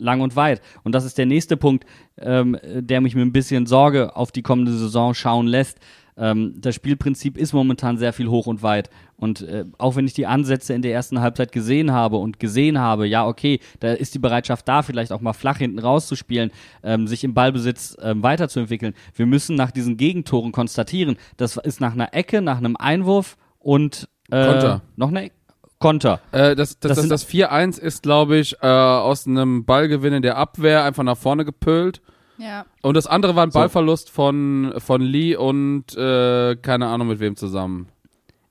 lang 0.00 0.20
und 0.20 0.36
weit. 0.36 0.60
Und 0.82 0.94
das 0.94 1.04
ist 1.04 1.18
der 1.18 1.26
nächste 1.26 1.56
Punkt, 1.56 1.84
ähm, 2.18 2.58
der 2.64 3.00
mich 3.00 3.14
mit 3.14 3.24
ein 3.24 3.32
bisschen 3.32 3.66
Sorge 3.66 4.16
auf 4.16 4.32
die 4.32 4.42
kommende 4.42 4.72
Saison 4.72 5.14
schauen 5.14 5.46
lässt. 5.46 5.78
Ähm, 6.16 6.54
das 6.58 6.74
Spielprinzip 6.74 7.38
ist 7.38 7.52
momentan 7.52 7.96
sehr 7.96 8.12
viel 8.12 8.28
hoch 8.28 8.46
und 8.46 8.62
weit. 8.62 8.90
Und 9.16 9.42
äh, 9.42 9.64
auch 9.78 9.96
wenn 9.96 10.06
ich 10.06 10.12
die 10.12 10.26
Ansätze 10.26 10.74
in 10.74 10.82
der 10.82 10.92
ersten 10.92 11.20
Halbzeit 11.20 11.52
gesehen 11.52 11.92
habe 11.92 12.18
und 12.18 12.38
gesehen 12.38 12.78
habe, 12.78 13.06
ja, 13.06 13.26
okay, 13.26 13.60
da 13.80 13.92
ist 13.92 14.14
die 14.14 14.18
Bereitschaft 14.18 14.68
da, 14.68 14.82
vielleicht 14.82 15.12
auch 15.12 15.20
mal 15.20 15.32
flach 15.32 15.58
hinten 15.58 15.78
rauszuspielen, 15.78 16.50
ähm, 16.82 17.06
sich 17.06 17.24
im 17.24 17.34
Ballbesitz 17.34 17.96
ähm, 18.02 18.22
weiterzuentwickeln. 18.22 18.94
Wir 19.14 19.26
müssen 19.26 19.56
nach 19.56 19.70
diesen 19.70 19.96
Gegentoren 19.96 20.52
konstatieren, 20.52 21.16
das 21.36 21.56
ist 21.56 21.80
nach 21.80 21.92
einer 21.92 22.14
Ecke, 22.14 22.42
nach 22.42 22.58
einem 22.58 22.76
Einwurf 22.76 23.36
und 23.58 24.08
äh, 24.30 24.78
noch 24.96 25.08
eine 25.08 25.24
Ecke. 25.24 25.39
Konter. 25.80 26.20
Äh, 26.30 26.54
das 26.54 26.78
das, 26.78 26.78
Das 26.78 26.88
das, 26.90 27.00
sind- 27.00 27.10
das 27.10 27.24
4-1 27.28 27.78
ist, 27.80 28.02
glaube 28.04 28.36
ich, 28.38 28.54
äh, 28.62 28.66
aus 28.68 29.26
einem 29.26 29.64
Ballgewinn 29.64 30.12
in 30.12 30.22
der 30.22 30.36
Abwehr 30.36 30.84
einfach 30.84 31.02
nach 31.02 31.16
vorne 31.18 31.44
gepölt. 31.44 32.00
Ja. 32.38 32.64
Und 32.82 32.94
das 32.96 33.06
andere 33.06 33.34
war 33.34 33.42
ein 33.44 33.50
So. 33.50 33.58
Ballverlust 33.58 34.08
von, 34.10 34.72
von 34.78 35.00
Lee 35.02 35.36
und 35.36 35.94
äh, 35.96 36.56
keine 36.56 36.86
Ahnung 36.86 37.08
mit 37.08 37.18
wem 37.20 37.34
zusammen. 37.36 37.88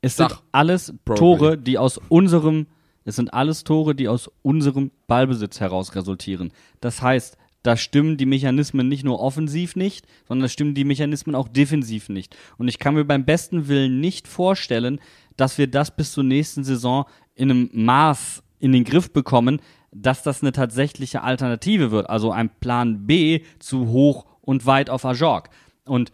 Es 0.01 0.15
sind 0.17 0.29
Sach. 0.29 0.41
alles 0.51 0.93
Probably. 1.05 1.19
Tore, 1.19 1.57
die 1.57 1.77
aus 1.77 1.99
unserem, 2.09 2.67
es 3.05 3.15
sind 3.15 3.33
alles 3.33 3.63
Tore, 3.63 3.95
die 3.95 4.07
aus 4.07 4.29
unserem 4.43 4.91
Ballbesitz 5.07 5.59
heraus 5.59 5.95
resultieren. 5.95 6.51
Das 6.81 7.01
heißt, 7.01 7.37
da 7.63 7.75
stimmen 7.75 8.15
die 8.15 8.25
Mechanismen 8.25 8.87
nicht 8.87 9.03
nur 9.03 9.19
offensiv 9.19 9.75
nicht, 9.75 10.05
sondern 10.27 10.43
da 10.45 10.49
stimmen 10.49 10.75
die 10.75 10.85
Mechanismen 10.85 11.35
auch 11.35 11.49
defensiv 11.49 12.07
nicht. 12.07 12.37
Und 12.57 12.69
ich 12.69 12.79
kann 12.79 12.93
mir 12.93 13.03
beim 13.03 13.25
besten 13.25 13.67
Willen 13.67 13.99
nicht 13.99 14.27
vorstellen, 14.29 15.01
dass 15.39 15.57
wir 15.57 15.67
das 15.67 15.95
bis 15.95 16.11
zur 16.11 16.23
nächsten 16.23 16.63
Saison 16.63 17.05
in 17.35 17.49
einem 17.49 17.69
Maß 17.73 18.43
in 18.59 18.71
den 18.71 18.83
Griff 18.83 19.11
bekommen, 19.11 19.61
dass 19.91 20.21
das 20.23 20.41
eine 20.41 20.51
tatsächliche 20.51 21.23
Alternative 21.23 21.91
wird. 21.91 22.09
Also 22.09 22.31
ein 22.31 22.49
Plan 22.59 23.07
B 23.07 23.41
zu 23.59 23.87
hoch 23.87 24.25
und 24.41 24.65
weit 24.65 24.89
auf 24.89 25.05
Ajorg. 25.05 25.49
Und 25.85 26.11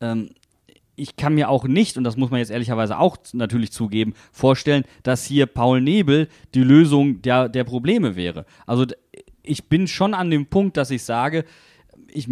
ähm, 0.00 0.30
ich 0.94 1.16
kann 1.16 1.34
mir 1.34 1.48
auch 1.48 1.64
nicht, 1.64 1.96
und 1.96 2.04
das 2.04 2.16
muss 2.16 2.30
man 2.30 2.40
jetzt 2.40 2.50
ehrlicherweise 2.50 2.98
auch 2.98 3.16
natürlich 3.32 3.72
zugeben, 3.72 4.14
vorstellen, 4.32 4.84
dass 5.02 5.24
hier 5.24 5.46
Paul 5.46 5.80
Nebel 5.80 6.28
die 6.54 6.62
Lösung 6.62 7.22
der, 7.22 7.48
der 7.48 7.64
Probleme 7.64 8.16
wäre. 8.16 8.46
Also 8.66 8.86
ich 9.42 9.68
bin 9.68 9.86
schon 9.86 10.14
an 10.14 10.30
dem 10.30 10.46
Punkt, 10.46 10.76
dass 10.76 10.90
ich 10.90 11.02
sage, 11.02 11.44
ich 12.08 12.28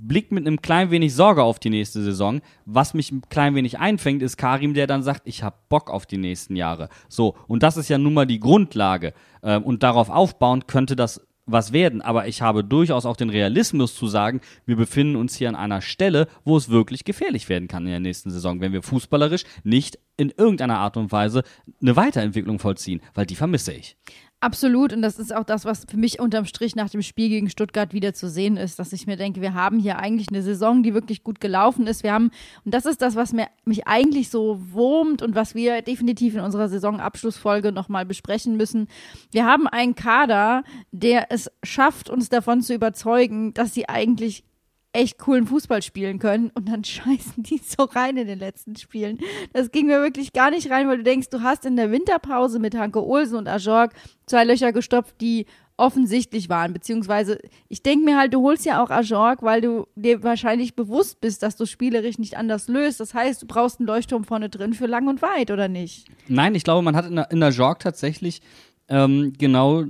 blick 0.00 0.32
mit 0.32 0.46
einem 0.46 0.60
klein 0.60 0.90
wenig 0.90 1.14
Sorge 1.14 1.42
auf 1.42 1.58
die 1.58 1.70
nächste 1.70 2.02
Saison. 2.02 2.40
Was 2.64 2.94
mich 2.94 3.10
ein 3.10 3.22
klein 3.28 3.54
wenig 3.54 3.78
einfängt, 3.78 4.22
ist 4.22 4.36
Karim, 4.36 4.74
der 4.74 4.86
dann 4.86 5.02
sagt, 5.02 5.22
ich 5.24 5.42
habe 5.42 5.56
Bock 5.68 5.90
auf 5.90 6.06
die 6.06 6.18
nächsten 6.18 6.56
Jahre. 6.56 6.88
So, 7.08 7.36
und 7.46 7.62
das 7.62 7.76
ist 7.76 7.88
ja 7.88 7.98
nun 7.98 8.14
mal 8.14 8.26
die 8.26 8.40
Grundlage. 8.40 9.12
Ähm, 9.42 9.62
und 9.64 9.82
darauf 9.82 10.10
aufbauend 10.10 10.68
könnte 10.68 10.96
das 10.96 11.20
was 11.48 11.72
werden. 11.72 12.02
Aber 12.02 12.28
ich 12.28 12.42
habe 12.42 12.62
durchaus 12.62 13.06
auch 13.06 13.16
den 13.16 13.30
Realismus 13.30 13.94
zu 13.94 14.06
sagen, 14.06 14.40
wir 14.66 14.76
befinden 14.76 15.16
uns 15.16 15.34
hier 15.36 15.48
an 15.48 15.56
einer 15.56 15.80
Stelle, 15.80 16.28
wo 16.44 16.56
es 16.56 16.68
wirklich 16.68 17.04
gefährlich 17.04 17.48
werden 17.48 17.68
kann 17.68 17.84
in 17.84 17.90
der 17.90 18.00
nächsten 18.00 18.30
Saison, 18.30 18.60
wenn 18.60 18.72
wir 18.72 18.82
fußballerisch 18.82 19.44
nicht 19.64 19.98
in 20.16 20.30
irgendeiner 20.30 20.78
Art 20.78 20.96
und 20.96 21.10
Weise 21.10 21.42
eine 21.80 21.96
Weiterentwicklung 21.96 22.58
vollziehen, 22.58 23.00
weil 23.14 23.26
die 23.26 23.36
vermisse 23.36 23.72
ich. 23.72 23.96
Absolut. 24.40 24.92
Und 24.92 25.02
das 25.02 25.18
ist 25.18 25.34
auch 25.34 25.42
das, 25.42 25.64
was 25.64 25.84
für 25.88 25.96
mich 25.96 26.20
unterm 26.20 26.44
Strich 26.44 26.76
nach 26.76 26.88
dem 26.88 27.02
Spiel 27.02 27.28
gegen 27.28 27.50
Stuttgart 27.50 27.92
wieder 27.92 28.14
zu 28.14 28.28
sehen 28.28 28.56
ist, 28.56 28.78
dass 28.78 28.92
ich 28.92 29.08
mir 29.08 29.16
denke, 29.16 29.40
wir 29.40 29.54
haben 29.54 29.80
hier 29.80 29.98
eigentlich 29.98 30.28
eine 30.28 30.42
Saison, 30.42 30.84
die 30.84 30.94
wirklich 30.94 31.24
gut 31.24 31.40
gelaufen 31.40 31.88
ist. 31.88 32.04
Wir 32.04 32.12
haben, 32.12 32.30
und 32.64 32.72
das 32.72 32.86
ist 32.86 33.02
das, 33.02 33.16
was 33.16 33.32
mir, 33.32 33.48
mich 33.64 33.88
eigentlich 33.88 34.30
so 34.30 34.60
wurmt 34.70 35.22
und 35.22 35.34
was 35.34 35.56
wir 35.56 35.82
definitiv 35.82 36.36
in 36.36 36.40
unserer 36.40 36.68
Saisonabschlussfolge 36.68 37.72
nochmal 37.72 38.06
besprechen 38.06 38.56
müssen. 38.56 38.86
Wir 39.32 39.44
haben 39.44 39.66
einen 39.66 39.96
Kader, 39.96 40.62
der 40.92 41.32
es 41.32 41.50
schafft, 41.64 42.08
uns 42.08 42.28
davon 42.28 42.62
zu 42.62 42.74
überzeugen, 42.74 43.54
dass 43.54 43.74
sie 43.74 43.88
eigentlich 43.88 44.44
echt 44.92 45.18
coolen 45.18 45.46
Fußball 45.46 45.82
spielen 45.82 46.18
können 46.18 46.50
und 46.54 46.68
dann 46.68 46.84
scheißen 46.84 47.42
die 47.42 47.58
so 47.58 47.84
rein 47.84 48.16
in 48.16 48.26
den 48.26 48.38
letzten 48.38 48.76
Spielen. 48.76 49.18
Das 49.52 49.70
ging 49.70 49.86
mir 49.86 50.00
wirklich 50.00 50.32
gar 50.32 50.50
nicht 50.50 50.70
rein, 50.70 50.88
weil 50.88 50.98
du 50.98 51.04
denkst, 51.04 51.28
du 51.30 51.42
hast 51.42 51.64
in 51.64 51.76
der 51.76 51.90
Winterpause 51.90 52.58
mit 52.58 52.74
Hanke 52.74 53.04
Olsen 53.04 53.36
und 53.36 53.48
Ajorg 53.48 53.92
zwei 54.26 54.44
Löcher 54.44 54.72
gestopft, 54.72 55.20
die 55.20 55.46
offensichtlich 55.78 56.48
waren, 56.48 56.72
beziehungsweise 56.72 57.38
ich 57.68 57.82
denke 57.82 58.04
mir 58.04 58.18
halt, 58.18 58.34
du 58.34 58.42
holst 58.42 58.66
ja 58.66 58.82
auch 58.82 58.90
Ajorg, 58.90 59.42
weil 59.42 59.60
du 59.60 59.86
dir 59.94 60.24
wahrscheinlich 60.24 60.74
bewusst 60.74 61.20
bist, 61.20 61.42
dass 61.44 61.54
du 61.54 61.66
spielerisch 61.66 62.18
nicht 62.18 62.36
anders 62.36 62.66
löst. 62.66 62.98
Das 62.98 63.14
heißt, 63.14 63.42
du 63.42 63.46
brauchst 63.46 63.78
einen 63.78 63.86
Leuchtturm 63.86 64.24
vorne 64.24 64.48
drin 64.48 64.74
für 64.74 64.86
lang 64.86 65.06
und 65.06 65.22
weit, 65.22 65.52
oder 65.52 65.68
nicht? 65.68 66.08
Nein, 66.26 66.56
ich 66.56 66.64
glaube, 66.64 66.82
man 66.82 66.96
hat 66.96 67.06
in 67.06 67.14
der, 67.14 67.30
in 67.30 67.38
der 67.38 67.50
Jorg 67.50 67.78
tatsächlich 67.78 68.42
ähm, 68.88 69.34
genau 69.36 69.84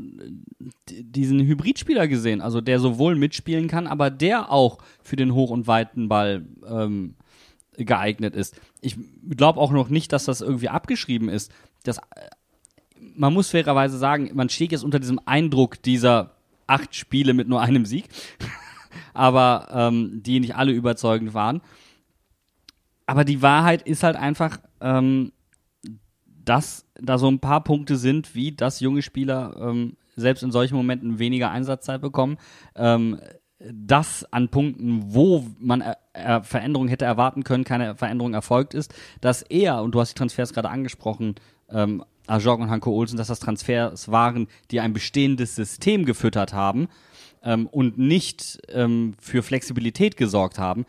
diesen 0.89 1.41
Hybridspieler 1.41 2.09
gesehen, 2.09 2.41
also 2.41 2.61
der 2.61 2.81
sowohl 2.81 3.15
mitspielen 3.15 3.69
kann, 3.69 3.87
aber 3.87 4.11
der 4.11 4.51
auch 4.51 4.79
für 5.03 5.17
den 5.17 5.35
hoch- 5.35 5.51
und 5.51 5.67
weiten 5.67 6.09
Ball 6.09 6.45
ähm, 6.67 7.15
geeignet 7.77 8.35
ist. 8.35 8.61
Ich 8.81 8.97
glaube 9.29 9.61
auch 9.61 9.71
noch 9.71 9.89
nicht, 9.89 10.13
dass 10.13 10.25
das 10.25 10.41
irgendwie 10.41 10.69
abgeschrieben 10.69 11.29
ist. 11.29 11.53
Das, 11.85 12.01
man 13.15 13.33
muss 13.33 13.51
fairerweise 13.51 13.99
sagen, 13.99 14.31
man 14.35 14.49
steht 14.49 14.73
jetzt 14.73 14.85
unter 14.85 14.99
diesem 14.99 15.21
Eindruck 15.25 15.81
dieser 15.83 16.35
acht 16.67 16.95
Spiele 16.95 17.35
mit 17.35 17.49
nur 17.49 17.61
einem 17.61 17.87
Sieg, 17.87 18.09
aber 19.15 19.69
ähm, 19.73 20.23
die 20.23 20.41
nicht 20.41 20.57
alle 20.57 20.73
überzeugend 20.73 21.35
waren. 21.35 21.61
Aber 23.07 23.25
die 23.25 23.41
Wahrheit 23.43 23.83
ist 23.83 24.03
halt 24.03 24.17
einfach, 24.17 24.59
ähm, 24.81 25.33
dass 26.45 26.85
da 27.01 27.19
so 27.19 27.29
ein 27.29 27.41
paar 27.41 27.63
Punkte 27.63 27.97
sind, 27.97 28.35
wie 28.35 28.53
dass 28.53 28.81
junge 28.81 29.03
Spieler 29.03 29.57
ähm, 29.61 29.97
selbst 30.17 30.43
in 30.43 30.51
solchen 30.51 30.77
Momenten 30.77 31.19
weniger 31.19 31.51
Einsatzzeit 31.51 32.01
bekommen. 32.01 32.39
Ähm, 32.75 33.19
dass 33.61 34.25
an 34.33 34.49
Punkten, 34.51 35.13
wo 35.13 35.45
man 35.59 35.81
äh, 35.81 35.95
äh, 36.13 36.43
Veränderungen 36.43 36.89
hätte 36.89 37.05
erwarten 37.05 37.43
können, 37.43 37.65
keine 37.65 37.97
Veränderung 37.97 38.35
erfolgt 38.35 38.75
ist, 38.75 38.95
dass 39.21 39.43
er, 39.43 39.83
und 39.83 39.95
du 39.95 40.01
hast 40.01 40.11
die 40.11 40.19
Transfers 40.19 40.53
gerade 40.53 40.71
angesprochen, 40.71 41.35
ähm, 41.71 42.05
Ajok 42.29 42.61
und 42.61 42.71
Hanko 42.71 42.93
Olsen, 42.93 43.17
dass 43.17 43.29
das 43.29 43.41
Transfers 43.41 44.11
waren, 44.11 44.49
die 44.71 44.81
ein 44.81 44.93
bestehendes 44.93 45.57
System 45.57 46.05
gefüttert 46.05 46.53
haben 46.53 46.89
ähm, 47.43 47.67
und 47.67 47.99
nicht 47.99 48.59
ähm, 48.69 49.15
für 49.19 49.43
Flexibilität 49.43 50.17
gesorgt 50.17 50.59
haben. 50.59 50.85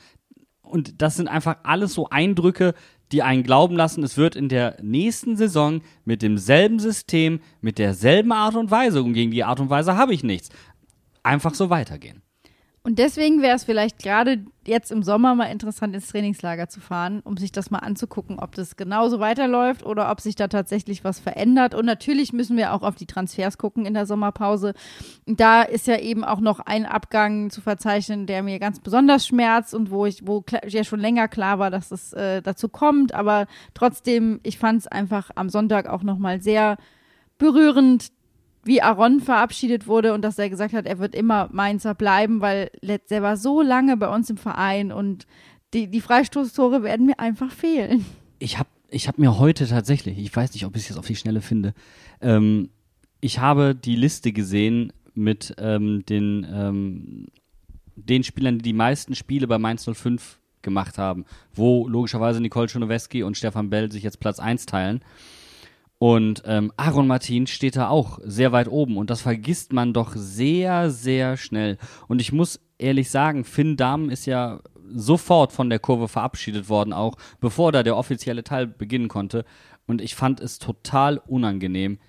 Und 0.62 1.01
das 1.01 1.16
sind 1.16 1.28
einfach 1.28 1.57
alles 1.64 1.93
so 1.93 2.10
Eindrücke, 2.10 2.76
die 3.12 3.24
einen 3.24 3.43
glauben 3.43 3.76
lassen, 3.76 4.03
es 4.03 4.18
wird 4.18 4.36
in 4.36 4.49
der 4.49 4.78
nächsten 4.82 5.36
Saison 5.36 5.82
mit 6.05 6.22
demselben 6.22 6.80
System, 6.80 7.39
mit 7.62 7.80
derselben 7.80 8.32
Art 8.32 8.55
und 8.55 8.72
Weise, 8.72 9.01
und 9.01 9.14
gegen 9.14 9.32
die 9.32 9.43
Art 9.43 9.60
und 9.60 9.70
Weise 9.70 9.95
habe 9.97 10.14
ich 10.14 10.24
nichts, 10.24 10.49
einfach 11.24 11.53
so 11.53 11.70
weitergehen. 11.70 12.22
Und 12.82 12.97
deswegen 12.97 13.41
wäre 13.41 13.57
es 13.57 13.65
vielleicht 13.65 13.99
gerade 13.99 14.45
jetzt 14.65 14.91
im 14.91 15.03
Sommer 15.03 15.36
mal 15.36 15.45
interessant, 15.45 15.93
ins 15.93 16.07
Trainingslager 16.07 16.69
zu 16.69 16.80
fahren, 16.80 17.19
um 17.25 17.36
sich 17.36 17.51
das 17.51 17.71
mal 17.71 17.80
anzugucken, 17.80 18.39
ob 18.39 18.55
das 18.55 18.77
genauso 18.77 19.19
weiterläuft 19.19 19.86
oder 19.86 20.09
ob 20.09 20.21
sich 20.21 20.36
da 20.36 20.47
tatsächlich 20.47 21.03
was 21.03 21.19
verändert. 21.19 21.75
Und 21.75 21.86
natürlich 21.86 22.32
müssen 22.32 22.55
wir 22.55 22.73
auch 22.73 22.82
auf 22.82 22.95
die 22.95 23.05
Transfers 23.05 23.57
gucken 23.57 23.86
in 23.86 23.93
der 23.93 24.05
Sommerpause. 24.05 24.73
Da 25.25 25.63
ist 25.63 25.88
ja 25.88 25.99
eben 25.99 26.23
auch 26.23 26.39
noch 26.39 26.61
ein 26.61 26.86
Abgang 26.86 27.49
zu 27.49 27.59
verzeichnen, 27.59 28.27
der 28.27 28.43
mir 28.43 28.59
ganz 28.59 28.80
besonders 28.80 29.27
schmerzt 29.27 29.73
und 29.73 29.91
wo 29.91 30.05
ich, 30.05 30.25
wo 30.25 30.45
ja 30.65 30.84
schon 30.86 31.01
länger 31.01 31.27
klar 31.27 31.59
war, 31.59 31.71
dass 31.71 31.91
es 31.91 32.13
äh, 32.13 32.41
dazu 32.41 32.69
kommt. 32.69 33.13
Aber 33.13 33.47
trotzdem, 33.73 34.39
ich 34.43 34.57
fand 34.57 34.80
es 34.80 34.88
einfach 34.88 35.32
am 35.36 35.49
Sonntag 35.49 35.88
auch 35.88 36.03
nochmal 36.03 36.41
sehr 36.41 36.77
berührend, 37.38 38.11
wie 38.64 38.82
Aaron 38.82 39.22
verabschiedet 39.22 39.88
wurde 39.88 40.14
und 40.14 40.22
dass 40.22 40.38
er 40.38 40.49
gesagt 40.49 40.74
hat, 40.74 40.86
er 40.86 40.99
wird 40.99 41.16
immer 41.16 41.49
Mainzer 41.51 41.95
bleiben, 41.95 42.41
weil 42.41 42.72
er 42.82 43.22
war 43.22 43.38
so 43.38 43.62
lange 43.62 43.97
bei 43.97 44.14
uns 44.14 44.30
im 44.30 44.38
Verein 44.38 44.91
und 44.91 45.26
die, 45.74 45.88
die 45.88 46.01
Freistoßtore 46.01 46.84
werden 46.84 47.05
mir 47.05 47.20
einfach 47.20 47.51
fehlen. 47.51 48.05
Ich 48.39 48.57
habe 48.57 48.70
ich 48.91 49.07
hab 49.07 49.20
mir 49.20 49.38
heute 49.38 49.68
tatsächlich, 49.68 50.18
ich 50.18 50.36
weiß 50.36 50.53
nicht, 50.53 50.66
ob 50.66 50.76
ich 50.76 50.84
es 50.84 50.89
jetzt 50.89 50.97
auf 50.97 51.05
die 51.05 51.16
Schnelle 51.16 51.41
finde, 51.41 51.74
ähm, 52.22 52.70
ich 53.22 53.39
habe 53.39 53.76
die 53.76 53.95
Liste 53.95 54.32
gesehen 54.32 54.93
mit 55.14 55.53
ähm, 55.57 56.03
den, 56.07 56.47
ähm, 56.49 57.28
den 57.95 58.24
Spielern, 58.24 58.57
die 58.57 58.64
die 58.64 58.74
meisten 58.74 59.14
Spiele 59.16 59.47
bei 59.47 59.57
Mainz 59.57 59.86
05 59.86 60.39
gemacht 60.62 60.97
haben, 60.97 61.26
wo 61.53 61.88
logischerweise 61.88 62.41
Nicole 62.41 62.70
Schonoweski 62.70 63.24
und 63.24 63.38
Stefan 63.38 63.70
Bell 63.70 63.91
sich 63.91 64.03
jetzt 64.03 64.20
Platz 64.20 64.39
1 64.39 64.66
teilen. 64.66 65.01
Und 66.00 66.43
ähm, 66.45 66.72
Aaron 66.78 67.08
Martin 67.08 67.45
steht 67.45 67.76
da 67.76 67.89
auch 67.89 68.20
sehr 68.24 68.54
weit 68.54 68.70
oben 68.70 68.95
und 68.95 69.10
das 69.10 69.22
vergisst 69.22 69.74
man 69.74 69.93
doch 69.93 70.14
sehr, 70.16 70.89
sehr 70.91 71.36
schnell. 71.36 71.78
Und 72.08 72.22
ich 72.22 72.32
muss 72.32 72.62
ehrlich 72.78 73.12
sagen, 73.12 73.43
Finn 73.43 73.76
Dahmen 73.76 74.10
ist 74.10 74.26
ja 74.26 74.62
sofort 74.91 75.52
von 75.52 75.70
der 75.70 75.80
Kurve 75.80 76.08
verabschiedet 76.08 76.70
worden, 76.70 76.93
auch 76.93 77.16
bevor 77.41 77.74
da 77.74 77.84
der 77.84 77.97
offizielle 77.97 78.45
Teil 78.45 78.66
beginnen 78.66 79.10
konnte. 79.10 79.43
Und 79.88 80.02
ich 80.02 80.16
fand 80.16 80.39
es 80.39 80.58
total 80.58 81.18
unangenehm, 81.18 82.00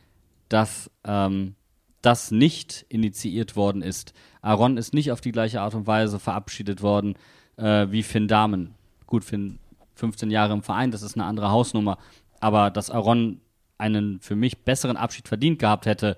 dass 0.49 0.88
ähm, 1.05 1.57
das 2.01 2.30
nicht 2.30 2.86
initiiert 2.88 3.57
worden 3.57 3.82
ist. 3.82 4.14
Aaron 4.41 4.76
ist 4.76 4.95
nicht 4.95 5.11
auf 5.11 5.20
die 5.20 5.32
gleiche 5.32 5.61
Art 5.61 5.74
und 5.74 5.88
Weise 5.88 6.20
verabschiedet 6.20 6.80
worden 6.80 7.14
äh, 7.57 7.88
wie 7.91 8.05
Finn 8.05 8.28
Dahmen. 8.28 8.74
Gut, 9.07 9.24
Finn 9.24 9.59
15 9.97 10.30
Jahre 10.30 10.53
im 10.53 10.62
Verein, 10.62 10.93
das 10.93 11.03
ist 11.03 11.16
eine 11.16 11.24
andere 11.24 11.51
Hausnummer. 11.51 11.99
Aber 12.38 12.70
dass 12.70 12.91
Aaron 12.91 13.41
einen 13.81 14.20
für 14.20 14.37
mich 14.37 14.59
besseren 14.59 14.97
Abschied 14.97 15.26
verdient 15.26 15.59
gehabt 15.59 15.87
hätte, 15.87 16.16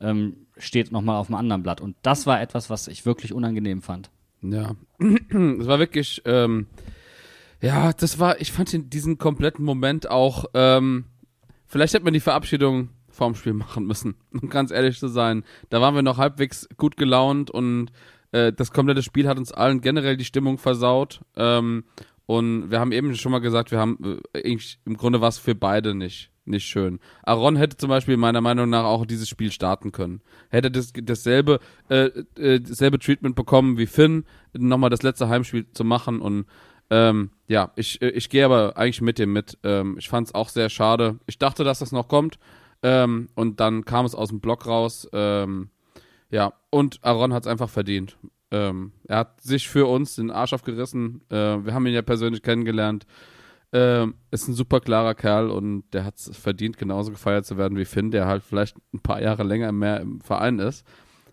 ähm, 0.00 0.46
steht 0.56 0.92
nochmal 0.92 1.16
auf 1.16 1.28
einem 1.28 1.36
anderen 1.36 1.62
Blatt. 1.62 1.80
Und 1.80 1.96
das 2.02 2.26
war 2.26 2.40
etwas, 2.40 2.70
was 2.70 2.88
ich 2.88 3.06
wirklich 3.06 3.32
unangenehm 3.32 3.82
fand. 3.82 4.10
Ja, 4.42 4.74
es 4.98 5.66
war 5.66 5.78
wirklich, 5.78 6.22
ähm, 6.24 6.66
ja, 7.60 7.92
das 7.92 8.18
war, 8.18 8.40
ich 8.40 8.52
fand 8.52 8.92
diesen 8.92 9.18
kompletten 9.18 9.64
Moment 9.64 10.10
auch, 10.10 10.46
ähm, 10.54 11.04
vielleicht 11.66 11.94
hätte 11.94 12.04
man 12.04 12.14
die 12.14 12.20
Verabschiedung 12.20 12.88
vorm 13.08 13.34
Spiel 13.34 13.52
machen 13.52 13.86
müssen, 13.86 14.16
um 14.32 14.48
ganz 14.48 14.70
ehrlich 14.70 14.98
zu 14.98 15.08
sein. 15.08 15.44
Da 15.70 15.80
waren 15.80 15.94
wir 15.94 16.02
noch 16.02 16.18
halbwegs 16.18 16.68
gut 16.76 16.96
gelaunt 16.96 17.50
und 17.50 17.92
äh, 18.32 18.52
das 18.52 18.72
komplette 18.72 19.02
Spiel 19.02 19.28
hat 19.28 19.38
uns 19.38 19.52
allen 19.52 19.80
generell 19.80 20.16
die 20.16 20.24
Stimmung 20.24 20.58
versaut. 20.58 21.20
Ähm, 21.36 21.84
und 22.26 22.70
wir 22.70 22.80
haben 22.80 22.92
eben 22.92 23.14
schon 23.14 23.32
mal 23.32 23.40
gesagt, 23.40 23.70
wir 23.70 23.78
haben 23.78 24.20
äh, 24.32 24.56
im 24.84 24.96
Grunde 24.96 25.20
was 25.20 25.38
für 25.38 25.54
beide 25.54 25.94
nicht 25.94 26.31
nicht 26.44 26.64
schön. 26.64 26.98
Aaron 27.22 27.56
hätte 27.56 27.76
zum 27.76 27.88
Beispiel 27.88 28.16
meiner 28.16 28.40
Meinung 28.40 28.68
nach 28.68 28.84
auch 28.84 29.06
dieses 29.06 29.28
Spiel 29.28 29.52
starten 29.52 29.92
können. 29.92 30.20
Hätte 30.48 30.70
das, 30.70 30.92
dasselbe, 30.92 31.60
äh, 31.88 32.06
äh, 32.36 32.60
dasselbe 32.60 32.98
Treatment 32.98 33.36
bekommen 33.36 33.78
wie 33.78 33.86
Finn, 33.86 34.24
nochmal 34.52 34.90
das 34.90 35.02
letzte 35.02 35.28
Heimspiel 35.28 35.70
zu 35.72 35.84
machen 35.84 36.20
und 36.20 36.46
ähm, 36.90 37.30
ja, 37.46 37.72
ich, 37.76 38.02
äh, 38.02 38.10
ich 38.10 38.28
gehe 38.28 38.44
aber 38.44 38.76
eigentlich 38.76 39.00
mit 39.00 39.18
dem 39.18 39.32
mit. 39.32 39.58
Ähm, 39.62 39.96
ich 39.98 40.10
fand 40.10 40.26
es 40.26 40.34
auch 40.34 40.50
sehr 40.50 40.68
schade. 40.68 41.18
Ich 41.26 41.38
dachte, 41.38 41.64
dass 41.64 41.78
das 41.78 41.90
noch 41.90 42.06
kommt 42.06 42.38
ähm, 42.82 43.28
und 43.34 43.60
dann 43.60 43.86
kam 43.86 44.04
es 44.04 44.14
aus 44.14 44.28
dem 44.28 44.40
Block 44.40 44.66
raus. 44.66 45.08
Ähm, 45.12 45.70
ja, 46.30 46.52
und 46.70 46.98
Aaron 47.02 47.32
hat 47.32 47.44
es 47.44 47.46
einfach 47.46 47.70
verdient. 47.70 48.18
Ähm, 48.50 48.92
er 49.08 49.18
hat 49.18 49.40
sich 49.40 49.68
für 49.68 49.86
uns 49.86 50.16
den 50.16 50.30
Arsch 50.30 50.52
aufgerissen. 50.52 51.22
Äh, 51.30 51.64
wir 51.64 51.72
haben 51.72 51.86
ihn 51.86 51.94
ja 51.94 52.02
persönlich 52.02 52.42
kennengelernt. 52.42 53.06
Ähm, 53.74 54.14
ist 54.30 54.48
ein 54.48 54.54
super 54.54 54.80
klarer 54.80 55.14
Kerl 55.14 55.50
und 55.50 55.84
der 55.94 56.04
hat 56.04 56.16
es 56.16 56.36
verdient, 56.36 56.76
genauso 56.76 57.10
gefeiert 57.10 57.46
zu 57.46 57.56
werden 57.56 57.78
wie 57.78 57.86
Finn, 57.86 58.10
der 58.10 58.26
halt 58.26 58.42
vielleicht 58.42 58.76
ein 58.92 59.00
paar 59.00 59.22
Jahre 59.22 59.44
länger 59.44 59.72
mehr 59.72 60.00
im 60.00 60.20
Verein 60.20 60.58
ist. 60.58 60.86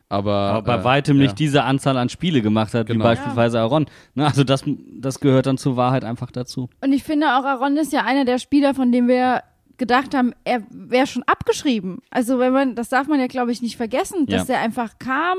Aber, 0.08 0.34
aber 0.36 0.62
bei 0.64 0.76
äh, 0.82 0.84
weitem 0.86 1.18
ja. 1.18 1.24
nicht 1.24 1.38
diese 1.38 1.64
Anzahl 1.66 1.98
an 1.98 2.10
Spiele 2.10 2.42
gemacht 2.42 2.74
hat, 2.74 2.88
Genau. 2.88 3.00
wie 3.04 3.10
beispielsweise 3.10 3.60
Aaron. 3.60 3.86
Ne, 4.16 4.26
also 4.26 4.44
das, 4.44 4.64
das 4.66 5.20
gehört 5.20 5.46
dann 5.46 5.58
zur 5.58 5.76
Wahrheit 5.76 6.04
einfach 6.04 6.32
dazu. 6.32 6.70
Und 6.82 6.94
ich 6.94 7.04
finde 7.04 7.28
auch, 7.38 7.44
Aaron 7.46 7.78
ist 7.78 7.94
ja 7.94 8.06
einer 8.06 8.26
der 8.26 8.40
Spieler, 8.40 8.74
von 8.74 8.92
dem 8.92 9.08
wir 9.08 9.44
gedacht 9.78 10.16
haben, 10.16 10.34
er 10.46 10.64
wäre 10.72 11.08
schon 11.08 11.24
abgeschrieben. 11.24 12.00
Also 12.10 12.40
wenn 12.40 12.54
man, 12.54 12.76
das 12.76 12.90
darf 12.90 13.08
man 13.08 13.20
ja, 13.20 13.28
glaube 13.28 13.52
ich, 13.52 13.62
nicht 13.62 13.78
vergessen, 13.78 14.26
dass 14.26 14.48
Ja. 14.48 14.56
er 14.56 14.62
einfach 14.62 14.98
kam 14.98 15.38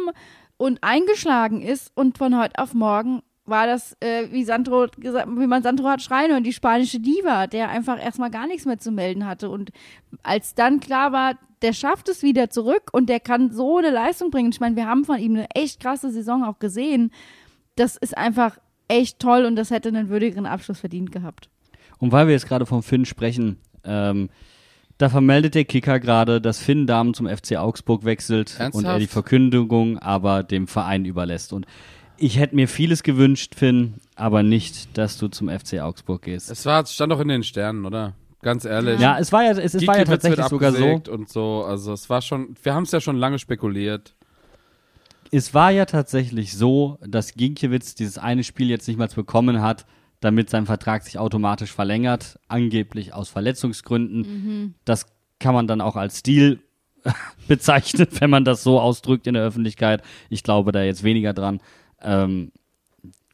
und 0.57 0.78
eingeschlagen 0.82 1.62
ist 1.62 1.90
und 1.96 2.16
von 2.18 2.38
heute 2.38 2.59
auf 2.59 2.72
morgen 2.74 3.22
war 3.45 3.66
das, 3.66 3.97
äh, 4.01 4.28
wie 4.30 4.45
Sandro 4.45 4.86
gesagt, 4.97 5.28
wie 5.28 5.47
man 5.47 5.62
Sandro 5.62 5.88
hat 5.88 6.03
schreien 6.03 6.30
hören, 6.30 6.45
die 6.45 6.53
spanische 6.53 7.01
Diva, 7.01 7.47
der 7.47 7.68
einfach 7.68 8.03
erstmal 8.03 8.30
gar 8.30 8.47
nichts 8.47 8.64
mehr 8.64 8.78
zu 8.78 8.93
melden 8.93 9.26
hatte. 9.26 9.51
Und 9.51 9.70
als 10.22 10.55
dann 10.55 10.80
klar 10.80 11.12
war, 11.12 11.34
der 11.62 11.72
schafft 11.72 12.09
es 12.09 12.22
wieder 12.22 12.51
zurück 12.51 12.91
und 12.93 13.09
der 13.09 13.20
kann 13.20 13.51
so 13.53 13.78
eine 13.78 13.91
Leistung 13.91 14.30
bringen. 14.30 14.51
Ich 14.53 14.61
meine, 14.61 14.76
wir 14.76 14.86
haben 14.86 15.05
von 15.05 15.18
ihm 15.18 15.34
eine 15.34 15.51
echt 15.55 15.80
krasse 15.80 16.11
Saison 16.11 16.45
auch 16.45 16.59
gesehen. 16.59 17.11
Das 17.76 17.97
ist 17.97 18.16
einfach 18.16 18.59
echt 18.88 19.18
toll 19.18 19.45
und 19.45 19.57
das 19.57 19.70
hätte 19.70 19.88
einen 19.88 20.09
würdigeren 20.09 20.47
Abschluss 20.47 20.80
verdient 20.80 21.12
gehabt. 21.12 21.49
Und 21.99 22.12
weil 22.12 22.26
wir 22.26 22.34
jetzt 22.34 22.49
gerade 22.49 22.66
vom 22.66 22.82
Finn 22.82 23.05
sprechen, 23.05 23.59
ähm, 23.84 24.30
da 24.97 25.09
vermeldet 25.09 25.55
der 25.55 25.64
Kicker 25.64 25.99
gerade, 25.99 26.41
dass 26.41 26.59
Finn 26.59 26.86
Dahmen 26.86 27.14
zum 27.14 27.26
FC 27.26 27.57
Augsburg 27.57 28.05
wechselt 28.05 28.55
und 28.55 28.61
Ernsthaft? 28.61 28.86
er 28.86 28.99
die 28.99 29.07
Verkündigung 29.07 29.99
aber 29.99 30.43
dem 30.43 30.66
Verein 30.66 31.05
überlässt. 31.05 31.53
Und 31.53 31.66
ich 32.20 32.38
hätte 32.38 32.54
mir 32.54 32.68
vieles 32.68 33.02
gewünscht, 33.02 33.54
Finn, 33.54 33.94
aber 34.14 34.42
nicht, 34.42 34.96
dass 34.98 35.16
du 35.16 35.28
zum 35.28 35.48
FC 35.48 35.80
Augsburg 35.80 36.22
gehst. 36.22 36.50
Es 36.50 36.66
war, 36.66 36.82
es 36.82 36.92
stand 36.92 37.10
doch 37.10 37.20
in 37.20 37.28
den 37.28 37.42
Sternen, 37.42 37.86
oder? 37.86 38.14
Ganz 38.42 38.64
ehrlich. 38.64 39.00
Ja, 39.00 39.18
es 39.18 39.32
war 39.32 39.44
ja, 39.44 39.52
es, 39.52 39.74
es 39.74 39.86
war 39.86 39.98
ja 39.98 40.04
tatsächlich 40.04 40.46
sogar 40.46 40.72
so. 40.72 41.02
Und 41.10 41.28
so, 41.28 41.64
also 41.64 41.92
es 41.92 42.08
war 42.08 42.22
schon, 42.22 42.54
wir 42.62 42.74
haben 42.74 42.84
es 42.84 42.90
ja 42.90 43.00
schon 43.00 43.16
lange 43.16 43.38
spekuliert. 43.38 44.14
Es 45.30 45.54
war 45.54 45.70
ja 45.70 45.86
tatsächlich 45.86 46.56
so, 46.56 46.98
dass 47.06 47.34
Ginkiewicz 47.34 47.94
dieses 47.94 48.18
eine 48.18 48.44
Spiel 48.44 48.68
jetzt 48.68 48.86
nicht 48.86 48.98
mal 48.98 49.08
bekommen 49.08 49.62
hat, 49.62 49.86
damit 50.20 50.50
sein 50.50 50.66
Vertrag 50.66 51.02
sich 51.02 51.18
automatisch 51.18 51.72
verlängert, 51.72 52.38
angeblich 52.48 53.14
aus 53.14 53.30
Verletzungsgründen. 53.30 54.74
Das 54.84 55.06
kann 55.38 55.54
man 55.54 55.66
dann 55.66 55.80
auch 55.80 55.96
als 55.96 56.18
Stil 56.18 56.60
bezeichnen, 57.48 58.08
wenn 58.18 58.30
man 58.30 58.44
das 58.44 58.62
so 58.62 58.80
ausdrückt 58.80 59.26
in 59.26 59.34
der 59.34 59.44
Öffentlichkeit. 59.44 60.02
Ich 60.28 60.42
glaube 60.42 60.72
da 60.72 60.82
jetzt 60.82 61.02
weniger 61.02 61.32
dran. 61.32 61.60
Ähm, 62.03 62.53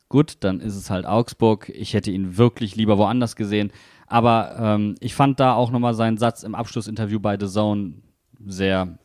gut, 0.09 0.39
dann 0.41 0.61
ist 0.61 0.77
es 0.77 0.91
halt 0.91 1.07
Augsburg. 1.07 1.69
Ich 1.71 1.95
hätte 1.95 2.11
ihn 2.11 2.37
wirklich 2.37 2.77
lieber 2.77 2.99
woanders 2.99 3.37
gesehen. 3.37 3.73
Aber 4.07 4.57
ähm, 4.59 4.95
ich 5.01 5.15
fand 5.15 5.41
da 5.41 5.55
auch 5.55 5.71
nochmal 5.71 5.95
seinen 5.95 6.17
Satz 6.17 6.43
im 6.43 6.55
Abschlussinterview 6.55 7.19
bei 7.19 7.37
The 7.39 7.49
Zone 7.49 7.95
sehr 8.45 8.99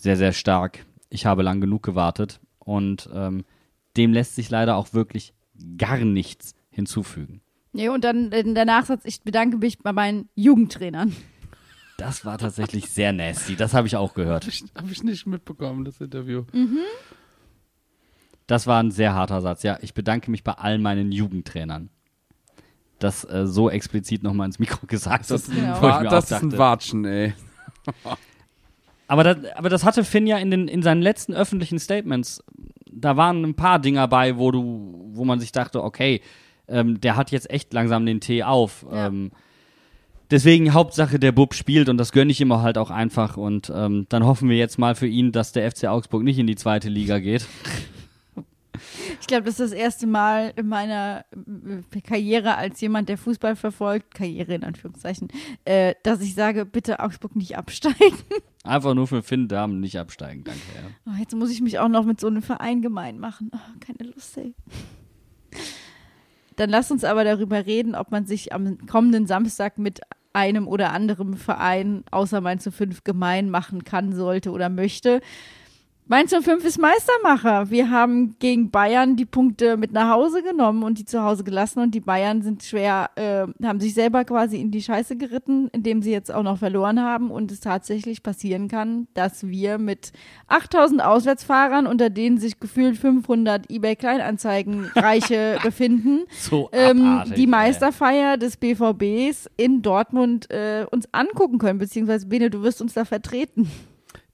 sehr, 0.00 0.16
sehr 0.16 0.32
stark. 0.32 0.84
Ich 1.08 1.26
habe 1.26 1.42
lang 1.42 1.60
genug 1.60 1.82
gewartet 1.82 2.40
und 2.58 3.08
ähm, 3.12 3.44
dem 3.96 4.12
lässt 4.12 4.34
sich 4.34 4.50
leider 4.50 4.76
auch 4.76 4.92
wirklich 4.92 5.32
gar 5.78 5.98
nichts 5.98 6.54
hinzufügen. 6.70 7.40
Nee, 7.72 7.88
und 7.88 8.04
dann 8.04 8.32
äh, 8.32 8.42
der 8.54 8.64
Nachsatz, 8.64 9.02
ich 9.04 9.22
bedanke 9.22 9.58
mich 9.58 9.78
bei 9.78 9.92
meinen 9.92 10.28
Jugendtrainern. 10.34 11.14
Das 11.98 12.24
war 12.26 12.36
tatsächlich 12.36 12.90
sehr 12.90 13.12
nasty. 13.12 13.56
Das 13.56 13.72
habe 13.72 13.86
ich 13.86 13.96
auch 13.96 14.12
gehört. 14.12 14.46
Habe 14.74 14.92
ich 14.92 15.02
nicht 15.02 15.26
mitbekommen, 15.26 15.84
das 15.84 16.00
Interview. 16.00 16.44
Das 18.46 18.66
war 18.66 18.82
ein 18.82 18.90
sehr 18.90 19.14
harter 19.14 19.40
Satz. 19.40 19.62
Ja, 19.62 19.78
ich 19.82 19.94
bedanke 19.94 20.30
mich 20.30 20.44
bei 20.44 20.52
all 20.52 20.78
meinen 20.78 21.10
Jugendtrainern. 21.12 21.90
Das 22.98 23.24
äh, 23.24 23.46
so 23.46 23.68
explizit 23.68 24.22
nochmal 24.22 24.46
ins 24.46 24.58
Mikro 24.58 24.80
gesagt. 24.86 25.30
Das, 25.30 25.48
ist 25.48 25.54
wo 25.56 25.60
ein, 25.60 25.74
ich 25.74 25.82
Wa- 25.82 26.00
mir 26.00 26.08
das 26.08 26.30
ist 26.30 26.42
ein 26.42 26.56
Watschen, 26.56 27.04
ey. 27.04 27.34
Aber 29.08 29.22
das, 29.22 29.36
aber 29.54 29.68
das 29.68 29.84
hatte 29.84 30.02
Finn 30.02 30.26
ja 30.26 30.36
in, 30.38 30.50
den, 30.50 30.66
in 30.66 30.82
seinen 30.82 31.00
letzten 31.00 31.32
öffentlichen 31.32 31.78
Statements. 31.78 32.42
Da 32.90 33.16
waren 33.16 33.44
ein 33.44 33.54
paar 33.54 33.78
Dinger 33.78 34.08
bei, 34.08 34.36
wo 34.36 34.50
du, 34.50 35.10
wo 35.12 35.24
man 35.24 35.38
sich 35.38 35.52
dachte, 35.52 35.84
okay, 35.84 36.22
ähm, 36.66 37.00
der 37.00 37.14
hat 37.14 37.30
jetzt 37.30 37.48
echt 37.48 37.72
langsam 37.72 38.04
den 38.04 38.18
Tee 38.20 38.42
auf. 38.42 38.84
Ja. 38.90 39.06
Ähm, 39.06 39.30
deswegen 40.32 40.74
Hauptsache 40.74 41.20
der 41.20 41.30
Bub 41.30 41.54
spielt 41.54 41.88
und 41.88 41.98
das 41.98 42.10
gönne 42.10 42.32
ich 42.32 42.40
ihm 42.40 42.50
auch 42.50 42.62
halt 42.62 42.78
auch 42.78 42.90
einfach. 42.90 43.36
Und 43.36 43.70
ähm, 43.72 44.06
dann 44.08 44.26
hoffen 44.26 44.48
wir 44.48 44.56
jetzt 44.56 44.76
mal 44.76 44.96
für 44.96 45.06
ihn, 45.06 45.30
dass 45.30 45.52
der 45.52 45.70
FC 45.70 45.84
Augsburg 45.84 46.24
nicht 46.24 46.40
in 46.40 46.48
die 46.48 46.56
zweite 46.56 46.88
Liga 46.88 47.20
geht. 47.20 47.46
Ich 49.20 49.26
glaube, 49.26 49.44
das 49.44 49.60
ist 49.60 49.72
das 49.72 49.78
erste 49.78 50.06
Mal 50.06 50.52
in 50.56 50.68
meiner 50.68 51.24
äh, 51.32 52.00
Karriere 52.00 52.56
als 52.56 52.80
jemand, 52.80 53.08
der 53.08 53.18
Fußball 53.18 53.56
verfolgt, 53.56 54.14
Karriere 54.14 54.54
in 54.54 54.64
Anführungszeichen, 54.64 55.28
äh, 55.64 55.94
dass 56.02 56.20
ich 56.20 56.34
sage, 56.34 56.64
bitte 56.64 57.00
Augsburg 57.00 57.36
nicht 57.36 57.56
absteigen. 57.56 58.16
Einfach 58.64 58.94
nur 58.94 59.06
für 59.06 59.22
Finn 59.22 59.48
Damen 59.48 59.80
nicht 59.80 59.98
absteigen, 59.98 60.44
danke. 60.44 60.60
Ja. 60.74 61.12
Oh, 61.12 61.16
jetzt 61.18 61.34
muss 61.34 61.50
ich 61.50 61.60
mich 61.60 61.78
auch 61.78 61.88
noch 61.88 62.04
mit 62.04 62.20
so 62.20 62.26
einem 62.26 62.42
Verein 62.42 62.82
gemein 62.82 63.18
machen. 63.18 63.50
Oh, 63.54 63.78
keine 63.80 64.10
Lust, 64.10 64.36
ey. 64.38 64.54
Dann 66.56 66.70
lass 66.70 66.90
uns 66.90 67.04
aber 67.04 67.24
darüber 67.24 67.66
reden, 67.66 67.94
ob 67.94 68.10
man 68.10 68.26
sich 68.26 68.52
am 68.52 68.86
kommenden 68.86 69.26
Samstag 69.26 69.78
mit 69.78 70.00
einem 70.32 70.68
oder 70.68 70.92
anderem 70.92 71.34
Verein 71.34 72.04
außer 72.10 72.40
Mainz 72.40 72.68
05 72.70 73.04
gemein 73.04 73.50
machen 73.50 73.84
kann, 73.84 74.14
sollte 74.14 74.50
oder 74.50 74.68
möchte. 74.68 75.20
Mainz 76.08 76.30
05 76.30 76.64
ist 76.64 76.78
Meistermacher. 76.78 77.68
Wir 77.68 77.90
haben 77.90 78.36
gegen 78.38 78.70
Bayern 78.70 79.16
die 79.16 79.24
Punkte 79.24 79.76
mit 79.76 79.90
nach 79.90 80.08
Hause 80.14 80.40
genommen 80.44 80.84
und 80.84 81.00
die 81.00 81.04
zu 81.04 81.24
Hause 81.24 81.42
gelassen 81.42 81.80
und 81.80 81.96
die 81.96 82.00
Bayern 82.00 82.42
sind 82.42 82.62
schwer, 82.62 83.10
äh, 83.16 83.48
haben 83.66 83.80
sich 83.80 83.92
selber 83.92 84.24
quasi 84.24 84.60
in 84.60 84.70
die 84.70 84.82
Scheiße 84.82 85.16
geritten, 85.16 85.68
indem 85.72 86.02
sie 86.02 86.12
jetzt 86.12 86.32
auch 86.32 86.44
noch 86.44 86.58
verloren 86.58 87.02
haben 87.02 87.32
und 87.32 87.50
es 87.50 87.58
tatsächlich 87.58 88.22
passieren 88.22 88.68
kann, 88.68 89.08
dass 89.14 89.48
wir 89.48 89.78
mit 89.78 90.12
8000 90.46 91.02
Auswärtsfahrern, 91.02 91.88
unter 91.88 92.08
denen 92.08 92.38
sich 92.38 92.60
gefühlt 92.60 92.96
500 92.96 93.68
eBay 93.68 93.96
Kleinanzeigen 93.96 94.84
Reiche 94.94 95.58
befinden, 95.64 96.20
So 96.30 96.68
ähm, 96.70 97.24
die 97.36 97.40
ey. 97.40 97.46
Meisterfeier 97.48 98.36
des 98.36 98.58
BVBs 98.58 99.50
in 99.56 99.82
Dortmund 99.82 100.48
äh, 100.52 100.86
uns 100.88 101.08
angucken 101.10 101.58
können, 101.58 101.80
beziehungsweise 101.80 102.26
Bene, 102.26 102.48
du 102.48 102.62
wirst 102.62 102.80
uns 102.80 102.94
da 102.94 103.04
vertreten. 103.04 103.68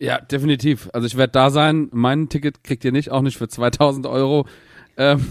Ja, 0.02 0.20
definitiv. 0.20 0.90
Also 0.92 1.06
ich 1.06 1.16
werde 1.16 1.30
da 1.30 1.50
sein. 1.50 1.88
Mein 1.92 2.28
Ticket 2.28 2.64
kriegt 2.64 2.84
ihr 2.84 2.90
nicht, 2.90 3.12
auch 3.12 3.22
nicht 3.22 3.38
für 3.38 3.46
2000 3.46 4.04
Euro. 4.08 4.48
Ähm, 4.96 5.24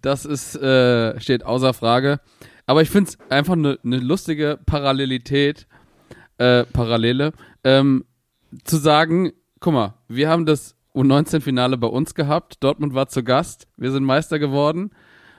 das 0.00 0.24
ist, 0.24 0.54
äh, 0.54 1.18
steht 1.18 1.44
außer 1.44 1.74
Frage. 1.74 2.20
Aber 2.64 2.82
ich 2.82 2.90
finde 2.90 3.10
es 3.10 3.30
einfach 3.30 3.54
eine 3.54 3.80
ne 3.82 3.96
lustige 3.96 4.60
Parallelität, 4.64 5.66
äh, 6.38 6.62
Parallele, 6.62 7.32
ähm, 7.64 8.04
zu 8.62 8.76
sagen, 8.76 9.32
guck 9.58 9.72
mal, 9.72 9.94
wir 10.06 10.28
haben 10.28 10.46
das 10.46 10.76
U19-Finale 10.94 11.76
bei 11.76 11.88
uns 11.88 12.14
gehabt, 12.14 12.62
Dortmund 12.62 12.94
war 12.94 13.08
zu 13.08 13.24
Gast, 13.24 13.66
wir 13.76 13.90
sind 13.90 14.04
Meister 14.04 14.38
geworden. 14.38 14.92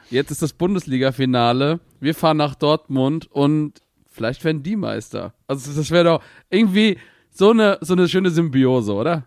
Jetzt 0.09 0.29
ist 0.29 0.41
das 0.41 0.51
Bundesliga-Finale, 0.51 1.79
wir 2.01 2.15
fahren 2.15 2.35
nach 2.35 2.55
Dortmund 2.55 3.31
und 3.31 3.79
vielleicht 4.09 4.43
werden 4.43 4.61
die 4.61 4.75
Meister. 4.75 5.33
Also 5.47 5.71
das 5.71 5.89
wäre 5.89 6.03
doch 6.03 6.23
irgendwie 6.49 6.97
so 7.33 7.51
eine, 7.51 7.79
so 7.81 7.93
eine 7.93 8.07
schöne 8.07 8.29
Symbiose, 8.29 8.93
oder? 8.93 9.25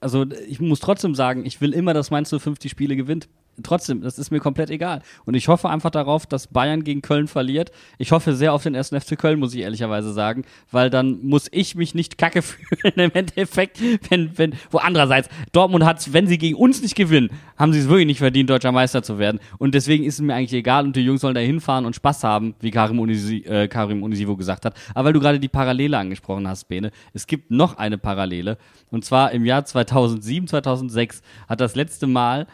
also 0.00 0.24
ich 0.46 0.60
muss 0.60 0.80
trotzdem 0.80 1.14
sagen, 1.14 1.44
ich 1.44 1.60
will 1.60 1.72
immer, 1.72 1.94
dass 1.94 2.10
Mainz 2.10 2.30
05 2.30 2.58
die 2.58 2.68
Spiele 2.68 2.96
gewinnt. 2.96 3.28
Trotzdem, 3.62 4.00
das 4.00 4.18
ist 4.18 4.30
mir 4.30 4.40
komplett 4.40 4.70
egal. 4.70 5.02
Und 5.24 5.34
ich 5.34 5.48
hoffe 5.48 5.68
einfach 5.68 5.90
darauf, 5.90 6.26
dass 6.26 6.46
Bayern 6.46 6.84
gegen 6.84 7.02
Köln 7.02 7.28
verliert. 7.28 7.70
Ich 7.98 8.12
hoffe 8.12 8.34
sehr 8.34 8.52
auf 8.52 8.62
den 8.62 8.74
ersten 8.74 9.00
FC 9.00 9.18
Köln, 9.18 9.38
muss 9.38 9.54
ich 9.54 9.60
ehrlicherweise 9.60 10.12
sagen, 10.12 10.44
weil 10.70 10.90
dann 10.90 11.20
muss 11.22 11.48
ich 11.50 11.74
mich 11.74 11.94
nicht 11.94 12.18
kacke 12.18 12.42
fühlen 12.42 12.94
im 12.94 13.12
Endeffekt, 13.12 13.80
wenn, 14.10 14.36
wenn, 14.38 14.54
wo 14.70 14.78
andererseits, 14.78 15.28
Dortmund 15.52 15.84
hat 15.84 15.96
wenn 16.12 16.26
sie 16.26 16.38
gegen 16.38 16.56
uns 16.56 16.82
nicht 16.82 16.94
gewinnen, 16.94 17.30
haben 17.56 17.72
sie 17.72 17.80
es 17.80 17.88
wirklich 17.88 18.06
nicht 18.06 18.18
verdient, 18.18 18.50
deutscher 18.50 18.72
Meister 18.72 19.02
zu 19.02 19.18
werden. 19.18 19.40
Und 19.58 19.74
deswegen 19.74 20.04
ist 20.04 20.14
es 20.14 20.20
mir 20.20 20.34
eigentlich 20.34 20.52
egal 20.52 20.84
und 20.84 20.96
die 20.96 21.00
Jungs 21.00 21.20
sollen 21.20 21.34
da 21.34 21.40
hinfahren 21.40 21.86
und 21.86 21.96
Spaß 21.96 22.24
haben, 22.24 22.54
wie 22.60 22.70
Karim, 22.70 23.00
Unisi, 23.00 23.38
äh, 23.38 23.68
Karim 23.68 24.02
Unisivo 24.02 24.36
gesagt 24.36 24.64
hat. 24.64 24.74
Aber 24.94 25.06
weil 25.06 25.12
du 25.12 25.20
gerade 25.20 25.40
die 25.40 25.48
Parallele 25.48 25.98
angesprochen 25.98 26.46
hast, 26.48 26.68
Bene, 26.68 26.90
es 27.12 27.26
gibt 27.26 27.50
noch 27.50 27.78
eine 27.78 27.98
Parallele. 27.98 28.58
Und 28.90 29.04
zwar 29.04 29.32
im 29.32 29.44
Jahr 29.44 29.64
2007, 29.64 30.48
2006 30.48 31.22
hat 31.48 31.60
das 31.60 31.74
letzte 31.74 32.06
Mal 32.06 32.46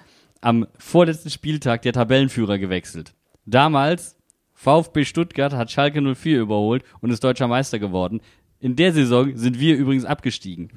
am 0.42 0.66
vorletzten 0.76 1.30
Spieltag 1.30 1.82
der 1.82 1.94
Tabellenführer 1.94 2.58
gewechselt. 2.58 3.14
Damals 3.46 4.16
VfB 4.52 5.04
Stuttgart 5.04 5.54
hat 5.54 5.70
Schalke 5.70 6.00
04 6.14 6.40
überholt 6.40 6.84
und 7.00 7.10
ist 7.10 7.24
deutscher 7.24 7.48
Meister 7.48 7.78
geworden. 7.78 8.20
In 8.60 8.76
der 8.76 8.92
Saison 8.92 9.36
sind 9.36 9.58
wir 9.58 9.76
übrigens 9.76 10.04
abgestiegen. 10.04 10.70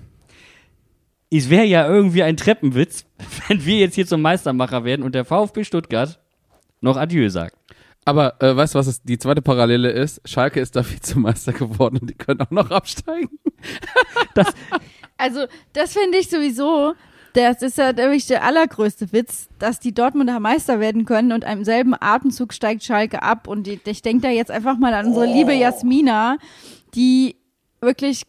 Es 1.29 1.49
wäre 1.49 1.65
ja 1.65 1.87
irgendwie 1.87 2.23
ein 2.23 2.37
Treppenwitz, 2.37 3.05
wenn 3.47 3.65
wir 3.65 3.77
jetzt 3.77 3.95
hier 3.95 4.07
zum 4.07 4.21
Meistermacher 4.21 4.85
werden 4.85 5.03
und 5.03 5.13
der 5.13 5.25
VfB 5.25 5.63
Stuttgart 5.63 6.19
noch 6.81 6.95
Adieu 6.97 7.29
sagt. 7.29 7.57
Aber 8.05 8.41
äh, 8.41 8.55
weißt 8.55 8.75
du, 8.75 8.79
was 8.79 8.87
es, 8.87 9.01
die 9.01 9.17
zweite 9.17 9.41
Parallele 9.41 9.89
ist? 9.89 10.21
Schalke 10.29 10.59
ist 10.59 10.75
da 10.75 10.87
Vizemeister 10.87 11.53
geworden 11.53 11.97
und 12.01 12.09
die 12.09 12.13
können 12.13 12.41
auch 12.41 12.51
noch 12.51 12.71
absteigen. 12.71 13.39
Also, 15.17 15.45
das 15.71 15.93
finde 15.93 16.17
ich 16.17 16.29
sowieso, 16.29 16.93
das 17.35 17.61
ist 17.61 17.77
ja 17.77 17.91
nämlich 17.91 18.27
der 18.27 18.43
allergrößte 18.43 19.11
Witz, 19.11 19.49
dass 19.59 19.79
die 19.79 19.93
Dortmunder 19.93 20.39
Meister 20.39 20.79
werden 20.79 21.05
können 21.05 21.33
und 21.33 21.43
im 21.43 21.65
selben 21.65 21.93
Atemzug 21.93 22.53
steigt 22.53 22.83
Schalke 22.83 23.21
ab. 23.21 23.47
Und 23.47 23.67
ich 23.67 24.01
denke 24.01 24.21
da 24.21 24.29
jetzt 24.29 24.51
einfach 24.51 24.77
mal 24.77 24.93
an 24.93 25.07
unsere 25.07 25.25
liebe 25.25 25.53
Jasmina, 25.53 26.37
die 26.95 27.35
wirklich 27.81 28.23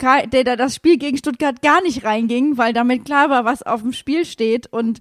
der 0.00 0.44
da 0.44 0.56
das 0.56 0.74
Spiel 0.74 0.98
gegen 0.98 1.16
Stuttgart 1.16 1.62
gar 1.62 1.82
nicht 1.82 2.04
reinging, 2.04 2.58
weil 2.58 2.72
damit 2.72 3.04
klar 3.04 3.30
war, 3.30 3.44
was 3.44 3.62
auf 3.62 3.82
dem 3.82 3.92
Spiel 3.92 4.24
steht. 4.24 4.66
Und 4.66 5.00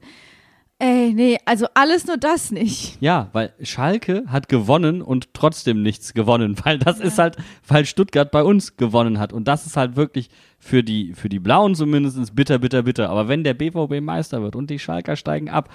ey, 0.80 1.13
nee, 1.13 1.38
also 1.45 1.67
alles 1.73 2.05
nur 2.05 2.17
das 2.17 2.51
nicht. 2.51 2.97
Ja, 3.01 3.30
weil 3.34 3.53
Schalke 3.61 4.23
hat 4.28 4.49
gewonnen 4.49 5.01
und 5.01 5.34
trotzdem 5.34 5.82
nichts 5.82 6.13
gewonnen, 6.13 6.55
weil 6.63 6.78
das 6.80 6.99
ist 6.99 7.17
halt, 7.17 7.38
weil 7.67 7.86
Stuttgart 7.86 8.32
bei 8.32 8.43
uns 8.43 8.78
gewonnen 8.78 9.19
hat. 9.19 9.34
Und 9.34 9.47
das 9.47 9.65
ist 9.65 9.78
halt 9.78 9.95
wirklich 9.95 10.30
für 10.59 10.84
die, 10.84 11.13
für 11.13 11.30
die 11.30 11.39
Blauen 11.39 11.76
zumindest 11.76 12.36
bitter, 12.36 12.59
bitter, 12.59 12.84
bitter. 12.84 13.09
Aber 13.09 13.28
wenn 13.28 13.43
der 13.43 13.53
BVB 13.53 14.01
Meister 14.01 14.41
wird 14.41 14.55
und 14.55 14.69
die 14.69 14.80
Schalker 14.80 15.15
steigen 15.15 15.49
ab, 15.49 15.69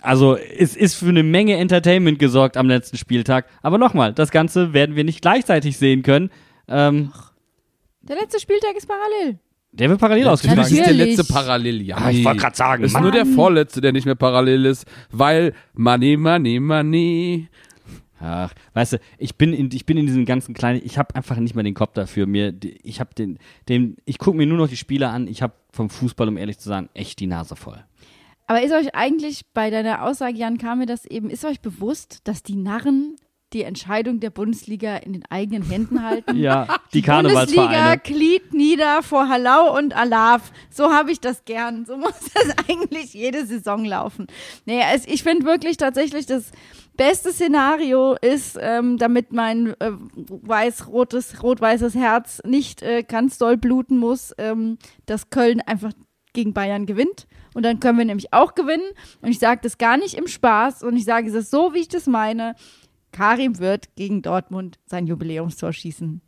also 0.00 0.36
es 0.36 0.76
ist 0.76 0.94
für 0.94 1.08
eine 1.08 1.24
Menge 1.24 1.56
Entertainment 1.56 2.18
gesorgt 2.20 2.56
am 2.56 2.68
letzten 2.68 2.96
Spieltag. 2.96 3.46
Aber 3.62 3.78
nochmal, 3.78 4.12
das 4.12 4.30
Ganze 4.30 4.72
werden 4.72 4.94
wir 4.94 5.02
nicht 5.04 5.22
gleichzeitig 5.22 5.76
sehen 5.76 6.02
können. 6.02 6.30
Ähm, 6.68 7.12
Der 8.02 8.16
letzte 8.16 8.38
Spieltag 8.38 8.76
ist 8.76 8.86
parallel. 8.86 9.40
Der 9.72 9.88
wird 9.90 10.00
parallel 10.00 10.28
ausgetragen. 10.28 10.60
Natürlich 10.60 10.80
ist 10.80 10.86
der 10.98 11.06
letzte 11.06 11.24
parallel. 11.24 11.82
Ja, 11.82 11.96
Ah, 11.96 12.10
ich 12.10 12.24
wollte 12.24 12.40
gerade 12.40 12.56
sagen, 12.56 12.84
ist 12.84 12.92
Mann. 12.94 13.02
nur 13.02 13.12
der 13.12 13.26
vorletzte, 13.26 13.80
der 13.80 13.92
nicht 13.92 14.06
mehr 14.06 14.14
parallel 14.14 14.64
ist, 14.66 14.86
weil 15.10 15.52
Money, 15.74 16.16
Money, 16.16 16.58
Money. 16.60 17.48
Ach, 18.20 18.52
weißt 18.74 18.94
du, 18.94 19.00
ich 19.18 19.36
bin 19.36 19.52
in, 19.52 19.70
ich 19.72 19.86
bin 19.86 19.96
in 19.96 20.06
diesem 20.06 20.24
ganzen 20.24 20.52
kleinen, 20.52 20.80
ich 20.84 20.98
habe 20.98 21.14
einfach 21.14 21.36
nicht 21.36 21.54
mehr 21.54 21.62
den 21.62 21.74
Kopf 21.74 21.92
dafür. 21.92 22.26
Mir, 22.26 22.52
ich 22.82 22.98
habe 22.98 23.14
den, 23.14 23.38
den, 23.68 23.96
ich 24.06 24.18
gucke 24.18 24.36
mir 24.36 24.46
nur 24.46 24.58
noch 24.58 24.68
die 24.68 24.76
Spiele 24.76 25.08
an. 25.08 25.28
Ich 25.28 25.40
habe 25.42 25.52
vom 25.72 25.88
Fußball, 25.88 26.26
um 26.28 26.36
ehrlich 26.36 26.58
zu 26.58 26.68
sein, 26.68 26.88
echt 26.94 27.20
die 27.20 27.28
Nase 27.28 27.54
voll. 27.54 27.78
Aber 28.48 28.62
ist 28.62 28.72
euch 28.72 28.94
eigentlich 28.94 29.42
bei 29.54 29.70
deiner 29.70 30.02
Aussage, 30.02 30.36
Jan, 30.36 30.58
kam 30.58 30.78
mir 30.78 30.86
das 30.86 31.04
eben, 31.04 31.30
ist 31.30 31.44
euch 31.44 31.60
bewusst, 31.60 32.20
dass 32.24 32.42
die 32.42 32.56
Narren 32.56 33.14
die 33.52 33.62
Entscheidung 33.62 34.20
der 34.20 34.30
Bundesliga 34.30 34.96
in 34.96 35.12
den 35.12 35.24
eigenen 35.30 35.62
Händen 35.62 36.02
halten? 36.02 36.36
Ja, 36.38 36.66
die, 36.92 37.00
Bundesliga 37.00 37.12
Karnevalsvereine. 37.12 37.98
kniet 38.00 38.54
nieder 38.54 39.02
vor 39.02 39.28
Halau 39.28 39.76
und 39.76 39.96
Alav. 39.96 40.52
So 40.70 40.92
habe 40.92 41.10
ich 41.10 41.20
das 41.20 41.44
gern. 41.44 41.84
So 41.84 41.96
muss 41.96 42.14
das 42.34 42.54
eigentlich 42.68 43.14
jede 43.14 43.44
Saison 43.46 43.84
laufen. 43.84 44.26
Nee, 44.66 44.82
es, 44.94 45.06
ich 45.06 45.22
finde 45.22 45.46
wirklich 45.46 45.76
tatsächlich 45.76 46.26
das 46.26 46.52
beste 46.96 47.32
Szenario 47.32 48.16
ist, 48.20 48.58
ähm, 48.60 48.98
damit 48.98 49.32
mein 49.32 49.74
äh, 49.80 49.92
weiß-rotes, 49.92 51.42
rot-weißes 51.42 51.94
Herz 51.94 52.42
nicht 52.44 52.82
äh, 52.82 53.02
ganz 53.02 53.38
doll 53.38 53.56
bluten 53.56 53.98
muss, 53.98 54.34
ähm, 54.36 54.78
dass 55.06 55.30
Köln 55.30 55.60
einfach 55.60 55.92
gegen 56.34 56.52
Bayern 56.52 56.86
gewinnt. 56.86 57.26
Und 57.54 57.64
dann 57.64 57.80
können 57.80 57.98
wir 57.98 58.04
nämlich 58.04 58.32
auch 58.32 58.54
gewinnen. 58.54 58.84
Und 59.22 59.30
ich 59.30 59.38
sage 59.38 59.60
das 59.62 59.78
gar 59.78 59.96
nicht 59.96 60.14
im 60.14 60.28
Spaß 60.28 60.82
und 60.82 60.96
ich 60.96 61.04
sage 61.04 61.30
es 61.30 61.50
so, 61.50 61.74
wie 61.74 61.80
ich 61.80 61.88
das 61.88 62.06
meine. 62.06 62.54
Karim 63.18 63.58
wird 63.58 63.96
gegen 63.96 64.22
Dortmund 64.22 64.78
sein 64.86 65.08
Jubiläumstor 65.08 65.72
schießen. 65.72 66.20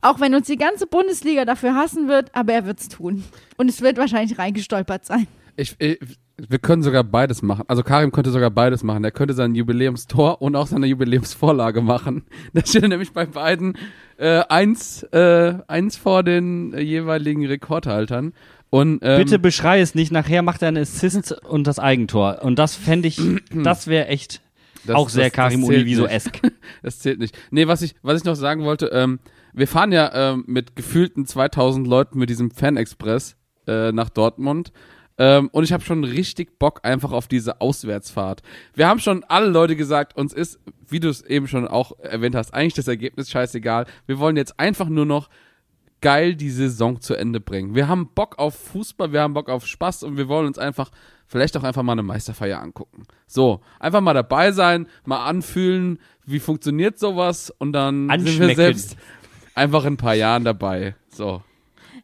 Auch 0.00 0.20
wenn 0.20 0.34
uns 0.34 0.46
die 0.46 0.56
ganze 0.56 0.86
Bundesliga 0.86 1.44
dafür 1.44 1.74
hassen 1.74 2.08
wird, 2.08 2.34
aber 2.34 2.54
er 2.54 2.64
wird's 2.64 2.88
tun. 2.88 3.24
Und 3.58 3.68
es 3.68 3.82
wird 3.82 3.98
wahrscheinlich 3.98 4.38
reingestolpert 4.38 5.04
sein. 5.04 5.26
Ich, 5.56 5.76
ich, 5.78 5.98
wir 6.38 6.58
können 6.60 6.82
sogar 6.82 7.04
beides 7.04 7.42
machen. 7.42 7.64
Also 7.68 7.82
Karim 7.82 8.10
könnte 8.10 8.30
sogar 8.30 8.50
beides 8.50 8.82
machen. 8.82 9.04
Er 9.04 9.10
könnte 9.10 9.34
sein 9.34 9.54
Jubiläumstor 9.54 10.40
und 10.40 10.56
auch 10.56 10.66
seine 10.66 10.86
Jubiläumsvorlage 10.86 11.82
machen. 11.82 12.24
Da 12.54 12.64
steht 12.64 12.84
er 12.84 12.88
nämlich 12.88 13.12
bei 13.12 13.26
beiden 13.26 13.76
äh, 14.16 14.44
eins, 14.48 15.02
äh, 15.12 15.58
eins 15.68 15.98
vor 15.98 16.22
den 16.22 16.72
äh, 16.72 16.80
jeweiligen 16.80 17.44
Rekordhaltern. 17.44 18.32
Und, 18.70 19.00
ähm, 19.02 19.18
Bitte 19.18 19.38
beschrei 19.38 19.80
es 19.82 19.94
nicht, 19.94 20.10
nachher 20.10 20.40
macht 20.40 20.62
er 20.62 20.68
einen 20.68 20.82
Assist 20.82 21.32
und 21.44 21.66
das 21.66 21.78
Eigentor. 21.78 22.38
Und 22.42 22.58
das 22.58 22.76
fände 22.76 23.08
ich, 23.08 23.20
das 23.52 23.88
wäre 23.88 24.06
echt 24.06 24.40
das- 24.88 24.96
auch 24.96 25.08
sehr 25.08 25.24
das- 25.24 25.32
das 25.32 25.36
Karim 25.36 25.62
zählt 25.64 25.72
Univiso-esk. 25.82 26.40
Das 26.82 26.98
zählt 27.00 27.18
nicht. 27.18 27.36
Nee, 27.50 27.66
was 27.66 27.82
ich, 27.82 27.94
was 28.02 28.18
ich 28.20 28.24
noch 28.24 28.34
sagen 28.36 28.64
wollte, 28.64 28.86
ähm, 28.86 29.18
wir 29.52 29.66
fahren 29.68 29.92
ja 29.92 30.32
ähm, 30.32 30.44
mit 30.46 30.76
gefühlten 30.76 31.26
2000 31.26 31.86
Leuten 31.86 32.18
mit 32.18 32.30
diesem 32.30 32.50
Fan-Express 32.50 33.36
äh, 33.66 33.92
nach 33.92 34.08
Dortmund. 34.10 34.72
Ähm, 35.20 35.48
und 35.50 35.64
ich 35.64 35.72
habe 35.72 35.82
schon 35.82 36.04
richtig 36.04 36.60
Bock 36.60 36.80
einfach 36.84 37.10
auf 37.10 37.26
diese 37.26 37.60
Auswärtsfahrt. 37.60 38.42
Wir 38.74 38.86
haben 38.86 39.00
schon 39.00 39.24
alle 39.24 39.48
Leute 39.48 39.74
gesagt, 39.74 40.16
uns 40.16 40.32
ist, 40.32 40.60
wie 40.86 41.00
du 41.00 41.08
es 41.08 41.22
eben 41.22 41.48
schon 41.48 41.66
auch 41.66 41.98
erwähnt 41.98 42.36
hast, 42.36 42.54
eigentlich 42.54 42.74
das 42.74 42.86
Ergebnis 42.86 43.28
scheißegal. 43.30 43.86
Wir 44.06 44.20
wollen 44.20 44.36
jetzt 44.36 44.60
einfach 44.60 44.88
nur 44.88 45.06
noch 45.06 45.28
geil 46.00 46.34
die 46.34 46.50
Saison 46.50 47.00
zu 47.00 47.14
Ende 47.14 47.40
bringen. 47.40 47.74
Wir 47.74 47.88
haben 47.88 48.08
Bock 48.14 48.38
auf 48.38 48.54
Fußball, 48.54 49.12
wir 49.12 49.22
haben 49.22 49.34
Bock 49.34 49.48
auf 49.48 49.66
Spaß 49.66 50.02
und 50.04 50.16
wir 50.16 50.28
wollen 50.28 50.46
uns 50.46 50.58
einfach 50.58 50.90
vielleicht 51.26 51.56
auch 51.56 51.62
einfach 51.62 51.82
mal 51.82 51.92
eine 51.92 52.02
Meisterfeier 52.02 52.60
angucken. 52.60 53.04
So, 53.26 53.60
einfach 53.78 54.00
mal 54.00 54.14
dabei 54.14 54.52
sein, 54.52 54.86
mal 55.04 55.24
anfühlen, 55.24 55.98
wie 56.24 56.40
funktioniert 56.40 56.98
sowas 56.98 57.52
und 57.58 57.72
dann 57.72 58.08
sind 58.20 58.38
wir 58.40 58.54
selbst 58.54 58.96
einfach 59.54 59.84
in 59.84 59.94
ein 59.94 59.96
paar 59.98 60.14
Jahren 60.14 60.44
dabei. 60.44 60.94
So. 61.08 61.42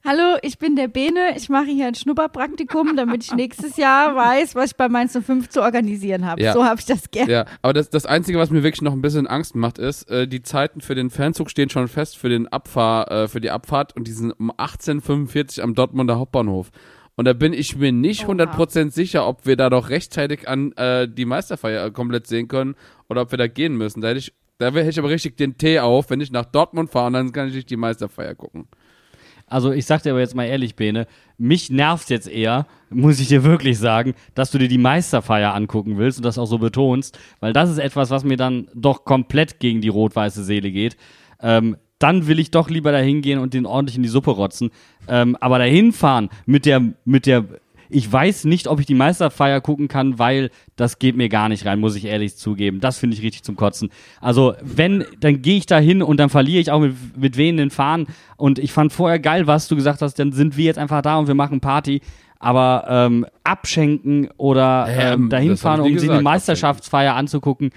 Hallo, 0.07 0.37
ich 0.43 0.59
bin 0.59 0.77
der 0.77 0.89
Bene. 0.89 1.35
Ich 1.35 1.49
mache 1.49 1.71
hier 1.71 1.87
ein 1.87 1.95
Schnupperpraktikum, 1.95 2.95
damit 2.95 3.25
ich 3.25 3.33
nächstes 3.33 3.79
Jahr 3.79 4.15
weiß, 4.15 4.55
was 4.55 4.73
ich 4.73 4.77
bei 4.77 4.91
Mainz 4.91 5.19
05 5.19 5.49
zu 5.49 5.63
organisieren 5.63 6.27
habe. 6.27 6.43
Ja. 6.43 6.53
So 6.53 6.63
habe 6.63 6.79
ich 6.79 6.85
das 6.85 7.11
gerne. 7.11 7.33
Ja, 7.33 7.47
aber 7.63 7.73
das, 7.73 7.89
das 7.89 8.05
Einzige, 8.05 8.39
was 8.39 8.51
mir 8.51 8.63
wirklich 8.63 8.83
noch 8.83 8.93
ein 8.93 9.01
bisschen 9.01 9.27
Angst 9.27 9.55
macht, 9.55 9.79
ist, 9.79 10.11
äh, 10.11 10.29
die 10.29 10.43
Zeiten 10.43 10.83
für 10.83 10.95
den 10.95 11.09
Fernzug 11.09 11.49
stehen 11.49 11.71
schon 11.71 11.89
fest 11.89 12.19
für 12.19 12.29
den 12.29 12.47
Abfahr, 12.49 13.11
äh, 13.11 13.29
für 13.29 13.41
die 13.41 13.51
Abfahrt 13.51 13.97
und 13.97 14.07
die 14.07 14.13
sind 14.13 14.33
um 14.33 14.53
18.45 14.53 15.63
am 15.63 15.75
Dortmunder 15.75 16.19
Hauptbahnhof. 16.19 16.71
Und 17.17 17.25
da 17.25 17.33
bin 17.33 17.55
ich 17.55 17.75
mir 17.75 17.91
nicht 17.91 18.29
Oha. 18.29 18.33
100% 18.33 18.91
sicher, 18.91 19.27
ob 19.27 19.47
wir 19.47 19.57
da 19.57 19.71
doch 19.71 19.89
rechtzeitig 19.89 20.47
an 20.47 20.73
äh, 20.73 21.09
die 21.09 21.25
Meisterfeier 21.25 21.91
komplett 21.93 22.27
sehen 22.27 22.49
können 22.49 22.75
oder 23.09 23.23
ob 23.23 23.31
wir 23.31 23.39
da 23.39 23.47
gehen 23.47 23.75
müssen. 23.75 24.03
Da 24.03 24.09
hätte 24.09 24.19
ich, 24.19 24.35
da 24.59 24.67
hätte 24.71 24.91
ich 24.91 24.99
aber 24.99 25.09
richtig 25.09 25.39
den 25.39 25.57
Tee 25.57 25.79
auf, 25.79 26.11
wenn 26.11 26.21
ich 26.21 26.31
nach 26.31 26.45
Dortmund 26.45 26.91
fahre 26.91 27.07
und 27.07 27.13
dann 27.15 27.33
kann 27.33 27.49
ich 27.49 27.55
nicht 27.55 27.71
die 27.71 27.79
Meisterfeier 27.79 28.35
gucken. 28.35 28.69
Also 29.47 29.73
ich 29.73 29.87
sag 29.87 30.03
dir 30.03 30.11
aber 30.11 30.21
jetzt 30.21 30.35
mal 30.35 30.45
ehrlich, 30.45 30.75
Bene, 30.75 31.07
mich 31.37 31.71
nervt 31.71 32.11
jetzt 32.11 32.29
eher, 32.29 32.67
muss 32.91 33.21
ich 33.21 33.29
dir 33.29 33.45
wirklich 33.45 33.79
sagen, 33.79 34.15
dass 34.35 34.51
du 34.51 34.59
dir 34.59 34.69
die 34.69 34.79
Meisterfeier 34.79 35.55
angucken 35.55 35.99
willst 35.99 36.19
und 36.19 36.25
das 36.25 36.39
auch 36.39 36.47
so 36.47 36.59
betonst, 36.59 37.19
weil 37.41 37.53
das 37.53 37.71
ist 37.71 37.79
etwas, 37.79 38.11
was 38.11 38.25
mir 38.25 38.37
dann 38.37 38.69
doch 38.75 39.05
komplett 39.05 39.61
gegen 39.61 39.81
die 39.81 39.89
rot-weiße 39.89 40.45
Seele 40.45 40.71
geht. 40.71 40.97
Ähm, 41.41 41.77
dann 41.99 42.27
will 42.27 42.39
ich 42.39 42.51
doch 42.51 42.69
lieber 42.69 42.93
dahin 42.93 43.23
gehen 43.23 43.39
und 43.39 43.55
den 43.55 43.67
ordentlich 43.67 43.97
in 43.97 44.03
die 44.03 44.09
Suppe 44.09 44.33
rotzen. 44.33 44.71
Ähm, 45.09 45.37
aber 45.41 45.59
dahin 45.59 45.93
fahren 45.93 46.29
mit 46.45 46.67
der, 46.67 46.83
mit 47.05 47.27
der, 47.27 47.45
ich 47.89 48.11
weiß 48.11 48.45
nicht, 48.45 48.69
ob 48.69 48.81
ich 48.81 48.87
die 48.87 48.95
Meisterfeier 48.95 49.61
gucken 49.61 49.89
kann, 49.89 50.19
weil 50.19 50.51
das 50.77 50.99
geht 50.99 51.17
mir 51.17 51.29
gar 51.29 51.49
nicht 51.49 51.67
rein, 51.67 51.81
muss 51.81 51.97
ich 51.97 52.05
ehrlich 52.05 52.37
zugeben. 52.37 52.81
Das 52.81 52.99
finde 52.99 53.17
ich 53.17 53.23
richtig 53.23 53.43
zum 53.43 53.57
Kotzen. 53.57 53.91
Also, 54.21 54.55
wenn, 54.63 55.05
dann 55.21 55.43
gehe 55.43 55.57
ich 55.57 55.67
da 55.67 55.79
hin 55.79 56.03
und 56.03 56.19
dann 56.19 56.31
verliere 56.31 56.61
ich 56.61 56.71
auch 56.71 56.81
mit, 56.81 56.95
mit 57.17 57.37
wehenden 57.37 57.71
Fahnen. 57.71 58.07
Und 58.37 58.59
ich 58.59 58.73
fand 58.73 58.93
vorher 58.93 59.19
geil, 59.19 59.47
was 59.47 59.69
du 59.69 59.77
gesagt 59.77 60.03
hast, 60.03 60.19
dann 60.19 60.33
sind 60.33 60.57
wir 60.57 60.65
jetzt 60.65 60.79
einfach 60.79 61.03
da 61.03 61.17
und 61.17 61.29
wir 61.29 61.35
machen 61.35 61.61
Party. 61.61 62.01
Aber 62.39 62.85
ähm, 62.89 63.27
abschenken 63.43 64.29
oder 64.37 64.87
Ähm, 64.91 65.31
dahin 65.31 65.57
fahren, 65.57 65.81
um 65.81 65.87
sie 65.89 65.95
gesagt, 65.95 66.13
eine 66.13 66.23
Meisterschaftsfeier 66.23 67.15
anzugucken, 67.15 67.71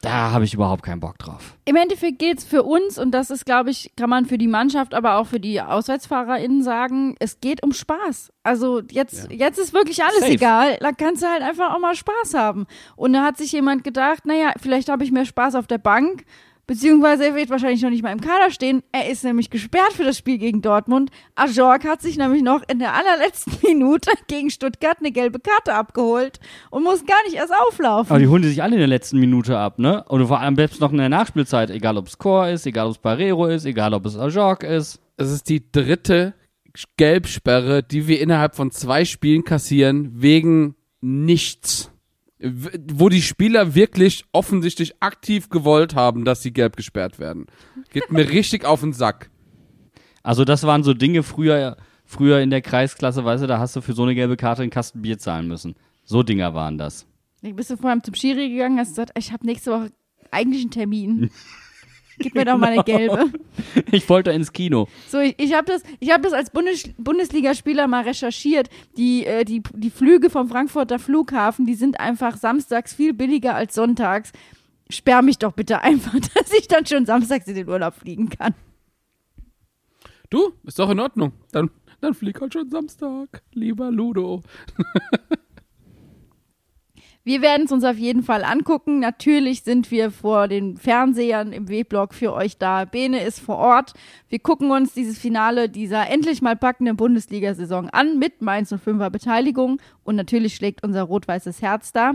da 0.00 0.30
habe 0.30 0.44
ich 0.44 0.54
überhaupt 0.54 0.82
keinen 0.82 1.00
Bock 1.00 1.18
drauf. 1.18 1.56
Im 1.66 1.76
Endeffekt 1.76 2.18
geht's 2.18 2.44
für 2.44 2.62
uns, 2.62 2.98
und 2.98 3.10
das 3.10 3.30
ist, 3.30 3.44
glaube 3.44 3.70
ich, 3.70 3.92
kann 3.96 4.08
man 4.08 4.24
für 4.24 4.38
die 4.38 4.46
Mannschaft, 4.46 4.94
aber 4.94 5.16
auch 5.16 5.26
für 5.26 5.40
die 5.40 5.60
AuswärtsfahrerInnen 5.60 6.62
sagen, 6.62 7.16
es 7.18 7.40
geht 7.40 7.62
um 7.62 7.72
Spaß. 7.72 8.32
Also 8.42 8.80
jetzt, 8.90 9.30
jetzt 9.30 9.58
ist 9.58 9.74
wirklich 9.74 10.02
alles 10.02 10.20
Safe. 10.20 10.32
egal. 10.32 10.78
Da 10.80 10.92
kannst 10.92 11.22
du 11.22 11.26
halt 11.26 11.42
einfach 11.42 11.74
auch 11.74 11.80
mal 11.80 11.94
Spaß 11.94 12.34
haben. 12.34 12.66
Und 12.96 13.12
da 13.12 13.24
hat 13.24 13.36
sich 13.36 13.52
jemand 13.52 13.84
gedacht, 13.84 14.24
naja, 14.24 14.52
vielleicht 14.60 14.88
habe 14.88 15.04
ich 15.04 15.12
mehr 15.12 15.26
Spaß 15.26 15.54
auf 15.54 15.66
der 15.66 15.78
Bank. 15.78 16.24
Beziehungsweise 16.70 17.26
er 17.26 17.34
wird 17.34 17.50
wahrscheinlich 17.50 17.82
noch 17.82 17.90
nicht 17.90 18.04
mal 18.04 18.12
im 18.12 18.20
Kader 18.20 18.52
stehen. 18.52 18.84
Er 18.92 19.10
ist 19.10 19.24
nämlich 19.24 19.50
gesperrt 19.50 19.92
für 19.92 20.04
das 20.04 20.16
Spiel 20.16 20.38
gegen 20.38 20.62
Dortmund. 20.62 21.10
Ajorg 21.34 21.84
hat 21.84 22.00
sich 22.00 22.16
nämlich 22.16 22.44
noch 22.44 22.62
in 22.68 22.78
der 22.78 22.94
allerletzten 22.94 23.54
Minute 23.64 24.12
gegen 24.28 24.50
Stuttgart 24.50 24.98
eine 25.00 25.10
gelbe 25.10 25.40
Karte 25.40 25.74
abgeholt 25.74 26.38
und 26.70 26.84
muss 26.84 27.04
gar 27.04 27.20
nicht 27.24 27.34
erst 27.34 27.52
auflaufen. 27.52 28.12
Aber 28.12 28.20
die 28.20 28.28
holen 28.28 28.42
die 28.42 28.50
sich 28.50 28.62
alle 28.62 28.74
in 28.74 28.78
der 28.78 28.86
letzten 28.86 29.18
Minute 29.18 29.58
ab, 29.58 29.80
ne? 29.80 30.04
Und 30.04 30.24
vor 30.28 30.38
allem 30.38 30.54
selbst 30.54 30.80
noch 30.80 30.92
in 30.92 30.98
der 30.98 31.08
Nachspielzeit, 31.08 31.70
egal 31.70 31.96
ob 31.96 32.06
es 32.06 32.16
Chor 32.18 32.46
ist, 32.46 32.64
egal 32.66 32.86
ob 32.86 32.92
es 32.92 32.98
Barrero 32.98 33.46
ist, 33.46 33.64
egal 33.64 33.92
ob 33.92 34.06
es 34.06 34.16
Ajorg 34.16 34.62
ist. 34.62 35.00
Es 35.16 35.32
ist 35.32 35.48
die 35.48 35.72
dritte 35.72 36.34
Gelbsperre, 36.96 37.82
die 37.82 38.06
wir 38.06 38.20
innerhalb 38.20 38.54
von 38.54 38.70
zwei 38.70 39.04
Spielen 39.04 39.42
kassieren, 39.42 40.12
wegen 40.14 40.76
nichts. 41.00 41.89
Wo 42.42 43.08
die 43.08 43.22
Spieler 43.22 43.74
wirklich 43.74 44.24
offensichtlich 44.32 44.94
aktiv 45.00 45.50
gewollt 45.50 45.94
haben, 45.94 46.24
dass 46.24 46.42
sie 46.42 46.52
gelb 46.52 46.76
gesperrt 46.76 47.18
werden. 47.18 47.46
Geht 47.90 48.10
mir 48.10 48.28
richtig 48.30 48.64
auf 48.64 48.80
den 48.80 48.92
Sack. 48.92 49.30
Also 50.22 50.44
das 50.44 50.64
waren 50.64 50.82
so 50.82 50.94
Dinge 50.94 51.22
früher, 51.22 51.76
früher 52.04 52.40
in 52.40 52.50
der 52.50 52.62
Kreisklasse, 52.62 53.24
weißt 53.24 53.42
du, 53.42 53.46
da 53.46 53.58
hast 53.58 53.76
du 53.76 53.80
für 53.80 53.92
so 53.92 54.02
eine 54.02 54.14
gelbe 54.14 54.36
Karte 54.36 54.62
einen 54.62 54.70
Kasten 54.70 55.02
Bier 55.02 55.18
zahlen 55.18 55.48
müssen. 55.48 55.74
So 56.04 56.22
Dinger 56.22 56.54
waren 56.54 56.78
das. 56.78 57.06
Bist 57.42 57.70
du 57.70 57.76
vorher 57.76 58.02
zum 58.02 58.14
Schiri 58.14 58.50
gegangen, 58.50 58.78
hast 58.78 58.90
gesagt, 58.90 59.12
ich 59.16 59.32
habe 59.32 59.46
nächste 59.46 59.70
Woche 59.72 59.90
eigentlich 60.30 60.62
einen 60.62 60.70
Termin. 60.70 61.30
Gib 62.20 62.34
mir 62.34 62.44
doch 62.44 62.58
mal 62.58 62.72
eine 62.72 62.84
gelbe. 62.84 63.30
Ich 63.92 64.08
wollte 64.08 64.30
ins 64.30 64.52
Kino. 64.52 64.88
So, 65.08 65.20
ich, 65.20 65.34
ich 65.38 65.54
habe 65.54 65.66
das, 65.66 65.82
ich 66.00 66.10
hab 66.10 66.22
das 66.22 66.32
als 66.32 66.50
Bundes 66.50 66.90
Bundesligaspieler 66.98 67.86
mal 67.86 68.02
recherchiert. 68.02 68.68
Die, 68.96 69.24
äh, 69.26 69.44
die, 69.44 69.62
die 69.74 69.90
Flüge 69.90 70.30
vom 70.30 70.48
Frankfurter 70.48 70.98
Flughafen, 70.98 71.66
die 71.66 71.74
sind 71.74 72.00
einfach 72.00 72.36
samstags 72.36 72.94
viel 72.94 73.12
billiger 73.12 73.54
als 73.54 73.74
sonntags. 73.74 74.32
Sperr 74.88 75.22
mich 75.22 75.38
doch 75.38 75.52
bitte 75.52 75.82
einfach, 75.82 76.14
dass 76.34 76.52
ich 76.52 76.68
dann 76.68 76.86
schon 76.86 77.06
samstags 77.06 77.46
in 77.46 77.54
den 77.54 77.68
Urlaub 77.68 77.94
fliegen 77.94 78.28
kann. 78.28 78.54
Du, 80.30 80.52
ist 80.64 80.78
doch 80.78 80.90
in 80.90 81.00
Ordnung. 81.00 81.32
Dann, 81.52 81.70
dann 82.00 82.14
flieg 82.14 82.40
halt 82.40 82.52
schon 82.52 82.70
Samstag, 82.70 83.42
lieber 83.52 83.90
Ludo. 83.90 84.42
Wir 87.30 87.42
werden 87.42 87.66
es 87.66 87.70
uns 87.70 87.84
auf 87.84 87.96
jeden 87.96 88.24
Fall 88.24 88.42
angucken. 88.42 88.98
Natürlich 88.98 89.62
sind 89.62 89.92
wir 89.92 90.10
vor 90.10 90.48
den 90.48 90.76
Fernsehern 90.76 91.52
im 91.52 91.68
W-Blog 91.68 92.12
für 92.12 92.32
euch 92.32 92.58
da. 92.58 92.84
Bene 92.84 93.22
ist 93.22 93.38
vor 93.38 93.56
Ort. 93.56 93.92
Wir 94.28 94.40
gucken 94.40 94.72
uns 94.72 94.94
dieses 94.94 95.16
Finale 95.16 95.68
dieser 95.68 96.10
endlich 96.10 96.42
mal 96.42 96.56
packenden 96.56 96.96
Bundesliga-Saison 96.96 97.88
an 97.90 98.18
mit 98.18 98.42
Mainz 98.42 98.72
05er 98.72 99.10
Beteiligung. 99.10 99.80
Und 100.02 100.16
natürlich 100.16 100.56
schlägt 100.56 100.82
unser 100.82 101.04
rot-weißes 101.04 101.62
Herz 101.62 101.92
da. 101.92 102.14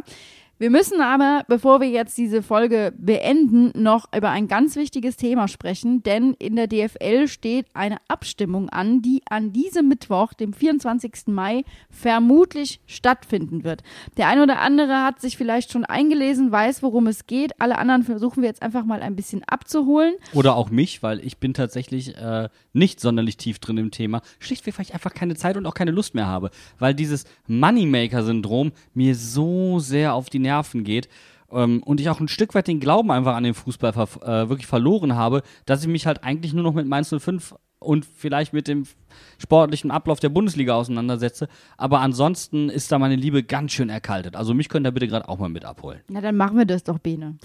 Wir 0.57 0.69
müssen 0.69 1.01
aber, 1.01 1.43
bevor 1.49 1.81
wir 1.81 1.89
jetzt 1.89 2.17
diese 2.17 2.41
Folge 2.41 2.93
beenden, 2.97 3.73
noch 3.75 4.07
über 4.15 4.29
ein 4.29 4.47
ganz 4.47 4.77
wichtiges 4.77 5.17
Thema 5.17 5.49
sprechen, 5.49 6.01
denn 6.01 6.33
in 6.39 6.55
der 6.55 6.67
DFL 6.67 7.27
steht 7.27 7.65
eine 7.73 7.97
Abstimmung 8.07 8.69
an, 8.69 9.01
die 9.01 9.21
an 9.29 9.51
diesem 9.51 9.89
Mittwoch, 9.89 10.31
dem 10.33 10.53
24. 10.53 11.27
Mai, 11.27 11.65
vermutlich 11.89 12.79
stattfinden 12.85 13.65
wird. 13.65 13.83
Der 14.15 14.29
ein 14.29 14.39
oder 14.39 14.61
andere 14.61 15.03
hat 15.03 15.19
sich 15.19 15.35
vielleicht 15.35 15.73
schon 15.73 15.83
eingelesen, 15.83 16.53
weiß, 16.53 16.81
worum 16.83 17.07
es 17.07 17.27
geht. 17.27 17.59
Alle 17.59 17.77
anderen 17.77 18.03
versuchen 18.03 18.41
wir 18.41 18.47
jetzt 18.47 18.61
einfach 18.61 18.85
mal 18.85 19.01
ein 19.01 19.17
bisschen 19.17 19.43
abzuholen. 19.43 20.13
Oder 20.31 20.55
auch 20.55 20.69
mich, 20.69 21.03
weil 21.03 21.19
ich 21.19 21.37
bin 21.37 21.53
tatsächlich 21.53 22.15
äh, 22.15 22.47
nicht 22.71 23.01
sonderlich 23.01 23.35
tief 23.35 23.59
drin 23.59 23.77
im 23.77 23.91
Thema. 23.91 24.21
Schlichtweg, 24.39 24.77
weil 24.77 24.85
ich 24.85 24.93
einfach 24.93 25.13
keine 25.13 25.35
Zeit 25.35 25.57
und 25.57 25.65
auch 25.65 25.73
keine 25.73 25.91
Lust 25.91 26.15
mehr 26.15 26.27
habe. 26.27 26.49
Weil 26.79 26.93
dieses 26.93 27.25
Moneymaker-Syndrom 27.47 28.71
mir 28.93 29.15
so 29.15 29.79
sehr 29.79 30.13
auf 30.13 30.29
die 30.29 30.44
Nerven 30.45 30.83
geht. 30.83 31.09
Ähm, 31.51 31.81
und 31.83 31.99
ich 31.99 32.09
auch 32.09 32.19
ein 32.19 32.27
Stück 32.27 32.55
weit 32.55 32.67
den 32.67 32.79
Glauben 32.79 33.11
einfach 33.11 33.35
an 33.35 33.43
den 33.43 33.53
Fußball 33.53 33.93
ver 33.93 34.07
äh, 34.21 34.49
wirklich 34.49 34.67
verloren 34.67 35.15
habe, 35.15 35.41
dass 35.65 35.81
ich 35.81 35.87
mich 35.87 36.05
halt 36.05 36.23
eigentlich 36.23 36.53
nur 36.53 36.63
noch 36.63 36.73
mit 36.73 36.87
Mainz 36.87 37.13
05 37.17 37.55
und 37.79 38.05
vielleicht 38.05 38.53
mit 38.53 38.67
dem 38.67 38.85
sportlichen 39.37 39.91
Ablauf 39.91 40.19
der 40.19 40.29
Bundesliga 40.29 40.75
auseinandersetze. 40.75 41.47
Aber 41.77 41.99
ansonsten 41.99 42.69
ist 42.69 42.91
da 42.91 42.99
meine 42.99 43.15
Liebe 43.15 43.43
ganz 43.43 43.71
schön 43.71 43.89
erkaltet. 43.89 44.35
Also 44.35 44.53
mich 44.53 44.69
könnt 44.69 44.87
ihr 44.87 44.91
bitte 44.91 45.07
gerade 45.07 45.29
auch 45.29 45.39
mal 45.39 45.49
mit 45.49 45.65
abholen. 45.65 46.01
Na, 46.09 46.21
dann 46.21 46.35
machen 46.35 46.57
wir 46.57 46.65
das 46.65 46.83
doch, 46.83 46.99
Bene. 46.99 47.37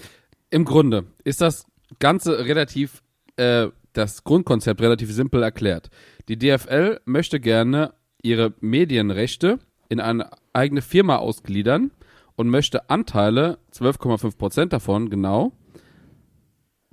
Im 0.49 0.65
Grunde 0.65 1.05
ist 1.23 1.41
das 1.41 1.65
Ganze 1.99 2.45
relativ, 2.45 3.03
äh, 3.37 3.67
das 3.93 4.23
Grundkonzept 4.23 4.81
relativ 4.81 5.11
simpel 5.11 5.43
erklärt. 5.43 5.89
Die 6.27 6.37
DFL 6.37 6.99
möchte 7.05 7.39
gerne 7.39 7.93
ihre 8.21 8.53
Medienrechte 8.59 9.59
in 9.89 9.99
eine 9.99 10.31
eigene 10.53 10.81
Firma 10.81 11.17
ausgliedern 11.17 11.91
und 12.35 12.49
möchte 12.49 12.89
Anteile, 12.89 13.59
12,5 13.73 14.37
Prozent 14.37 14.73
davon 14.73 15.09
genau, 15.09 15.53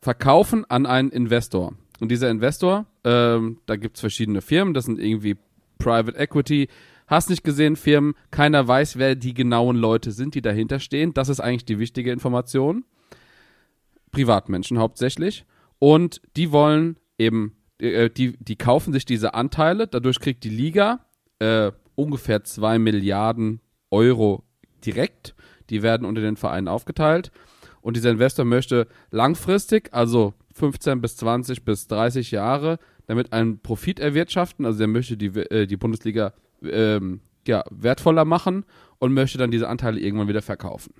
verkaufen 0.00 0.64
an 0.68 0.86
einen 0.86 1.10
Investor. 1.10 1.74
Und 2.00 2.10
dieser 2.10 2.30
Investor, 2.30 2.86
ähm, 3.04 3.60
da 3.66 3.76
gibt's 3.76 4.00
verschiedene 4.00 4.40
Firmen, 4.40 4.74
das 4.74 4.84
sind 4.84 4.98
irgendwie 4.98 5.36
Private 5.78 6.16
Equity, 6.16 6.68
hast 7.06 7.30
nicht 7.30 7.42
gesehen, 7.42 7.76
Firmen, 7.76 8.14
keiner 8.30 8.66
weiß, 8.66 8.98
wer 8.98 9.14
die 9.14 9.34
genauen 9.34 9.76
Leute 9.76 10.12
sind, 10.12 10.34
die 10.34 10.42
dahinter 10.42 10.78
stehen. 10.78 11.14
Das 11.14 11.28
ist 11.28 11.40
eigentlich 11.40 11.64
die 11.64 11.78
wichtige 11.78 12.12
Information. 12.12 12.84
Privatmenschen 14.12 14.78
hauptsächlich. 14.78 15.44
Und 15.78 16.20
die 16.36 16.52
wollen 16.52 16.98
eben, 17.18 17.56
äh, 17.78 18.10
die, 18.10 18.36
die 18.38 18.56
kaufen 18.56 18.92
sich 18.92 19.04
diese 19.04 19.34
Anteile, 19.34 19.86
dadurch 19.86 20.20
kriegt 20.20 20.44
die 20.44 20.50
Liga 20.50 21.00
äh, 21.38 21.72
ungefähr 21.94 22.44
zwei 22.44 22.78
Milliarden 22.78 23.60
Euro 23.90 24.44
direkt. 24.84 25.34
Die 25.70 25.82
werden 25.82 26.06
unter 26.06 26.20
den 26.20 26.36
Vereinen 26.36 26.68
aufgeteilt. 26.68 27.30
Und 27.80 27.96
dieser 27.96 28.10
Investor 28.10 28.44
möchte 28.44 28.88
langfristig, 29.10 29.92
also 29.92 30.34
15 30.54 31.00
bis 31.00 31.16
20 31.16 31.64
bis 31.64 31.86
30 31.86 32.30
Jahre, 32.30 32.78
damit 33.06 33.32
einen 33.32 33.60
Profit 33.60 34.00
erwirtschaften. 34.00 34.66
Also 34.66 34.82
er 34.82 34.88
möchte 34.88 35.16
die, 35.16 35.26
äh, 35.26 35.66
die 35.66 35.76
Bundesliga 35.76 36.32
ähm, 36.62 37.20
ja, 37.46 37.64
wertvoller 37.70 38.24
machen 38.24 38.64
und 38.98 39.12
möchte 39.12 39.38
dann 39.38 39.50
diese 39.50 39.68
Anteile 39.68 40.00
irgendwann 40.00 40.28
wieder 40.28 40.42
verkaufen. 40.42 40.92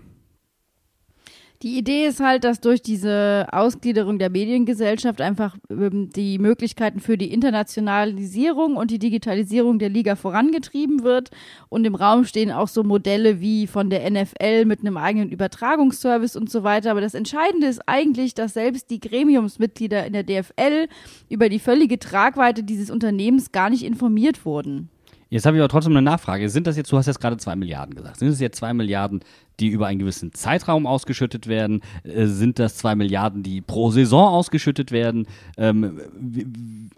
Die 1.62 1.76
Idee 1.76 2.06
ist 2.06 2.20
halt, 2.20 2.44
dass 2.44 2.60
durch 2.60 2.82
diese 2.82 3.48
Ausgliederung 3.50 4.20
der 4.20 4.30
Mediengesellschaft 4.30 5.20
einfach 5.20 5.56
ähm, 5.68 6.08
die 6.10 6.38
Möglichkeiten 6.38 7.00
für 7.00 7.18
die 7.18 7.32
Internationalisierung 7.32 8.76
und 8.76 8.92
die 8.92 9.00
Digitalisierung 9.00 9.80
der 9.80 9.88
Liga 9.88 10.14
vorangetrieben 10.14 11.02
wird. 11.02 11.30
Und 11.68 11.84
im 11.84 11.96
Raum 11.96 12.24
stehen 12.26 12.52
auch 12.52 12.68
so 12.68 12.84
Modelle 12.84 13.40
wie 13.40 13.66
von 13.66 13.90
der 13.90 14.08
NFL 14.08 14.66
mit 14.66 14.80
einem 14.80 14.96
eigenen 14.96 15.30
Übertragungsservice 15.30 16.36
und 16.36 16.48
so 16.48 16.62
weiter. 16.62 16.92
Aber 16.92 17.00
das 17.00 17.14
Entscheidende 17.14 17.66
ist 17.66 17.80
eigentlich, 17.88 18.34
dass 18.34 18.54
selbst 18.54 18.88
die 18.90 19.00
Gremiumsmitglieder 19.00 20.06
in 20.06 20.12
der 20.12 20.22
DFL 20.22 20.86
über 21.28 21.48
die 21.48 21.58
völlige 21.58 21.98
Tragweite 21.98 22.62
dieses 22.62 22.88
Unternehmens 22.88 23.50
gar 23.50 23.68
nicht 23.68 23.84
informiert 23.84 24.44
wurden. 24.44 24.90
Jetzt 25.30 25.44
habe 25.44 25.56
ich 25.56 25.60
aber 25.60 25.68
trotzdem 25.68 25.92
eine 25.92 26.02
Nachfrage. 26.02 26.48
Sind 26.48 26.66
das 26.66 26.76
jetzt, 26.76 26.90
du 26.90 26.96
hast 26.96 27.06
jetzt 27.06 27.20
gerade 27.20 27.36
zwei 27.36 27.54
Milliarden 27.54 27.94
gesagt, 27.94 28.18
sind 28.18 28.28
es 28.28 28.40
jetzt 28.40 28.58
zwei 28.58 28.72
Milliarden, 28.72 29.20
die 29.60 29.68
über 29.68 29.86
einen 29.86 29.98
gewissen 29.98 30.32
Zeitraum 30.32 30.86
ausgeschüttet 30.86 31.46
werden? 31.46 31.82
Äh, 32.04 32.26
sind 32.26 32.58
das 32.58 32.76
zwei 32.76 32.94
Milliarden, 32.94 33.42
die 33.42 33.60
pro 33.60 33.90
Saison 33.90 34.28
ausgeschüttet 34.28 34.92
werden? 34.92 35.26
Ähm, 35.56 36.00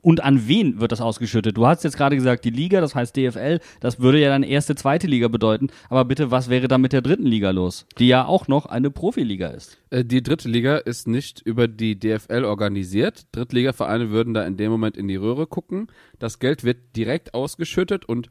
und 0.02 0.22
an 0.22 0.48
wen 0.48 0.80
wird 0.80 0.92
das 0.92 1.00
ausgeschüttet? 1.00 1.56
Du 1.56 1.66
hast 1.66 1.84
jetzt 1.84 1.96
gerade 1.96 2.16
gesagt, 2.16 2.44
die 2.44 2.50
Liga, 2.50 2.80
das 2.80 2.94
heißt 2.94 3.16
DFL, 3.16 3.60
das 3.80 4.00
würde 4.00 4.20
ja 4.20 4.28
dann 4.28 4.42
erste, 4.42 4.74
zweite 4.74 5.06
Liga 5.06 5.28
bedeuten. 5.28 5.68
Aber 5.88 6.04
bitte, 6.04 6.30
was 6.30 6.48
wäre 6.48 6.68
dann 6.68 6.80
mit 6.80 6.92
der 6.92 7.02
dritten 7.02 7.26
Liga 7.26 7.50
los? 7.50 7.86
Die 7.98 8.08
ja 8.08 8.24
auch 8.24 8.48
noch 8.48 8.66
eine 8.66 8.90
Profiliga 8.90 9.48
ist. 9.48 9.78
Äh, 9.90 10.04
die 10.04 10.22
dritte 10.22 10.48
Liga 10.48 10.76
ist 10.76 11.08
nicht 11.08 11.40
über 11.40 11.68
die 11.68 11.98
DFL 11.98 12.44
organisiert. 12.44 13.26
Drittligavereine 13.32 14.10
würden 14.10 14.34
da 14.34 14.44
in 14.44 14.56
dem 14.56 14.70
Moment 14.70 14.96
in 14.96 15.08
die 15.08 15.16
Röhre 15.16 15.46
gucken. 15.46 15.88
Das 16.18 16.38
Geld 16.38 16.64
wird 16.64 16.96
direkt 16.96 17.34
ausgeschüttet 17.34 18.04
und 18.04 18.30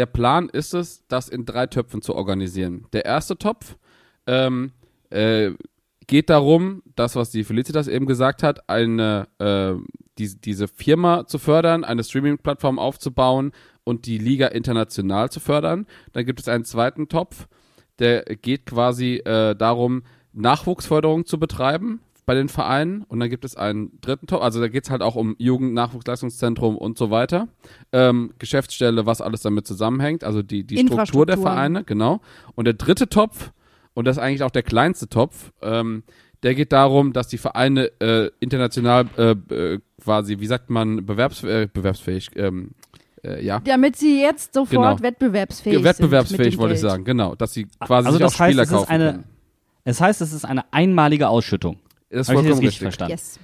der 0.00 0.06
Plan 0.06 0.48
ist 0.48 0.72
es, 0.72 1.06
das 1.08 1.28
in 1.28 1.44
drei 1.44 1.66
Töpfen 1.66 2.00
zu 2.00 2.14
organisieren. 2.14 2.86
Der 2.94 3.04
erste 3.04 3.36
Topf 3.36 3.76
ähm, 4.26 4.72
äh, 5.10 5.50
geht 6.06 6.30
darum, 6.30 6.82
das, 6.96 7.16
was 7.16 7.30
die 7.30 7.44
Felicitas 7.44 7.86
eben 7.86 8.06
gesagt 8.06 8.42
hat, 8.42 8.66
eine, 8.70 9.28
äh, 9.38 9.74
die, 10.16 10.40
diese 10.40 10.68
Firma 10.68 11.26
zu 11.26 11.38
fördern, 11.38 11.84
eine 11.84 12.02
Streaming-Plattform 12.02 12.78
aufzubauen 12.78 13.52
und 13.84 14.06
die 14.06 14.16
Liga 14.16 14.46
international 14.46 15.30
zu 15.30 15.38
fördern. 15.38 15.86
Dann 16.14 16.24
gibt 16.24 16.40
es 16.40 16.48
einen 16.48 16.64
zweiten 16.64 17.08
Topf, 17.08 17.46
der 17.98 18.22
geht 18.22 18.64
quasi 18.64 19.16
äh, 19.16 19.54
darum, 19.54 20.04
Nachwuchsförderung 20.32 21.26
zu 21.26 21.38
betreiben 21.38 22.00
bei 22.30 22.36
den 22.36 22.48
Vereinen 22.48 23.02
und 23.08 23.18
dann 23.18 23.28
gibt 23.28 23.44
es 23.44 23.56
einen 23.56 24.00
dritten 24.02 24.28
Top, 24.28 24.40
also 24.40 24.60
da 24.60 24.68
geht 24.68 24.84
es 24.84 24.90
halt 24.90 25.02
auch 25.02 25.16
um 25.16 25.34
Jugend, 25.40 25.74
Nachwuchsleistungszentrum 25.74 26.78
und 26.78 26.96
so 26.96 27.10
weiter, 27.10 27.48
ähm, 27.90 28.34
Geschäftsstelle, 28.38 29.04
was 29.04 29.20
alles 29.20 29.42
damit 29.42 29.66
zusammenhängt, 29.66 30.22
also 30.22 30.40
die, 30.40 30.62
die 30.62 30.78
Struktur 30.78 31.26
der 31.26 31.38
Vereine, 31.38 31.82
genau. 31.82 32.20
Und 32.54 32.66
der 32.66 32.74
dritte 32.74 33.08
Topf, 33.08 33.50
und 33.94 34.04
das 34.04 34.16
ist 34.16 34.22
eigentlich 34.22 34.44
auch 34.44 34.52
der 34.52 34.62
kleinste 34.62 35.08
Topf, 35.08 35.50
ähm, 35.60 36.04
der 36.44 36.54
geht 36.54 36.70
darum, 36.70 37.12
dass 37.12 37.26
die 37.26 37.36
Vereine 37.36 37.90
äh, 38.00 38.30
international 38.38 39.06
äh, 39.18 39.30
äh, 39.32 39.80
quasi, 40.00 40.38
wie 40.38 40.46
sagt 40.46 40.70
man, 40.70 41.04
bewerbs 41.04 41.42
äh, 41.42 41.66
bewerbsfähig, 41.66 42.30
ähm, 42.36 42.76
äh, 43.24 43.44
ja. 43.44 43.58
Damit 43.58 43.96
sie 43.96 44.22
jetzt 44.22 44.54
sofort 44.54 44.98
genau. 44.98 45.02
wettbewerbsfähig, 45.02 45.82
wettbewerbsfähig 45.82 46.52
sind. 46.52 46.58
wollte 46.60 46.76
ich 46.76 46.80
sagen, 46.80 47.02
genau. 47.02 47.34
Dass 47.34 47.54
sie 47.54 47.66
quasi 47.80 48.06
also 48.06 48.18
sich 48.18 48.24
das 48.24 48.34
auch 48.36 48.38
heißt, 48.38 48.52
Spieler 48.52 48.66
kaufen 48.66 48.88
eine. 48.88 49.24
Es 49.82 50.00
heißt, 50.00 50.20
es 50.20 50.32
ist 50.32 50.44
eine 50.44 50.72
einmalige 50.72 51.28
Ausschüttung. 51.28 51.80
Das 52.10 52.22
ist 52.22 52.28
Habe 52.28 52.40
vollkommen 52.40 52.52
ich 52.52 52.58
das 52.58 52.64
richtig, 52.66 52.80
verstanden. 52.80 53.12
Yes. 53.12 53.38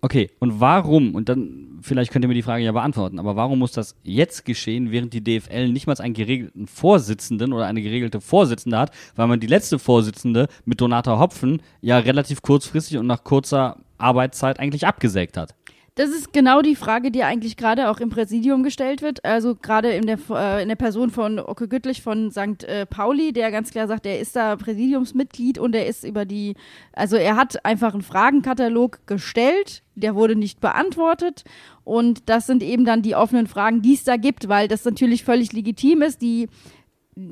Okay, 0.00 0.30
und 0.38 0.60
warum, 0.60 1.14
und 1.14 1.30
dann 1.30 1.78
vielleicht 1.80 2.12
könnt 2.12 2.24
ihr 2.26 2.28
mir 2.28 2.34
die 2.34 2.42
Frage 2.42 2.62
ja 2.62 2.72
beantworten, 2.72 3.18
aber 3.18 3.36
warum 3.36 3.58
muss 3.58 3.72
das 3.72 3.96
jetzt 4.02 4.44
geschehen, 4.44 4.90
während 4.90 5.14
die 5.14 5.24
DFL 5.24 5.70
nicht 5.70 5.86
mal 5.86 5.96
einen 5.98 6.12
geregelten 6.12 6.66
Vorsitzenden 6.66 7.54
oder 7.54 7.64
eine 7.64 7.80
geregelte 7.80 8.20
Vorsitzende 8.20 8.78
hat, 8.78 8.90
weil 9.16 9.28
man 9.28 9.40
die 9.40 9.46
letzte 9.46 9.78
Vorsitzende 9.78 10.48
mit 10.66 10.80
Donata 10.80 11.18
Hopfen 11.18 11.62
ja 11.80 11.98
relativ 11.98 12.42
kurzfristig 12.42 12.98
und 12.98 13.06
nach 13.06 13.24
kurzer 13.24 13.78
Arbeitszeit 13.96 14.60
eigentlich 14.60 14.86
abgesägt 14.86 15.38
hat? 15.38 15.54
Das 15.96 16.10
ist 16.10 16.32
genau 16.32 16.60
die 16.60 16.74
Frage, 16.74 17.12
die 17.12 17.22
eigentlich 17.22 17.56
gerade 17.56 17.88
auch 17.88 18.00
im 18.00 18.10
Präsidium 18.10 18.64
gestellt 18.64 19.00
wird. 19.00 19.24
Also 19.24 19.54
gerade 19.54 19.92
in 19.92 20.06
der, 20.06 20.18
äh, 20.30 20.60
in 20.60 20.68
der 20.68 20.74
Person 20.74 21.10
von 21.10 21.38
Ocke 21.38 21.68
Güttlich 21.68 22.02
von 22.02 22.32
St. 22.32 22.64
Äh, 22.64 22.84
Pauli, 22.84 23.32
der 23.32 23.52
ganz 23.52 23.70
klar 23.70 23.86
sagt, 23.86 24.04
er 24.04 24.18
ist 24.18 24.34
da 24.34 24.56
Präsidiumsmitglied 24.56 25.56
und 25.56 25.72
er 25.72 25.86
ist 25.86 26.02
über 26.02 26.24
die, 26.24 26.56
also 26.94 27.14
er 27.14 27.36
hat 27.36 27.64
einfach 27.64 27.92
einen 27.92 28.02
Fragenkatalog 28.02 29.06
gestellt, 29.06 29.84
der 29.94 30.16
wurde 30.16 30.34
nicht 30.34 30.60
beantwortet. 30.60 31.44
Und 31.84 32.28
das 32.28 32.48
sind 32.48 32.64
eben 32.64 32.84
dann 32.84 33.02
die 33.02 33.14
offenen 33.14 33.46
Fragen, 33.46 33.80
die 33.80 33.94
es 33.94 34.02
da 34.02 34.16
gibt, 34.16 34.48
weil 34.48 34.66
das 34.66 34.84
natürlich 34.84 35.22
völlig 35.22 35.52
legitim 35.52 36.02
ist. 36.02 36.22
Die 36.22 36.48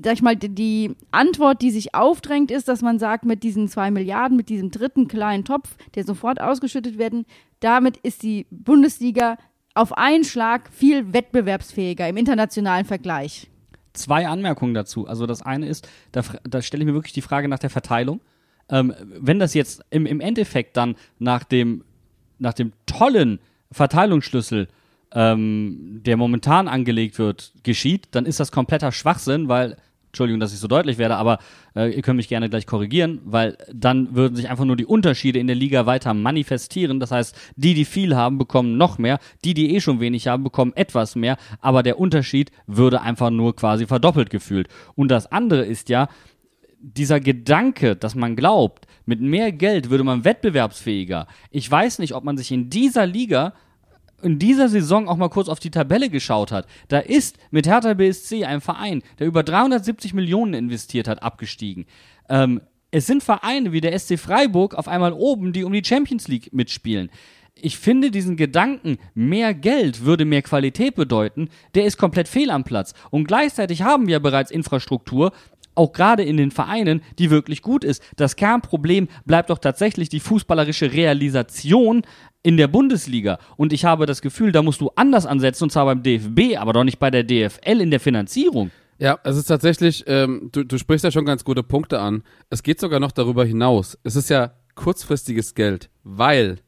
sag 0.05 0.15
ich 0.15 0.23
mal, 0.23 0.37
die 0.37 0.95
Antwort, 1.11 1.61
die 1.61 1.73
sich 1.73 1.95
aufdrängt, 1.95 2.53
ist, 2.53 2.69
dass 2.69 2.83
man 2.83 3.01
sagt, 3.01 3.25
mit 3.25 3.43
diesen 3.43 3.67
zwei 3.67 3.91
Milliarden, 3.91 4.37
mit 4.37 4.49
diesem 4.49 4.71
dritten 4.71 5.09
kleinen 5.09 5.45
Topf, 5.45 5.75
der 5.97 6.05
sofort 6.05 6.41
ausgeschüttet 6.41 6.99
werden, 6.99 7.27
damit 7.63 7.97
ist 7.99 8.23
die 8.23 8.47
Bundesliga 8.51 9.39
auf 9.75 9.97
einen 9.97 10.25
Schlag 10.25 10.71
viel 10.73 11.13
wettbewerbsfähiger 11.13 12.09
im 12.09 12.17
internationalen 12.17 12.85
Vergleich. 12.85 13.49
Zwei 13.95 14.27
Anmerkungen 14.27 14.75
dazu. 14.75 15.07
Also 15.07 15.27
das 15.27 15.43
eine 15.43 15.67
ist, 15.67 15.89
da, 16.13 16.23
da 16.45 16.63
stelle 16.63 16.83
ich 16.83 16.87
mir 16.87 16.95
wirklich 16.95 17.13
die 17.13 17.23
Frage 17.23 17.49
nach 17.49 17.59
der 17.59 17.71
Verteilung. 17.71 18.21
Ähm, 18.69 18.95
wenn 19.01 19.39
das 19.39 19.55
jetzt 19.55 19.83
im, 19.91 20.07
im 20.07 20.21
Endeffekt 20.21 20.77
dann 20.77 20.97
nach 21.19 21.45
dem, 21.45 21.85
nach 22.39 22.55
dem 22.55 22.73
tollen 22.87 23.39
Verteilungsschlüssel 23.71 24.69
ähm, 25.15 26.01
der 26.05 26.17
momentan 26.17 26.69
angelegt 26.69 27.19
wird, 27.19 27.53
geschieht, 27.63 28.09
dann 28.13 28.27
ist 28.27 28.41
das 28.41 28.53
kompletter 28.53 28.93
Schwachsinn, 28.93 29.49
weil 29.49 29.77
Entschuldigung, 30.13 30.41
dass 30.41 30.53
ich 30.53 30.59
so 30.59 30.69
deutlich 30.69 30.99
werde, 30.99 31.17
aber 31.17 31.39
äh, 31.75 31.91
ihr 31.91 32.03
könnt 32.03 32.19
mich 32.19 32.29
gerne 32.29 32.51
gleich 32.51 32.67
korrigieren, 32.67 33.23
weil 33.25 33.57
dann 33.73 34.15
würden 34.15 34.37
sich 34.37 34.51
einfach 34.51 34.67
nur 34.67 34.77
die 34.77 34.85
Unterschiede 34.85 35.39
in 35.39 35.47
der 35.47 35.57
Liga 35.57 35.87
weiter 35.87 36.13
manifestieren. 36.13 37.01
Das 37.01 37.11
heißt, 37.11 37.35
die, 37.57 37.73
die 37.73 37.87
viel 37.87 38.15
haben, 38.15 38.37
bekommen 38.37 38.77
noch 38.77 38.99
mehr, 38.99 39.19
die, 39.43 39.55
die 39.55 39.75
eh 39.75 39.81
schon 39.81 40.01
wenig 40.01 40.29
haben, 40.29 40.45
bekommen 40.45 40.75
etwas 40.75 41.17
mehr, 41.17 41.39
aber 41.63 41.83
der 41.83 41.99
Unterschied 41.99 42.51
würde 42.67 43.01
einfach 43.01 43.31
nur 43.31 43.57
quasi 43.57 43.87
verdoppelt 43.87 44.29
gefühlt. 44.29 44.69
Und 44.97 45.09
das 45.09 45.33
andere 45.33 45.65
ist 45.65 45.89
ja, 45.89 46.09
dieser 46.83 47.19
Gedanke, 47.19 47.97
dass 47.97 48.15
man 48.15 48.37
glaubt, 48.37 48.87
mit 49.07 49.23
mehr 49.23 49.51
Geld 49.51 49.89
würde 49.89 50.05
man 50.05 50.27
wettbewerbsfähiger. 50.27 51.27
Ich 51.51 51.71
weiß 51.71 52.01
nicht, 52.01 52.15
ob 52.15 52.25
man 52.25 52.37
sich 52.37 52.53
in 52.53 52.69
dieser 52.69 53.07
Liga 53.07 53.55
in 54.23 54.39
dieser 54.39 54.69
Saison 54.69 55.09
auch 55.09 55.17
mal 55.17 55.29
kurz 55.29 55.49
auf 55.49 55.61
die 55.61 55.71
Tabelle 55.71 56.09
geschaut 56.09 56.53
hat, 56.53 56.67
da 56.89 56.99
ist 56.99 57.39
mit 57.51 57.67
Hertha 57.67 57.95
BSC 57.95 58.45
ein 58.45 58.61
Verein, 58.61 59.03
der 59.19 59.27
über 59.27 59.43
370 59.43 60.15
Millionen 60.15 60.55
investiert 60.55 61.09
hat, 61.09 61.23
abgestiegen. 61.23 61.87
Ähm, 62.29 62.61
es 62.91 63.07
sind 63.07 63.23
Vereine 63.23 63.73
wie 63.73 63.81
der 63.81 63.99
SC 63.99 64.19
Freiburg 64.19 64.75
auf 64.75 64.87
einmal 64.87 65.13
oben, 65.13 65.53
die 65.53 65.65
um 65.65 65.73
die 65.73 65.85
Champions 65.85 66.29
League 66.29 66.53
mitspielen. 66.53 67.11
Ich 67.55 67.79
finde 67.79 68.11
diesen 68.11 68.37
Gedanken, 68.37 68.99
mehr 69.15 69.55
Geld 69.55 70.05
würde 70.05 70.25
mehr 70.25 70.43
Qualität 70.43 70.95
bedeuten, 70.95 71.49
der 71.75 71.85
ist 71.85 71.97
komplett 71.97 72.29
fehl 72.29 72.51
am 72.51 72.65
Platz. 72.65 72.95
Und 73.11 73.25
gleichzeitig 73.29 73.83
haben 73.83 74.07
wir 74.07 74.21
bereits 74.21 74.51
Infrastruktur, 74.51 75.33
auch 75.75 75.93
gerade 75.93 76.23
in 76.23 76.37
den 76.37 76.51
Vereinen, 76.51 77.03
die 77.19 77.31
wirklich 77.31 77.63
gut 77.63 77.85
ist. 77.85 78.03
Das 78.17 78.37
Kernproblem 78.37 79.09
bleibt 79.25 79.51
doch 79.51 79.59
tatsächlich 79.59 80.09
die 80.09 80.21
fußballerische 80.21 80.93
Realisation 80.93 82.03
in 82.43 82.57
der 82.57 82.69
Bundesliga. 82.69 83.39
Und 83.57 83.73
ich 83.73 83.85
habe 83.85 84.07
das 84.07 84.23
Gefühl, 84.23 84.53
da 84.53 84.63
musst 84.63 84.81
du 84.81 84.91
anders 84.97 85.27
ansetzen, 85.27 85.65
und 85.65 85.71
zwar 85.71 85.87
beim 85.87 86.03
DFB, 86.03 86.57
aber 86.59 86.73
doch 86.73 86.85
nicht 86.85 86.99
bei 86.99 87.11
der 87.11 87.25
DFL 87.25 87.81
in 87.81 87.91
der 87.91 88.01
Finanzierung. 88.01 88.71
Ja, 88.99 89.19
es 89.25 89.37
ist 89.37 89.47
tatsächlich, 89.47 90.05
ähm, 90.07 90.51
du, 90.53 90.65
du 90.65 90.79
sprichst 90.79 91.05
ja 91.05 91.11
schon 91.11 91.25
ganz 91.25 91.45
gute 91.45 91.63
Punkte 91.63 92.01
an. 92.01 92.23
Es 92.51 92.63
geht 92.63 92.81
sogar 92.81 93.01
noch 93.01 93.13
darüber 93.13 93.45
hinaus. 93.45 93.99
Es 94.05 94.17
ist 94.17 94.31
ja 94.31 94.53
kurzfristiges 94.75 95.55
Geld, 95.55 95.91
weil 96.05 96.59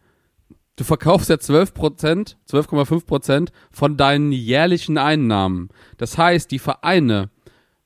du 0.77 0.85
verkaufst 0.85 1.31
ja 1.31 1.37
12%, 1.37 2.37
12,5% 2.51 3.49
von 3.71 3.97
deinen 3.97 4.33
jährlichen 4.33 4.99
Einnahmen. 4.99 5.69
Das 5.97 6.19
heißt, 6.19 6.51
die 6.51 6.59
Vereine 6.59 7.31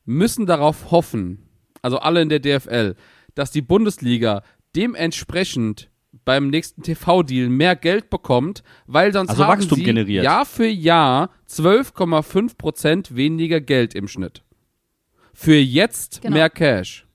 müssen 0.04 0.46
darauf 0.46 0.90
hoffen, 0.90 1.48
also 1.82 1.98
alle 1.98 2.22
in 2.22 2.30
der 2.30 2.40
DFL, 2.40 2.96
dass 3.34 3.50
die 3.50 3.62
Bundesliga 3.62 4.42
dementsprechend 4.74 5.90
beim 6.28 6.48
nächsten 6.48 6.82
TV-Deal 6.82 7.48
mehr 7.48 7.74
Geld 7.74 8.10
bekommt, 8.10 8.62
weil 8.86 9.14
sonst 9.14 9.30
Also 9.30 9.46
haben 9.46 9.60
Wachstum 9.62 9.78
sie 9.78 9.84
generiert. 9.84 10.22
Jahr 10.22 10.44
für 10.44 10.66
Jahr 10.66 11.30
12,5 11.48 12.58
Prozent 12.58 13.16
weniger 13.16 13.62
Geld 13.62 13.94
im 13.94 14.08
Schnitt. 14.08 14.42
Für 15.32 15.56
jetzt 15.56 16.20
Genau. 16.20 16.34
mehr 16.34 16.50
Cash. 16.50 17.06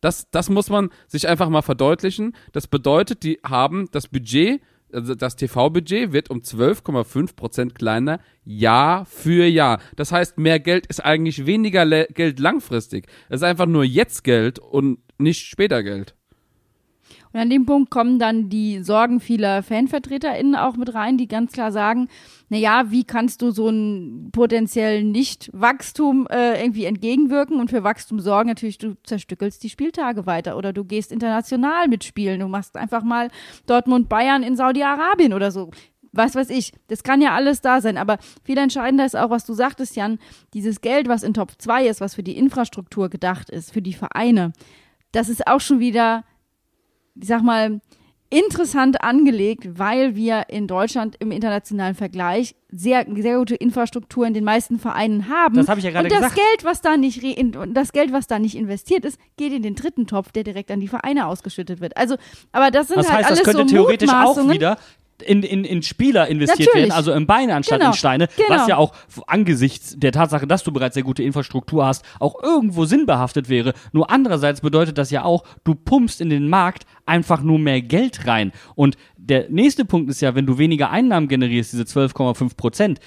Das, 0.00 0.28
das 0.32 0.50
muss 0.50 0.70
man 0.70 0.90
sich 1.06 1.28
einfach 1.28 1.48
mal 1.50 1.62
verdeutlichen. 1.62 2.34
Das 2.50 2.66
bedeutet, 2.66 3.22
die 3.22 3.38
haben 3.44 3.88
das 3.92 4.08
Budget, 4.08 4.60
also 4.92 5.14
das 5.14 5.36
TV-Budget 5.36 6.10
wird 6.12 6.28
um 6.28 6.40
12,5 6.40 7.36
Prozent 7.36 7.74
kleiner 7.76 8.18
Jahr 8.42 9.06
für 9.06 9.46
Jahr. 9.46 9.78
Das 9.94 10.10
heißt, 10.10 10.36
mehr 10.36 10.58
Geld 10.58 10.86
ist 10.88 10.98
eigentlich 10.98 11.46
weniger 11.46 11.84
le 11.84 12.08
Geld 12.12 12.40
langfristig. 12.40 13.06
Es 13.28 13.36
ist 13.36 13.44
einfach 13.44 13.66
nur 13.66 13.84
jetzt 13.84 14.24
Geld 14.24 14.58
und 14.58 14.98
nicht 15.16 15.46
später 15.46 15.84
Geld. 15.84 16.15
Und 17.36 17.42
an 17.42 17.50
dem 17.50 17.66
Punkt 17.66 17.90
kommen 17.90 18.18
dann 18.18 18.48
die 18.48 18.82
Sorgen 18.82 19.20
vieler 19.20 19.62
FanvertreterInnen 19.62 20.56
auch 20.56 20.76
mit 20.76 20.94
rein, 20.94 21.18
die 21.18 21.28
ganz 21.28 21.52
klar 21.52 21.70
sagen, 21.70 22.08
naja, 22.48 22.90
wie 22.90 23.04
kannst 23.04 23.42
du 23.42 23.50
so 23.50 23.68
einen 23.68 24.30
potenziellen 24.32 25.12
Nicht-Wachstum 25.12 26.26
äh, 26.30 26.58
irgendwie 26.58 26.86
entgegenwirken 26.86 27.60
und 27.60 27.68
für 27.68 27.84
Wachstum 27.84 28.20
sorgen? 28.20 28.48
Natürlich, 28.48 28.78
du 28.78 28.96
zerstückelst 29.02 29.62
die 29.62 29.68
Spieltage 29.68 30.24
weiter 30.24 30.56
oder 30.56 30.72
du 30.72 30.82
gehst 30.82 31.12
international 31.12 31.88
mitspielen. 31.88 32.40
Du 32.40 32.48
machst 32.48 32.74
einfach 32.74 33.02
mal 33.02 33.28
Dortmund-Bayern 33.66 34.42
in 34.42 34.56
Saudi-Arabien 34.56 35.34
oder 35.34 35.50
so. 35.50 35.72
Was 36.12 36.36
weiß 36.36 36.48
ich, 36.48 36.72
das 36.88 37.02
kann 37.02 37.20
ja 37.20 37.34
alles 37.34 37.60
da 37.60 37.82
sein, 37.82 37.98
aber 37.98 38.16
viel 38.44 38.56
entscheidender 38.56 39.04
ist 39.04 39.14
auch, 39.14 39.28
was 39.28 39.44
du 39.44 39.52
sagtest, 39.52 39.94
Jan, 39.94 40.18
dieses 40.54 40.80
Geld, 40.80 41.06
was 41.06 41.22
in 41.22 41.34
Top 41.34 41.52
2 41.58 41.86
ist, 41.86 42.00
was 42.00 42.14
für 42.14 42.22
die 42.22 42.38
Infrastruktur 42.38 43.10
gedacht 43.10 43.50
ist, 43.50 43.74
für 43.74 43.82
die 43.82 43.92
Vereine, 43.92 44.54
das 45.12 45.28
ist 45.28 45.46
auch 45.46 45.60
schon 45.60 45.80
wieder 45.80 46.24
ich 47.20 47.28
sag 47.28 47.42
mal, 47.42 47.80
interessant 48.28 49.02
angelegt, 49.02 49.78
weil 49.78 50.16
wir 50.16 50.46
in 50.48 50.66
Deutschland 50.66 51.16
im 51.20 51.30
internationalen 51.30 51.94
Vergleich 51.94 52.56
sehr, 52.72 53.06
sehr 53.16 53.38
gute 53.38 53.54
Infrastruktur 53.54 54.26
in 54.26 54.34
den 54.34 54.42
meisten 54.42 54.78
Vereinen 54.78 55.28
haben. 55.28 55.54
Das 55.54 55.68
habe 55.68 55.78
ich 55.78 55.84
ja 55.84 55.92
gerade 55.92 56.06
Und 56.06 56.12
das 56.12 56.32
gesagt. 56.32 56.34
Geld, 56.34 56.64
was 56.64 56.80
da 56.80 56.96
nicht 56.96 57.22
in, 57.22 57.56
und 57.56 57.74
das 57.74 57.92
Geld, 57.92 58.12
was 58.12 58.26
da 58.26 58.38
nicht 58.38 58.56
investiert 58.56 59.04
ist, 59.04 59.18
geht 59.36 59.52
in 59.52 59.62
den 59.62 59.76
dritten 59.76 60.06
Topf, 60.06 60.32
der 60.32 60.42
direkt 60.42 60.70
an 60.70 60.80
die 60.80 60.88
Vereine 60.88 61.26
ausgeschüttet 61.26 61.80
wird. 61.80 61.96
Also, 61.96 62.16
aber 62.50 62.70
das 62.70 62.88
sind 62.88 62.98
Das 62.98 63.08
halt 63.08 63.18
heißt, 63.26 63.30
das 63.30 63.38
alles 63.38 63.44
könnte 63.44 63.68
so 63.68 63.76
theoretisch 63.76 64.10
auch 64.10 64.36
wieder 64.48 64.76
in, 65.22 65.42
in, 65.42 65.64
in 65.64 65.82
Spieler 65.82 66.28
investiert 66.28 66.68
Natürlich. 66.68 66.88
werden, 66.88 66.96
also 66.96 67.12
in 67.12 67.26
Beine 67.26 67.54
anstatt 67.54 67.78
Genau. 67.80 67.90
in 67.92 67.96
Steine, 67.96 68.28
Genau. 68.36 68.48
was 68.50 68.66
ja 68.68 68.76
auch 68.76 68.92
angesichts 69.26 69.94
der 69.98 70.12
Tatsache, 70.12 70.46
dass 70.46 70.62
du 70.64 70.72
bereits 70.72 70.94
sehr 70.94 71.02
gute 71.02 71.22
Infrastruktur 71.22 71.86
hast, 71.86 72.04
auch 72.20 72.42
irgendwo 72.42 72.84
sinnbehaftet 72.84 73.48
wäre. 73.48 73.72
Nur 73.92 74.10
andererseits 74.10 74.60
bedeutet 74.60 74.98
das 74.98 75.10
ja 75.10 75.24
auch, 75.24 75.44
du 75.64 75.74
pumpst 75.74 76.20
in 76.20 76.30
den 76.30 76.48
Markt 76.48 76.86
einfach 77.06 77.42
nur 77.42 77.58
mehr 77.58 77.80
Geld 77.82 78.26
rein. 78.26 78.52
Und 78.74 78.96
der 79.16 79.48
nächste 79.48 79.84
Punkt 79.84 80.10
ist 80.10 80.20
ja, 80.20 80.34
wenn 80.34 80.46
du 80.46 80.58
weniger 80.58 80.90
Einnahmen 80.90 81.28
generierst, 81.28 81.72
diese 81.72 81.84
12,5 81.84 82.56
Prozent, 82.56 83.00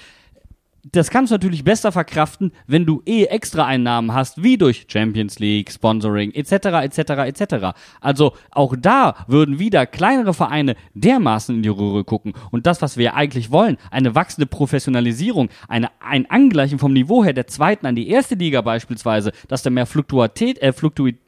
das 0.82 1.10
kannst 1.10 1.30
du 1.30 1.34
natürlich 1.34 1.64
besser 1.64 1.92
verkraften, 1.92 2.52
wenn 2.66 2.86
du 2.86 3.02
eh 3.06 3.24
extra 3.24 3.66
Einnahmen 3.66 4.14
hast, 4.14 4.42
wie 4.42 4.56
durch 4.56 4.86
Champions 4.88 5.38
League, 5.38 5.70
Sponsoring 5.70 6.32
etc. 6.32 6.52
etc. 6.82 6.98
etc. 7.26 7.54
Also 8.00 8.32
auch 8.50 8.74
da 8.78 9.14
würden 9.26 9.58
wieder 9.58 9.86
kleinere 9.86 10.34
Vereine 10.34 10.76
dermaßen 10.94 11.56
in 11.56 11.62
die 11.62 11.68
Röhre 11.68 12.04
gucken 12.04 12.32
und 12.50 12.66
das, 12.66 12.82
was 12.82 12.96
wir 12.96 13.04
ja 13.06 13.14
eigentlich 13.14 13.50
wollen, 13.50 13.76
eine 13.90 14.14
wachsende 14.14 14.46
Professionalisierung, 14.46 15.50
eine, 15.68 15.88
ein 16.00 16.30
Angleichen 16.30 16.78
vom 16.78 16.92
Niveau 16.92 17.24
her 17.24 17.32
der 17.32 17.46
zweiten 17.46 17.86
an 17.86 17.94
die 17.94 18.08
erste 18.08 18.34
Liga 18.34 18.60
beispielsweise, 18.62 19.32
dass 19.48 19.62
da 19.62 19.70
mehr 19.70 19.86
Fluktuatät, 19.86 20.60
äh, 20.62 20.72
Fluktuit, 20.72 21.18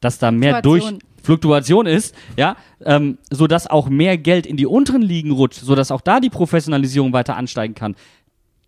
dass 0.00 0.18
da 0.18 0.30
mehr 0.30 0.62
durch 0.62 0.82
Fluktuation. 0.82 1.14
Fluktuation 1.24 1.86
ist, 1.86 2.14
ja, 2.36 2.56
ähm, 2.84 3.16
so 3.30 3.46
dass 3.46 3.66
auch 3.66 3.88
mehr 3.88 4.18
Geld 4.18 4.44
in 4.44 4.58
die 4.58 4.66
unteren 4.66 5.00
Ligen 5.00 5.30
rutscht, 5.30 5.60
so 5.60 5.74
dass 5.74 5.90
auch 5.90 6.02
da 6.02 6.20
die 6.20 6.28
Professionalisierung 6.28 7.14
weiter 7.14 7.36
ansteigen 7.36 7.74
kann. 7.74 7.96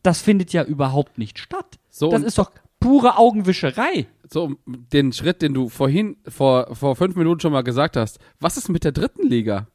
Das 0.06 0.22
findet 0.22 0.52
ja 0.52 0.62
überhaupt 0.62 1.18
nicht 1.18 1.40
statt. 1.40 1.80
So, 1.90 2.10
das 2.10 2.22
ist 2.22 2.38
doch 2.38 2.52
pure 2.78 3.18
Augenwischerei. 3.18 4.06
So, 4.30 4.54
den 4.64 5.12
Schritt, 5.12 5.42
den 5.42 5.52
du 5.52 5.68
vorhin, 5.68 6.16
vor, 6.28 6.76
vor 6.76 6.94
fünf 6.94 7.16
Minuten 7.16 7.40
schon 7.40 7.52
mal 7.52 7.64
gesagt 7.64 7.96
hast. 7.96 8.20
Was 8.38 8.56
ist 8.56 8.68
mit 8.68 8.84
der 8.84 8.92
dritten 8.92 9.26
Liga? 9.26 9.66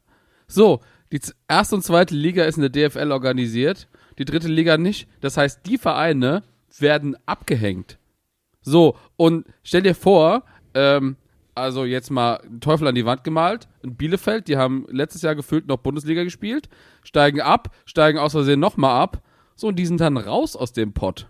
So, 0.46 0.80
die 1.12 1.20
erste 1.48 1.74
und 1.74 1.82
zweite 1.82 2.14
Liga 2.14 2.44
ist 2.44 2.56
in 2.56 2.62
der 2.62 2.70
DFL 2.70 3.12
organisiert, 3.12 3.88
die 4.16 4.24
dritte 4.24 4.48
Liga 4.48 4.78
nicht. 4.78 5.06
Das 5.20 5.36
heißt, 5.36 5.66
die 5.66 5.76
Vereine 5.76 6.44
werden 6.78 7.14
abgehängt. 7.26 7.98
So, 8.62 8.96
und 9.18 9.44
stell 9.62 9.82
dir 9.82 9.94
vor, 9.94 10.44
ähm, 10.72 11.16
also 11.54 11.84
jetzt 11.84 12.10
mal 12.10 12.40
Teufel 12.60 12.88
an 12.88 12.94
die 12.94 13.04
Wand 13.04 13.22
gemalt. 13.22 13.68
In 13.82 13.96
Bielefeld, 13.96 14.48
die 14.48 14.56
haben 14.56 14.86
letztes 14.88 15.20
Jahr 15.20 15.34
gefühlt 15.34 15.66
noch 15.66 15.76
Bundesliga 15.76 16.24
gespielt, 16.24 16.70
steigen 17.02 17.42
ab, 17.42 17.74
steigen 17.84 18.18
aus 18.18 18.32
Versehen 18.32 18.60
nochmal 18.60 18.98
ab. 18.98 19.22
So, 19.54 19.68
und 19.68 19.76
die 19.76 19.86
sind 19.86 20.00
dann 20.00 20.16
raus 20.16 20.56
aus 20.56 20.72
dem 20.72 20.92
Pott. 20.92 21.28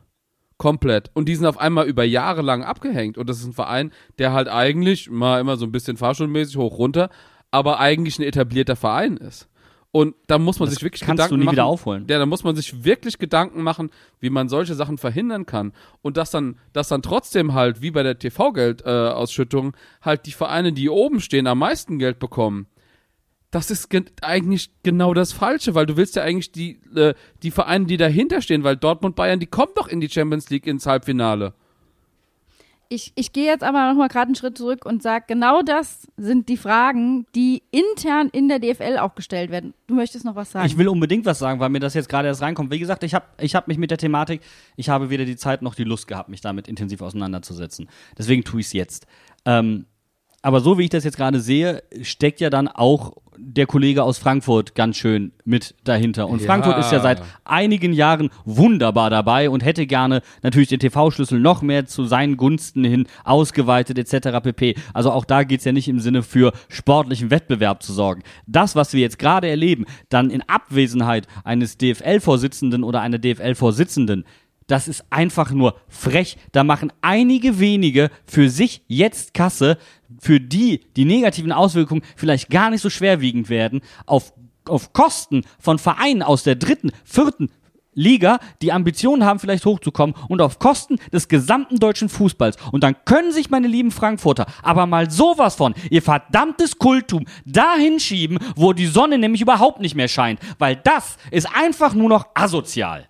Komplett. 0.59 1.11
Und 1.15 1.29
die 1.29 1.35
sind 1.35 1.47
auf 1.47 1.59
einmal 1.59 1.87
über 1.89 2.05
Jahre 2.05 2.43
lang 2.43 2.63
abgehängt. 2.63 3.19
Und 3.19 3.29
das 3.29 3.39
ist 3.41 3.47
ein 3.47 3.53
Verein, 3.53 3.91
der 4.19 4.33
halt 4.33 4.49
eigentlich 4.49 5.11
mal 5.11 5.41
immer 5.41 5.57
so 5.57 5.67
ein 5.67 5.73
bisschen 5.73 5.97
fahrschulmäßig 5.97 6.57
hoch 6.57 6.79
runter, 6.79 7.11
aber 7.51 7.81
eigentlich 7.81 8.19
ein 8.19 8.23
etablierter 8.23 8.77
Verein 8.77 9.17
ist. 9.17 9.49
Und 9.95 10.15
da 10.27 10.39
muss 10.39 10.59
man 10.59 10.69
Das 10.69 10.77
sich 10.77 10.83
wirklich 10.85 11.03
kannst 11.03 11.19
Gedanken 11.19 11.35
du 11.35 11.39
nie 11.41 11.45
machen. 11.45 11.55
wieder 11.57 11.67
aufholen. 11.67 12.07
Ja, 12.09 12.19
da 12.19 12.25
muss 12.25 12.45
man 12.45 12.57
sich 12.57 12.83
wirklich 12.85 13.19
Gedanken 13.19 13.63
machen, 13.63 13.91
wie 14.21 14.31
man 14.31 14.49
solche 14.49 14.75
Sachen 14.75 14.97
verhindern 14.97 15.45
kann. 15.45 15.73
Und 16.01 16.17
dass 16.17 16.31
dann, 16.31 16.57
dass 16.73 16.89
dann 16.89 17.03
trotzdem 17.03 17.53
halt, 17.53 17.83
wie 17.83 17.91
bei 17.91 18.03
der 18.03 18.19
TV-Geldausschüttung, 18.19 19.11
äh, 19.11 19.13
Ausschüttung, 19.13 19.77
halt 20.01 20.25
die 20.25 20.33
Vereine, 20.33 20.73
die 20.73 20.89
oben 20.89 21.21
stehen, 21.21 21.47
am 21.47 21.59
meisten 21.59 21.99
Geld 21.99 22.19
bekommen. 22.21 22.69
Das 23.53 23.71
ist 23.71 23.91
ge 23.91 24.03
eigentlich 24.23 24.71
genau 24.83 25.13
das 25.13 25.33
Falsche, 25.33 25.75
weil 25.75 25.85
du 25.85 25.97
willst 25.99 26.17
ja 26.17 26.23
eigentlich 26.23 26.53
die, 26.53 26.81
äh, 26.97 27.15
die 27.43 27.51
Vereine, 27.51 27.85
die 27.85 27.99
dahinter 27.99 28.41
stehen, 28.41 28.65
weil 28.65 28.77
Dortmund, 28.77 29.15
Bayern, 29.15 29.41
die 29.41 29.47
kommen 29.47 29.73
doch 29.77 29.89
in 29.89 30.01
die 30.01 30.09
Champions 30.09 30.49
League 30.49 30.67
ins 30.67 30.87
Halbfinale. 30.87 31.53
Ich, 32.89 33.13
ich 33.15 33.33
gehe 33.33 33.47
jetzt 33.47 33.63
aber 33.63 33.89
noch 33.89 33.97
mal 33.97 34.09
gerade 34.09 34.27
einen 34.27 34.35
Schritt 34.35 34.59
zurück 34.59 34.85
und 34.85 35.03
sage, 35.03 35.25
genau 35.29 35.63
das 35.63 36.09
sind 36.17 36.49
die 36.49 36.57
Fragen, 36.57 37.27
die 37.35 37.63
intern 37.71 38.29
in 38.33 38.49
der 38.49 38.59
DFL 38.59 38.99
auch 38.99 39.15
gestellt 39.15 39.51
werden. 39.51 39.75
Du 39.87 39.95
möchtest 39.95 40.25
noch 40.25 40.35
was 40.35 40.53
sagen? 40.53 40.67
Ich 40.67 40.77
will 40.77 40.89
unbedingt 40.89 41.25
was 41.27 41.39
sagen, 41.39 41.61
weil 41.61 41.71
mir 41.71 41.81
das 41.81 41.95
jetzt 41.95 42.09
gerade 42.09 42.29
erst 42.29 42.43
reinkommt. 42.43 42.71
Wie 42.71 42.79
gesagt, 42.79 43.03
ich 43.05 43.15
habe 43.15 43.27
ich 43.39 43.55
hab 43.55 43.69
mich 43.69 43.79
mit 43.79 43.91
der 43.91 43.99
Thematik, 43.99 44.43
ich 44.77 44.89
habe 44.89 45.09
weder 45.09 45.25
die 45.25 45.37
Zeit 45.37 45.63
noch 45.63 45.75
die 45.75 45.85
Lust 45.85 46.07
gehabt, 46.07 46.29
mich 46.29 46.41
damit 46.41 46.69
intensiv 46.69 47.01
auseinanderzusetzen. 47.01 47.89
Deswegen 48.17 48.45
tue 48.45 48.61
ich 48.61 48.67
es 48.67 48.73
jetzt. 48.73 49.07
Ähm, 49.45 49.87
aber 50.43 50.61
so 50.61 50.77
wie 50.77 50.85
ich 50.85 50.91
das 50.91 51.05
jetzt 51.05 51.17
gerade 51.17 51.41
sehe, 51.41 51.83
steckt 52.03 52.41
ja 52.41 52.51
dann 52.51 52.69
auch 52.69 53.15
der 53.37 53.67
Kollege 53.67 54.03
aus 54.03 54.19
Frankfurt 54.19 54.75
ganz 54.75 54.97
schön 54.97 55.33
mit 55.45 55.75
dahinter. 55.85 56.29
Und 56.29 56.41
Ja. 56.41 56.47
Frankfurt 56.47 56.79
ist 56.79 56.93
ja 56.93 57.01
seit 57.01 57.23
einigen 57.45 57.93
Jahren 57.93 58.31
wunderbar 58.45 59.11
dabei 59.11 59.51
und 59.51 59.65
hätte 59.65 59.87
gerne 59.87 60.23
natürlich 60.43 60.69
den 60.69 60.81
TV-Schlüssel 60.81 61.41
noch 61.41 61.63
mehr 61.63 61.87
zu 61.87 62.05
seinen 62.05 62.37
Gunsten 62.37 62.85
hin 62.85 63.07
ausgeweitet 63.25 63.99
etc. 63.99 64.41
pp. 64.43 64.77
Also 64.95 65.11
auch 65.11 65.25
da 65.25 65.45
geht's 65.45 65.65
ja 65.65 65.73
nicht 65.73 65.89
im 65.89 66.01
Sinne 66.01 66.23
für 66.23 66.53
sportlichen 66.69 67.31
Wettbewerb 67.31 67.83
zu 67.83 67.93
sorgen. 67.93 68.23
Das, 68.47 68.77
was 68.77 68.93
wir 68.93 69.01
jetzt 69.01 69.19
gerade 69.19 69.49
erleben, 69.49 69.85
dann 70.09 70.31
in 70.31 70.43
Abwesenheit 70.49 71.27
eines 71.45 71.79
DFL-Vorsitzenden 71.79 72.85
oder 72.85 73.01
einer 73.01 73.19
DFL-Vorsitzenden, 73.19 74.25
das 74.73 74.89
ist 74.89 75.05
einfach 75.11 75.51
nur 75.51 75.77
frech. 75.87 76.39
Da 76.53 76.65
machen 76.65 76.93
einige 77.03 77.61
wenige 77.61 78.11
für 78.25 78.49
sich 78.49 78.83
jetzt 78.89 79.35
Kasse, 79.35 79.77
für 80.19 80.41
die 80.41 80.81
die 80.97 81.05
negativen 81.05 81.53
Auswirkungen 81.53 82.03
vielleicht 82.17 82.49
gar 82.49 82.71
nicht 82.71 82.81
so 82.81 82.89
schwerwiegend 82.89 83.51
werden, 83.51 83.83
auf, 84.07 84.33
auf 84.67 84.95
Kosten 84.95 85.45
von 85.59 85.79
Vereinen 85.79 86.23
aus 86.23 86.43
der 86.43 86.55
dritten, 86.55 86.91
vierten 87.05 87.51
Liga, 87.95 88.39
die 88.63 88.73
Ambitionen 88.73 89.25
haben, 89.25 89.39
vielleicht 89.39 89.67
hochzukommen 89.67 90.17
und 90.29 90.41
auf 90.41 90.59
Kosten 90.59 90.97
des 91.13 91.29
gesamten 91.29 91.79
deutschen 91.79 92.09
Fußballs. 92.09 92.57
Und 92.73 92.83
dann 92.83 92.97
können 93.05 93.33
sich 93.33 93.51
meine 93.51 93.69
lieben 93.69 93.91
Frankfurter 93.91 94.47
aber 94.63 94.87
mal 94.87 95.11
sowas 95.11 95.57
von 95.57 95.75
ihr 95.91 96.01
verdammtes 96.01 96.79
Kultum 96.79 97.27
dahin 97.45 98.01
schieben, 98.01 98.39
wo 98.57 98.73
die 98.73 98.87
Sonne 98.87 99.19
nämlich 99.19 99.43
überhaupt 99.43 99.81
nicht 99.81 99.95
mehr 99.95 100.09
scheint, 100.09 100.41
weil 100.59 100.77
das 100.77 101.19
ist 101.31 101.47
einfach 101.55 101.93
nur 101.93 102.09
noch 102.09 102.29
asozial. 102.35 103.07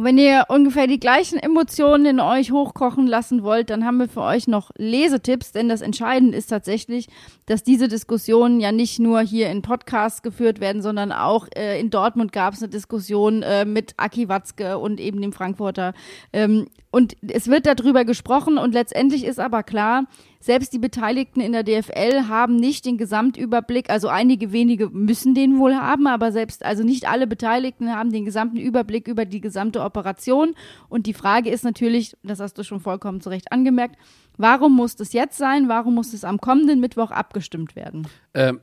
Und 0.00 0.06
wenn 0.06 0.16
ihr 0.16 0.46
ungefähr 0.48 0.86
die 0.86 0.98
gleichen 0.98 1.38
Emotionen 1.38 2.06
in 2.06 2.20
euch 2.20 2.52
hochkochen 2.52 3.06
lassen 3.06 3.42
wollt, 3.42 3.68
dann 3.68 3.84
haben 3.84 3.98
wir 3.98 4.08
für 4.08 4.22
euch 4.22 4.48
noch 4.48 4.70
Lesetipps, 4.78 5.52
denn 5.52 5.68
das 5.68 5.82
Entscheidende 5.82 6.38
ist 6.38 6.46
tatsächlich, 6.46 7.08
dass 7.44 7.64
diese 7.64 7.86
Diskussionen 7.86 8.60
ja 8.60 8.72
nicht 8.72 8.98
nur 8.98 9.20
hier 9.20 9.50
in 9.50 9.60
Podcasts 9.60 10.22
geführt 10.22 10.58
werden, 10.58 10.80
sondern 10.80 11.12
auch 11.12 11.48
äh, 11.54 11.78
in 11.78 11.90
Dortmund 11.90 12.32
gab 12.32 12.54
es 12.54 12.62
eine 12.62 12.70
Diskussion 12.70 13.42
äh, 13.42 13.66
mit 13.66 13.92
Aki 13.98 14.30
Watzke 14.30 14.78
und 14.78 15.00
eben 15.00 15.20
dem 15.20 15.34
Frankfurter. 15.34 15.92
Ähm, 16.32 16.68
und 16.90 17.18
es 17.20 17.48
wird 17.48 17.66
darüber 17.66 18.06
gesprochen 18.06 18.56
und 18.56 18.72
letztendlich 18.72 19.26
ist 19.26 19.38
aber 19.38 19.62
klar, 19.62 20.06
selbst 20.42 20.72
die 20.72 20.78
Beteiligten 20.78 21.40
in 21.40 21.52
der 21.52 21.62
DFL 21.62 22.28
haben 22.28 22.56
nicht 22.56 22.86
den 22.86 22.96
Gesamtüberblick, 22.96 23.90
also 23.90 24.08
einige 24.08 24.52
wenige 24.52 24.88
müssen 24.88 25.34
den 25.34 25.58
wohl 25.58 25.74
haben, 25.74 26.06
aber 26.06 26.32
selbst, 26.32 26.64
also 26.64 26.82
nicht 26.82 27.06
alle 27.06 27.26
Beteiligten 27.26 27.94
haben 27.94 28.10
den 28.10 28.24
gesamten 28.24 28.56
Überblick 28.56 29.06
über 29.06 29.26
die 29.26 29.42
gesamte 29.42 29.82
Operation. 29.82 30.54
Und 30.88 31.06
die 31.06 31.12
Frage 31.12 31.50
ist 31.50 31.62
natürlich, 31.62 32.16
das 32.22 32.40
hast 32.40 32.54
du 32.54 32.64
schon 32.64 32.80
vollkommen 32.80 33.20
zu 33.20 33.28
Recht 33.28 33.52
angemerkt, 33.52 33.96
warum 34.38 34.74
muss 34.74 34.96
das 34.96 35.12
jetzt 35.12 35.36
sein? 35.36 35.68
Warum 35.68 35.94
muss 35.94 36.14
es 36.14 36.24
am 36.24 36.38
kommenden 36.38 36.80
Mittwoch 36.80 37.10
abgestimmt 37.10 37.76
werden? 37.76 38.08
Ähm, 38.32 38.60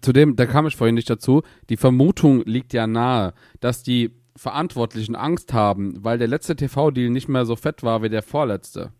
zudem, 0.00 0.34
da 0.34 0.46
kam 0.46 0.66
ich 0.66 0.76
vorhin 0.76 0.94
nicht 0.94 1.10
dazu, 1.10 1.42
die 1.68 1.76
Vermutung 1.76 2.42
liegt 2.46 2.72
ja 2.72 2.86
nahe, 2.86 3.34
dass 3.60 3.82
die 3.82 4.12
Verantwortlichen 4.34 5.14
Angst 5.14 5.52
haben, 5.52 6.02
weil 6.02 6.16
der 6.16 6.28
letzte 6.28 6.56
TV-Deal 6.56 7.10
nicht 7.10 7.28
mehr 7.28 7.44
so 7.44 7.54
fett 7.54 7.82
war 7.82 8.02
wie 8.02 8.08
der 8.08 8.22
vorletzte. 8.22 8.92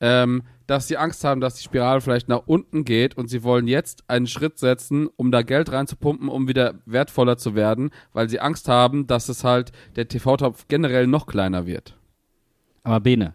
Ähm, 0.00 0.42
dass 0.66 0.88
sie 0.88 0.96
Angst 0.96 1.24
haben, 1.24 1.40
dass 1.40 1.54
die 1.54 1.62
Spirale 1.62 2.00
vielleicht 2.00 2.28
nach 2.28 2.42
unten 2.46 2.84
geht 2.84 3.16
und 3.16 3.28
sie 3.28 3.42
wollen 3.42 3.68
jetzt 3.68 4.04
einen 4.08 4.26
Schritt 4.26 4.58
setzen, 4.58 5.08
um 5.16 5.30
da 5.30 5.42
Geld 5.42 5.72
reinzupumpen, 5.72 6.28
um 6.28 6.48
wieder 6.48 6.74
wertvoller 6.86 7.36
zu 7.36 7.54
werden, 7.54 7.90
weil 8.12 8.28
sie 8.28 8.40
Angst 8.40 8.68
haben, 8.68 9.06
dass 9.06 9.28
es 9.28 9.44
halt 9.44 9.72
der 9.96 10.08
TV-Topf 10.08 10.66
generell 10.68 11.06
noch 11.06 11.26
kleiner 11.26 11.66
wird. 11.66 11.96
Aber 12.82 13.00
Bene, 13.00 13.34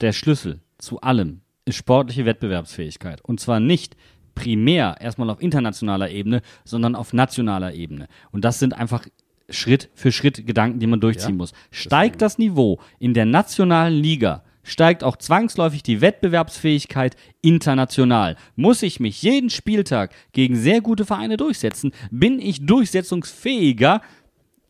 der 0.00 0.12
Schlüssel 0.12 0.60
zu 0.78 1.00
allem 1.00 1.40
ist 1.64 1.76
sportliche 1.76 2.26
Wettbewerbsfähigkeit. 2.26 3.20
Und 3.22 3.40
zwar 3.40 3.60
nicht 3.60 3.96
primär 4.34 4.96
erstmal 5.00 5.30
auf 5.30 5.40
internationaler 5.40 6.10
Ebene, 6.10 6.42
sondern 6.64 6.94
auf 6.94 7.12
nationaler 7.12 7.74
Ebene. 7.74 8.08
Und 8.32 8.44
das 8.44 8.58
sind 8.58 8.74
einfach 8.74 9.06
Schritt 9.48 9.90
für 9.94 10.12
Schritt 10.12 10.46
Gedanken, 10.46 10.80
die 10.80 10.86
man 10.86 11.00
durchziehen 11.00 11.30
Ja, 11.30 11.36
muss. 11.36 11.52
Steigt 11.70 12.22
das 12.22 12.38
Niveau 12.38 12.80
in 12.98 13.14
der 13.14 13.26
nationalen 13.26 13.94
Liga, 13.94 14.42
steigt 14.64 15.04
auch 15.04 15.16
zwangsläufig 15.16 15.84
die 15.84 16.00
Wettbewerbsfähigkeit 16.00 17.14
international. 17.42 18.36
Muss 18.56 18.82
ich 18.82 18.98
mich 18.98 19.22
jeden 19.22 19.50
Spieltag 19.50 20.12
gegen 20.32 20.56
sehr 20.56 20.80
gute 20.80 21.04
Vereine 21.04 21.36
durchsetzen, 21.36 21.92
bin 22.10 22.40
ich 22.40 22.66
durchsetzungsfähiger, 22.66 24.00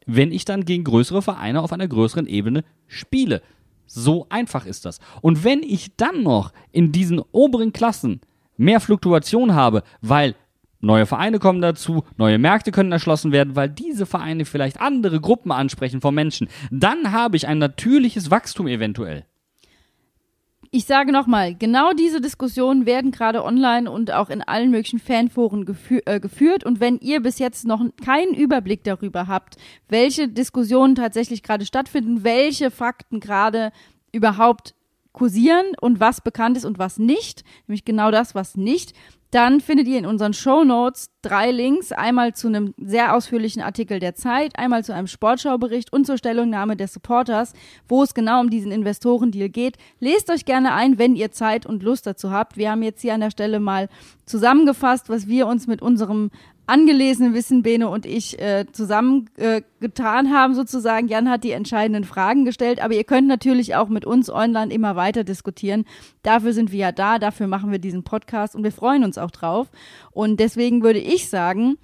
wenn 0.05 0.33
ich 0.33 0.45
dann 0.45 0.67
gegen 0.67 0.85
größere 0.85 1.23
Vereine 1.23 1.63
auf 1.63 1.73
einer 1.73 1.89
größeren 1.89 2.27
Ebene 2.27 2.65
spiele. 2.87 3.41
So 3.87 4.27
einfach 4.29 4.67
ist 4.67 4.85
das. 4.85 4.99
Und 5.23 5.45
wenn 5.45 5.63
ich 5.63 5.97
dann 5.97 6.23
noch 6.23 6.53
in 6.73 6.93
diesen 6.93 7.21
oberen 7.33 7.73
Klassen 7.73 8.21
mehr 8.57 8.81
Fluktuation 8.81 9.55
habe, 9.55 9.83
weil 10.01 10.35
neue 10.81 11.07
Vereine 11.07 11.39
kommen 11.39 11.61
dazu, 11.61 12.05
neue 12.17 12.39
Märkte 12.39 12.73
können 12.73 12.93
erschlossen 12.93 13.33
werden, 13.33 13.57
weil 13.57 13.69
diese 13.69 14.07
Vereine 14.07 14.45
vielleicht 14.45 14.81
andere 14.81 15.21
Gruppen 15.21 15.53
ansprechen 15.53 16.01
von 16.01 16.15
Menschen, 16.15 16.49
dann 16.71 17.13
habe 17.13 17.37
ich 17.37 17.47
ein 17.47 17.59
natürliches 17.59 18.31
Wachstum 18.31 18.67
eventuell. 18.67 19.25
Ich 20.77 20.87
sage 20.87 21.13
nochmal, 21.13 21.55
genau 21.55 21.93
diese 21.93 22.21
Diskussionen 22.21 22.85
werden 22.85 23.13
gerade 23.13 23.45
online 23.45 23.89
und 23.89 24.13
auch 24.13 24.29
in 24.29 24.43
allen 24.43 24.73
möglichen 24.73 24.99
Fanforen 24.99 25.67
gefü 25.67 26.01
äh, 26.05 26.19
geführt. 26.19 26.65
Und 26.65 26.81
wenn 26.81 26.99
ihr 26.99 27.23
bis 27.23 27.39
jetzt 27.39 27.65
noch 27.65 27.81
keinen 28.05 28.35
Überblick 28.35 28.83
darüber 28.83 29.29
habt, 29.29 29.55
welche 29.89 30.27
Diskussionen 30.27 30.97
tatsächlich 30.97 31.45
gerade 31.45 31.65
stattfinden, 31.65 32.25
welche 32.25 32.73
Fakten 32.73 33.21
gerade 33.21 33.71
überhaupt 34.11 34.75
kursieren 35.13 35.65
und 35.81 36.01
was 36.01 36.21
bekannt 36.21 36.57
ist 36.57 36.65
und 36.65 36.77
was 36.77 36.99
nicht, 36.99 37.45
nämlich 37.69 37.85
genau 37.85 38.11
das, 38.11 38.35
was 38.35 38.57
nicht, 38.57 38.95
dann 39.35 39.61
findet 39.61 39.89
ihr 39.89 39.99
in 39.99 40.07
unseren 40.07 40.33
Show 40.33 40.63
Notes 40.63 41.11
drei 41.21 41.51
Links. 41.51 41.91
Einmal 41.91 42.35
zu 42.35 42.47
einem 42.47 42.73
sehr 42.79 43.17
ausführlichen 43.17 43.63
Artikel 43.63 43.99
der 43.99 44.15
Zeit, 44.15 44.57
einmal 44.57 44.85
zu 44.85 44.95
einem 44.95 45.09
Sportschaubericht 45.09 45.93
und 45.93 46.07
zur 46.07 46.19
Stellungnahme 46.19 46.77
der 46.77 46.87
Supporters, 46.87 47.53
wo 47.89 48.05
es 48.05 48.15
genau 48.15 48.41
um 48.41 48.49
diesen 48.49 48.71
Investorendeal 48.71 49.49
geht. 49.49 49.77
Lest 49.99 50.31
euch 50.31 50.45
gerne 50.45 50.73
ein, 50.73 50.99
wenn 50.99 51.17
ihr 51.17 51.33
Zeit 51.33 51.67
und 51.67 51.83
Lust 51.83 52.07
dazu 52.07 52.31
habt. 52.31 52.57
Wir 52.57 52.71
haben 52.71 52.85
jetzt 52.85 53.03
hier 53.03 53.13
an 53.13 53.23
der 53.23 53.33
Stelle 53.33 53.59
mal 53.59 53.89
zusammengefasst, 54.25 55.09
was 55.09 55.27
wir 55.27 55.49
uns 55.49 55.67
mit 55.67 55.83
unserem 55.83 56.31
angelesenen 56.67 57.35
Wissen, 57.35 57.63
Bene 57.63 57.89
und 57.89 58.07
ich, 58.07 58.39
äh, 58.41 58.67
zusammen 58.73 59.29
äh, 59.37 59.63
haben, 59.99 60.55
sozusagen. 60.55 61.09
Jan 61.09 61.29
hat 61.29 61.45
die 61.45 61.51
entscheidenden 61.51 62.05
Fragen 62.05 62.45
gestellt, 62.45 62.83
aber 62.83 62.95
ihr 62.95 63.05
könnt 63.05 63.29
natürlich 63.29 63.75
auch 63.75 63.89
mit 63.89 64.05
uns 64.05 64.31
online 64.31 64.73
immer 64.73 64.97
weiter 64.97 65.25
diskutieren. 65.25 65.85
Dafür 66.23 66.53
sind 66.53 66.73
wir 66.73 66.79
ja 66.79 66.93
da, 66.93 67.19
dafür 67.19 67.47
machen 67.47 67.71
wir 67.71 67.79
diesen 67.79 68.03
Podcast 68.03 68.57
und 68.57 68.65
wir 68.65 68.73
freuen 68.73 69.05
uns 69.05 69.19
auch 69.19 69.31
drauf. 69.31 69.71
Und 70.11 70.41
deswegen 70.41 70.83
würde 70.83 71.01
ich 71.01 71.29
sagen, 71.29 71.77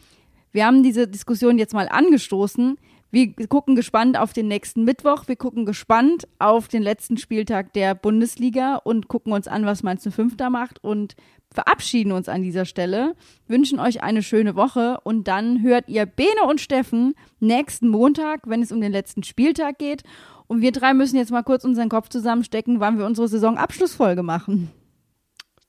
wir 0.52 0.66
haben 0.66 0.82
diese 0.82 1.06
Diskussion 1.06 1.58
jetzt 1.58 1.74
mal 1.74 1.88
angestoßen. 1.88 2.78
Wir 3.12 3.34
gucken 3.48 3.74
gespannt 3.74 4.16
auf 4.16 4.32
den 4.32 4.46
nächsten 4.46 4.84
Mittwoch. 4.84 5.26
Wir 5.26 5.34
gucken 5.34 5.66
gespannt 5.66 6.28
auf 6.38 6.68
den 6.68 6.82
letzten 6.82 7.16
Spieltag 7.16 7.72
der 7.72 7.94
Bundesliga 7.96 8.76
und 8.76 9.08
gucken 9.08 9.32
uns 9.32 9.48
an, 9.48 9.66
was 9.66 9.82
Mainz 9.82 10.08
05 10.08 10.36
da 10.36 10.48
macht 10.48 10.82
und 10.84 11.16
verabschieden 11.52 12.12
uns 12.12 12.28
an 12.28 12.42
dieser 12.42 12.64
Stelle, 12.64 13.14
wünschen 13.46 13.80
euch 13.80 14.02
eine 14.02 14.22
schöne 14.22 14.54
Woche 14.54 14.98
und 15.02 15.26
dann 15.28 15.62
hört 15.62 15.88
ihr 15.88 16.06
Bene 16.06 16.44
und 16.48 16.60
Steffen 16.60 17.14
nächsten 17.40 17.88
Montag, 17.88 18.42
wenn 18.46 18.62
es 18.62 18.72
um 18.72 18.80
den 18.80 18.92
letzten 18.92 19.22
Spieltag 19.22 19.78
geht. 19.78 20.02
Und 20.46 20.62
wir 20.62 20.72
drei 20.72 20.94
müssen 20.94 21.16
jetzt 21.16 21.30
mal 21.30 21.42
kurz 21.42 21.64
unseren 21.64 21.88
Kopf 21.88 22.08
zusammenstecken, 22.08 22.80
wann 22.80 22.98
wir 22.98 23.06
unsere 23.06 23.28
Saisonabschlussfolge 23.28 24.22
machen. 24.22 24.70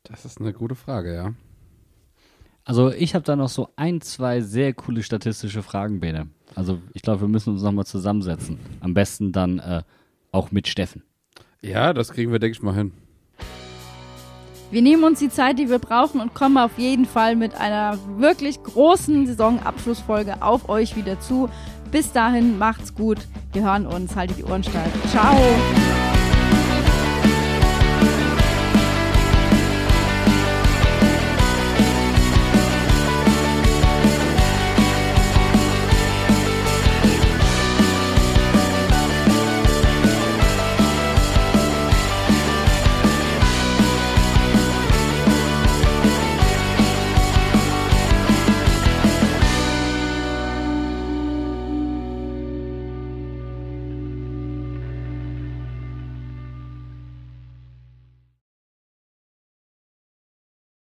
Das 0.04 0.26
ist 0.26 0.40
eine 0.40 0.54
gute 0.54 0.76
Frage, 0.76 1.14
ja. 1.14 1.34
Also 2.64 2.92
ich 2.92 3.16
habe 3.16 3.26
da 3.26 3.36
noch 3.36 3.50
so 3.50 3.70
ein, 3.76 4.02
zwei 4.02 4.42
sehr 4.42 4.74
coole 4.74 5.04
statistische 5.04 5.64
Fragen, 5.64 6.00
Bene. 6.00 6.30
Also 6.56 6.80
ich 6.94 7.02
glaube, 7.02 7.22
wir 7.22 7.28
müssen 7.28 7.54
uns 7.54 7.64
nochmal 7.64 7.86
zusammensetzen. 7.86 8.60
Am 8.82 8.94
besten 8.94 9.32
dann 9.32 9.60
äh, 9.60 9.84
auch 10.32 10.52
mit 10.52 10.68
Steffen. 10.68 11.04
Ja, 11.62 11.94
das 11.94 12.12
kriegen 12.12 12.32
wir, 12.32 12.40
denke 12.40 12.58
ich 12.58 12.62
mal, 12.62 12.76
hin. 12.76 12.92
Wir 14.72 14.82
nehmen 14.82 15.04
uns 15.04 15.20
die 15.20 15.30
Zeit, 15.30 15.60
die 15.60 15.70
wir 15.70 15.80
brauchen 15.80 16.22
und 16.22 16.34
kommen 16.34 16.58
auf 16.58 16.78
jeden 16.78 17.06
Fall 17.06 17.36
mit 17.36 17.56
einer 17.56 18.00
wirklich 18.18 18.64
großen 18.64 19.28
Saisonabschlussfolge 19.28 20.42
auf 20.42 20.70
euch 20.70 20.96
wieder 20.96 21.20
zu. 21.20 21.50
Bis 21.92 22.14
dahin, 22.14 22.58
macht's 22.58 22.96
gut. 22.96 23.18
Wir 23.52 23.64
hören 23.64 23.86
uns. 23.86 24.16
Haltet 24.16 24.38
die 24.38 24.46
Ohren 24.46 24.64
steif. 24.64 24.92
Ciao. 25.12 25.36